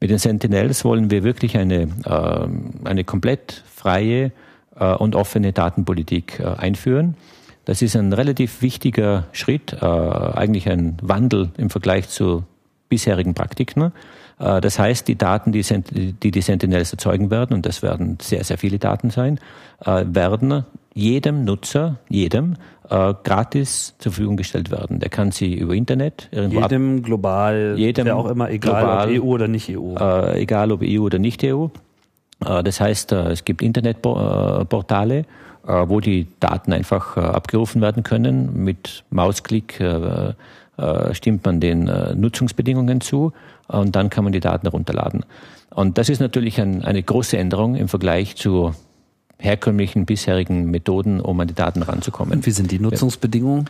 Mit 0.00 0.10
den 0.10 0.18
Sentinels 0.18 0.84
wollen 0.86 1.10
wir 1.10 1.22
wirklich 1.22 1.58
eine, 1.58 1.82
äh, 1.82 2.88
eine 2.88 3.04
komplett 3.04 3.62
freie 3.72 4.32
äh, 4.74 4.94
und 4.94 5.16
offene 5.16 5.52
Datenpolitik 5.52 6.40
äh, 6.40 6.44
einführen. 6.44 7.14
Das 7.66 7.82
ist 7.82 7.94
ein 7.94 8.12
relativ 8.12 8.62
wichtiger 8.62 9.26
Schritt, 9.32 9.74
äh, 9.74 9.84
eigentlich 9.84 10.68
ein 10.68 10.96
Wandel 11.02 11.50
im 11.58 11.68
Vergleich 11.68 12.08
zu 12.08 12.44
bisherigen 12.92 13.32
Praktiken. 13.32 13.92
Äh, 14.38 14.60
das 14.60 14.78
heißt, 14.78 15.08
die 15.08 15.16
Daten, 15.16 15.52
die, 15.52 15.62
die 15.62 16.30
die 16.30 16.40
Sentinels 16.42 16.92
erzeugen 16.92 17.30
werden, 17.30 17.54
und 17.54 17.64
das 17.64 17.82
werden 17.82 18.18
sehr, 18.20 18.44
sehr 18.44 18.58
viele 18.58 18.78
Daten 18.78 19.08
sein, 19.08 19.40
äh, 19.84 20.04
werden 20.06 20.64
jedem 20.92 21.44
Nutzer, 21.44 21.96
jedem, 22.10 22.56
äh, 22.90 23.14
gratis 23.24 23.94
zur 23.98 24.12
Verfügung 24.12 24.36
gestellt 24.36 24.70
werden. 24.70 25.00
Der 25.00 25.08
kann 25.08 25.30
sie 25.30 25.54
über 25.54 25.74
Internet 25.74 26.28
irgendwo 26.32 26.60
jedem 26.60 26.98
ab, 26.98 27.04
global, 27.04 27.74
jedem 27.78 28.08
auch 28.10 28.26
immer, 28.26 28.50
egal 28.50 28.82
global, 28.82 29.08
ob 29.08 29.22
EU 29.22 29.26
oder 29.26 29.48
nicht 29.48 29.70
EU. 29.70 29.94
egal 30.34 30.70
ob 30.70 30.82
EU 30.82 31.00
oder 31.00 31.18
nicht 31.18 31.42
EU. 31.44 31.68
das 32.40 32.80
heißt, 32.80 33.12
es 33.12 33.44
gibt 33.44 33.62
Internetportale, 33.62 35.24
wo 35.64 36.00
die 36.00 36.26
Daten 36.40 36.72
einfach 36.74 37.16
abgerufen 37.16 37.80
werden 37.80 38.02
können. 38.02 38.64
Mit 38.64 39.04
Mausklick 39.10 39.80
stimmt 41.12 41.44
man 41.44 41.60
den 41.60 41.90
Nutzungsbedingungen 42.14 43.00
zu 43.00 43.32
und 43.68 43.94
dann 43.94 44.10
kann 44.10 44.24
man 44.24 44.32
die 44.32 44.40
Daten 44.40 44.66
herunterladen. 44.66 45.24
Und 45.70 45.98
das 45.98 46.08
ist 46.08 46.20
natürlich 46.20 46.60
ein, 46.60 46.84
eine 46.84 47.02
große 47.02 47.36
Änderung 47.36 47.74
im 47.74 47.88
Vergleich 47.88 48.36
zu 48.36 48.74
herkömmlichen 49.38 50.06
bisherigen 50.06 50.70
Methoden, 50.70 51.20
um 51.20 51.38
an 51.40 51.48
die 51.48 51.54
Daten 51.54 51.82
ranzukommen. 51.82 52.38
Und 52.38 52.46
wie 52.46 52.50
sind 52.50 52.70
die 52.70 52.78
Nutzungsbedingungen? 52.78 53.68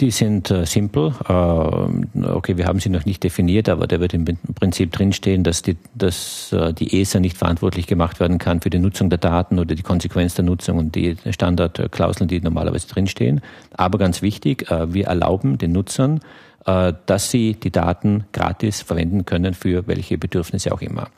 Die 0.00 0.12
sind 0.12 0.52
äh, 0.52 0.64
simpel. 0.64 1.12
Äh, 1.28 1.32
okay, 1.32 2.56
wir 2.56 2.66
haben 2.66 2.78
sie 2.78 2.88
noch 2.88 3.04
nicht 3.04 3.24
definiert, 3.24 3.68
aber 3.68 3.88
da 3.88 3.98
wird 3.98 4.14
im 4.14 4.24
Prinzip 4.54 4.92
drinstehen, 4.92 5.42
dass 5.42 5.62
die, 5.62 5.76
dass 5.94 6.52
äh, 6.52 6.72
die 6.72 7.00
ESA 7.00 7.18
nicht 7.18 7.36
verantwortlich 7.36 7.88
gemacht 7.88 8.20
werden 8.20 8.38
kann 8.38 8.60
für 8.60 8.70
die 8.70 8.78
Nutzung 8.78 9.10
der 9.10 9.18
Daten 9.18 9.58
oder 9.58 9.74
die 9.74 9.82
Konsequenz 9.82 10.34
der 10.34 10.44
Nutzung 10.44 10.78
und 10.78 10.94
die 10.94 11.16
Standardklauseln, 11.28 12.28
die 12.28 12.40
normalerweise 12.40 12.86
drinstehen. 12.86 13.40
Aber 13.72 13.98
ganz 13.98 14.22
wichtig, 14.22 14.70
äh, 14.70 14.94
wir 14.94 15.06
erlauben 15.06 15.58
den 15.58 15.72
Nutzern, 15.72 16.20
äh, 16.64 16.92
dass 17.06 17.32
sie 17.32 17.54
die 17.54 17.72
Daten 17.72 18.24
gratis 18.32 18.82
verwenden 18.82 19.24
können 19.24 19.52
für 19.52 19.88
welche 19.88 20.16
Bedürfnisse 20.16 20.72
auch 20.72 20.80
immer. 20.80 21.08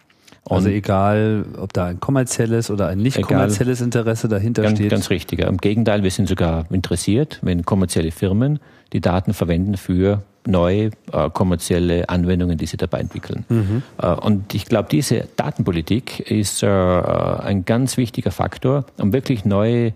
Und 0.45 0.57
also 0.57 0.69
egal, 0.69 1.45
ob 1.59 1.73
da 1.73 1.87
ein 1.87 2.01
kommerzielles 2.01 2.71
oder 2.71 2.89
ein 2.89 2.99
nicht 2.99 3.21
kommerzielles 3.21 3.81
Interesse 3.81 4.29
dahinter 4.29 4.63
ganz, 4.63 4.79
steht. 4.79 4.91
Ganz 4.91 5.11
richtig. 5.11 5.41
Im 5.41 5.59
Gegenteil, 5.59 6.03
wir 6.03 6.11
sind 6.11 6.29
sogar 6.29 6.65
interessiert, 6.71 7.39
wenn 7.43 7.65
kommerzielle 7.65 8.11
Firmen 8.11 8.59
die 8.93 9.01
Daten 9.01 9.35
verwenden 9.35 9.77
für 9.77 10.23
neue 10.47 10.91
äh, 11.13 11.31
kommerzielle 11.33 12.09
Anwendungen, 12.09 12.57
die 12.57 12.67
sie 12.67 12.79
dabei 12.79 13.01
entwickeln. 13.01 13.45
Mhm. 13.49 13.83
Äh, 14.01 14.07
und 14.09 14.55
ich 14.55 14.65
glaube, 14.65 14.89
diese 14.91 15.29
Datenpolitik 15.37 16.21
ist 16.31 16.63
äh, 16.63 16.67
ein 16.67 17.65
ganz 17.65 17.97
wichtiger 17.97 18.31
Faktor, 18.31 18.87
um 18.99 19.13
wirklich 19.13 19.45
neue 19.45 19.93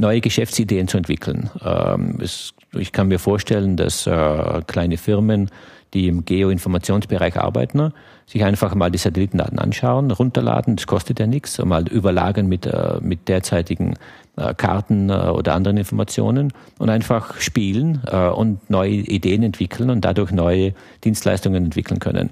neue 0.00 0.20
Geschäftsideen 0.20 0.88
zu 0.88 0.96
entwickeln. 0.96 1.50
Ähm, 1.62 2.18
es, 2.20 2.54
ich 2.72 2.92
kann 2.92 3.08
mir 3.08 3.18
vorstellen, 3.18 3.76
dass 3.76 4.06
äh, 4.06 4.62
kleine 4.66 4.96
Firmen, 4.96 5.50
die 5.92 6.08
im 6.08 6.24
Geoinformationsbereich 6.24 7.36
arbeiten, 7.36 7.92
sich 8.30 8.44
einfach 8.44 8.76
mal 8.76 8.90
die 8.90 8.98
Satellitendaten 8.98 9.58
anschauen, 9.58 10.12
runterladen, 10.12 10.76
das 10.76 10.86
kostet 10.86 11.18
ja 11.18 11.26
nichts, 11.26 11.58
mal 11.64 11.88
überlagern 11.88 12.46
mit, 12.46 12.64
äh, 12.64 12.98
mit 13.00 13.26
derzeitigen 13.26 13.94
äh, 14.36 14.54
Karten 14.54 15.10
äh, 15.10 15.14
oder 15.14 15.54
anderen 15.54 15.76
Informationen 15.76 16.52
und 16.78 16.90
einfach 16.90 17.40
spielen 17.40 17.98
und 17.98 18.70
neue 18.70 18.90
Ideen 18.90 19.42
entwickeln 19.42 19.90
und 19.90 20.04
dadurch 20.04 20.30
neue 20.30 20.74
Dienstleistungen 21.02 21.64
entwickeln 21.64 21.98
können. 21.98 22.30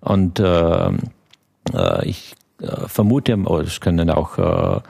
Und 0.00 0.40
äh, 0.40 0.90
ich 2.02 2.34
vermute, 2.86 3.38
oh, 3.44 3.58
es 3.58 3.80
können 3.80 4.10
auch 4.10 4.38
äh, 4.38 4.80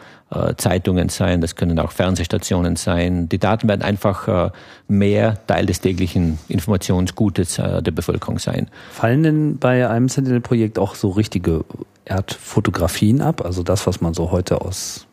Zeitungen 0.56 1.08
sein, 1.08 1.40
das 1.40 1.54
können 1.54 1.78
auch 1.78 1.92
Fernsehstationen 1.92 2.76
sein. 2.76 3.28
Die 3.28 3.38
Daten 3.38 3.68
werden 3.68 3.82
einfach 3.82 4.28
äh, 4.28 4.50
mehr 4.88 5.38
Teil 5.46 5.66
des 5.66 5.80
täglichen 5.80 6.38
Informationsgutes 6.48 7.58
äh, 7.58 7.82
der 7.82 7.92
Bevölkerung 7.92 8.38
sein. 8.38 8.68
Fallen 8.90 9.22
denn 9.22 9.58
bei 9.58 9.88
einem 9.88 10.08
Sentinel-Projekt 10.08 10.78
auch 10.78 10.96
so 10.96 11.10
richtige 11.10 11.64
Erdfotografien 12.04 13.20
ab? 13.20 13.44
Also 13.44 13.62
das, 13.62 13.86
was 13.86 14.00
man 14.00 14.14
so 14.14 14.32
heute 14.32 14.60
aus 14.62 15.06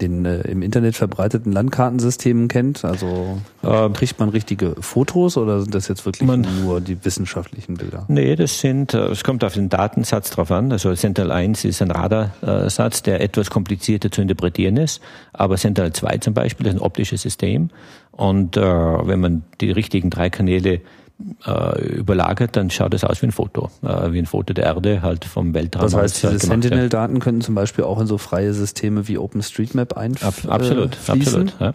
den 0.00 0.24
äh, 0.24 0.42
im 0.42 0.62
Internet 0.62 0.96
verbreiteten 0.96 1.52
Landkartensystemen 1.52 2.48
kennt? 2.48 2.84
Also 2.84 3.38
äh, 3.62 3.88
kriegt 3.90 4.18
man 4.18 4.28
richtige 4.28 4.74
Fotos 4.80 5.36
oder 5.36 5.62
sind 5.62 5.74
das 5.74 5.88
jetzt 5.88 6.04
wirklich 6.04 6.26
man, 6.26 6.46
nur 6.62 6.80
die 6.80 7.04
wissenschaftlichen 7.04 7.74
Bilder? 7.74 8.04
Nee, 8.08 8.36
das 8.36 8.60
sind, 8.60 8.94
äh, 8.94 9.06
es 9.06 9.24
kommt 9.24 9.44
auf 9.44 9.54
den 9.54 9.68
Datensatz 9.68 10.30
drauf 10.30 10.50
an. 10.50 10.72
Also 10.72 10.94
Sentinel 10.94 11.32
1 11.32 11.64
ist 11.64 11.82
ein 11.82 11.90
Radarsatz, 11.90 13.02
der 13.02 13.20
etwas 13.20 13.50
komplizierter 13.50 14.10
zu 14.10 14.20
interpretieren 14.20 14.76
ist, 14.76 15.00
aber 15.32 15.56
Sentinel 15.56 15.92
2 15.92 16.18
zum 16.18 16.34
Beispiel 16.34 16.66
ist 16.66 16.74
ein 16.74 16.80
optisches 16.80 17.22
System 17.22 17.70
und 18.10 18.56
äh, 18.56 18.62
wenn 18.62 19.20
man 19.20 19.44
die 19.60 19.70
richtigen 19.70 20.10
drei 20.10 20.30
Kanäle 20.30 20.80
überlagert, 21.18 22.56
dann 22.56 22.68
schaut 22.68 22.92
es 22.92 23.02
aus 23.02 23.22
wie 23.22 23.26
ein 23.26 23.32
Foto, 23.32 23.70
äh, 23.82 24.12
wie 24.12 24.18
ein 24.18 24.26
Foto 24.26 24.52
der 24.52 24.64
Erde 24.64 25.00
halt 25.00 25.24
vom 25.24 25.54
Weltraum. 25.54 25.84
Das 25.84 25.94
heißt, 25.94 26.22
diese 26.22 26.38
Sentinel-Daten 26.38 27.20
könnten 27.20 27.40
zum 27.40 27.54
Beispiel 27.54 27.84
auch 27.84 27.98
in 28.00 28.06
so 28.06 28.18
freie 28.18 28.52
Systeme 28.52 29.08
wie 29.08 29.16
OpenStreetMap 29.16 29.96
einfließen? 29.96 30.50
Ab, 30.50 30.60
absolut, 30.60 30.96
äh, 31.08 31.12
absolut. 31.12 31.54
Ja. 31.58 31.74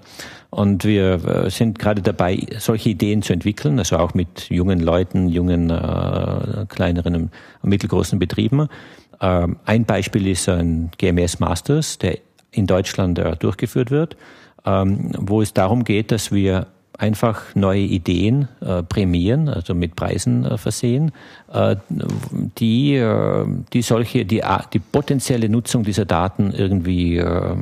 Und 0.52 0.84
wir 0.84 1.26
äh, 1.26 1.50
sind 1.50 1.80
gerade 1.80 2.02
dabei, 2.02 2.46
solche 2.60 2.90
Ideen 2.90 3.24
zu 3.24 3.34
entwickeln, 3.34 3.80
also 3.80 3.98
auch 3.98 4.14
mit 4.14 4.50
jungen 4.50 4.80
Leuten, 4.80 5.28
jungen, 5.28 5.70
äh, 5.70 6.66
kleineren 6.68 7.16
und 7.16 7.32
mittelgroßen 7.64 8.20
Betrieben. 8.20 8.68
Ähm, 9.22 9.58
ein 9.66 9.86
Beispiel 9.86 10.28
ist 10.28 10.50
ein 10.50 10.92
GMS 10.98 11.40
Masters, 11.40 11.98
der 11.98 12.20
in 12.52 12.68
Deutschland 12.68 13.18
äh, 13.18 13.36
durchgeführt 13.38 13.90
wird, 13.92 14.18
ähm, 14.66 15.12
wo 15.18 15.42
es 15.42 15.54
darum 15.54 15.84
geht, 15.84 16.12
dass 16.12 16.32
wir 16.32 16.68
einfach 17.02 17.56
neue 17.56 17.82
Ideen 17.82 18.48
äh, 18.62 18.84
prämieren, 18.84 19.50
also 19.50 19.74
mit 19.74 19.96
Preisen 19.96 20.46
äh, 20.46 20.58
versehen, 20.58 21.12
äh, 21.52 21.76
die, 22.60 22.96
äh, 22.96 23.46
die 23.74 23.82
solche, 23.82 24.24
die, 24.24 24.44
die 24.72 24.80
potenzielle 24.80 25.50
Nutzung 25.50 25.84
dieser 25.84 26.06
Daten 26.06 26.52
irgendwie 26.52 27.18
äh, 27.18 27.56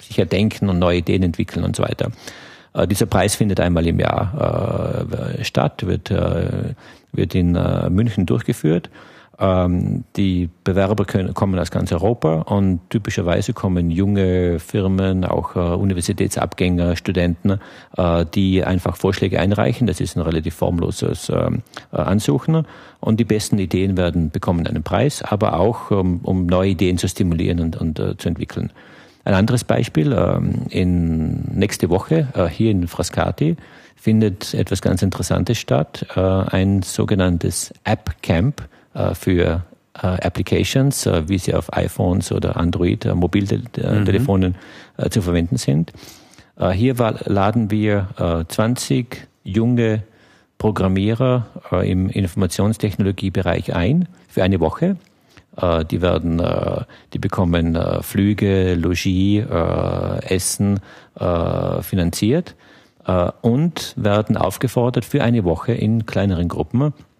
sich 0.00 0.18
erdenken 0.18 0.70
und 0.70 0.78
neue 0.78 0.98
Ideen 0.98 1.22
entwickeln 1.22 1.64
und 1.64 1.76
so 1.76 1.82
weiter. 1.82 2.12
Äh, 2.72 2.88
dieser 2.88 3.06
Preis 3.06 3.36
findet 3.36 3.60
einmal 3.60 3.86
im 3.86 4.00
Jahr 4.00 5.06
statt, 5.42 5.86
wird, 5.86 6.10
wird 7.12 7.34
in 7.34 7.52
München 7.90 8.26
durchgeführt 8.26 8.88
ähm, 9.38 10.04
die 10.16 10.50
Bewerber 10.64 11.04
können, 11.04 11.34
kommen 11.34 11.58
aus 11.58 11.70
ganz 11.70 11.90
Europa 11.92 12.42
und 12.42 12.80
typischerweise 12.90 13.52
kommen 13.52 13.90
junge 13.90 14.58
Firmen, 14.58 15.24
auch 15.24 15.56
äh, 15.56 15.58
Universitätsabgänger, 15.58 16.96
Studenten, 16.96 17.58
äh, 17.96 18.26
die 18.34 18.64
einfach 18.64 18.96
Vorschläge 18.96 19.40
einreichen. 19.40 19.86
Das 19.86 20.00
ist 20.00 20.16
ein 20.16 20.22
relativ 20.22 20.54
formloses 20.54 21.30
ähm, 21.30 21.62
äh, 21.92 21.96
Ansuchen. 21.96 22.66
Und 23.00 23.18
die 23.18 23.24
besten 23.24 23.58
Ideen 23.58 23.96
werden 23.96 24.30
bekommen 24.30 24.66
einen 24.66 24.82
Preis, 24.82 25.22
aber 25.22 25.58
auch 25.58 25.90
um, 25.90 26.20
um 26.22 26.46
neue 26.46 26.70
Ideen 26.70 26.98
zu 26.98 27.08
stimulieren 27.08 27.60
und, 27.60 27.76
und 27.76 27.98
äh, 27.98 28.16
zu 28.16 28.28
entwickeln. 28.28 28.72
Ein 29.24 29.34
anderes 29.34 29.64
Beispiel, 29.64 30.12
ähm, 30.12 30.66
in 30.68 31.42
nächste 31.54 31.90
Woche 31.90 32.28
äh, 32.34 32.46
hier 32.46 32.70
in 32.70 32.88
Frascati 32.88 33.56
findet 33.94 34.52
etwas 34.52 34.82
ganz 34.82 35.02
Interessantes 35.02 35.58
statt, 35.58 36.06
äh, 36.16 36.20
ein 36.20 36.82
sogenanntes 36.82 37.72
App 37.84 38.16
Camp 38.22 38.68
für 39.14 39.62
äh, 39.94 40.06
Applications, 40.06 41.04
äh, 41.04 41.28
wie 41.28 41.36
sie 41.36 41.54
auf 41.54 41.70
iPhones 41.76 42.32
oder 42.32 42.56
Android 42.56 43.04
Mobiltelefonen 43.14 44.56
mhm. 44.96 45.10
zu 45.10 45.20
verwenden 45.20 45.56
sind. 45.56 45.92
Hier 46.74 46.94
laden 47.24 47.70
wir 47.70 48.08
20 48.46 49.26
junge 49.42 50.02
Programmierer 50.58 51.46
im 51.82 52.10
Informationstechnologiebereich 52.10 53.74
ein 53.74 54.06
für 54.28 54.44
eine 54.44 54.60
Woche. 54.60 54.96
Die 55.90 56.02
werden, 56.02 56.42
die 57.14 57.18
bekommen 57.18 57.78
Flüge, 58.02 58.74
Logis, 58.74 59.44
Essen 60.28 60.80
finanziert 61.80 62.54
und 63.40 63.94
werden 63.96 64.36
aufgefordert, 64.36 65.06
für 65.06 65.24
eine 65.24 65.44
Woche 65.44 65.72
in 65.72 66.04
kleineren 66.04 66.48
Gruppen 66.48 66.82
äh, 66.88 67.11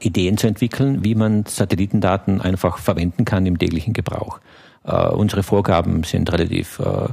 Ideen 0.00 0.38
zu 0.38 0.46
entwickeln, 0.46 1.04
wie 1.04 1.14
man 1.14 1.44
Satellitendaten 1.46 2.40
einfach 2.40 2.78
verwenden 2.78 3.24
kann 3.24 3.44
im 3.46 3.58
täglichen 3.58 3.92
Gebrauch. 3.92 4.40
Äh, 4.84 5.08
unsere 5.08 5.42
Vorgaben 5.42 6.02
sind 6.04 6.32
relativ 6.32 6.78
äh, 6.78 7.08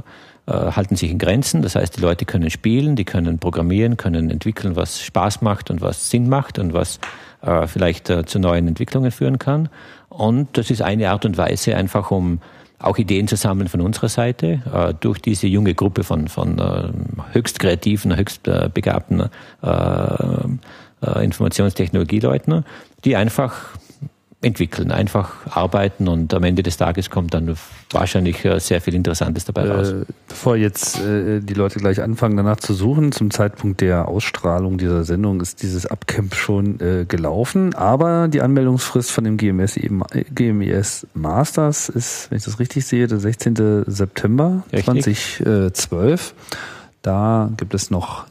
äh, 0.46 0.52
halten 0.52 0.96
sich 0.96 1.10
in 1.10 1.18
Grenzen. 1.18 1.62
Das 1.62 1.74
heißt, 1.74 1.96
die 1.96 2.02
Leute 2.02 2.26
können 2.26 2.50
spielen, 2.50 2.96
die 2.96 3.04
können 3.04 3.38
programmieren, 3.38 3.96
können 3.96 4.30
entwickeln, 4.30 4.76
was 4.76 5.00
Spaß 5.02 5.40
macht 5.40 5.70
und 5.70 5.80
was 5.80 6.10
Sinn 6.10 6.28
macht 6.28 6.58
und 6.58 6.74
was 6.74 7.00
äh, 7.40 7.66
vielleicht 7.66 8.10
äh, 8.10 8.26
zu 8.26 8.38
neuen 8.38 8.68
Entwicklungen 8.68 9.10
führen 9.10 9.38
kann. 9.38 9.70
Und 10.10 10.58
das 10.58 10.70
ist 10.70 10.82
eine 10.82 11.10
Art 11.10 11.24
und 11.24 11.38
Weise, 11.38 11.76
einfach 11.76 12.10
um 12.10 12.40
auch 12.78 12.98
Ideen 12.98 13.26
zu 13.26 13.36
sammeln 13.36 13.68
von 13.68 13.80
unserer 13.80 14.10
Seite, 14.10 14.60
äh, 14.70 14.92
durch 15.00 15.18
diese 15.20 15.46
junge 15.46 15.74
Gruppe 15.74 16.04
von, 16.04 16.28
von 16.28 16.58
äh, 16.58 16.88
höchst 17.32 17.58
kreativen, 17.58 18.14
höchst 18.14 18.46
äh, 18.46 18.68
begabten 18.72 19.30
äh, 21.04 21.24
Informationstechnologieleuten, 21.24 22.64
die 23.04 23.16
einfach 23.16 23.74
entwickeln, 24.44 24.92
einfach 24.92 25.34
arbeiten 25.50 26.06
und 26.06 26.34
am 26.34 26.44
Ende 26.44 26.62
des 26.62 26.76
Tages 26.76 27.10
kommt 27.10 27.34
dann 27.34 27.56
wahrscheinlich 27.90 28.44
äh, 28.44 28.60
sehr 28.60 28.80
viel 28.80 28.94
Interessantes 28.94 29.44
dabei 29.46 29.70
raus. 29.70 29.92
Äh, 29.92 30.04
bevor 30.28 30.56
jetzt 30.56 31.00
äh, 31.00 31.40
die 31.40 31.54
Leute 31.54 31.78
gleich 31.78 32.02
anfangen, 32.02 32.36
danach 32.36 32.56
zu 32.56 32.74
suchen, 32.74 33.12
zum 33.12 33.30
Zeitpunkt 33.30 33.80
der 33.80 34.06
Ausstrahlung 34.08 34.76
dieser 34.78 35.04
Sendung 35.04 35.40
ist 35.40 35.62
dieses 35.62 35.86
Upcamp 35.86 36.34
schon 36.34 36.78
äh, 36.80 37.06
gelaufen, 37.06 37.74
aber 37.74 38.28
die 38.28 38.42
Anmeldungsfrist 38.42 39.10
von 39.10 39.24
dem 39.24 39.38
GMS, 39.38 39.76
eben, 39.76 40.02
GMES 40.34 41.06
Masters 41.14 41.88
ist, 41.88 42.30
wenn 42.30 42.38
ich 42.38 42.44
das 42.44 42.58
richtig 42.58 42.86
sehe, 42.86 43.06
der 43.06 43.18
16. 43.18 43.84
September 43.86 44.62
richtig. 44.72 45.36
2012. 45.38 46.34
Da 47.04 47.50
gibt 47.58 47.74
es 47.74 47.90
noch 47.90 48.24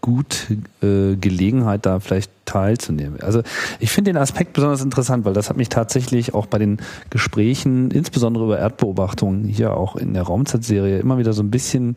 gut 0.00 0.46
äh, 0.84 1.16
Gelegenheit, 1.16 1.84
da 1.84 1.98
vielleicht 1.98 2.30
teilzunehmen. 2.44 3.20
Also 3.20 3.42
ich 3.80 3.90
finde 3.90 4.12
den 4.12 4.18
Aspekt 4.18 4.52
besonders 4.52 4.82
interessant, 4.82 5.24
weil 5.24 5.32
das 5.32 5.50
hat 5.50 5.56
mich 5.56 5.68
tatsächlich 5.68 6.32
auch 6.32 6.46
bei 6.46 6.58
den 6.58 6.78
Gesprächen, 7.10 7.90
insbesondere 7.90 8.44
über 8.44 8.58
Erdbeobachtungen 8.60 9.46
hier 9.46 9.76
auch 9.76 9.96
in 9.96 10.14
der 10.14 10.22
Raumzeitserie, 10.22 11.00
immer 11.00 11.18
wieder 11.18 11.32
so 11.32 11.42
ein 11.42 11.50
bisschen 11.50 11.96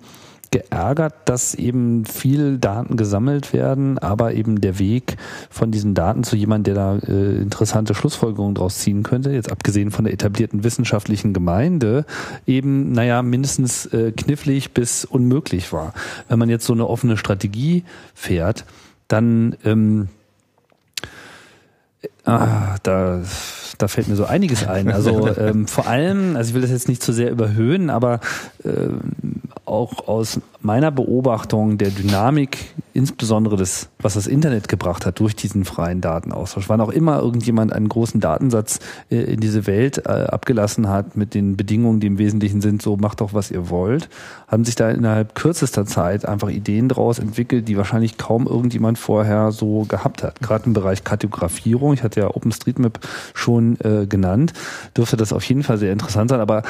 geärgert, 0.53 1.15
dass 1.25 1.55
eben 1.55 2.05
viel 2.05 2.59
Daten 2.59 2.95
gesammelt 2.95 3.53
werden, 3.53 3.97
aber 3.97 4.35
eben 4.35 4.61
der 4.61 4.77
Weg 4.77 5.17
von 5.49 5.71
diesen 5.71 5.95
Daten 5.95 6.23
zu 6.23 6.35
jemandem, 6.35 6.75
der 6.75 6.99
da 7.01 7.07
äh, 7.07 7.37
interessante 7.37 7.95
Schlussfolgerungen 7.95 8.53
draus 8.53 8.77
ziehen 8.77 9.01
könnte, 9.01 9.31
jetzt 9.31 9.51
abgesehen 9.51 9.89
von 9.89 10.05
der 10.05 10.13
etablierten 10.13 10.63
wissenschaftlichen 10.63 11.33
Gemeinde, 11.33 12.05
eben, 12.45 12.91
naja, 12.91 13.23
mindestens 13.23 13.87
äh, 13.87 14.11
knifflig 14.11 14.71
bis 14.71 15.05
unmöglich 15.05 15.73
war. 15.73 15.93
Wenn 16.29 16.37
man 16.37 16.49
jetzt 16.49 16.65
so 16.65 16.73
eine 16.73 16.87
offene 16.87 17.17
Strategie 17.17 17.83
fährt, 18.13 18.65
dann 19.07 19.55
ähm, 19.65 20.09
Ah, 22.25 22.77
da, 22.83 23.21
da 23.83 23.89
fällt 23.89 24.07
mir 24.07 24.15
so 24.15 24.23
einiges 24.23 24.65
ein. 24.65 24.89
Also 24.89 25.27
ähm, 25.37 25.67
vor 25.67 25.87
allem, 25.87 26.37
also 26.37 26.49
ich 26.49 26.53
will 26.55 26.61
das 26.61 26.71
jetzt 26.71 26.87
nicht 26.87 27.03
zu 27.03 27.11
sehr 27.11 27.29
überhöhen, 27.29 27.89
aber 27.89 28.21
ähm, 28.63 29.01
auch 29.65 30.07
aus 30.07 30.39
meiner 30.61 30.89
Beobachtung 30.89 31.77
der 31.77 31.89
Dynamik, 31.89 32.73
insbesondere 32.93 33.57
des, 33.57 33.89
was 34.03 34.15
das 34.15 34.27
Internet 34.27 34.67
gebracht 34.67 35.05
hat 35.05 35.19
durch 35.19 35.35
diesen 35.35 35.65
freien 35.65 36.01
Datenaustausch, 36.01 36.69
wann 36.69 36.81
auch 36.81 36.89
immer 36.89 37.19
irgendjemand 37.19 37.73
einen 37.73 37.89
großen 37.89 38.19
Datensatz 38.19 38.79
äh, 39.09 39.17
in 39.17 39.39
diese 39.39 39.65
Welt 39.67 40.05
äh, 40.05 40.09
abgelassen 40.09 40.89
hat 40.89 41.15
mit 41.15 41.33
den 41.33 41.57
Bedingungen, 41.57 41.99
die 41.99 42.07
im 42.07 42.17
Wesentlichen 42.17 42.61
sind, 42.61 42.81
so 42.81 42.97
macht 42.97 43.21
doch, 43.21 43.33
was 43.33 43.51
ihr 43.51 43.69
wollt, 43.69 44.09
haben 44.47 44.65
sich 44.65 44.75
da 44.75 44.89
innerhalb 44.89 45.35
kürzester 45.35 45.85
Zeit 45.85 46.25
einfach 46.25 46.49
Ideen 46.49 46.89
draus 46.89 47.19
entwickelt, 47.19 47.67
die 47.67 47.77
wahrscheinlich 47.77 48.17
kaum 48.17 48.47
irgendjemand 48.47 48.97
vorher 48.97 49.51
so 49.51 49.85
gehabt 49.87 50.23
hat. 50.23 50.39
Gerade 50.41 50.65
im 50.65 50.73
Bereich 50.73 51.03
Kartografierung, 51.03 51.93
ich 51.93 52.03
hatte 52.03 52.21
ja 52.21 52.27
OpenStreetMap 52.27 52.99
schon 53.33 53.77
äh, 53.81 54.05
genannt, 54.05 54.53
dürfte 54.95 55.17
das 55.17 55.33
auf 55.33 55.43
jeden 55.45 55.63
Fall 55.63 55.77
sehr 55.77 55.93
interessant 55.93 56.29
sein, 56.29 56.39
aber 56.39 56.63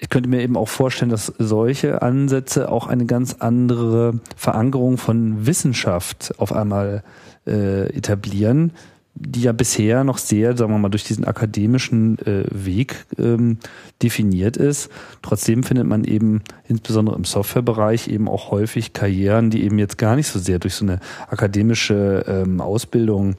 ich 0.00 0.08
könnte 0.08 0.30
mir 0.30 0.40
eben 0.40 0.56
auch 0.56 0.68
vorstellen, 0.68 1.10
dass 1.10 1.26
solche 1.38 2.00
Ansätze 2.00 2.70
auch 2.70 2.86
eine 2.86 3.04
ganz 3.04 3.36
andere 3.38 4.18
Verankerung 4.34 4.96
von 4.96 5.46
Wissenschaft 5.46 6.32
auf 6.38 6.54
einmal 6.54 7.04
äh, 7.46 7.94
etablieren, 7.94 8.72
die 9.14 9.42
ja 9.42 9.52
bisher 9.52 10.02
noch 10.02 10.16
sehr, 10.16 10.56
sagen 10.56 10.72
wir 10.72 10.78
mal, 10.78 10.88
durch 10.88 11.04
diesen 11.04 11.26
akademischen 11.26 12.18
äh, 12.20 12.44
Weg 12.50 13.04
ähm, 13.18 13.58
definiert 14.02 14.56
ist. 14.56 14.88
Trotzdem 15.20 15.62
findet 15.64 15.86
man 15.86 16.04
eben 16.04 16.40
insbesondere 16.66 17.16
im 17.16 17.24
Softwarebereich 17.24 18.08
eben 18.08 18.26
auch 18.26 18.50
häufig 18.50 18.94
Karrieren, 18.94 19.50
die 19.50 19.64
eben 19.64 19.78
jetzt 19.78 19.98
gar 19.98 20.16
nicht 20.16 20.28
so 20.28 20.38
sehr 20.38 20.58
durch 20.58 20.76
so 20.76 20.86
eine 20.86 21.00
akademische 21.28 22.24
ähm, 22.26 22.62
Ausbildung 22.62 23.36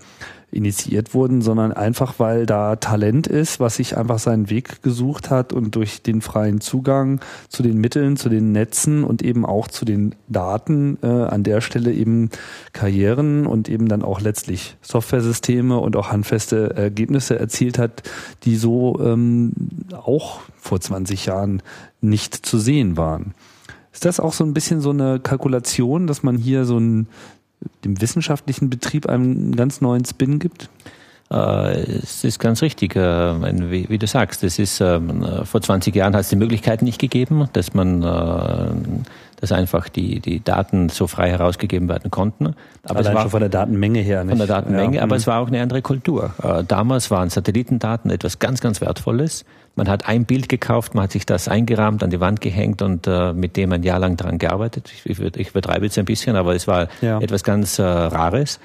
initiiert 0.51 1.13
wurden, 1.13 1.41
sondern 1.41 1.71
einfach, 1.71 2.15
weil 2.17 2.45
da 2.45 2.75
Talent 2.75 3.27
ist, 3.27 3.59
was 3.59 3.77
sich 3.77 3.97
einfach 3.97 4.19
seinen 4.19 4.49
Weg 4.49 4.81
gesucht 4.83 5.29
hat 5.29 5.53
und 5.53 5.75
durch 5.75 6.01
den 6.01 6.21
freien 6.21 6.61
Zugang 6.61 7.21
zu 7.49 7.63
den 7.63 7.77
Mitteln, 7.77 8.17
zu 8.17 8.29
den 8.29 8.51
Netzen 8.51 9.03
und 9.03 9.21
eben 9.21 9.45
auch 9.45 9.67
zu 9.67 9.85
den 9.85 10.15
Daten 10.27 10.97
äh, 11.01 11.07
an 11.07 11.43
der 11.43 11.61
Stelle 11.61 11.93
eben 11.93 12.29
Karrieren 12.73 13.45
und 13.47 13.69
eben 13.69 13.87
dann 13.87 14.03
auch 14.03 14.19
letztlich 14.21 14.75
Softwaresysteme 14.81 15.77
und 15.77 15.95
auch 15.95 16.11
handfeste 16.11 16.75
Ergebnisse 16.75 17.39
erzielt 17.39 17.77
hat, 17.77 18.03
die 18.43 18.57
so 18.57 18.99
ähm, 19.01 19.53
auch 19.93 20.41
vor 20.57 20.79
20 20.79 21.25
Jahren 21.25 21.63
nicht 22.01 22.35
zu 22.45 22.59
sehen 22.59 22.97
waren. 22.97 23.33
Ist 23.93 24.05
das 24.05 24.19
auch 24.19 24.33
so 24.33 24.43
ein 24.43 24.53
bisschen 24.53 24.79
so 24.81 24.91
eine 24.91 25.19
Kalkulation, 25.19 26.07
dass 26.07 26.23
man 26.23 26.37
hier 26.37 26.65
so 26.65 26.77
ein 26.77 27.07
dem 27.83 28.01
wissenschaftlichen 28.01 28.69
Betrieb 28.69 29.07
einen 29.07 29.55
ganz 29.55 29.81
neuen 29.81 30.05
Spin 30.05 30.39
gibt? 30.39 30.69
Äh, 31.31 31.81
es 32.03 32.23
ist 32.25 32.39
ganz 32.39 32.61
richtig, 32.61 32.95
äh, 32.95 32.99
wie, 32.99 33.97
du 33.97 34.05
sagst. 34.07 34.43
Es 34.43 34.59
ist 34.59 34.81
ähm, 34.81 35.23
vor 35.45 35.61
20 35.61 35.95
Jahren 35.95 36.13
hat 36.13 36.21
es 36.21 36.29
die 36.29 36.35
Möglichkeit 36.35 36.81
nicht 36.81 36.99
gegeben, 36.99 37.47
dass 37.53 37.73
man, 37.73 38.03
äh, 38.03 38.97
dass 39.39 39.53
einfach 39.53 39.87
die 39.87 40.19
die 40.19 40.43
Daten 40.43 40.89
so 40.89 41.07
frei 41.07 41.29
herausgegeben 41.29 41.87
werden 41.87 42.11
konnten. 42.11 42.55
Aber 42.83 42.99
Allein 42.99 43.11
es 43.11 43.15
war 43.15 43.21
schon 43.21 43.31
von 43.31 43.39
der 43.39 43.49
Datenmenge 43.49 43.99
her. 43.99 44.25
Nicht? 44.25 44.31
Von 44.31 44.39
der 44.39 44.47
Datenmenge, 44.47 44.97
ja. 44.97 45.03
aber 45.03 45.15
es 45.15 45.25
mhm. 45.25 45.31
war 45.31 45.39
auch 45.39 45.47
eine 45.47 45.61
andere 45.61 45.81
Kultur. 45.81 46.33
Damals 46.67 47.09
waren 47.11 47.29
Satellitendaten 47.29 48.11
etwas 48.11 48.39
ganz, 48.39 48.59
ganz 48.59 48.81
Wertvolles. 48.81 49.45
Man 49.75 49.87
hat 49.87 50.07
ein 50.07 50.25
Bild 50.25 50.49
gekauft, 50.49 50.95
man 50.95 51.05
hat 51.05 51.11
sich 51.11 51.25
das 51.25 51.47
eingerahmt, 51.47 52.03
an 52.03 52.09
die 52.09 52.19
Wand 52.19 52.41
gehängt 52.41 52.81
und 52.81 53.07
äh, 53.07 53.33
mit 53.33 53.55
dem 53.55 53.71
ein 53.71 53.83
Jahr 53.83 53.99
lang 53.99 54.17
daran 54.17 54.37
gearbeitet. 54.37 54.91
Ich, 54.93 55.09
ich, 55.09 55.19
ich 55.37 55.49
übertreibe 55.49 55.85
jetzt 55.85 55.97
ein 55.97 56.05
bisschen, 56.05 56.35
aber 56.35 56.55
es 56.55 56.67
war 56.67 56.87
ja. 57.01 57.19
etwas 57.19 57.43
ganz 57.43 57.79
äh, 57.79 57.83
Rares. 57.83 58.59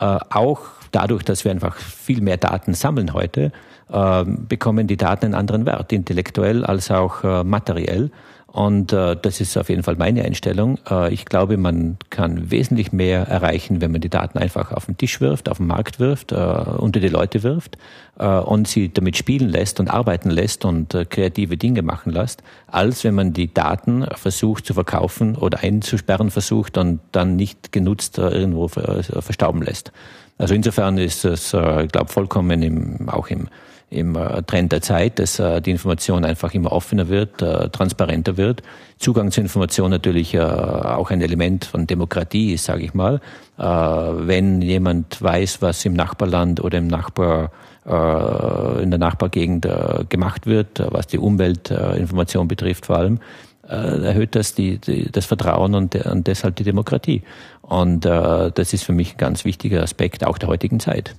Äh, 0.00 0.18
auch 0.30 0.60
dadurch, 0.90 1.22
dass 1.22 1.44
wir 1.44 1.52
einfach 1.52 1.76
viel 1.76 2.20
mehr 2.20 2.36
Daten 2.36 2.74
sammeln 2.74 3.12
heute, 3.12 3.52
äh, 3.90 4.24
bekommen 4.24 4.86
die 4.86 4.96
Daten 4.96 5.26
einen 5.26 5.34
anderen 5.34 5.66
Wert, 5.66 5.92
intellektuell 5.92 6.64
als 6.64 6.90
auch 6.90 7.22
äh, 7.24 7.44
materiell. 7.44 8.10
Und 8.50 8.94
äh, 8.94 9.14
das 9.14 9.42
ist 9.42 9.58
auf 9.58 9.68
jeden 9.68 9.82
Fall 9.82 9.96
meine 9.96 10.24
Einstellung. 10.24 10.78
Äh, 10.90 11.12
ich 11.12 11.26
glaube, 11.26 11.58
man 11.58 11.98
kann 12.08 12.50
wesentlich 12.50 12.92
mehr 12.92 13.28
erreichen, 13.28 13.82
wenn 13.82 13.92
man 13.92 14.00
die 14.00 14.08
Daten 14.08 14.38
einfach 14.38 14.72
auf 14.72 14.86
den 14.86 14.96
Tisch 14.96 15.20
wirft, 15.20 15.50
auf 15.50 15.58
den 15.58 15.66
Markt 15.66 16.00
wirft, 16.00 16.32
äh, 16.32 16.36
unter 16.36 16.98
die 16.98 17.08
Leute 17.08 17.42
wirft 17.42 17.76
äh, 18.18 18.26
und 18.26 18.66
sie 18.66 18.90
damit 18.90 19.18
spielen 19.18 19.50
lässt 19.50 19.80
und 19.80 19.88
arbeiten 19.88 20.30
lässt 20.30 20.64
und 20.64 20.94
äh, 20.94 21.04
kreative 21.04 21.58
Dinge 21.58 21.82
machen 21.82 22.10
lässt, 22.10 22.42
als 22.66 23.04
wenn 23.04 23.14
man 23.14 23.34
die 23.34 23.52
Daten 23.52 24.06
versucht 24.14 24.64
zu 24.64 24.72
verkaufen 24.72 25.36
oder 25.36 25.62
einzusperren 25.62 26.30
versucht 26.30 26.78
und 26.78 27.00
dann 27.12 27.36
nicht 27.36 27.70
genutzt 27.70 28.16
äh, 28.16 28.30
irgendwo 28.30 28.64
äh, 28.64 29.02
verstauben 29.02 29.60
lässt. 29.60 29.92
Also 30.38 30.54
insofern 30.54 30.96
ist 30.96 31.26
es, 31.26 31.52
äh, 31.52 31.84
ich 31.84 31.92
glaube, 31.92 32.10
vollkommen 32.10 32.62
im, 32.62 33.10
auch 33.10 33.28
im 33.28 33.48
im 33.90 34.16
äh, 34.16 34.42
Trend 34.42 34.72
der 34.72 34.82
Zeit, 34.82 35.18
dass 35.18 35.38
äh, 35.38 35.60
die 35.60 35.70
Information 35.70 36.24
einfach 36.24 36.54
immer 36.54 36.72
offener 36.72 37.08
wird, 37.08 37.40
äh, 37.42 37.68
transparenter 37.70 38.36
wird. 38.36 38.62
Zugang 38.98 39.30
zur 39.30 39.42
Information 39.42 39.90
natürlich 39.90 40.36
auch 40.36 41.12
ein 41.12 41.20
Element 41.20 41.64
von 41.64 41.86
Demokratie 41.86 42.54
ist, 42.54 42.64
sage 42.64 42.82
ich 42.82 42.94
mal. 42.94 43.20
Wenn 43.56 44.60
jemand 44.60 45.22
weiß, 45.22 45.62
was 45.62 45.84
im 45.84 45.92
Nachbarland 45.92 46.60
oder 46.60 46.78
im 46.78 46.88
Nachbar 46.88 47.52
in 47.84 48.90
der 48.90 48.98
Nachbargegend 48.98 49.68
gemacht 50.08 50.46
wird, 50.46 50.82
was 50.90 51.06
die 51.06 51.18
Umweltinformation 51.18 52.48
betrifft 52.48 52.86
vor 52.86 52.96
allem, 52.96 53.20
erhöht 53.62 54.34
das 54.34 54.56
die, 54.56 54.78
die, 54.78 55.12
das 55.12 55.26
Vertrauen 55.26 55.76
und, 55.76 55.94
und 55.94 56.26
deshalb 56.26 56.56
die 56.56 56.64
Demokratie. 56.64 57.22
Und 57.62 58.04
das 58.04 58.72
ist 58.72 58.82
für 58.82 58.92
mich 58.92 59.14
ein 59.14 59.18
ganz 59.18 59.44
wichtiger 59.44 59.80
Aspekt 59.80 60.26
auch 60.26 60.38
der 60.38 60.48
heutigen 60.48 60.80
Zeit. 60.80 61.14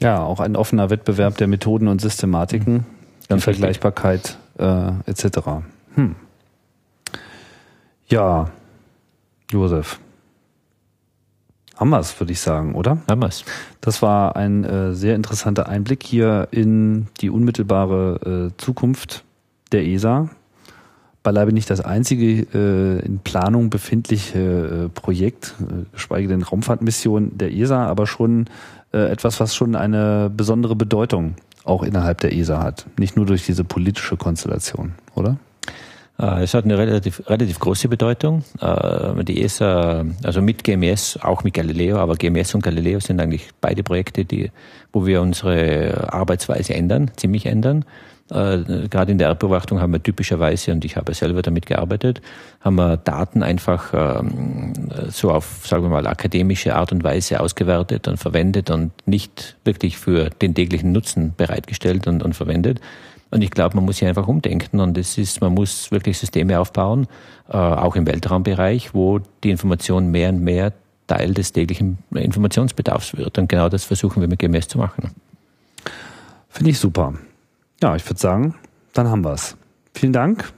Ja, 0.00 0.22
auch 0.22 0.40
ein 0.40 0.56
offener 0.56 0.90
Wettbewerb 0.90 1.36
der 1.36 1.46
Methoden 1.46 1.86
und 1.86 2.00
Systematiken, 2.00 2.86
mhm. 3.28 3.34
die 3.34 3.40
Vergleichbarkeit 3.40 4.38
äh, 4.58 4.92
etc. 5.06 5.38
Hm. 5.94 6.16
Ja, 8.08 8.50
Josef. 9.50 10.00
Haben 11.76 11.90
wir 11.90 12.04
würde 12.18 12.32
ich 12.32 12.40
sagen, 12.40 12.74
oder? 12.74 12.98
Haben 13.08 13.22
wir 13.22 13.28
es. 13.28 13.44
Das 13.80 14.02
war 14.02 14.36
ein 14.36 14.64
äh, 14.64 14.92
sehr 14.92 15.16
interessanter 15.16 15.68
Einblick 15.68 16.02
hier 16.02 16.48
in 16.50 17.06
die 17.20 17.30
unmittelbare 17.30 18.50
äh, 18.50 18.62
Zukunft 18.62 19.24
der 19.72 19.86
ESA. 19.86 20.28
Beileibe 21.22 21.52
nicht 21.52 21.70
das 21.70 21.80
einzige 21.80 22.46
äh, 22.54 23.04
in 23.04 23.20
Planung 23.20 23.70
befindliche 23.70 24.38
äh, 24.38 24.88
Projekt, 24.88 25.54
äh, 25.60 25.84
geschweige 25.92 26.28
denn 26.28 26.42
Raumfahrtmission 26.42 27.38
der 27.38 27.52
ESA, 27.52 27.86
aber 27.86 28.06
schon 28.06 28.46
äh, 28.92 29.10
etwas, 29.10 29.40
was 29.40 29.54
schon 29.54 29.76
eine 29.76 30.30
besondere 30.34 30.76
Bedeutung 30.76 31.36
auch 31.64 31.82
innerhalb 31.82 32.18
der 32.20 32.32
ESA 32.32 32.62
hat. 32.62 32.86
Nicht 32.98 33.16
nur 33.16 33.26
durch 33.26 33.46
diese 33.46 33.64
politische 33.64 34.16
Konstellation, 34.16 34.92
oder? 35.14 35.36
Äh, 36.18 36.42
es 36.42 36.54
hat 36.54 36.64
eine 36.64 36.76
relativ, 36.76 37.22
relativ 37.28 37.58
große 37.58 37.88
Bedeutung. 37.88 38.44
Äh, 38.60 39.24
die 39.24 39.42
ESA, 39.42 40.04
also 40.22 40.42
mit 40.42 40.64
GMS, 40.64 41.18
auch 41.22 41.44
mit 41.44 41.54
Galileo, 41.54 41.98
aber 41.98 42.16
GMS 42.16 42.54
und 42.54 42.62
Galileo 42.62 43.00
sind 43.00 43.20
eigentlich 43.20 43.50
beide 43.60 43.82
Projekte, 43.82 44.24
die, 44.24 44.50
wo 44.92 45.06
wir 45.06 45.22
unsere 45.22 46.12
Arbeitsweise 46.12 46.74
ändern, 46.74 47.10
ziemlich 47.16 47.46
ändern. 47.46 47.84
Äh, 48.30 48.88
gerade 48.88 49.12
in 49.12 49.18
der 49.18 49.28
Erdbeobachtung 49.28 49.80
haben 49.80 49.92
wir 49.92 50.02
typischerweise, 50.02 50.72
und 50.72 50.84
ich 50.84 50.96
habe 50.96 51.14
selber 51.14 51.42
damit 51.42 51.66
gearbeitet, 51.66 52.20
haben 52.60 52.76
wir 52.76 52.96
Daten 52.96 53.42
einfach 53.42 53.92
ähm, 53.92 54.72
so 55.08 55.30
auf, 55.30 55.66
sagen 55.66 55.82
wir 55.82 55.88
mal, 55.88 56.06
akademische 56.06 56.76
Art 56.76 56.92
und 56.92 57.02
Weise 57.02 57.40
ausgewertet 57.40 58.08
und 58.08 58.18
verwendet 58.18 58.70
und 58.70 58.92
nicht 59.06 59.56
wirklich 59.64 59.98
für 59.98 60.30
den 60.30 60.54
täglichen 60.54 60.92
Nutzen 60.92 61.34
bereitgestellt 61.36 62.06
und, 62.06 62.22
und 62.22 62.34
verwendet. 62.34 62.80
Und 63.32 63.42
ich 63.42 63.50
glaube, 63.50 63.76
man 63.76 63.84
muss 63.84 63.98
hier 63.98 64.08
einfach 64.08 64.26
umdenken 64.26 64.80
und 64.80 64.98
es 64.98 65.16
ist, 65.16 65.40
man 65.40 65.54
muss 65.54 65.92
wirklich 65.92 66.18
Systeme 66.18 66.58
aufbauen, 66.58 67.06
äh, 67.48 67.56
auch 67.56 67.96
im 67.96 68.06
Weltraumbereich, 68.06 68.94
wo 68.94 69.20
die 69.44 69.50
Information 69.50 70.10
mehr 70.10 70.30
und 70.30 70.42
mehr 70.42 70.72
Teil 71.06 71.34
des 71.34 71.52
täglichen 71.52 71.98
Informationsbedarfs 72.12 73.16
wird. 73.16 73.38
Und 73.38 73.48
genau 73.48 73.68
das 73.68 73.84
versuchen 73.84 74.20
wir 74.20 74.28
mit 74.28 74.38
GMS 74.38 74.68
zu 74.68 74.78
machen. 74.78 75.10
Finde 76.48 76.70
ich 76.70 76.78
super. 76.78 77.14
Ja, 77.82 77.96
ich 77.96 78.04
würde 78.06 78.20
sagen, 78.20 78.54
dann 78.92 79.08
haben 79.08 79.24
wir's. 79.24 79.56
Vielen 79.94 80.12
Dank 80.12 80.52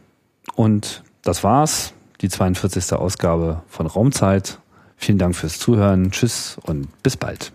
und 0.54 1.02
das 1.22 1.44
war's. 1.44 1.94
Die 2.20 2.28
42. 2.28 2.92
Ausgabe 2.92 3.62
von 3.68 3.86
Raumzeit. 3.86 4.58
Vielen 4.96 5.18
Dank 5.18 5.34
fürs 5.34 5.58
Zuhören. 5.58 6.10
Tschüss 6.10 6.58
und 6.62 7.02
bis 7.02 7.16
bald. 7.16 7.52